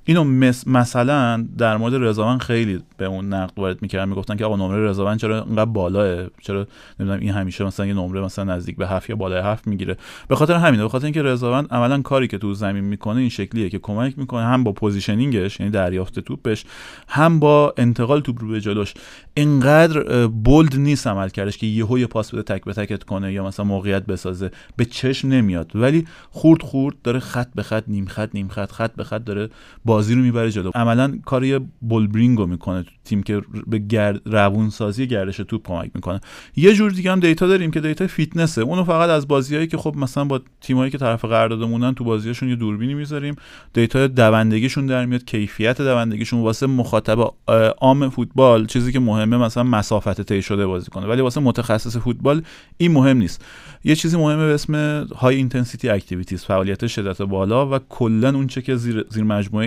اینو 0.05 0.25
مس... 0.25 0.69
مثلا 0.69 1.47
در 1.59 1.77
مورد 1.77 1.95
رضاوند 1.95 2.41
خیلی 2.41 2.81
به 2.97 3.05
اون 3.05 3.33
نقد 3.35 3.53
وارد 3.57 3.83
می‌کردن 3.83 4.09
می‌گفتن 4.09 4.37
که 4.37 4.45
آقا 4.45 4.57
نمره 4.57 4.89
رضاوند 4.89 5.19
چرا 5.19 5.45
اینقدر 5.45 5.65
بالاه؟ 5.65 6.27
چرا 6.43 6.67
نمی‌دونم 7.01 7.21
این 7.21 7.31
همیشه 7.31 7.65
مثلا 7.65 7.87
یه 7.87 7.95
نمره 7.95 8.21
مثلا 8.21 8.45
نزدیک 8.45 8.77
به 8.77 8.89
هفت 8.89 9.11
یا 9.11 9.17
بالای 9.17 9.43
هفت 9.43 9.67
می‌گیره. 9.67 9.97
به 10.29 10.37
خاطر 10.37 10.55
همینه 10.55 10.83
به 10.83 10.89
خاطر 10.89 11.05
اینکه 11.05 11.23
رضاوند 11.23 11.69
عملا 11.71 12.03
کاری 12.03 12.29
که 12.29 12.39
تو 12.39 12.55
زمین 12.55 12.85
می‌کنه 12.85 13.21
این 13.21 13.29
شکلیه 13.29 13.69
که 13.71 13.79
کمک 13.79 14.19
می‌کنه 14.19 14.45
هم 14.45 14.65
با 14.65 14.73
positioning 14.73 15.47
ش 15.47 15.61
یعنی 15.61 15.73
دریافت 15.73 16.21
توپش 16.21 16.65
هم 17.09 17.41
با 17.41 17.75
انتقال 17.77 18.21
توپ 18.21 18.41
رو 18.41 18.49
به 18.49 18.61
جلوش. 18.61 18.95
اینقدر 19.35 20.27
bold 20.27 20.77
نیست 20.77 21.07
عملکردش 21.07 21.59
که 21.59 21.67
یهو 21.67 21.99
یه 21.99 22.07
پاس 22.07 22.35
بده 22.35 22.43
تک 22.43 22.65
به 22.65 22.73
تکت 22.73 23.05
کنه 23.05 23.33
یا 23.33 23.45
مثلا 23.45 23.65
موقعیت 23.65 24.07
بسازه. 24.07 24.51
به 24.77 24.85
چشم 24.85 25.29
نمیاد. 25.29 25.73
ولی 25.75 26.07
خورد 26.31 26.63
خورد 26.63 26.97
داره 27.05 27.19
خط 27.21 27.49
به 27.55 27.63
خط 27.63 27.85
نیم 27.89 28.07
خط 28.07 28.31
نیم 28.35 28.49
خط 28.49 28.73
خط 28.73 28.95
به 28.97 29.05
خط 29.05 29.25
داره 29.25 29.49
بازی 29.95 30.15
رو 30.15 30.23
می‌بره 30.23 30.51
جلو. 30.51 30.71
عملا 30.75 31.19
کار 31.25 31.59
یه 31.81 31.94
بلبرینگو 31.94 32.47
می‌کنه 32.47 32.85
تیم 33.05 33.23
که 33.23 33.43
به 33.67 33.79
گرد 33.79 34.21
روون 34.25 34.71
سازی 34.71 35.07
گردش 35.07 35.37
توپ 35.37 35.67
کمک 35.67 35.91
می‌کنه. 35.95 36.21
یه 36.57 36.75
جور 36.75 36.91
دیگه 36.91 37.13
هم 37.13 37.21
data 37.21 37.47
داریم 37.47 37.71
که 37.71 37.81
data 37.81 38.07
fitness 38.07 38.50
ه. 38.50 38.63
اونو 38.63 38.85
فقط 38.85 39.11
از 39.11 39.29
بازیایی 39.29 39.67
که 39.67 39.77
خب 39.77 39.97
مثلا 39.97 40.25
با 40.25 40.41
تیمایی 40.61 40.91
که 40.91 40.99
طرف 40.99 41.25
قراردادمونن 41.25 41.95
تو 41.95 42.05
بازیاشون 42.05 42.49
یه 42.49 42.57
دوربینی 42.57 42.95
می‌ذاریم. 42.95 43.37
data 43.73 44.07
دوندگیشون 44.07 44.87
در 44.87 45.07
میاد 45.07 45.25
کیفیت 45.25 45.81
دوندگیشون 45.81 46.41
واسه 46.41 46.67
مخاطب 46.67 47.35
عام 47.81 48.09
فوتبال 48.09 48.67
چیزی 48.67 48.93
که 48.93 49.01
مهمه 49.01 49.37
مثلا 49.37 49.63
مسافت 49.63 50.21
طی 50.21 50.43
شده 50.43 50.67
بازیکنه. 50.67 51.07
ولی 51.07 51.21
واسه 51.21 51.41
متخصص 51.41 51.97
فوتبال 51.97 52.43
این 52.77 52.93
مهم 52.93 53.17
نیست. 53.17 53.45
یه 53.85 53.95
چیزی 53.95 54.17
مهمه 54.17 54.47
به 54.47 54.55
اسم 54.55 55.05
high 55.17 55.37
intensity 55.37 55.89
activities 55.89 56.45
فعالیت 56.45 56.87
شدت 56.87 57.23
بالا 57.23 57.71
و 57.71 57.79
کلا 57.89 58.35
اون 58.35 58.47
چه 58.47 58.63
که 58.63 58.77
زیر, 58.77 59.05
زیر 59.09 59.25
مجموعه 59.25 59.67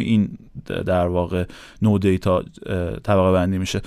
در 0.85 1.07
واقع 1.07 1.43
نوع 1.81 1.97
data 1.97 2.43
طبقه 3.03 3.31
بندی 3.31 3.57
میشه. 3.57 3.81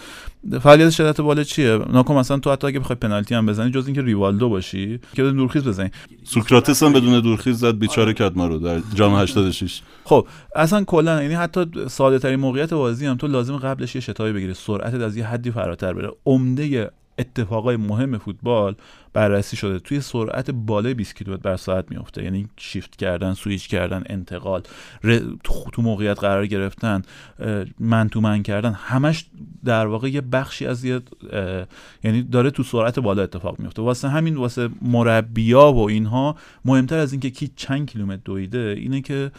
فعالیت 0.61 0.91
شدت 0.91 1.20
بالا 1.20 1.43
چیه؟ 1.43 1.78
ناکن 1.93 2.14
مثلا 2.14 2.39
تو 2.39 2.53
حتی 2.53 2.66
اگه 2.66 2.81
بخوای 2.81 2.97
پنالتی 2.97 3.35
هم 3.35 3.47
بزنی 3.47 3.70
جز 3.70 3.87
اینکه 3.87 4.03
ریوالدو 4.03 4.49
باشی 4.49 5.01
که 5.14 5.22
بدون 5.22 5.37
دورخیز 5.37 5.64
بزنی. 5.64 5.91
سوکراتس 6.24 6.83
هم 6.83 6.93
بدون 6.93 7.20
دورخیز 7.20 7.59
زد 7.59 7.78
بیچاره 7.78 8.14
کرد 8.14 8.37
ما 8.37 8.47
رو 8.47 8.59
در 8.59 8.81
جام 8.95 9.14
86 9.14 9.83
خب 10.05 10.26
اصلا 10.57 10.85
کلا 10.85 11.22
یعنی 11.22 11.35
حتی 11.35 11.66
ساده 11.89 12.18
ترین 12.18 12.41
موقعیت 12.41 12.74
بازی 12.74 13.07
هم 13.07 13.16
تو 13.16 13.26
لازم 13.26 13.57
قبلش 13.57 13.95
یه 13.95 14.01
شتابی 14.01 14.33
بگیری 14.33 14.55
سرعتت 14.55 15.01
از 15.01 15.16
یه 15.16 15.26
حدی 15.26 15.51
فراتر 15.51 15.93
بره. 15.93 16.11
عمده 16.26 16.91
اتفاقای 17.20 17.76
مهم 17.76 18.18
فوتبال 18.18 18.74
بررسی 19.12 19.56
شده. 19.56 19.78
توی 19.78 20.00
سرعت 20.00 20.50
بالای 20.50 20.94
20 20.94 21.16
کیلومتر 21.16 21.42
بر 21.42 21.56
ساعت 21.56 21.90
میفته 21.90 22.24
یعنی 22.24 22.48
شیفت 22.56 22.96
کردن 22.96 23.34
سویچ 23.34 23.68
کردن 23.68 24.02
انتقال 24.06 24.62
تو 25.72 25.82
موقعیت 25.82 26.18
قرار 26.18 26.46
گرفتن 26.46 27.02
من 27.80 28.08
تو 28.08 28.20
من 28.20 28.42
کردن 28.42 28.72
همش 28.72 29.26
در 29.64 29.86
واقع 29.86 30.08
یه 30.08 30.20
بخشی 30.20 30.66
از 30.66 30.84
یه 30.84 31.00
یعنی 32.04 32.22
داره 32.22 32.50
تو 32.50 32.62
سرعت 32.62 32.98
بالا 32.98 33.22
اتفاق 33.22 33.58
میفته 33.58 33.82
واسه 33.82 34.08
همین 34.08 34.36
واسه 34.36 34.68
مربیا 34.82 35.72
و 35.72 35.88
اینها 35.88 36.36
مهمتر 36.64 36.98
از 36.98 37.12
اینکه 37.12 37.30
کی 37.30 37.50
چند 37.56 37.90
کیلومتر 37.90 38.20
دویده 38.24 38.74
اینه 38.78 39.00
که 39.00 39.30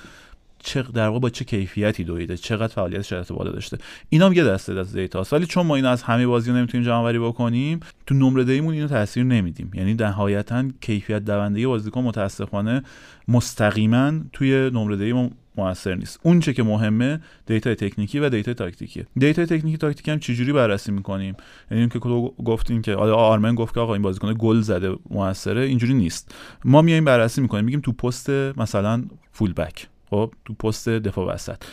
چه 0.63 0.81
در 0.81 1.07
واقع 1.07 1.19
با 1.19 1.29
چه 1.29 1.45
کیفیتی 1.45 2.03
دویده 2.03 2.37
چقدر 2.37 2.73
فعالیت 2.73 3.01
شدت 3.01 3.31
بالا 3.31 3.51
داشته. 3.51 3.77
اینا 4.09 4.25
هم 4.25 4.33
یه 4.33 4.43
دسته 4.43 4.79
از 4.79 4.95
data 4.95 5.25
ولی 5.31 5.45
چون 5.45 5.65
ما 5.65 5.75
اینو 5.75 5.87
از 5.89 6.03
همه 6.03 6.27
بازی 6.27 6.51
نمی‌تونیم 6.51 6.85
جمع 6.85 6.95
آوری 6.95 7.19
بکنیم 7.19 7.79
تو 8.05 8.15
نمره 8.15 8.43
دهیمون 8.43 8.73
اینو 8.73 8.87
تاثیر 8.87 9.23
نمیدیم. 9.23 9.71
یعنی 9.73 9.93
نهایتا 9.93 10.63
کیفیت 10.81 11.25
دوندگی 11.25 11.65
بازیکن 11.65 12.01
متاسفانه 12.01 12.83
مستقیما 13.27 14.13
توی 14.33 14.69
نمره 14.73 14.95
دهی 14.95 15.29
موثر 15.57 15.95
نیست. 15.95 16.19
اون 16.23 16.39
چه 16.39 16.53
که 16.53 16.63
مهمه 16.63 17.19
data 17.45 17.75
تکنیکی 17.75 18.19
و 18.19 18.29
data 18.29 18.53
تاکتیکی 18.53 19.05
data 19.17 19.45
تکنیکی 19.45 19.77
تاکتیکی 19.77 20.11
هم 20.11 20.19
چجوری 20.19 20.53
بررسی 20.53 20.91
می‌کنیم؟ 20.91 21.35
یعنی 21.71 21.89
که 21.89 21.99
گفتین 22.45 22.81
که 22.81 22.95
آرمن 22.95 23.55
گفت 23.55 23.73
که 23.73 23.79
آقا 23.79 23.93
این 23.93 24.01
بازیکن 24.01 24.35
گل 24.39 24.61
زده 24.61 24.95
موثره 25.09 25.61
اینجوری 25.61 25.93
نیست. 25.93 26.35
ما 26.65 26.81
میایم 26.81 27.05
بررسی 27.05 27.41
می‌کنیم. 27.41 27.65
میگیم 27.65 27.79
تو 27.79 27.91
پست 27.91 28.29
مثلا 28.29 29.03
fullback 29.31 29.87
خب 30.11 30.33
تو 30.45 30.53
پست 30.53 30.89
دفاع 30.89 31.33
وسط. 31.33 31.63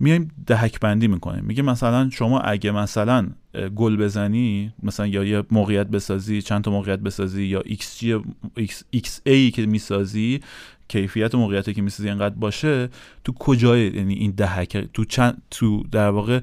میایم 0.00 0.28
دهک 0.46 0.80
بندی 0.80 1.08
می‌کنیم. 1.08 1.44
میگه 1.44 1.62
مثلا 1.62 2.10
شما 2.10 2.40
اگه 2.40 2.70
مثلا 2.70 3.28
گل 3.76 3.96
بزنی 3.96 4.72
مثلا 4.82 5.06
یا 5.06 5.24
یه 5.24 5.42
موقعیت 5.50 5.86
بسازی 5.86 6.42
چند 6.42 6.64
تا 6.64 6.70
موقعیت 6.70 6.98
بسازی 6.98 7.44
یا 7.44 7.60
xG 7.60 8.20
x, 8.56 8.84
xA 8.90 9.50
که 9.50 9.66
می‌سازی 9.66 10.40
کیفیت 10.88 11.34
موقعیتی 11.34 11.74
که 11.74 11.82
می‌سازی 11.82 12.08
اینقدر 12.08 12.34
باشه 12.34 12.88
تو 13.24 13.32
کجای 13.32 13.86
یعنی 13.86 14.14
این 14.14 14.30
دهک؟ 14.30 14.88
تو 14.94 15.04
چند 15.04 15.42
تو 15.50 15.82
در 15.92 16.08
واقع 16.08 16.40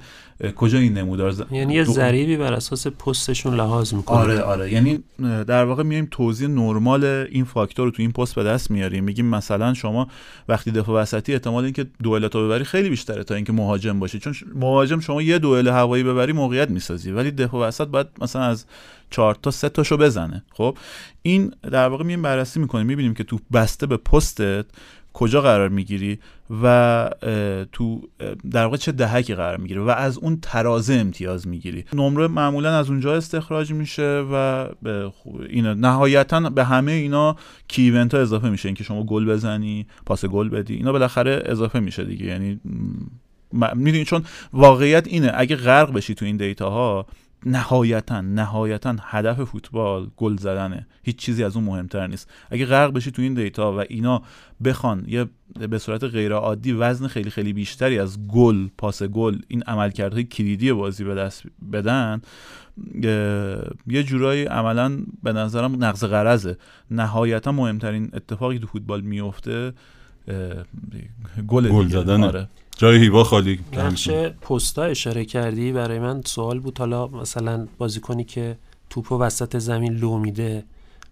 کجا 0.56 0.78
این 0.78 0.98
نمودار 0.98 1.34
یعنی 1.52 1.74
یه 1.74 1.84
ضریبی 1.84 2.38
بر 2.38 2.54
اساس 2.54 2.88
پستشون 2.88 3.56
لحاظ 3.56 3.94
می‌کنه 3.94 4.18
آره 4.18 4.42
آره. 4.42 4.74
یعنی 4.74 5.00
در 5.48 5.66
واقع 5.66 5.84
میایم 5.84 6.08
توضیح 6.12 6.48
نرمال 6.48 7.04
این 7.04 7.44
فاکتور 7.44 7.86
رو 7.86 7.92
تو 7.92 8.02
این 8.02 8.12
پست 8.12 8.36
به 8.36 8.44
دست 8.44 8.72
میاریم. 8.72 9.04
میگیم 9.04 9.26
مثلا 9.26 9.74
شما 9.74 10.08
وقتی 10.48 10.72
دفاع 10.72 11.02
وسطی 11.02 11.34
احتمال 11.34 11.64
اینکه 11.64 11.86
دوئلاتو 12.04 12.46
ببری 12.46 12.64
خیلی 12.64 12.90
بیشتره 12.90 13.24
تا 13.24 13.36
اینکه 13.36 13.54
مهاجم 13.54 14.00
باشی. 14.00 14.20
چون 14.20 14.34
مهاجم 14.56 15.00
شما 15.00 15.22
یه 15.22 15.40
دوئل 15.40 15.68
هوایی 15.68 16.04
ببری 16.04 16.34
موقعیت 16.34 16.70
می‌سازی. 16.70 17.12
ولی 17.12 17.32
دفاع 17.32 17.68
وسط 17.68 17.88
باید 17.88 18.08
مثلا 18.22 18.42
از 18.42 18.66
چهار 19.14 19.36
تا 19.42 19.52
سه 19.52 19.70
تاشو 19.70 19.98
بزنه. 19.98 20.44
خب؟ 20.54 20.78
این 21.22 21.52
در 21.72 21.88
واقع 21.88 22.04
میایم 22.04 22.22
بررسی 22.22 22.60
می‌کنیم 22.60 22.88
می‌بینیم 22.88 23.14
که 23.14 23.24
تو 23.24 23.40
بسته 23.54 23.88
به 23.88 23.98
پستت 23.98 24.66
کجا 25.14 25.42
قرار 25.42 25.70
می‌گیری 25.70 26.20
و 26.64 27.10
تو 27.72 28.02
در 28.52 28.64
واقع 28.64 28.78
چه 28.78 28.92
دهکی 28.92 29.36
قرار 29.36 29.58
می‌گیری 29.58 29.80
و 29.80 29.90
از 29.90 30.18
اون 30.18 30.40
ترازه 30.42 30.94
امتیاز 30.94 31.48
می‌گیری. 31.48 31.86
نمره 31.94 32.28
معمولا 32.28 32.78
از 32.78 32.90
اونجا 32.90 33.16
استخراج 33.16 33.72
میشه 33.72 34.26
و 34.32 34.68
اینا 35.50 35.74
نهایتا 35.74 36.50
به 36.50 36.64
همه 36.64 36.92
اینا 36.92 37.36
key 37.68 37.82
event 37.82 38.14
ها 38.14 38.22
اضافه 38.22 38.50
میشه. 38.50 38.68
اینکه 38.70 38.84
شما 38.84 39.04
گل 39.04 39.26
بزنی 39.26 39.88
پاس 40.06 40.26
گل 40.26 40.50
بدی 40.50 40.74
اینا 40.76 40.92
بالاخره 40.92 41.44
اضافه 41.46 41.80
میشه 41.80 42.04
دیگه. 42.04 42.26
یعنی 42.26 42.60
می‌دونی؟ 43.76 44.06
چون 44.06 44.24
واقعیت 44.54 45.08
اینه 45.08 45.32
اگه 45.36 45.56
غرق 45.56 45.94
بشی 45.94 46.14
تو 46.16 46.26
این 46.26 46.38
data 46.38 46.70
ها 46.70 47.06
نهایتا 47.46 48.22
نهایتا 48.22 48.96
هدف 49.02 49.44
فوتبال 49.44 50.08
گل 50.18 50.38
زدنه. 50.38 50.88
هیچ 51.04 51.16
چیزی 51.16 51.44
از 51.44 51.56
اون 51.56 51.66
مهمتر 51.66 52.08
نیست. 52.08 52.30
اگه 52.50 52.66
غرق 52.66 52.94
بشی 52.94 53.12
تو 53.12 53.22
این 53.22 53.34
data 53.34 53.74
و 53.74 53.80
اینا 53.90 54.22
بخوان 54.64 55.06
یه 55.08 55.26
به 55.70 55.78
صورت 55.78 56.04
غیر 56.04 56.34
عادی 56.34 56.72
وزن 56.72 57.08
خیلی 57.08 57.30
خیلی 57.30 57.54
بیشتری 57.54 58.00
از 58.00 58.28
گل 58.28 58.68
پاس 58.78 59.04
گل 59.04 59.38
این 59.48 59.64
عملکردهای 59.64 60.24
کلیدی 60.24 60.74
بازی 60.74 61.04
به 61.04 61.16
دست 61.16 61.44
بدن 61.74 62.22
یه 63.88 64.04
جورایی 64.04 64.46
عملا 64.46 64.98
به 65.24 65.34
نظرم 65.34 65.84
نقض 65.84 66.04
قرضه 66.04 66.58
نهایتا 66.92 67.52
مهمترین 67.52 68.10
اتفاقی 68.14 68.60
تو 68.60 68.68
فوتبال 68.68 69.02
میفته 69.02 69.74
گل 71.48 71.70
گل 71.70 71.88
زدن 71.88 72.24
آره. 72.24 72.48
جای 72.84 72.98
هیوا 72.98 73.24
خالی 73.24 73.60
نقش 73.74 74.10
پستا 74.42 74.84
اشاره 74.84 75.26
کردی. 75.26 75.72
برای 75.72 76.00
من 76.00 76.22
سوال 76.22 76.60
بود. 76.60 76.80
حالا 76.80 77.08
مثلا 77.08 77.68
بازیکنی 77.78 78.24
که 78.24 78.58
توپ 78.90 79.12
وسط 79.12 79.58
زمین 79.58 79.94
لو 79.94 80.18
میده 80.18 80.64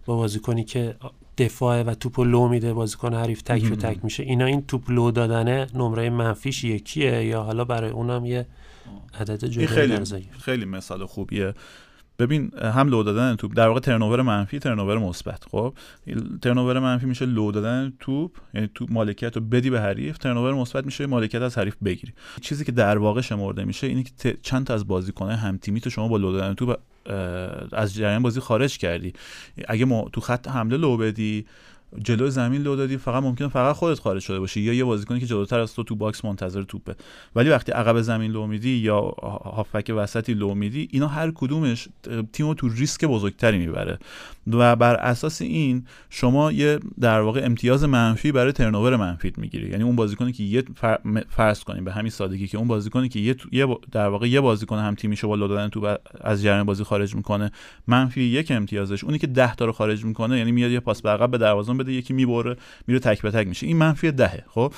با 0.06 0.16
بازیکنی 0.16 0.64
که 0.64 0.94
دفاع 1.38 1.82
و 1.82 1.94
توپ 1.94 2.20
لو 2.20 2.48
میده 2.48 2.72
بازیکن 2.72 3.14
حریف 3.14 3.42
تک 3.42 3.72
به 3.72 3.76
تک 3.76 4.04
میشه. 4.04 4.22
اینا 4.22 4.44
این 4.44 4.66
توپ 4.66 4.90
لو 4.90 5.10
دادنه 5.10 5.66
نمره 5.74 6.10
منفیش 6.10 6.64
یکیه 6.64 7.24
یا 7.24 7.42
حالا 7.42 7.64
برای 7.64 7.90
اونم 7.90 8.26
یه 8.26 8.46
عدد 9.20 9.44
جدا 9.44 9.66
خیلی 9.66 9.98
خیلی 10.40 10.64
مثال 10.64 11.06
خوبیه. 11.06 11.54
ببین 12.18 12.50
هم 12.58 12.88
لو 12.88 13.02
دادن 13.02 13.36
توپ. 13.36 13.54
در 13.54 13.68
واقع 13.68 13.80
turnover 13.80 14.22
منفی 14.22 14.58
turnover 14.58 14.98
مثبت. 14.98 15.44
خب 15.50 15.74
turnover 16.42 16.78
منفی 16.78 17.06
میشه 17.06 17.26
لو 17.26 17.52
دادن 17.52 17.92
توپ 18.00 18.36
یعنی 18.54 18.70
توپ 18.74 18.92
مالکیت 18.92 19.36
رو 19.36 19.42
بدی 19.42 19.70
به 19.70 19.80
حریف. 19.80 20.18
turnover 20.18 20.54
مثبت 20.54 20.84
میشه 20.84 21.06
مالکیت 21.06 21.42
از 21.42 21.58
حریف 21.58 21.76
بگیری. 21.84 22.12
چیزی 22.40 22.64
که 22.64 22.72
در 22.72 22.98
واقع 22.98 23.20
شمرده 23.20 23.64
میشه 23.64 23.86
اینه 23.86 24.02
که 24.02 24.38
چند 24.42 24.66
تا 24.66 24.74
از 24.74 24.86
بازیکنان 24.86 25.34
هم 25.34 25.56
تیمی 25.56 25.80
تو 25.80 25.90
شما 25.90 26.08
با 26.08 26.16
لو 26.16 26.32
دادن 26.32 26.54
توپ 26.54 26.76
از 27.72 27.94
جریان 27.94 28.22
بازی 28.22 28.40
خارج 28.40 28.78
کردی. 28.78 29.12
اگه 29.68 29.84
ما 29.84 30.08
تو 30.12 30.20
خط 30.20 30.48
حمله 30.48 30.76
لو 30.76 30.96
بدی 30.96 31.46
جلو 32.04 32.30
زمین 32.30 32.62
لو 32.62 32.76
دادی 32.76 32.96
فقط 32.96 33.22
ممکنه 33.22 33.48
فقط 33.48 33.76
خودت 33.76 33.98
خارج 33.98 34.22
شده 34.22 34.40
باشی. 34.40 34.60
یا 34.60 34.72
یه 34.72 34.84
بازیکنی 34.84 35.20
که 35.20 35.26
جلوتر 35.26 35.60
از 35.60 35.74
تو 35.74 35.82
تو 35.82 35.96
box 35.96 36.24
منتظر 36.24 36.62
توپه. 36.62 36.94
ولی 37.36 37.50
وقتی 37.50 37.72
عقب 37.72 38.00
زمین 38.00 38.30
لو 38.30 38.46
میدی 38.46 38.70
یا 38.70 39.00
هافبک 39.44 39.92
وسطی 39.96 40.34
لو 40.34 40.54
میدی 40.54 40.88
اینا 40.90 41.08
هر 41.08 41.30
کدومش 41.30 41.88
تیمو 42.32 42.54
تو 42.54 42.68
ریسک 42.68 43.04
بزرگتری 43.04 43.58
می‌بره. 43.58 43.98
و 44.52 44.76
بر 44.76 44.94
اساس 44.94 45.42
این 45.42 45.86
شما 46.10 46.52
یه 46.52 46.78
در 47.00 47.20
واقع 47.20 47.40
امتیاز 47.44 47.84
منفی 47.84 48.32
برای 48.32 48.52
turnover 48.52 48.96
منفی 48.96 49.32
می‌گیری. 49.36 49.70
یعنی 49.70 49.82
اون 49.82 49.96
بازیکنی 49.96 50.32
که 50.32 50.42
یه 50.42 50.64
فرض 51.28 51.64
کنیم 51.64 51.84
به 51.84 51.92
همین 51.92 52.10
سادگی 52.10 52.46
که 52.46 52.58
اون 52.58 52.68
بازیکنی 52.68 53.08
که 53.08 53.20
یه 53.52 53.66
در 53.92 54.08
واقع 54.08 54.28
یه 54.28 54.40
بازیکن 54.40 54.78
هم 54.78 54.94
تیمیشو 54.94 55.28
با 55.28 55.34
لو 55.34 55.48
دادن 55.48 55.68
تو 55.68 55.96
از 56.20 56.42
جریان 56.42 56.64
بازی 56.64 56.84
خارج 56.84 57.14
می‌کنه 57.14 57.50
منفی 57.86 58.22
یک 58.22 58.50
امتیازش. 58.50 59.04
اونی 59.04 59.18
که 59.18 59.26
10 59.26 59.54
تا 59.54 59.64
رو 59.64 59.72
خارج 59.72 60.04
می‌کنه 60.04 60.38
یعنی 60.38 60.52
میاد 60.52 60.70
یه 60.70 60.80
پاس 60.80 61.02
به 61.02 61.10
عقب 61.10 61.30
به 61.30 61.38
دروازه 61.38 61.72
بده 61.82 61.92
یکی 61.92 62.12
می‌بره 62.12 62.56
میره 62.86 63.00
تک 63.00 63.22
به 63.22 63.30
تک 63.30 63.46
میشه. 63.46 63.66
این 63.66 63.76
منفی 63.76 64.12
دهه 64.12 64.44
خب؟ 64.48 64.72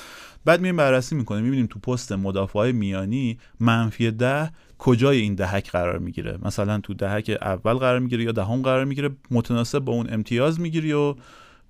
بعد 0.44 0.60
میریم 0.60 0.76
بررسی 0.76 1.14
می‌کنیم 1.14 1.44
می‌بینیم 1.44 1.66
تو 1.66 1.78
پست 1.78 2.12
مدافع 2.12 2.72
میانی 2.72 3.38
منفی 3.60 4.10
ده 4.10 4.50
کجای 4.78 5.20
این 5.20 5.34
دهک 5.34 5.70
قرار 5.70 5.98
می‌گیره. 5.98 6.38
مثلا 6.42 6.80
تو 6.80 6.94
دهک 6.94 7.38
اول 7.42 7.74
قرار 7.74 7.98
می‌گیره 7.98 8.24
یا 8.24 8.32
دهم 8.32 8.62
قرار 8.62 8.84
می‌گیره 8.84 9.10
متناسب 9.30 9.78
با 9.78 9.92
اون 9.92 10.06
امتیاز 10.12 10.60
می‌گیری 10.60 10.92
و 10.92 11.14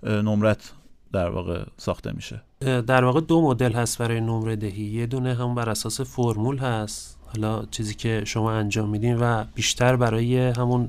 نمرت 0.03 0.73
در 1.13 1.31
واقع 1.31 1.65
ساخته 1.77 2.13
میشه. 2.13 2.43
در 2.61 3.05
واقع 3.05 3.21
دو 3.21 3.43
مدل 3.43 3.73
هست 3.73 3.99
برای 3.99 4.21
نمره 4.21 4.57
دهی. 4.57 4.85
یه 4.85 5.07
دونه 5.07 5.35
هم 5.35 5.55
بر 5.55 5.69
اساس 5.69 6.01
فرمول 6.01 6.59
هست 6.59 7.19
حالا 7.27 7.65
چیزی 7.71 7.95
که 7.95 8.23
شما 8.27 8.53
انجام 8.53 8.89
میدین 8.89 9.17
و 9.17 9.45
بیشتر 9.55 9.97
برای 9.97 10.39
همون 10.39 10.89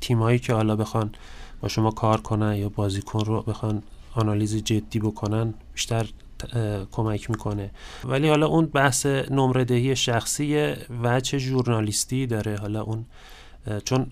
تیمایی 0.00 0.38
که 0.38 0.52
حالا 0.52 0.76
بخوان 0.76 1.10
با 1.66 1.70
شما 1.70 1.90
کار 1.90 2.20
کنن 2.20 2.56
یا 2.56 2.68
بازیکن 2.68 3.24
رو 3.24 3.42
بخوان 3.42 3.82
آنالیز 4.14 4.56
جدی 4.56 4.98
بکنن 4.98 5.54
بیشتر 5.74 6.06
کمک 6.92 7.30
می‌کنه. 7.30 7.70
ولی 8.04 8.28
حالا 8.28 8.46
اون 8.46 8.66
بحث 8.66 9.06
نمره 9.06 9.64
دهی 9.64 9.96
شخصی 9.96 10.74
وجه 11.02 11.38
ژورنالیستی 11.38 12.26
داره؟ 12.26 12.56
حالا 12.56 12.82
اون 12.82 13.04
چون 13.84 14.06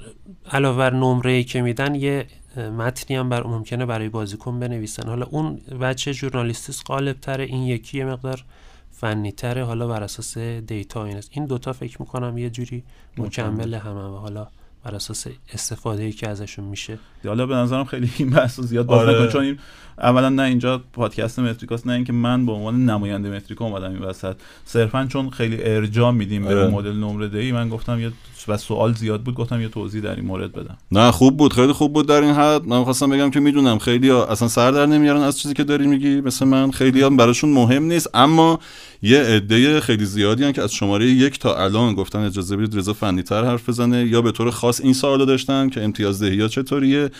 علاوه 0.52 0.78
بر 0.78 0.92
نمره 0.92 1.44
که 1.44 1.62
میدن 1.62 1.94
یه 1.94 2.26
متنی 2.56 3.16
هم 3.16 3.28
بر 3.28 3.46
ممکنه 3.46 3.86
برای 3.86 4.08
بازیکن 4.08 4.60
بنویسن. 4.60 5.08
حالا 5.08 5.26
اون 5.26 5.60
وجه 5.80 6.12
ژورنالیستی 6.12 6.72
غالب 6.86 7.20
تره 7.20 7.44
این 7.44 7.62
یکی 7.62 7.98
یه 7.98 8.04
مقدار 8.04 8.44
فنی 8.92 9.32
تره 9.32 9.64
حالا 9.64 9.86
بر 9.86 10.02
اساس 10.02 10.38
دیتا 10.38 11.04
این 11.04 11.16
است. 11.16 11.30
این 11.32 11.46
دوتا 11.46 11.72
فکر 11.72 12.02
می‌کنم 12.02 12.38
یه 12.38 12.50
جوری 12.50 12.84
مکمل. 13.18 13.74
همه 13.74 14.00
و 14.00 14.16
حالا 14.16 14.46
بر 14.84 14.94
اساس 14.94 15.26
استفاده 15.52 16.02
ای 16.02 16.12
که 16.12 16.28
ازشون 16.28 16.64
میشه 16.64 16.98
حالا 17.28 17.46
به 17.46 17.54
نظرم 17.54 17.84
خیلی 17.84 18.10
این 18.18 18.30
بحث 18.30 18.60
زیاد 18.60 18.86
باز 18.86 19.08
آره. 19.08 19.28
چون 19.28 19.44
این 19.44 19.58
اولا 19.98 20.28
نه 20.28 20.42
اینجا 20.42 20.82
پادکست 20.92 21.38
متریکاست 21.38 21.86
نه 21.86 21.92
اینکه 21.92 22.12
من 22.12 22.46
به 22.46 22.52
عنوان 22.52 22.84
نماینده 22.84 23.30
متریکا 23.30 23.64
اومدم 23.64 23.90
این 23.90 23.98
وسط. 23.98 24.36
صرفا 24.64 25.06
چون 25.06 25.30
خیلی 25.30 25.56
ارجاع 25.60 26.10
میدیم 26.10 26.44
به 26.44 26.48
آره. 26.48 26.70
مدل 26.70 26.92
نمره 26.92 27.28
دهی 27.28 27.52
من 27.52 27.68
گفتم 27.68 28.00
یه 28.00 28.12
و 28.48 28.56
سوال 28.56 28.94
زیاد 28.94 29.22
بود 29.22 29.34
گفتم 29.34 29.60
یه 29.60 29.68
توضیح 29.68 30.02
در 30.02 30.16
این 30.16 30.24
مورد 30.24 30.52
بدم. 30.52 30.76
نه 30.92 31.10
خوب 31.10 31.36
بود 31.36 31.52
خیلی 31.52 31.72
خوب 31.72 31.92
بود 31.92 32.08
در 32.08 32.22
این 32.22 32.34
حد. 32.34 32.66
من 32.66 32.84
خواستم 32.84 33.10
بگم 33.10 33.30
که 33.30 33.40
می‌دونم 33.40 33.78
خیلی 33.78 34.08
ها 34.08 34.26
اصلا 34.26 34.48
سر 34.48 34.70
در 34.70 34.86
نمیارن 34.86 35.20
از 35.20 35.38
چیزی 35.38 35.54
که 35.54 35.64
داری 35.64 35.86
میگی 35.86 36.20
مثل 36.20 36.44
من. 36.46 36.70
خیلی 36.70 37.00
ها 37.00 37.10
براشون 37.10 37.50
مهم 37.50 37.82
نیست 37.82 38.10
اما 38.14 38.58
یه 39.02 39.18
عده 39.18 39.80
خیلی 39.80 40.04
زیادی 40.04 40.44
هن 40.44 40.52
که 40.52 40.62
از 40.62 40.74
شماره 40.74 41.06
یک 41.06 41.38
تا 41.38 41.64
الان 41.64 41.94
گفتن 41.94 42.18
اجازه 42.18 42.56
بدید 42.56 42.78
رضا 42.78 42.92
فنی 42.92 43.22
تر 43.22 43.44
حرف 43.44 43.68
بزنه 43.68 44.06
یا 44.06 44.22
به 44.22 44.32
طور 44.32 44.50
خاص 44.50 44.80
این 44.80 44.92
سوالو 44.92 45.24
داشتن 45.24 45.68
که 45.68 45.84
امتیاز 45.84 46.22
دهی 46.22 46.40
ها 46.40 46.48
چطوریه. 46.48 47.10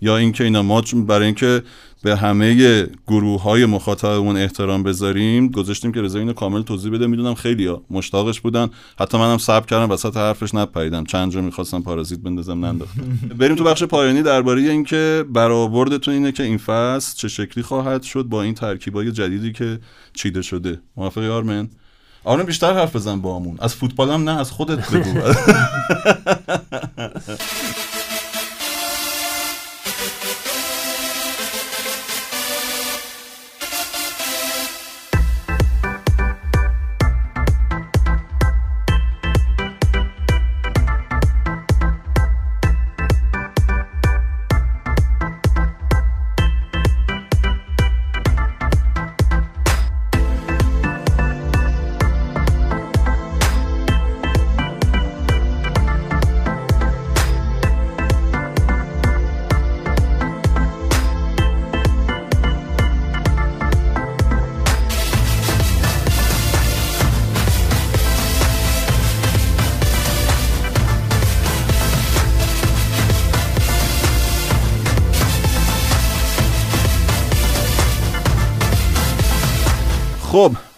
یا 0.00 0.16
اینکه 0.16 0.44
اینا 0.44 0.62
ما 0.62 0.82
برای 1.06 1.26
اینکه 1.26 1.62
به 2.02 2.16
همه 2.16 2.86
گروه 3.06 3.42
های 3.42 3.66
مخاطبمون 3.66 4.36
احترام 4.36 4.82
بذاریم 4.82 5.48
گذاشتیم 5.48 5.92
که 5.92 6.02
رضا 6.02 6.18
اینو 6.18 6.32
کامل 6.32 6.62
توضیح 6.62 6.92
بده. 6.92 7.06
می‌دونم 7.06 7.34
خیلی 7.34 7.66
ها 7.66 7.82
مشتاقش 7.90 8.40
بودن. 8.40 8.68
حتی 8.98 9.18
منم 9.18 9.38
صبر 9.38 9.66
کردم 9.66 9.90
وسط 9.90 10.16
حرفش 10.16 10.54
نپریدم. 10.54 11.04
چند 11.04 11.32
جا 11.32 11.40
می‌خواستم 11.40 11.82
پارازیت 11.82 12.18
بندازم 12.18 12.64
ننداختم 12.64 13.02
بریم 13.38 13.56
تو 13.56 13.64
بخش 13.64 13.82
پایانی 13.82 14.22
درباره 14.22 14.62
اینکه 14.62 15.24
برآوردتون 15.32 16.14
اینه 16.14 16.32
که 16.32 16.42
این 16.42 16.58
فصل 16.58 17.16
چه 17.16 17.28
شکلی 17.28 17.64
خواهد 17.64 18.02
شد 18.02 18.22
با 18.22 18.42
این 18.42 18.54
ترکیبای 18.54 19.12
جدیدی 19.12 19.52
که 19.52 19.78
چیده 20.14 20.42
شده. 20.42 20.80
موافقی 20.96 21.28
آرمن؟ 21.28 21.68
آرمن 22.24 22.42
بیشتر 22.42 22.72
حرف 22.72 22.96
بزن 22.96 23.20
با 23.20 23.38
همون. 23.38 23.56
از 23.60 23.74
فوتبالم 23.74 24.28
نه 24.28 24.40
از 24.40 24.50
خودت 24.50 24.90
بگو. 24.90 25.18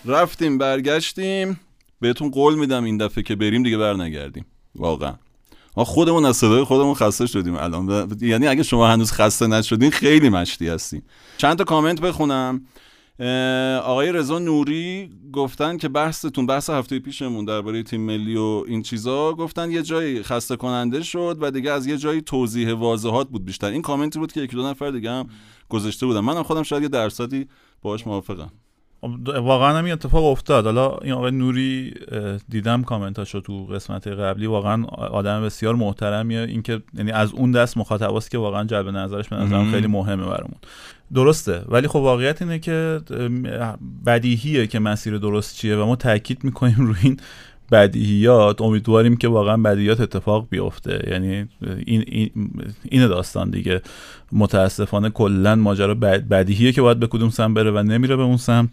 رفتیم 0.04 0.58
برگشتیم. 0.58 1.60
بهتون 2.00 2.30
قول 2.30 2.54
میدم 2.54 2.84
این 2.84 2.96
دفعه 2.96 3.22
که 3.22 3.36
بریم 3.36 3.62
دیگه 3.62 3.78
برنگردیم. 3.78 4.44
واقعا. 4.74 5.14
ما 5.76 5.84
خودمون 5.84 6.24
از 6.24 6.36
صدای 6.36 6.64
خودمون 6.64 6.94
خسته 6.94 7.26
شدیم 7.26 7.54
الان. 7.54 8.16
یعنی 8.20 8.46
اگه 8.46 8.62
شما 8.62 8.88
هنوز 8.88 9.12
خسته 9.12 9.46
نشدین 9.46 9.90
خیلی 9.90 10.28
مشتی 10.28 10.68
هستیم. 10.68 11.02
چند 11.36 11.58
تا 11.58 11.64
کامنت 11.64 12.00
بخونم. 12.00 12.64
آقای 13.78 14.12
رضا 14.12 14.38
نوری 14.38 15.10
گفتن 15.32 15.76
که 15.76 15.88
بحثتون 15.88 16.46
بحث 16.46 16.70
هفته 16.70 16.98
پیشمون 16.98 17.44
درباره 17.44 17.82
تیم 17.82 18.00
ملی 18.00 18.36
و 18.36 18.64
این 18.66 18.82
چیزا 18.82 19.32
گفتن 19.32 19.70
یه 19.70 19.82
جایی 19.82 20.22
خسته 20.22 20.56
کننده 20.56 21.02
شد 21.02 21.38
و 21.40 21.50
دیگه 21.50 21.70
از 21.70 21.86
یه 21.86 21.96
جایی 21.96 22.20
توضیح 22.20 22.72
واضحات 22.72 23.28
بود 23.28 23.44
بیشتر. 23.44 23.66
این 23.66 23.82
کامنتی 23.82 24.18
بود 24.18 24.32
که 24.32 24.40
یکی 24.40 24.56
دو 24.56 24.66
نفر 24.66 24.90
دیگه 24.90 25.10
هم 25.10 25.28
گذاشته 25.68 26.06
بودم 26.06 26.24
منم 26.24 26.42
خودم 26.42 26.62
شاید 26.62 26.82
یه 26.82 26.88
درصدی 26.88 27.46
باهاش 27.82 28.06
موافقم. 28.06 28.52
واقعا 29.26 29.78
هم 29.78 29.84
این 29.84 29.92
اتفاق 29.92 30.24
افتاد. 30.24 30.64
حالا 30.64 30.96
این 30.96 31.12
آقای 31.12 31.30
نوری 31.30 31.94
دیدم 32.48 32.82
کامنتاشو 32.82 33.40
تو 33.40 33.66
قسمت 33.66 34.08
قبلی. 34.08 34.46
واقعا 34.46 34.84
آدم 34.84 35.44
بسیار 35.44 35.74
محترمیه 35.74 36.40
اینکه 36.40 36.82
یعنی 36.94 37.10
از 37.10 37.32
اون 37.32 37.50
دست 37.50 37.76
مخاطباست 37.76 38.30
که 38.30 38.38
واقعا 38.38 38.64
جلب 38.64 38.88
نظرش 38.88 39.28
به 39.28 39.36
نظرم 39.36 39.70
خیلی 39.70 39.86
مهمه 39.86 40.26
برامون. 40.26 40.58
درسته. 41.14 41.64
ولی 41.68 41.88
خب 41.88 41.96
واقعیت 41.96 42.42
اینه 42.42 42.58
که 42.58 43.00
بدیهیه 44.06 44.66
که 44.66 44.78
مسیر 44.78 45.18
درست 45.18 45.56
چیه 45.56 45.76
و 45.76 45.86
ما 45.86 45.96
تاکید 45.96 46.44
می‌کنیم 46.44 46.76
روی 46.86 46.96
این 47.02 47.20
بدیهیات 47.72 48.60
امیدواریم 48.60 49.16
که 49.16 49.28
واقعا 49.28 49.56
بدیهیات 49.56 50.00
اتفاق 50.00 50.46
بیفته. 50.50 51.08
یعنی 51.10 51.48
این, 51.86 52.04
این, 52.06 52.30
این 52.82 53.06
داستان 53.08 53.50
دیگه. 53.50 53.82
متاسفانه 54.32 55.10
کلا 55.10 55.54
ماجرا 55.54 55.94
بدیهیه 55.94 56.72
که 56.72 56.82
باید 56.82 56.98
به 56.98 57.06
کدوم 57.06 57.30
سمت 57.30 57.56
بره 57.56 57.70
و 57.70 57.82
نمیره 57.82 58.16
به 58.16 58.22
اون 58.22 58.36
سمت. 58.36 58.68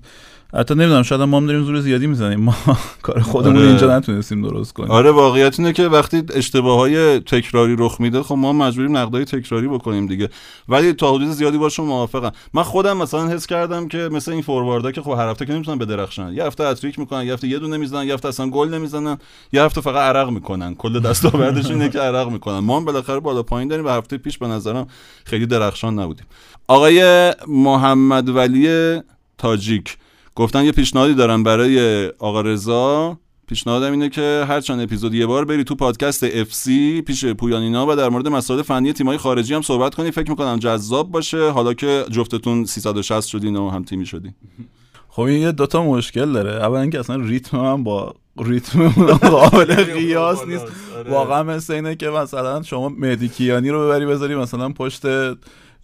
حتی 0.53 0.75
نمی‌دونم 0.75 1.03
شاید 1.03 1.21
ما 1.21 1.37
هم 1.37 1.47
داریم 1.47 1.63
زور 1.63 1.79
زیادی 1.79 2.07
می‌زنیم. 2.07 2.39
ما 2.39 2.55
کار 3.01 3.19
خودمون 3.19 3.57
آره. 3.57 3.67
اینجا 3.67 3.97
نتونستیم 3.97 4.41
درست 4.41 4.73
کنیم. 4.73 4.91
آره 4.91 5.11
واقعیت 5.11 5.59
اینه 5.59 5.73
که 5.73 5.87
وقتی 5.87 6.23
اشتباه 6.33 6.79
های 6.79 7.19
تکراری 7.19 7.75
رخ 7.79 8.01
میده 8.01 8.23
خب 8.23 8.35
ما 8.35 8.53
مجبوریم 8.53 8.97
نقدای 8.97 9.25
تکراری 9.25 9.67
بکنیم 9.67 10.07
دیگه. 10.07 10.29
ولی 10.69 10.93
تا 10.93 11.13
حدود 11.13 11.27
زیادی 11.27 11.57
باشون 11.57 11.85
موافقم. 11.85 12.31
من 12.53 12.63
خودم 12.63 12.97
مثلا 12.97 13.27
حس 13.27 13.45
کردم 13.47 13.87
که 13.87 13.97
مثل 13.97 14.31
این 14.31 14.41
فورواردا 14.41 14.91
که 14.91 15.01
خب 15.01 15.11
هر 15.11 15.27
هفته 15.27 15.45
که 15.45 15.53
نمی‌تونن 15.53 15.77
بدرخشن 15.77 16.33
یه 16.33 16.43
هفته 16.43 16.67
هتریک 16.67 16.99
می‌کنن 16.99 17.25
یه 17.25 17.33
هفته 17.33 17.47
یه 17.47 17.59
دونه 17.59 17.77
می‌زنن 17.77 18.07
یه 18.07 18.13
هفته 18.13 18.27
اصلا 18.27 18.49
گل 18.49 18.73
نمی‌زنن 18.73 19.17
یه 19.53 19.63
هفته 19.63 19.81
فقط 19.81 20.15
عرق 20.15 20.29
می‌کنن. 20.29 20.75
کل 20.75 20.99
دستاوردشون 20.99 21.71
اینه 21.71 21.89
که 21.89 21.99
عرق 21.99 22.29
می‌کنن. 22.29 22.59
ما 22.59 22.77
هم 22.77 22.85
بالاخره 22.85 23.19
بالا 23.19 23.43
پایین 23.43 23.67
داریم 23.67 23.85
و 23.85 23.89
هفته 23.89 24.17
پیش 24.17 24.37
به 24.37 24.47
نظرم 24.47 24.87
خیلی 25.25 25.45
درخشان 25.45 25.99
نبودیم. 25.99 26.25
آقای 26.67 27.33
محمد 27.47 28.29
ولی 28.29 28.99
تاجیک 29.37 29.97
گفتن 30.35 30.65
یه 30.65 30.71
پیشنهادی 30.71 31.13
دارم 31.13 31.43
برای 31.43 32.07
آقا 32.07 32.41
رضا. 32.41 33.17
پیشنهادم 33.47 33.91
اینه 33.91 34.09
که 34.09 34.45
هر 34.47 34.61
چند 34.61 34.79
اپیزود 34.79 35.13
یه 35.13 35.25
بار 35.25 35.45
بری 35.45 35.63
تو 35.63 35.75
پادکست 35.75 36.23
اف 36.23 36.53
سی 36.53 37.01
پیش 37.01 37.25
پویانینا 37.25 37.87
و 37.87 37.95
در 37.95 38.09
مورد 38.09 38.27
مسائل 38.27 38.61
فنی 38.61 38.93
تیمای 38.93 39.17
خارجی 39.17 39.53
هم 39.53 39.61
صحبت 39.61 39.95
کنی. 39.95 40.11
فکر 40.11 40.29
می‌کنم 40.29 40.59
جذاب 40.59 41.11
باشه. 41.11 41.49
حالا 41.49 41.73
که 41.73 42.05
جفتتون 42.11 42.65
360 42.65 43.27
شدین 43.27 43.55
و 43.55 43.69
هم 43.69 43.83
تیمی 43.83 44.05
شدین. 44.05 44.33
خب 45.13 45.21
این 45.21 45.41
یه 45.41 45.51
دوتا 45.51 45.83
مشکل 45.83 46.31
داره. 46.33 46.51
اول 46.51 46.79
اینکه 46.79 46.99
اصلا 46.99 47.15
ریتم 47.15 47.57
من 47.57 47.83
با 47.83 48.15
ریتم 48.37 48.87
قابل 49.35 49.75
قیاس 49.75 50.47
نیست. 50.47 50.65
واقعا 51.09 51.43
مثل 51.43 51.73
اینه 51.73 51.95
که 51.95 52.09
مثلا 52.09 52.61
شما 52.61 52.89
مهدی 52.89 53.29
کیانی 53.29 53.69
رو 53.69 53.85
ببری 53.85 54.05
بذاری 54.05 54.35
مثلا 54.35 54.69
پشت 54.69 55.01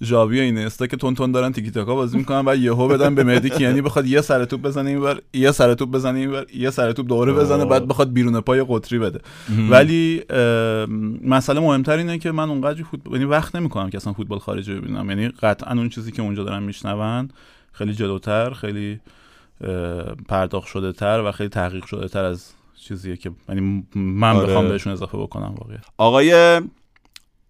ژاوی 0.03 0.39
و 0.39 0.41
اینستا 0.41 0.87
که 0.87 0.97
تون 0.97 1.15
تون 1.15 1.31
دارن 1.31 1.51
تیکی 1.51 1.71
تاکا 1.71 1.95
بازی 1.95 2.17
می‌کنن 2.17 2.43
و 2.45 2.55
یهو 2.55 2.87
بدن 2.87 3.15
به 3.15 3.23
مهدی 3.23 3.49
کیانی 3.49 3.81
بخواد 3.87 4.05
یه 4.05 4.21
سر 4.21 4.45
توپ 4.45 4.61
بزنه 4.61 4.89
اینور 4.89 5.21
یه 5.33 5.51
سر 5.51 5.73
توپ 5.73 5.91
بزنه 5.91 6.19
اینور 6.19 6.45
یه 6.53 6.69
سر 6.69 6.91
توپ 6.91 7.07
دوره 7.07 7.33
بزنه 7.33 7.65
بعد 7.65 7.87
بخواد 7.87 8.13
بیرون 8.13 8.41
پای 8.41 8.65
قطری 8.69 8.99
بده. 8.99 9.19
ولی 9.69 10.23
مسئله 11.23 11.59
مهمتر 11.59 11.97
اینه 11.97 12.17
که 12.17 12.31
من 12.31 12.49
اونقدر 12.49 12.83
فوتبال 12.83 13.13
یعنی 13.13 13.25
وقت 13.25 13.55
نمی‌کنم 13.55 13.89
که 13.89 13.97
اصلا 13.97 14.13
فوتبال 14.13 14.39
خارجی 14.39 14.73
ببینم. 14.73 15.09
یعنی 15.09 15.27
قطعا 15.27 15.71
اون 15.73 15.89
چیزی 15.89 16.11
که 16.11 16.21
اونجا 16.21 16.43
دارن 16.43 16.63
میشنون 16.63 17.29
خیلی 17.71 17.93
جلوتر 17.93 18.53
خیلی 18.53 18.99
پرداخت 20.27 20.67
شده 20.67 20.91
تر 20.91 21.23
و 21.25 21.31
خیلی 21.31 21.49
تحقیق 21.49 21.85
شده 21.85 22.07
تر 22.07 22.23
از 22.23 22.51
چیزیه 22.75 23.17
که 23.17 23.31
یعنی 23.49 23.85
من 23.95 24.35
آره. 24.35 24.47
بخوام 24.47 24.67
بهشون 24.67 24.93
اضافه 24.93 25.17
بکنم 25.17 25.55
واقعا. 25.57 25.77
آقای 25.97 26.61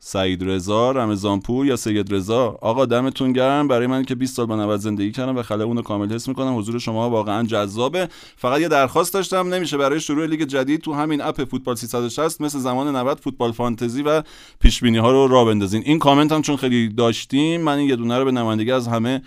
سعید 0.07 0.49
رضا 0.49 0.91
رمضانپور 0.91 1.65
یا 1.65 1.75
سید 1.75 2.13
رضا 2.13 2.57
آقا 2.61 2.85
دمتون 2.85 3.33
گرم. 3.33 3.67
برای 3.67 3.87
من 3.87 4.03
که 4.03 4.15
20 4.15 4.35
سال 4.35 4.45
با 4.45 4.55
90 4.55 4.79
زندگی 4.79 5.11
کردم 5.11 5.37
و 5.37 5.41
خلاه 5.41 5.67
اون 5.67 5.81
کامل 5.81 6.13
حس 6.13 6.27
می‌کنم. 6.27 6.57
حضور 6.57 6.79
شما 6.79 7.09
واقعا 7.09 7.43
جذابه. 7.43 8.09
فقط 8.37 8.61
یه 8.61 8.67
درخواست 8.67 9.13
داشتم. 9.13 9.53
نمیشه 9.53 9.77
برای 9.77 9.99
شروع 9.99 10.25
لیگ 10.25 10.41
جدید 10.41 10.81
تو 10.81 10.93
همین 10.93 11.21
اپ 11.21 11.43
فوتبال 11.43 11.75
360 11.75 12.41
مثل 12.41 12.59
زمان 12.59 12.95
90 12.95 13.19
فوتبال 13.19 13.51
فانتزی 13.51 14.01
و 14.01 14.23
پیش 14.59 14.81
بینی 14.81 14.97
ها 14.97 15.11
رو 15.11 15.27
راه 15.27 15.45
بندازین. 15.45 15.83
این 15.85 15.99
کامنت 15.99 16.31
هم 16.31 16.41
چون 16.41 16.55
خیلی 16.55 16.89
داشتیم 16.89 17.61
من 17.61 17.77
این 17.77 17.89
یه 17.89 17.95
دونه 17.95 18.17
رو 18.17 18.25
به 18.25 18.31
نمایندگی 18.31 18.71
از 18.71 18.87
همه 18.87 19.21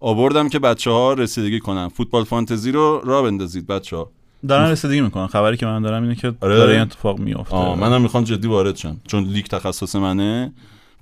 آوردم 0.00 0.48
که 0.48 0.58
بچه 0.58 0.90
ها 0.90 1.12
رسیدگی 1.12 1.60
کنن. 1.60 1.88
فوتبال 1.88 2.24
فانتزی 2.24 2.72
رو 2.72 3.00
راه 3.04 3.22
بندازید 3.22 3.66
بچه 3.66 3.96
ها 3.96 4.10
دارن 4.48 4.70
رسیدگی 4.70 5.00
می‌کنن. 5.00 5.26
خبری 5.26 5.56
که 5.56 5.66
من 5.66 5.82
دارم 5.82 6.02
اینه 6.02 6.14
که 6.14 6.32
آره. 6.40 6.56
داره 6.56 6.72
این 6.72 6.80
اتفاق 6.80 7.18
میفته 7.18 7.54
آه 7.54 7.78
منم 7.78 8.02
می‌خوام 8.02 8.24
جدی 8.24 8.48
وارد 8.48 8.76
شم 8.76 8.96
چون 9.06 9.24
لیگ 9.24 9.46
تخصص 9.46 9.96
منه 9.96 10.52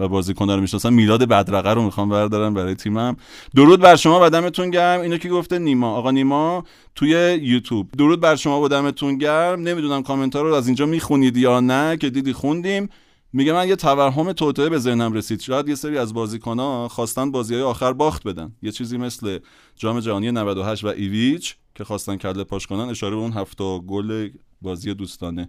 و 0.01 0.09
بازیکن 0.09 0.51
رو 0.51 0.61
می‌شناسم. 0.61 0.93
میلاد 0.93 1.25
بدرقه 1.29 1.71
رو 1.75 1.83
می‌خوام 1.83 2.09
بردارم 2.09 2.55
برای 2.55 2.75
تیمم. 2.75 3.17
درود 3.55 3.81
بر 3.81 3.97
شما 3.97 4.21
و 4.23 4.31
دمتون 4.31 4.71
گرم. 4.71 5.01
اینو 5.01 5.17
که 5.17 5.29
گفته 5.29 5.59
نیما. 5.59 5.97
آقا 5.97 6.11
نیما 6.11 6.65
توی 6.95 7.39
یوتیوب. 7.43 7.91
درود 7.99 8.21
بر 8.21 8.37
شما 8.37 8.61
و 8.61 8.69
دمتون 8.69 9.19
گرم. 9.19 9.63
نمی‌دونم 9.63 10.03
کامنت 10.03 10.37
رو 10.37 10.55
از 10.55 10.67
اینجا 10.67 10.87
می‌خونید 10.87 11.37
یا 11.37 11.61
نه 11.61 11.97
که 11.97 12.11
دیدی 12.11 12.33
خوندیم. 12.33 12.89
میگه 13.33 13.53
من 13.53 13.69
یه 13.69 13.77
توهم 13.77 14.33
توطئه 14.33 14.69
به 14.69 14.79
ذهنم 14.79 15.13
رسید. 15.13 15.41
شاید 15.41 15.69
یه 15.69 15.75
سری 15.75 15.99
از 15.99 16.15
بازیکن‌ها 16.15 16.89
خواستن 16.89 17.31
بازی‌های 17.31 17.63
آخر 17.63 17.93
باخت 17.93 18.27
بدن. 18.27 18.53
یه 18.63 18.73
چیزی 18.73 18.99
مثل 18.99 19.39
جام 19.77 20.01
جهانی 20.01 20.31
98 20.31 20.85
و 20.85 20.87
ایویچ. 20.87 21.57
که 21.79 21.85
خواستن 21.85 22.17
کله 22.17 22.45
پاش 22.45 22.67
کنن 22.67 22.81
اشاره 22.81 23.17
به 23.17 23.23
اون 23.23 23.33
هفت 23.33 23.59
گل 23.63 24.29
بازی 24.63 24.95
دوستانه. 24.95 25.49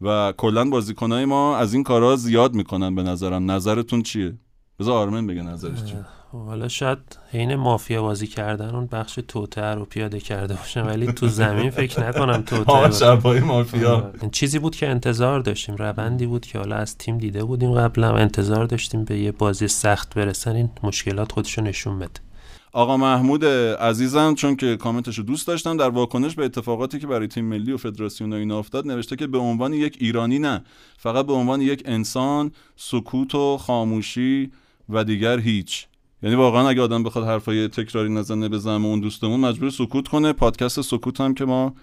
و 0.00 0.32
کلا 0.36 0.64
بازیکنای 0.70 1.24
ما 1.24 1.56
از 1.56 1.74
این 1.74 1.82
کارها 1.82 2.16
زیاد 2.16 2.54
می‌کنن 2.54 2.94
به 2.94 3.02
نظرم. 3.02 3.50
نظرتون 3.50 4.02
چیه؟ 4.02 4.38
بذار 4.80 4.94
آرمن 4.94 5.26
بگه 5.26 5.42
نظرش 5.42 5.84
چیه. 5.84 6.04
حالا 6.32 6.68
شاید 6.68 6.98
حین 7.30 7.54
مافیا 7.54 8.02
بازی 8.02 8.26
کردن 8.26 8.74
اون 8.74 8.86
بخش 8.86 9.18
توته 9.28 9.64
رو 9.64 9.84
پیاده 9.84 10.20
کرده 10.20 10.54
باشم 10.54 10.86
ولی 10.86 11.12
تو 11.12 11.28
زمین 11.28 11.70
فکر 11.70 12.08
نکنم 12.08 12.44
باشه. 12.66 12.98
شبهای 12.98 13.40
مافیا. 13.40 14.12
چیزی 14.32 14.58
بود 14.58 14.76
که 14.76 14.88
انتظار 14.88 15.40
داشتیم 15.40 15.74
روندی 15.74 16.26
بود 16.26 16.46
که 16.46 16.58
حالا 16.58 16.76
از 16.76 16.98
تیم 16.98 17.18
دیده 17.18 17.44
بودیم 17.44 17.74
قبلا 17.74 18.12
و 18.12 18.16
انتظار 18.16 18.66
داشتیم 18.66 19.04
به 19.04 19.18
یه 19.18 19.32
بازی 19.32 19.68
سخت 19.68 20.14
برسن 20.14 20.56
این 20.56 20.70
مشکلات 20.82 21.32
خودشو 21.32 21.62
نشون 21.62 21.98
بده. 21.98 22.25
آقا 22.72 22.96
محمود 22.96 23.44
عزیزم 23.44 24.34
چون 24.34 24.56
که 24.56 24.76
کامنتش 24.76 25.18
رو 25.18 25.24
دوست 25.24 25.46
داشتم 25.46 25.76
در 25.76 25.88
واکنش 25.88 26.34
به 26.34 26.44
اتفاقاتی 26.44 26.98
که 26.98 27.06
برای 27.06 27.28
تیم 27.28 27.44
ملی 27.44 27.72
و 27.72 27.76
فدراسیون 27.76 28.32
اینا 28.32 28.58
افتاد 28.58 28.86
نوشته 28.86 29.16
که 29.16 29.26
به 29.26 29.38
عنوان 29.38 29.74
یک 29.74 29.96
ایرانی 30.00 30.38
نه 30.38 30.64
فقط 30.98 31.26
به 31.26 31.32
عنوان 31.32 31.60
یک 31.60 31.82
انسان 31.84 32.52
سکوت 32.76 33.34
و 33.34 33.56
خاموشی 33.56 34.50
و 34.88 35.04
دیگر 35.04 35.38
هیچ. 35.38 35.86
یعنی 36.22 36.36
واقعا 36.36 36.68
اگه 36.68 36.82
آدم 36.82 37.02
بخواد 37.02 37.24
حرفای 37.24 37.68
تکراری 37.68 38.10
نزنه 38.10 38.48
بزنه 38.48 38.86
اون 38.86 39.00
دوستمون 39.00 39.40
مجبور 39.40 39.70
سکوت 39.70 40.08
کنه. 40.08 40.32
پادکست 40.32 40.80
سکوت 40.80 41.20
هم 41.20 41.34
که 41.34 41.44
ما 41.44 41.74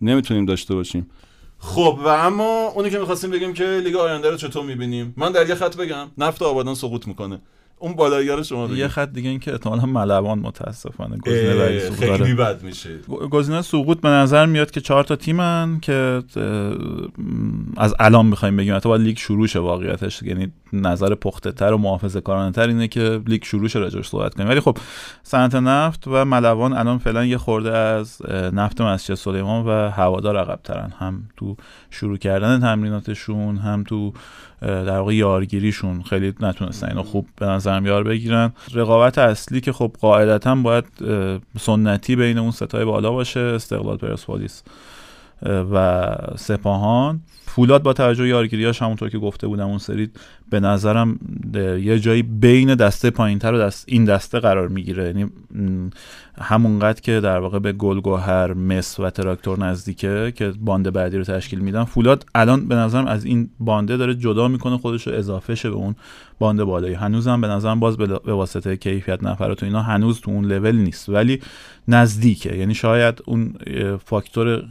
نمی‌تونیم 0.00 0.44
داشته 0.44 0.74
باشیم. 0.74 1.10
خب 1.58 1.98
و 2.04 2.08
اما 2.08 2.68
اونی 2.68 2.90
که 2.90 2.98
می‌خواستیم 2.98 3.30
بگیم 3.30 3.52
که 3.52 3.80
لیگ 3.84 3.96
آینده 3.96 4.30
رو 4.30 4.36
چطور 4.36 4.64
می‌بینیم؟ 4.64 5.14
من 5.16 5.32
در 5.32 5.48
یه 5.48 5.54
خط 5.54 5.76
بگم 5.76 6.10
نفت 6.18 6.42
آبادان 6.42 6.74
سقوط 6.74 7.06
می‌کنه. 7.06 7.40
اون 7.82 7.94
بالایی 7.94 8.28
رو 8.28 8.42
شما 8.42 8.66
بگید 8.66 8.78
یه 8.78 8.88
خط 8.88 9.12
دیگه 9.12 9.30
این 9.30 9.40
که 9.40 9.52
احتمالاً 9.52 9.86
ملوان 9.86 10.38
متاسفانه. 10.38 11.18
گزینه 11.18 11.78
سقوط 11.78 11.98
خیلی 11.98 12.18
داره. 12.18 12.34
بد 12.34 12.62
میشه. 12.62 12.98
گزینه 13.30 13.62
سقوط 13.62 14.00
به 14.00 14.08
نظر 14.08 14.46
میاد 14.46 14.70
که 14.70 14.80
چهار 14.80 15.04
تا 15.04 15.16
تیمن 15.16 15.80
که 15.80 16.22
از 17.76 17.94
الان 17.98 18.30
بخوایم 18.30 18.56
بگیم. 18.56 18.76
حتی 18.76 18.88
باید 18.88 19.02
لیگ 19.02 19.18
شروع 19.18 19.46
شه 19.46 19.58
واقعیتش. 19.58 20.22
یعنی 20.22 20.52
نظر 20.72 21.14
پخته 21.14 21.52
تر 21.52 21.72
و 21.72 21.78
محافظه 21.78 22.20
کارانه 22.20 22.52
تر 22.52 22.68
اینه 22.68 22.88
که 22.88 23.20
لیگ 23.26 23.44
شروع 23.44 23.68
شه 23.68 23.78
راجعش 23.78 24.08
صحبت 24.08 24.34
کنیم. 24.34 24.48
ولی 24.48 24.60
خب 24.60 24.78
صنعت 25.22 25.54
نفت 25.54 26.04
و 26.06 26.24
ملوان 26.24 26.72
الان 26.72 26.98
فعلا 26.98 27.24
یه 27.24 27.38
خورده 27.38 27.76
از 27.76 28.22
نفت 28.52 28.80
مسجد 28.80 29.14
سلیمان 29.14 29.66
و 29.66 29.90
هوادار 29.90 30.36
عقب 30.36 30.60
ترن 30.64 30.92
هم 30.98 31.28
تو 31.36 31.56
شروع 31.90 32.16
کردن 32.16 32.60
تمریناتشون 32.60 33.56
هم 33.56 33.84
تو 33.84 34.12
در 34.62 34.98
واقع 34.98 35.14
یارگیریشون 35.14 36.02
خیلی 36.02 36.34
نتونستن. 36.40 36.88
اینو 36.88 37.02
خوب 37.02 37.28
به 37.36 37.46
نظرم 37.46 37.86
یار 37.86 38.04
بگیرن. 38.04 38.52
رقابت 38.74 39.18
اصلی 39.18 39.60
که 39.60 39.72
خب 39.72 39.92
قاعدتا 40.00 40.54
باید 40.54 40.84
سنتی 41.58 42.16
بین 42.16 42.38
اون 42.38 42.50
ستای 42.50 42.84
بالا 42.84 43.10
باشه 43.10 43.40
استقلال 43.40 43.96
پرسپولیس. 43.96 44.62
و 45.46 46.16
سپاهان. 46.36 47.20
فولاد 47.46 47.82
با 47.82 47.92
توجه 47.92 48.28
یارگیریاش 48.28 48.82
همونطور 48.82 49.08
که 49.08 49.18
گفته 49.18 49.46
بودم 49.46 49.66
اون 49.66 49.78
سری 49.78 50.10
به 50.50 50.60
نظرم 50.60 51.18
یه 51.82 51.98
جایی 51.98 52.22
بین 52.22 52.74
دسته 52.74 53.10
پایینتر 53.10 53.54
و 53.54 53.58
دست 53.58 53.84
این 53.88 54.04
دسته 54.04 54.40
قرار 54.40 54.68
می‌گیره. 54.68 55.06
یعنی 55.06 55.30
همونقدر 56.40 57.00
که 57.00 57.20
در 57.20 57.38
واقع 57.38 57.58
به 57.58 57.72
گلگوهر 57.72 58.52
مس 58.52 59.00
و 59.00 59.10
تراکتور 59.10 59.58
نزدیکه 59.58 60.32
که 60.36 60.52
باند 60.60 60.92
بعدی 60.92 61.16
رو 61.16 61.24
تشکیل 61.24 61.58
میدن. 61.58 61.84
فولاد 61.84 62.26
الان 62.34 62.68
به 62.68 62.74
نظرم 62.74 63.06
از 63.06 63.24
این 63.24 63.50
بانده 63.60 63.96
داره 63.96 64.14
جدا 64.14 64.48
می‌کنه 64.48 64.78
خودش 64.78 65.06
رو 65.06 65.14
اضافه 65.14 65.54
شه 65.54 65.70
به 65.70 65.76
اون 65.76 65.94
باند 66.38 66.62
بالایی. 66.62 66.94
هنوزم 66.94 67.40
به 67.40 67.46
نظرم 67.46 67.80
باز 67.80 67.96
به 67.96 68.32
واسطه 68.32 68.76
کیفیت 68.76 69.22
نفرات 69.22 69.62
و 69.62 69.66
اینا 69.66 69.82
هنوز 69.82 70.20
تو 70.20 70.30
اون 70.30 70.44
لول 70.44 70.76
نیست. 70.76 71.08
ولی 71.08 71.40
نزدیکه. 71.88 72.56
یعنی 72.56 72.74
شاید 72.74 73.22
اون 73.26 73.54
فاکتور 74.04 74.64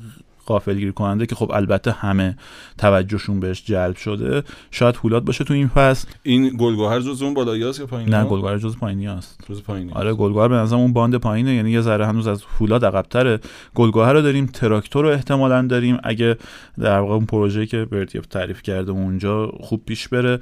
غافلگیر 0.51 0.91
کننده 0.91 1.25
که 1.25 1.35
خب 1.35 1.51
البته 1.51 1.91
همه 1.91 2.37
توجهشون 2.77 3.39
بهش 3.39 3.63
جلب 3.65 3.95
شده. 3.95 4.43
شاید 4.71 4.95
فولاد 4.95 5.25
باشه 5.25 5.43
تو 5.43 5.53
این 5.53 5.67
فصل. 5.67 6.07
این 6.23 6.57
گلگوهر 6.59 6.99
جز 6.99 7.21
اون 7.21 7.33
بالایی 7.33 7.63
هست 7.63 7.79
یا 7.79 7.85
پایینی 7.85 8.11
نه 8.11 8.23
گلگوهر 8.23 8.57
جز 8.57 8.77
پایینی 8.77 9.07
است 9.07 9.39
جز 9.49 9.63
پایینی 9.63 9.91
آره 9.91 10.13
گلگوهر 10.13 10.47
به 10.47 10.55
نظرم 10.55 10.79
اون 10.79 10.93
باند 10.93 11.15
پایینه. 11.15 11.53
یعنی 11.53 11.71
یه 11.71 11.81
ذره 11.81 12.07
هنوز 12.07 12.27
از 12.27 12.43
فولاد 12.43 12.85
عقب‌تره. 12.85 13.39
گلگوهر 13.75 14.13
رو 14.13 14.21
داریم 14.21 14.45
تراکتور 14.45 15.05
رو 15.05 15.11
احتمالا 15.11 15.61
داریم. 15.61 15.97
اگه 16.03 16.37
در 16.79 16.99
واقع 16.99 17.13
اون 17.13 17.25
پروژه‌ای 17.25 17.67
که 17.67 17.85
برتیف 17.85 18.25
تعریف 18.25 18.61
کرده 18.61 18.91
اونجا 18.91 19.47
خوب 19.47 19.85
پیش 19.85 20.07
بره. 20.07 20.39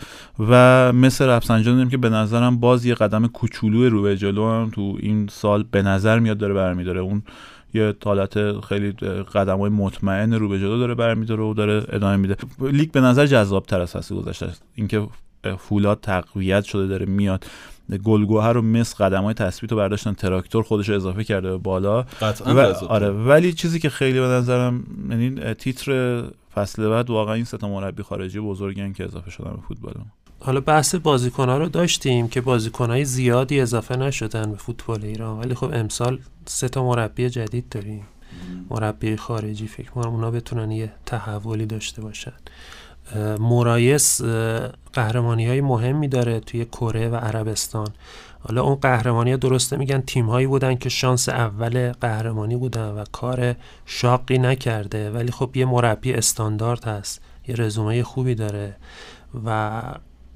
و 0.50 0.94
مثل 0.94 1.26
رفسنجان 1.26 1.74
داریم 1.76 1.90
که 1.90 1.98
به 1.98 2.10
نظرم 2.10 2.60
باز 2.60 2.86
یه 2.86 2.94
قدم 2.94 3.28
کوچولو 3.28 3.90
رو 3.90 4.02
به 4.02 4.18
جلو 4.18 4.50
هم 4.50 4.72
تو 4.76 4.98
این 5.00 5.28
سال 5.32 5.66
به 5.72 5.82
نظر 5.82 6.20
میاد 6.20 6.38
داره 6.38 6.54
برمیداره. 6.54 7.00
اون 7.00 7.24
یه 7.74 7.96
حالت 8.06 8.62
خیلی 8.62 8.92
قدم 9.34 9.58
های 9.58 9.70
مطمئن 9.70 10.34
رو 10.34 10.50
به 10.50 10.60
جلو 10.60 10.80
داره 10.80 10.96
برمیداره 10.96 11.44
و 11.44 11.54
داره 11.54 11.86
ادامه 11.90 12.16
میده. 12.16 12.36
لیگ 12.62 12.92
به 12.92 13.02
نظر 13.02 13.26
جذاب 13.26 13.66
تر 13.66 13.82
از 13.82 13.92
فصل 13.92 14.16
گذشته 14.16 14.46
است. 14.46 14.64
اینکه 14.76 15.08
فولاد 15.58 16.00
تقویت 16.02 16.64
شده 16.64 16.88
داره 16.88 17.06
میاد. 17.06 17.46
گلگوهر 18.04 18.54
رو 18.54 18.62
مس 18.62 18.96
قدم 19.02 19.24
های 19.24 19.34
تثبیت 19.34 19.72
رو 19.72 19.78
برداشتن. 19.78 20.14
تراکتور 20.14 20.64
خودش 20.64 20.90
رو 20.90 20.96
اضافه 20.96 21.24
کرده 21.24 21.50
به 21.50 21.58
بالا. 21.58 22.02
قطعا 22.02 22.56
و 22.56 22.60
آره. 22.90 23.10
ولی 23.10 23.54
چیزی 23.54 23.80
که 23.80 23.90
خیلی 23.90 24.20
به 24.20 24.26
نظرم 24.26 24.84
یعنی 25.10 25.54
تیتر 25.54 26.24
فصل 26.56 26.90
بعد 26.90 27.10
واقعا 27.10 27.34
این 27.34 27.44
سه 27.44 27.68
مربی 27.68 28.04
خارجی 28.04 28.40
بزرگن 28.40 28.94
که 28.94 29.04
اضافه 29.04 29.32
شدن 29.32 29.52
به 29.52 29.62
فوتبال. 29.68 29.94
حالا 30.42 30.60
بحث 30.60 30.96
بازیکنها 30.96 31.58
رو 31.58 31.70
داشتیم 31.70 32.28
که 32.28 32.42
بازیکنهای 32.42 33.06
زیادی 33.06 33.62
اضافه 33.62 33.96
نشدن 33.96 34.52
به 34.52 34.58
فوتبال 34.58 35.06
ایران. 35.06 35.40
ولی 35.40 35.56
خب 35.56 35.72
امسال 35.74 36.20
سه 36.46 36.70
تا 36.70 36.84
مربی 36.84 37.30
جدید 37.30 37.70
داریم. 37.70 38.04
مربی 38.70 39.16
خارجی 39.16 39.68
فکر 39.68 39.92
کنم 39.92 40.10
اونا 40.10 40.32
بتونن 40.32 40.72
یه 40.72 40.92
تحولی 41.06 41.66
داشته 41.66 42.02
باشن. 42.02 42.34
مورایس 43.40 44.22
قهرمانی 44.94 45.48
های 45.48 45.62
مهمی 45.62 46.08
داره 46.08 46.40
توی 46.40 46.66
کره 46.66 47.10
و 47.10 47.16
عربستان. 47.16 47.88
حالا 48.40 48.64
اون 48.64 48.76
قهرمانی 48.76 49.38
درسته 49.38 49.78
میگن 49.78 50.02
تیم 50.02 50.26
هایی 50.26 50.48
بودن 50.48 50.76
که 50.76 50.90
شانس 50.90 51.30
اول 51.30 51.92
قهرمانی 51.92 52.56
بودن 52.56 52.90
و 52.90 53.04
کار 53.12 53.56
شاقی 53.86 54.38
نکرده. 54.38 55.12
ولی 55.12 55.32
خب 55.32 55.58
یه 55.58 55.66
مربی 55.66 56.14
استاندارد 56.14 56.84
هست. 56.84 57.22
یه 57.48 57.56
رزومه 57.56 58.04
خوبی 58.04 58.36
داره 58.36 58.76
و 59.46 59.82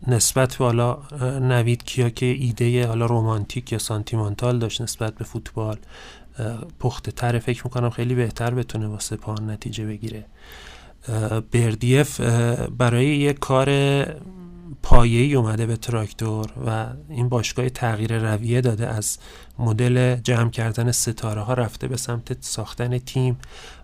نسبت 0.08 0.56
به 0.56 0.66
حالا 0.66 0.98
نوید 1.40 1.84
کیا 1.84 2.10
که 2.10 2.26
ایده 2.26 2.88
حالا 2.88 3.06
رومانتیک 3.06 3.72
یا 3.72 3.78
سانتیمانتال 3.78 4.60
داشت 4.60 4.82
نسبت 4.82 5.16
به 5.16 5.24
فوتبال 5.24 5.78
پخته 6.80 7.12
تر 7.12 7.40
فکر 7.40 7.62
می‌کنم 7.66 7.90
خیلی 7.90 8.16
بهتر 8.16 8.54
بتونه 8.54 8.88
واسه 8.88 9.16
پاهان 9.16 9.50
نتیجه 9.50 9.86
بگیره. 9.86 10.26
بردیف 11.52 12.22
برای 12.78 13.18
یه 13.18 13.34
کار 13.34 13.70
پایه‌ای 14.82 15.36
اومده 15.36 15.66
به 15.66 15.78
تراکتور 15.78 16.46
و 16.68 16.88
این 17.10 17.30
باشگاه 17.30 17.70
تغییر 17.70 18.34
رویه 18.34 18.62
داده 18.62 18.88
از 18.88 19.18
مدل 19.60 20.16
جمع 20.16 20.50
کردن 20.50 20.92
ستاره 20.92 21.42
ها 21.42 21.54
رفته 21.54 21.88
به 21.88 21.98
سمت 21.98 22.44
ساختن 22.44 22.98
تیم. 22.98 23.38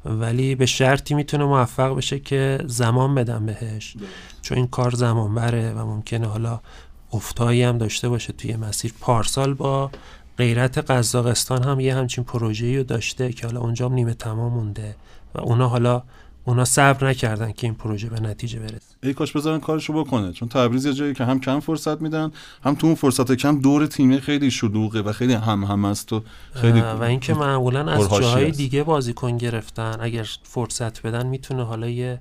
ولی 0.06 0.56
به 0.56 0.66
شرطی 0.66 1.14
می‌تونه 1.14 1.46
موفق 1.46 1.96
بشه 1.96 2.20
که 2.20 2.60
زمان 2.66 3.16
بدن 3.16 3.46
بهش. 3.46 3.98
چون 4.42 4.58
این 4.58 4.68
کار 4.68 4.92
زمان 4.92 5.36
بره 5.36 5.74
و 5.74 5.86
ممکنه 5.86 6.28
حالا 6.28 6.60
افتایی 7.14 7.64
هم 7.64 7.78
داشته 7.78 8.10
باشه 8.10 8.34
توی 8.34 8.56
مسیر. 8.56 8.94
پارسال 9.02 9.54
با 9.54 9.92
غیرت 10.38 10.78
قزاقستان 10.78 11.64
هم 11.64 11.80
یه 11.80 11.96
همچین 11.96 12.24
پروژه‌ای 12.24 12.78
رو 12.78 12.84
داشته 12.84 13.32
که 13.32 13.48
حالا 13.48 13.60
اونجا 13.60 13.86
هم 13.86 13.94
نیمه 13.94 14.14
تمام 14.14 14.54
مونده 14.54 14.96
و 15.36 15.42
اونا 15.42 15.68
حالا 15.68 16.04
اونا 16.46 16.66
صبر 16.66 17.08
نکردن 17.08 17.52
که 17.52 17.68
این 17.68 17.74
پروژه 17.74 18.10
به 18.10 18.20
نتیجه 18.20 18.60
برسه 18.60 18.96
ای 19.04 19.14
کاش 19.14 19.32
بذارن 19.32 19.60
کارشو 19.60 19.94
بکنه 19.94 20.32
چون 20.32 20.50
تبریز 20.50 20.86
یه 20.86 20.94
جایی 20.94 21.14
که 21.14 21.26
هم 21.26 21.40
کم 21.40 21.60
فرصت 21.60 22.02
میدن 22.02 22.32
هم 22.64 22.76
تو 22.76 22.88
اون 22.88 22.96
فرصت 22.96 23.32
کم 23.32 23.60
دور 23.60 23.86
تیمه 23.86 24.20
خیلی 24.20 24.52
شلوغه 24.52 25.02
و 25.02 25.12
خیلی 25.12 25.34
هم 25.34 25.64
هم 25.64 25.86
است 25.86 26.14
و 26.14 26.24
خیلی 26.54 26.82
و 26.82 27.02
اینکه 27.02 27.34
معمولا 27.34 27.92
از 27.92 28.10
جاهای. 28.10 28.52
دیگه 28.52 28.84
بازیکن 28.84 29.38
گرفتن 29.38 29.96
اگر 30.00 30.28
فرصت 30.44 31.02
بدن 31.02 31.28
می‌تونه 31.28 31.64
حالا 31.64 31.90
یه 31.90 32.20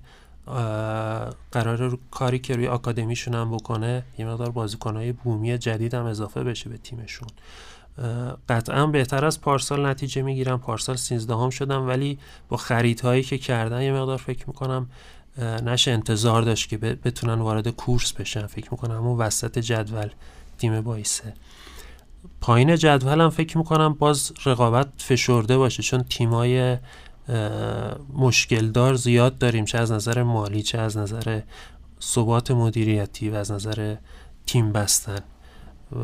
قرار 1.53 1.77
رو 1.77 1.99
کاری 2.11 2.39
که 2.39 2.57
روی 2.57 2.67
آکادمیشون 2.67 3.35
هم 3.35 3.51
بکنه 3.51 4.03
یه 4.19 4.27
مقدار 4.27 4.51
بازیکنهای 4.51 5.13
بومی 5.13 5.59
جدید 5.59 5.95
هم 5.95 6.05
اضافه 6.05 6.45
بشه 6.45 6.71
به 6.71 6.77
تیمشون 6.77 7.29
قطعا 8.49 8.87
بهتر 8.87 9.25
از 9.25 9.41
پارسال 9.41 9.87
نتیجه 9.87 10.23
می‌گیرن 10.23 10.57
پارسال 10.57 10.97
13 10.97 11.35
هم 11.35 11.51
شدن 11.51 11.77
ولی 11.77 12.19
با 12.49 12.57
خریدهایی 12.57 13.23
که 13.23 13.39
کردن 13.39 13.83
یه 13.83 13.93
مقدار 13.93 14.17
فکر 14.17 14.45
می‌کنم 14.47 14.91
نشه 15.39 15.91
انتظار 15.91 16.43
داشت 16.43 16.69
که 16.69 16.79
بتونن 16.79 17.35
وارد 17.35 17.69
کورس 17.69 18.13
بشن. 18.13 18.47
فکر 18.47 18.69
می‌کنم 18.71 18.95
همون 18.97 19.19
وسط 19.19 19.59
جدول 19.59 20.09
تیم 20.59 20.81
بایسه. 20.81 21.35
پایین 22.41 22.77
جدول 22.77 23.21
هم 23.21 23.31
فکر 23.31 23.59
می‌کنم 23.59 23.95
باز 23.95 24.33
رقابت 24.47 24.89
فشرده 24.99 25.59
باشه 25.59 25.83
چون 25.83 26.03
تیمای 26.03 26.77
مشکلدار 28.13 28.95
زیاد 28.95 29.39
داریم 29.39 29.65
چه 29.65 29.79
از 29.79 29.93
نظر 29.93 30.23
مالی 30.23 30.63
چه 30.63 30.79
از 30.79 30.97
نظر 30.97 31.41
ثبات 32.03 32.51
مدیریتی 32.51 33.31
و 33.31 33.35
از 33.35 33.53
نظر 33.53 33.97
تیم 34.47 34.73
بستن. 34.73 35.21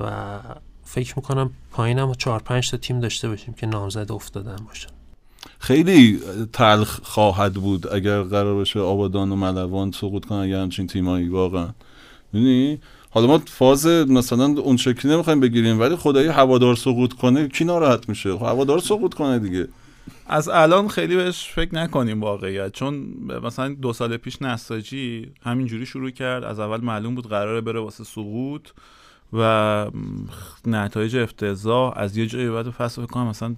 و 0.03 0.41
فکر 0.85 1.13
می‌کنم 1.17 1.51
پایین 1.71 1.99
هم 1.99 2.13
چهار 2.13 2.41
پنج 2.41 2.71
تا 2.71 2.77
تیم 2.77 3.01
داشته 3.01 3.29
باشیم 3.29 3.55
که 3.55 3.67
نامزد 3.67 4.13
افتادن 4.13 4.57
باشن. 4.67 4.91
خیلی 5.59 6.21
تلخ 6.53 7.01
خواهد 7.03 7.55
بود 7.55 7.93
اگر 7.93 8.23
قرار 8.23 8.55
باشه 8.55 8.81
آبادان 8.81 9.33
و 9.33 9.37
ملوان 9.37 9.91
سقوط 9.93 10.25
کنن 10.25 10.39
اگر 10.39 10.61
همچین 10.61 10.87
تیمایی 10.87 11.29
واقعا. 11.29 11.69
می‌دونی؟ 12.33 12.81
حالا 13.11 13.27
ما 13.27 13.39
فاز 13.47 13.87
مثلا 13.87 14.45
اون 14.45 14.77
شکلی 14.77 15.13
نمی‌خوایم 15.13 15.41
بگیریم 15.41 15.81
ولی 15.81 15.97
خدایی 15.97 16.29
هوادار 16.29 16.75
سقوط 16.75 17.13
کنه 17.13 17.49
کی 17.49 17.65
ناراحت 17.65 18.09
میشه؟ 18.09 18.33
خب 18.33 18.43
هوادار 18.43 18.79
سقوط 18.79 19.15
کنه 19.15 19.39
دیگه. 19.39 19.69
از 20.27 20.49
الان 20.49 20.89
خیلی 20.89 21.17
بهش 21.17 21.53
فکر 21.55 21.75
نکنیم 21.75 22.21
واقعیت 22.21 22.73
چون 22.73 22.95
مثلا 23.43 23.75
دو 23.75 23.93
سال 23.93 24.17
پیش 24.17 24.43
نساجی 24.43 25.33
همینجوری 25.43 25.87
شروع 25.87 26.11
کرد 26.11 26.45
از 26.45 26.61
اول 26.61 26.81
معلوم 26.81 27.15
بود 27.15 27.29
قراره 27.29 27.61
بره 27.61 27.81
واسه 27.81 28.05
سقوط. 28.05 28.69
و 29.35 29.91
نتایج 30.67 31.17
افتضاح 31.17 31.93
از 31.97 32.17
یه 32.17 32.27
جایی 32.27 32.51
بعد 32.51 32.71
فصل 32.71 33.03
فکر 33.03 33.13
کنم 33.13 33.27
مثلا 33.27 33.55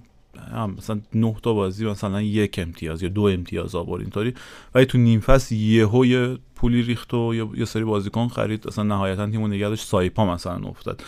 هم 0.51 0.75
مثلا 0.77 1.01
نه 1.15 1.35
تا 1.43 1.53
بازی 1.53 1.85
مثلا 1.85 2.21
یک 2.21 2.59
امتیاز 2.59 3.03
یا 3.03 3.09
دو 3.09 3.23
امتیاز 3.23 3.75
آورد 3.75 4.01
اینطوری. 4.01 4.33
ولی 4.75 4.85
تو 4.85 4.97
نیم 4.97 5.19
فصل 5.19 5.55
یهو 5.55 6.05
یه 6.05 6.37
پولی 6.55 6.81
ریخت 6.81 7.13
و 7.13 7.51
یه, 7.57 7.65
سری 7.65 7.83
بازیکن 7.83 8.27
خرید. 8.27 8.67
اصلا 8.67 8.83
نهایتا 8.83 9.29
تیمو 9.29 9.47
نگه 9.47 9.69
داشت. 9.69 9.87
سایپا 9.87 10.33
مثلا 10.33 10.67
افتاد. 10.67 11.03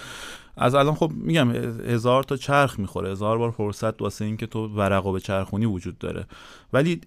از 0.61 0.75
الان 0.75 0.95
خب 0.95 1.11
میگم 1.15 1.51
هزار 1.85 2.23
تا 2.23 2.37
چرخ 2.37 2.79
می‌خوره. 2.79 3.11
هزار 3.11 3.37
بار 3.37 3.51
فرصت 3.51 4.01
واسه 4.01 4.25
اینکه 4.25 4.47
تو 4.47 4.67
ورقو 4.67 5.11
به 5.11 5.19
چرخونی 5.19 5.65
وجود 5.65 5.97
داره. 5.97 6.25
ولی 6.73 7.01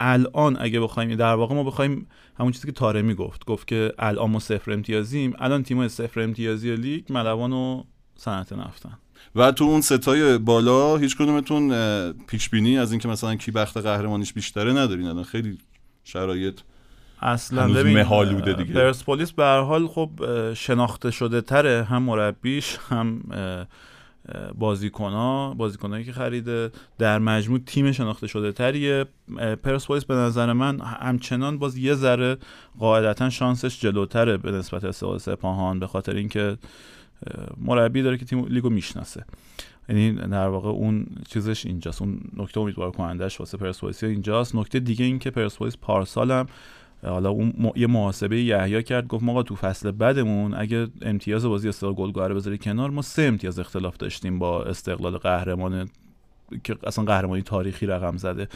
الان 0.00 0.56
اگه 0.60 0.80
بخوایم 0.80 1.14
در 1.14 1.34
واقع 1.34 1.54
ما 1.54 1.64
بخوایم 1.64 2.06
همون 2.38 2.52
چیزی 2.52 2.66
که 2.66 2.72
تاره 2.72 3.02
می‌گفت 3.02 3.44
گفت 3.44 3.66
که 3.66 3.92
الان 3.98 4.30
ما 4.30 4.38
صفر 4.38 4.72
امتیازیم. 4.72 5.34
الان 5.38 5.62
تیمای 5.62 5.88
صفر 5.88 6.20
امتیازی 6.20 6.76
لیگ 6.76 7.04
ملوان 7.12 7.52
و 7.52 7.82
صنعت 8.16 8.52
نفتن 8.52 8.98
و 9.34 9.52
تو 9.52 9.64
اون 9.64 9.80
ستای 9.80 10.38
بالا 10.38 10.96
هیچ 10.96 11.16
کدومتون 11.16 11.72
پیش 12.12 12.48
بینی 12.48 12.78
از 12.78 12.92
اینکه 12.92 13.08
مثلا 13.08 13.34
کی 13.34 13.50
بخت 13.50 13.76
قهرمانیش 13.76 14.32
بیشتره 14.32 14.72
ندارین. 14.72 15.06
الان 15.06 15.24
خیلی 15.24 15.58
شرایط 16.04 16.60
اصلا 17.22 17.68
ببین 17.68 17.98
مهالوده 17.98 18.52
دیگه. 18.52 18.74
پرسپولیس 18.74 19.32
به 19.32 19.44
هر 19.44 19.60
حال 19.60 19.88
خب 19.88 20.10
شناخته 20.54 21.10
شده 21.10 21.40
تره 21.40 21.84
هم 21.84 22.02
مربیش 22.02 22.78
هم 22.88 23.22
بازیکنها 24.58 25.54
بازیکنایی 25.54 26.04
که 26.04 26.12
خریده. 26.12 26.70
در 26.98 27.18
مجموع 27.18 27.58
تیم 27.58 27.92
شناخته 27.92 28.26
شده 28.26 28.52
تریه. 28.52 29.04
پرسپولیس 29.62 30.04
به 30.04 30.14
نظر 30.14 30.52
من 30.52 30.80
همچنان 30.80 31.58
باز 31.58 31.76
یه 31.76 31.94
ذره 31.94 32.36
قاعدتا 32.78 33.30
شانسش 33.30 33.80
جلوتره 33.80 34.36
به 34.36 34.50
نسبت 34.50 34.84
استقلال 34.84 35.18
سپاهان 35.18 35.78
به 35.78 35.86
خاطر 35.86 36.14
اینکه 36.14 36.58
مربی 37.60 38.02
داره 38.02 38.18
که 38.18 38.24
تیم 38.24 38.46
لیگو 38.46 38.70
می‌شناسه. 38.70 39.24
یعنی 39.88 40.12
در 40.12 40.48
واقع 40.48 40.68
اون 40.68 41.06
چیزش 41.28 41.66
اینجاست 41.66 42.02
اون 42.02 42.20
نکته 42.36 42.60
امیدوار 42.60 42.90
کنندش 42.90 43.40
واسه 43.40 43.58
پرسپولیس 43.58 44.04
اینجاست. 44.04 44.54
نکته 44.54 44.80
دیگه 44.80 45.04
این 45.04 45.18
که 45.18 45.30
پرسپولیس 45.30 45.76
پارسال 45.76 46.30
هم 46.30 46.46
حالا 47.02 47.30
اون 47.30 47.52
م... 47.58 47.70
یه 47.76 47.86
محاسبه 47.86 48.42
یحیی 48.42 48.82
کرد 48.82 49.06
گفت 49.06 49.22
ما 49.22 49.42
تو 49.42 49.56
فصل 49.56 49.90
بعدمون 49.90 50.54
اگه 50.54 50.86
امتیاز 51.02 51.44
بازی 51.44 51.68
استقلال 51.68 51.94
گلگهر 51.94 52.34
بذاری 52.34 52.58
کنار 52.58 52.90
ما 52.90 53.02
سه 53.02 53.22
امتیاز 53.22 53.58
اختلاف 53.58 53.96
داشتیم 53.96 54.38
با 54.38 54.64
استقلال 54.64 55.16
قهرمان 55.16 55.88
که 56.64 56.76
اصلا 56.86 57.04
قهرمانی 57.04 57.42
تاریخی 57.42 57.86
رقم 57.86 58.16
زده. 58.16 58.48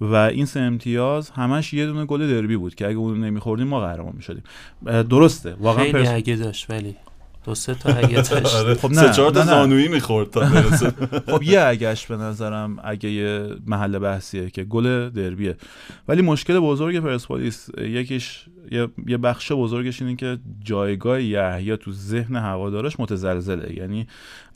و 0.00 0.14
این 0.14 0.46
سه 0.46 0.60
امتیاز 0.60 1.30
همش 1.30 1.74
یه 1.74 1.86
دونه 1.86 2.04
گل 2.04 2.28
دربی 2.28 2.56
بود 2.56 2.74
که 2.74 2.86
اگه 2.86 2.96
اون 2.96 3.24
نمیخوردیم 3.24 3.66
ما 3.66 3.80
قهرمان 3.80 4.12
می‌شدیم. 4.16 4.42
درسته 4.84 5.56
واقعا 5.60 5.84
خیلی 5.84 5.92
پرس... 5.92 6.08
اگه 6.08 6.36
داشت 6.36 6.70
ولی 6.70 6.96
دو 7.48 7.54
سه 7.54 7.74
تا 7.74 7.92
اگه 7.92 8.22
داشت 8.30 8.74
خب 8.74 8.90
نه 8.90 9.00
سه 9.00 9.12
چهار 9.12 9.30
تا 9.30 9.44
زانویی 9.44 9.88
می‌خورد 9.88 10.30
تا 10.30 10.40
برسه. 10.40 10.92
خب 11.32 11.42
یه 11.42 11.60
اگهش 11.60 12.06
به 12.06 12.16
نظرم 12.16 12.78
اگه 12.84 13.10
یه 13.10 13.48
محل 13.66 13.98
بحثیه 13.98 14.50
که 14.50 14.64
گل 14.64 15.08
دربیه. 15.08 15.56
ولی 16.08 16.22
مشکل 16.22 16.58
بزرگ 16.60 17.00
پرسپولیس 17.00 17.68
یکیش 17.78 18.44
یه, 18.70 18.88
یه 19.06 19.16
بخش 19.16 19.52
بزرگش 19.52 20.02
اینه 20.02 20.16
که 20.16 20.38
جایگاه 20.64 21.22
یحیی 21.22 21.76
تو 21.76 21.92
ذهن 21.92 22.36
هوادارش 22.36 23.00
متزلزله. 23.00 23.74
یعنی 23.76 24.06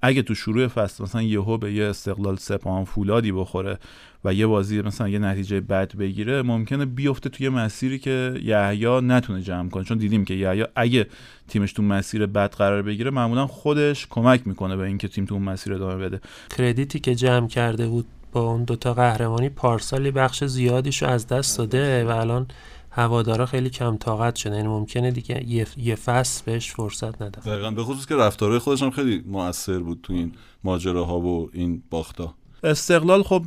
اگه 0.03 0.23
تو 0.23 0.35
شروع 0.35 0.67
فصل 0.67 1.05
مثلا 1.05 1.23
یهو 1.23 1.59
به 1.59 1.73
یه 1.73 1.85
استقلال 1.85 2.37
سپاهان 2.37 2.85
فولادی 2.85 3.33
بخوره 3.33 3.79
و 4.25 4.35
یه 4.35 4.47
بازی 4.47 4.83
مثلا 4.83 5.09
یه 5.09 5.19
نتیجه 5.19 5.61
بد 5.61 5.97
بگیره 5.97 6.43
ممکنه 6.43 6.85
بیفته 6.85 7.29
توی 7.29 7.49
مسیری 7.49 7.99
که 7.99 8.41
یحیی 8.43 9.01
نتونه 9.01 9.43
جمع 9.43 9.69
کنه. 9.71 9.85
چون 9.85 9.99
دیدیم 9.99 10.25
که 10.25 10.35
یحیی 10.35 10.65
اگه 10.77 11.07
تیمش 11.49 11.73
تو 11.73 11.83
مسیر 11.83 12.27
بد 12.27 12.55
قرار 12.55 12.83
بگیره 12.83 13.11
معمولا 13.11 13.47
خودش 13.47 14.07
کمک 14.11 14.47
می‌کنه 14.47 14.77
به 14.77 14.83
اینکه 14.83 15.09
تیم 15.09 15.25
تو 15.25 15.35
اون 15.35 15.45
مسیر 15.45 15.75
ادامه 15.75 15.97
بده. 15.97 16.21
کردیتی 16.59 17.01
که 17.01 17.15
جمع 17.15 17.49
کرده 17.49 17.87
بود 17.87 18.07
با 18.33 18.41
اون 18.41 18.65
دوتا 18.65 18.95
قهرمانی 18.95 19.49
پارسالی 19.49 20.11
بخش 20.11 20.45
زیادیشو 20.45 21.07
از 21.07 21.27
دست 21.27 21.59
داده 21.59 22.05
و 22.05 22.09
الان 22.09 22.47
هوادارا 22.95 23.47
خیلی 23.47 23.71
کم 23.71 23.97
طاقت 23.97 24.37
شده 24.37 24.57
یعنی 24.57 24.69
ممکنه 24.69 25.11
دیگه 25.11 25.45
یه, 25.49 25.67
یه 25.77 25.95
فصل 25.95 26.43
بهش 26.45 26.71
فرصت 26.71 27.23
ندن 27.23 27.41
دقیقا. 27.41 27.71
به 27.71 27.85
خصوص 27.85 28.07
که 28.07 28.17
رفتارهای 28.17 28.59
خودش 28.59 28.83
هم 28.83 28.91
خیلی 28.91 29.25
موثر 29.27 29.79
بود 29.79 30.01
تو 30.03 30.13
این 30.13 30.33
ماجراها 30.65 31.21
و 31.21 31.51
این 31.53 31.83
باختا. 31.91 32.35
استقلال 32.65 33.23
خب 33.23 33.43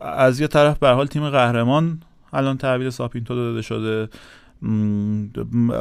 از 0.00 0.40
یه 0.40 0.46
طرف 0.46 0.78
به 0.78 0.88
حال 0.88 1.06
تیم 1.06 1.30
قهرمان 1.30 2.02
الان 2.32 2.58
تحویل 2.58 2.90
ساپینتو 2.90 3.34
داده 3.34 3.62
شده. 3.62 4.08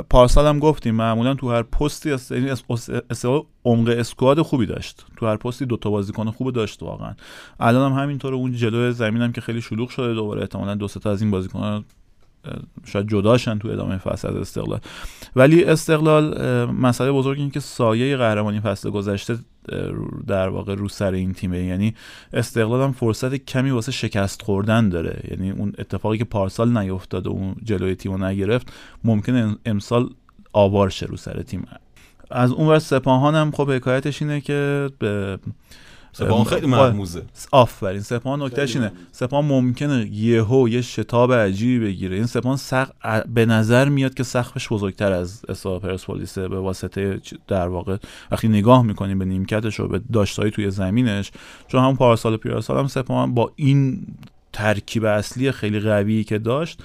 پارسال 0.09 0.47
هم 0.47 0.59
گفتیم 0.59 0.95
معمولا 0.95 1.33
تو 1.33 1.51
هر 1.51 1.63
پستی 1.63 2.09
یعنی 2.31 2.49
استقلال 2.49 3.43
عمق 3.65 3.89
اسکواد 3.89 4.41
خوبی 4.41 4.65
داشت. 4.65 5.05
تو 5.17 5.27
هر 5.27 5.37
پستی 5.37 5.65
دوتا 5.65 5.89
بازیکن 5.89 6.31
خوب 6.31 6.51
داشت 6.51 6.83
واقعا. 6.83 7.13
الان 7.59 7.91
هم 7.91 7.99
همینطور 7.99 8.33
اون 8.33 8.53
جلو 8.53 8.91
زمین 8.91 9.21
هم 9.21 9.31
که 9.31 9.41
خیلی 9.41 9.61
شلوغ 9.61 9.89
شده 9.89 10.13
دوباره. 10.13 10.41
احتمالا 10.41 10.75
دو 10.75 10.87
تا 10.87 11.11
از 11.11 11.21
این 11.21 11.31
بازیکنان 11.31 11.85
شاید 12.85 13.07
جداشن 13.07 13.59
تو 13.59 13.67
ادامه 13.67 13.97
فصل 13.97 14.27
از 14.27 14.35
استقلال. 14.35 14.79
ولی 15.35 15.63
استقلال 15.63 16.25
مسئله 16.71 17.11
بزرگ 17.11 17.39
این 17.39 17.51
که 17.51 17.59
سایه 17.59 18.17
قهرمانی 18.17 18.59
فصل 18.59 18.89
گذشته 18.89 19.37
در 20.27 20.49
واقع 20.49 20.75
رو 20.75 20.89
سر 20.89 21.11
این 21.11 21.33
تیمه. 21.33 21.63
یعنی 21.63 21.95
استقلال 22.33 22.81
هم 22.81 22.91
فرصت 22.91 23.35
کمی 23.35 23.69
واسه 23.69 23.91
شکست 23.91 24.41
خوردن 24.41 24.89
داره. 24.89 25.21
یعنی 25.31 25.51
اون 25.51 25.73
اتفاقی 25.77 26.17
که 26.17 26.25
پارسال 26.25 26.77
نیفتاد 26.77 27.27
و 27.27 27.29
اون 27.29 27.55
جلوی 27.63 27.95
تیم 27.95 28.23
نگرفت 28.23 28.73
ممکنه 29.03 29.55
امسال 29.65 30.09
آوار 30.53 30.89
شه 30.89 31.05
رو 31.05 31.17
سر 31.17 31.41
تیم. 31.41 31.67
از 32.31 32.51
اون 32.51 32.67
ور 32.67 32.79
سپاهان 32.79 33.35
هم 33.35 33.51
خب 33.51 33.71
حکایتش 33.71 34.21
اینه 34.21 34.41
که 34.41 34.89
به 34.99 35.39
سپاهان 36.13 36.43
خیلی 36.43 36.67
مرموزه 36.67 37.21
آفرین. 37.51 38.01
سپاهان 38.01 38.41
نکتهش 38.41 38.75
اینه. 38.75 38.91
سپاهان 39.11 39.45
ممکنه 39.45 40.07
یهو 40.07 40.69
یه 40.69 40.81
شتاب 40.81 41.33
عجیبی 41.33 41.85
بگیره. 41.85 42.15
این 42.15 42.25
سپاهان 42.25 42.57
سق... 42.57 42.89
به 43.27 43.45
نظر 43.45 43.89
میاد 43.89 44.13
که 44.13 44.23
سقفش 44.23 44.69
بزرگتر 44.69 45.11
از 45.11 45.45
اسا 45.49 45.79
پرسپولیسه 45.79 46.47
به 46.47 46.59
واسطه 46.59 47.21
در 47.47 47.67
واقع 47.67 47.97
وقتی 48.31 48.47
نگاه 48.47 48.83
می‌کنیم 48.83 49.19
به 49.19 49.25
نیمکتش 49.25 49.79
و 49.79 49.87
به 49.87 50.01
داشتایی 50.13 50.51
توی 50.51 50.71
زمینش 50.71 51.31
چون 51.67 51.83
هم 51.83 51.95
پارسال 51.95 52.33
و 52.33 52.37
پیارسال 52.37 52.79
هم 52.79 52.87
سپاهان 52.87 53.33
با 53.33 53.51
این 53.55 54.07
ترکیب 54.53 55.05
اصلی 55.05 55.51
خیلی 55.51 55.79
قوی 55.79 56.23
که 56.23 56.37
داشت 56.37 56.83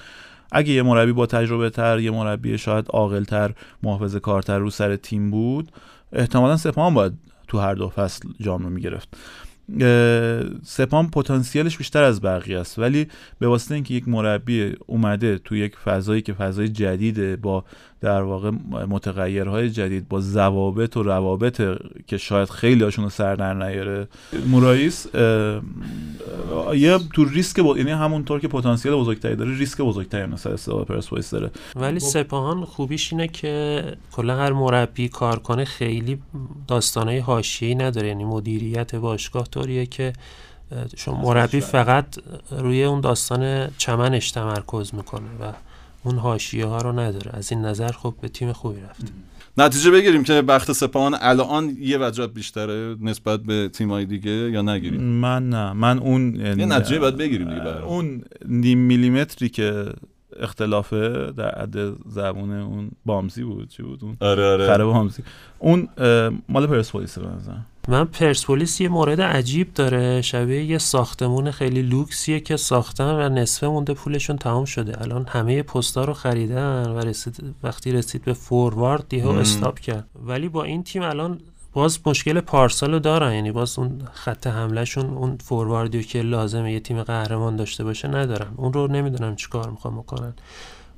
اگه 0.51 0.71
یه 0.71 0.81
مربی 0.81 1.11
با 1.11 1.25
تجربه 1.25 1.69
تر 1.69 1.99
یه 1.99 2.11
مربی 2.11 2.57
شاید 2.57 2.85
عاقل 2.89 3.23
تر 3.23 3.53
محافظ 3.83 4.15
کارتر 4.15 4.59
رو 4.59 4.69
سر 4.69 4.95
تیم 4.95 5.31
بود 5.31 5.71
احتمالا 6.13 6.57
سپاهان 6.57 6.93
باید 6.93 7.13
تو 7.49 7.59
هر 7.59 7.73
دو 7.73 7.89
فصل 7.89 8.29
جام 8.39 8.63
رو 8.63 8.69
می‌گرفت. 8.69 9.09
سپام 10.63 11.09
پتانسیلش 11.09 11.77
بیشتر 11.77 12.03
از 12.03 12.21
بقیه 12.21 12.59
است 12.59 12.79
ولی 12.79 13.07
به 13.39 13.47
واسطه 13.47 13.75
اینکه 13.75 13.93
یک 13.93 14.07
مربی 14.07 14.75
اومده 14.87 15.37
تو 15.37 15.55
یک 15.55 15.75
فضایی 15.77 16.21
که 16.21 16.33
فضای 16.33 16.69
جدیده 16.69 17.35
با 17.35 17.65
در 18.01 18.21
واقع 18.21 18.51
متغیرهای 18.89 19.69
جدید 19.69 20.07
با 20.07 20.21
ضوابط 20.21 20.97
و 20.97 21.03
روابط 21.03 21.61
که 22.07 22.17
شاید 22.17 22.49
خیلی 22.49 22.83
هاشون 22.83 23.03
رو 23.03 23.09
سر 23.09 23.35
در 23.35 23.53
نیاره. 23.53 24.07
مورایس 24.47 25.07
یه 26.73 26.99
تو 27.13 27.25
ریسک 27.25 27.59
با... 27.59 27.77
یعنی 27.77 27.91
همونطور 27.91 28.39
که 28.39 28.47
پتانسیل 28.47 28.91
بزرگتری 28.91 29.35
داره 29.35 29.57
ریسک 29.57 29.81
بزرگتری 29.81 30.25
مثلا 30.25 30.53
استقلال 30.53 30.83
پرسپولیس 30.83 31.31
داره. 31.31 31.51
ولی 31.75 31.99
سپاهان 31.99 32.65
خوبیش 32.65 33.13
اینه 33.13 33.27
که 33.27 33.83
کلا 34.11 34.35
هر 34.37 34.53
مربی 34.53 35.09
کار 35.09 35.39
کنه 35.39 35.65
خیلی 35.65 36.19
داستانهای 36.67 37.19
حاشیه‌ای 37.19 37.75
نداره. 37.75 38.07
یعنی 38.07 38.25
مدیریت 38.25 38.95
باشگاه 38.95 39.47
طوریه 39.47 39.85
که 39.85 40.13
شما 40.97 41.21
مربی 41.21 41.61
فقط 41.61 42.05
روی 42.51 42.83
اون 42.83 43.01
داستان 43.01 43.67
چمنش 43.77 44.31
تمرکز 44.31 44.95
می‌کنه 44.95 45.29
و 45.41 45.53
اون 46.03 46.17
حاشیه 46.17 46.65
ها 46.65 46.77
رو 46.77 46.91
نداره. 46.91 47.31
از 47.33 47.51
این 47.51 47.61
نظر 47.61 47.91
خب 47.91 48.13
به 48.21 48.27
تیم 48.27 48.53
خوبی 48.53 48.81
رفته 48.81 49.07
نتیجه 49.57 49.91
بگیریم 49.91 50.23
که 50.23 50.41
بخت 50.41 50.71
سپاهان 50.71 51.15
الان 51.21 51.77
یه 51.79 51.97
وجب 51.97 52.33
بیشتره 52.33 52.95
نسبت 53.01 53.39
به 53.39 53.69
تیمای 53.69 54.05
دیگه 54.05 54.31
یا 54.31 54.61
نگیریم؟ 54.61 55.01
من 55.01 55.49
نه. 55.49 55.73
من 55.73 55.99
اون 55.99 56.35
یه 56.35 56.65
نتیجه 56.65 56.99
باید 56.99 57.17
بگیریم 57.17 57.49
دیگه 57.49 57.83
اون. 57.83 58.21
نیم 58.45 58.77
میلیمتری 58.77 59.49
که 59.49 59.85
اختلافه 60.39 61.31
در 61.31 61.49
عد 61.49 61.93
زبون 62.09 62.51
اون 62.51 62.91
بامزی 63.05 63.43
بود 63.43 63.69
چی 63.69 63.83
بود 63.83 64.03
اون؟ 64.03 64.17
آره 64.19 64.45
آره. 64.45 64.67
خره 64.67 64.83
بامزی. 64.83 65.23
اون 65.59 65.87
مال 66.49 66.67
پرسپولیس 66.67 67.19
به 67.19 67.27
من 67.89 68.05
پرسپولیس 68.05 68.81
یه 68.81 68.89
مورد 68.89 69.21
عجیب 69.21 69.73
داره. 69.73 70.21
شبیه 70.21 70.63
یه 70.63 70.77
ساختمون 70.77 71.51
خیلی 71.51 71.81
لوکسیه 71.81 72.39
که 72.39 72.57
ساختن 72.57 73.11
و 73.11 73.29
نصفه 73.29 73.67
مونده 73.67 73.93
پولشون 73.93 74.37
تمام 74.37 74.65
شده. 74.65 75.01
الان 75.01 75.25
همه 75.29 75.63
پستا 75.63 76.05
رو 76.05 76.13
خریدن 76.13 76.89
و 76.89 76.99
رسید 76.99 77.55
وقتی 77.63 77.91
رسید 77.91 78.23
به 78.23 78.33
فوروارد 78.33 79.05
دیگه 79.09 79.27
استاپ 79.27 79.79
کرد. 79.79 80.07
ولی 80.25 80.49
با 80.49 80.63
این 80.63 80.83
تیم 80.83 81.01
الان 81.01 81.39
باز 81.73 81.99
مشکل 82.05 82.39
پارسال 82.39 82.93
رو 82.93 82.99
دارن. 82.99 83.33
یعنی 83.33 83.51
باز 83.51 83.79
اون 83.79 84.01
خط 84.13 84.47
حملهشون 84.47 85.05
اون 85.05 85.37
فورواردی 85.37 86.03
که 86.03 86.21
لازمه 86.21 86.73
یه 86.73 86.79
تیم 86.79 87.03
قهرمان 87.03 87.55
داشته 87.55 87.83
باشه 87.83 88.07
ندارن. 88.07 88.51
اون 88.57 88.73
رو 88.73 88.87
نمی‌دونم 88.87 89.35
چیکار 89.35 89.69
می‌خوام 89.69 89.97
بکنن. 89.97 90.33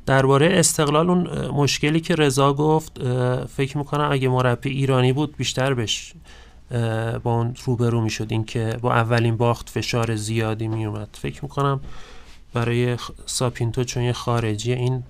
درباره 0.06 0.50
استقلال 0.54 1.10
اون 1.10 1.48
مشکلی 1.48 2.00
که 2.00 2.16
رضا 2.16 2.54
گفت 2.54 3.00
فکر 3.46 3.78
می‌کنم 3.78 4.10
اگه 4.12 4.30
مربی 4.30 4.70
ایرانی 4.70 5.14
بود 5.14 5.38
بیشتر 5.38 5.74
بش 5.74 6.14
با 7.24 7.36
اون 7.36 7.56
روبرو 7.66 8.02
می‌شد 8.02 8.28
این 8.30 8.44
که 8.44 8.78
با 8.82 8.94
اولین 8.94 9.38
باخت 9.38 9.70
فشار 9.70 10.16
زیادی 10.16 10.68
میومد 10.68 11.10
فکر 11.22 11.44
می‌کنم 11.44 11.80
برای 12.54 12.98
ساپینتو 13.26 13.84
چون 13.84 14.04
یه 14.04 14.14
خارجی 14.14 14.74
این 14.74 15.04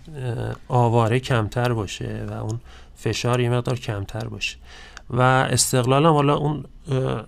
آواره 0.68 1.20
کمتر 1.20 1.74
باشه 1.74 2.26
و 2.30 2.34
اون 2.34 2.60
فشار 2.96 3.40
یه 3.40 3.50
مقدار 3.50 3.80
کمتر 3.80 4.28
باشه. 4.28 4.58
و 5.10 5.22
استقلال 5.22 6.06
هم 6.06 6.14
حالا 6.14 6.36
اون 6.36 6.66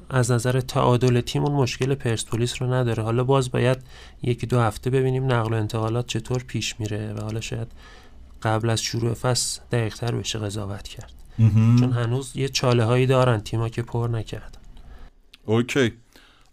از 0.09 0.31
نظر 0.31 0.61
تعادل 0.61 1.21
تیم 1.21 1.43
اون 1.43 1.51
مشکل 1.51 1.95
پرسپولیس 1.95 2.61
رو 2.61 2.73
نداره. 2.73 3.03
حالا 3.03 3.23
باز 3.23 3.51
باید 3.51 3.77
یکی 4.23 4.47
دو 4.47 4.59
هفته 4.59 4.89
ببینیم 4.89 5.31
نقل 5.31 5.53
و 5.53 5.57
انتقالات 5.57 6.07
چطور 6.07 6.43
پیش 6.47 6.79
میره 6.79 7.13
و 7.13 7.21
حالا 7.21 7.41
شاید 7.41 7.67
قبل 8.43 8.69
از 8.69 8.81
شروع 8.81 9.13
فصل 9.13 9.61
دقیقتر 9.71 10.15
بشه 10.15 10.39
قضاوت 10.39 10.87
کرد. 10.87 11.22
چون 11.79 11.91
هنوز 11.91 12.31
یه 12.35 12.49
چاله 12.49 12.83
هایی 12.83 13.05
دارن. 13.05 13.39
تیما 13.39 13.69
که 13.69 13.81
پر 13.81 14.07
نکردن. 14.07 14.59
اوکی. 15.45 15.91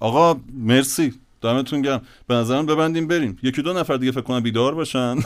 آقا 0.00 0.40
مرسی. 0.54 1.14
دمتون 1.42 1.82
گرم. 1.82 2.02
به 2.26 2.34
نظرم 2.34 2.66
ببندیم 2.66 3.06
بریم. 3.08 3.38
یکی 3.42 3.62
دو 3.62 3.72
نفر 3.72 3.96
دیگه 3.96 4.12
فکر 4.12 4.20
کنم 4.20 4.40
بیدار 4.40 4.74
باشن. 4.74 5.16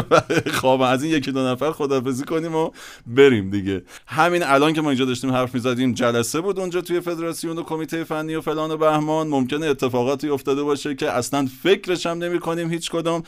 خواب 0.58 0.82
از 0.82 1.02
این 1.02 1.12
یکی 1.12 1.32
دو 1.32 1.46
نفر 1.46 1.72
خدافزی 1.72 2.24
کنیم 2.24 2.54
و 2.54 2.70
بریم 3.06 3.50
دیگه. 3.50 3.82
همین 4.06 4.42
الان 4.42 4.72
که 4.72 4.80
ما 4.80 4.90
اینجا 4.90 5.04
داشتیم 5.04 5.32
حرف 5.32 5.54
می‌زدیم 5.54 5.92
جلسه 5.92 6.40
بود 6.40 6.60
اونجا 6.60 6.80
توی 6.80 7.00
فدراسیون 7.00 7.58
و 7.58 7.62
کمیته 7.62 8.04
فنی 8.04 8.34
و 8.34 8.40
فلان 8.40 8.70
و 8.70 8.76
بهمان. 8.76 9.28
ممکنه 9.28 9.66
اتفاقاتی 9.66 10.28
افتاده 10.28 10.62
باشه 10.62 10.94
که 10.94 11.10
اصلا 11.10 11.48
فکرش 11.62 12.06
هم 12.06 12.18
نمی 12.18 12.38
کنیم 12.38 12.70
هیچ 12.70 12.90
کدام. 12.90 13.22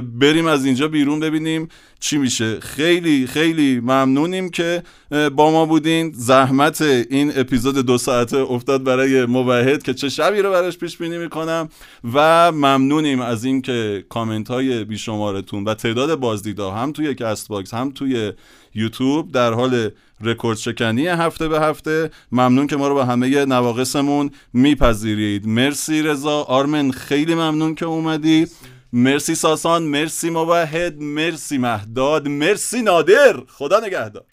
بریم 0.00 0.46
از 0.46 0.64
اینجا 0.64 0.88
بیرون 0.88 1.20
ببینیم. 1.20 1.68
چی 2.02 2.18
میشه؟ 2.18 2.60
خیلی 2.60 3.26
خیلی 3.26 3.80
ممنونیم 3.80 4.48
که 4.48 4.82
با 5.10 5.50
ما 5.50 5.66
بودین. 5.66 6.12
زحمت 6.14 6.80
این 6.80 7.32
اپیزود 7.36 7.86
دو 7.86 7.98
ساعته 7.98 8.36
افتاد 8.36 8.84
برای 8.84 9.24
موحد 9.24 9.82
که 9.82 9.94
چه 9.94 10.08
شبی 10.08 10.38
رو 10.38 10.50
براش 10.50 10.78
پیش 10.78 10.96
بینی 10.96 11.18
می‌کنم. 11.18 11.68
و 12.14 12.52
ممنونیم 12.52 13.20
از 13.20 13.44
اینکه 13.44 14.04
کامنت 14.08 14.48
های 14.48 14.84
بیشمارتون 14.84 15.64
و 15.64 15.74
تعداد 15.74 16.14
بازدیدا 16.14 16.70
هم 16.70 16.92
توی 16.92 17.14
Castbox 17.14 17.74
هم 17.74 17.90
توی 17.90 18.32
یوتیوب 18.74 19.32
در 19.32 19.52
حال 19.52 19.90
رکورد 20.20 20.58
شکنی 20.58 21.06
هفته 21.06 21.48
به 21.48 21.60
هفته. 21.60 22.10
ممنون 22.32 22.66
که 22.66 22.76
ما 22.76 22.88
رو 22.88 22.94
به 22.94 23.06
همه 23.06 23.44
نواقصمون 23.44 24.30
میپذیرید. 24.52 25.46
مرسی 25.46 26.02
رضا. 26.02 26.42
آرمن 26.42 26.90
خیلی 26.90 27.34
ممنون 27.34 27.74
که 27.74 27.86
اومدی. 27.86 28.46
مرسی 28.94 29.34
ساسان 29.34 29.82
مرسی 29.82 30.30
موحد 30.30 31.00
مرسی 31.00 31.58
مهداد 31.58 32.28
مرسی 32.28 32.82
نادر. 32.82 33.36
خدا 33.48 33.80
نگهدار. 33.80 34.24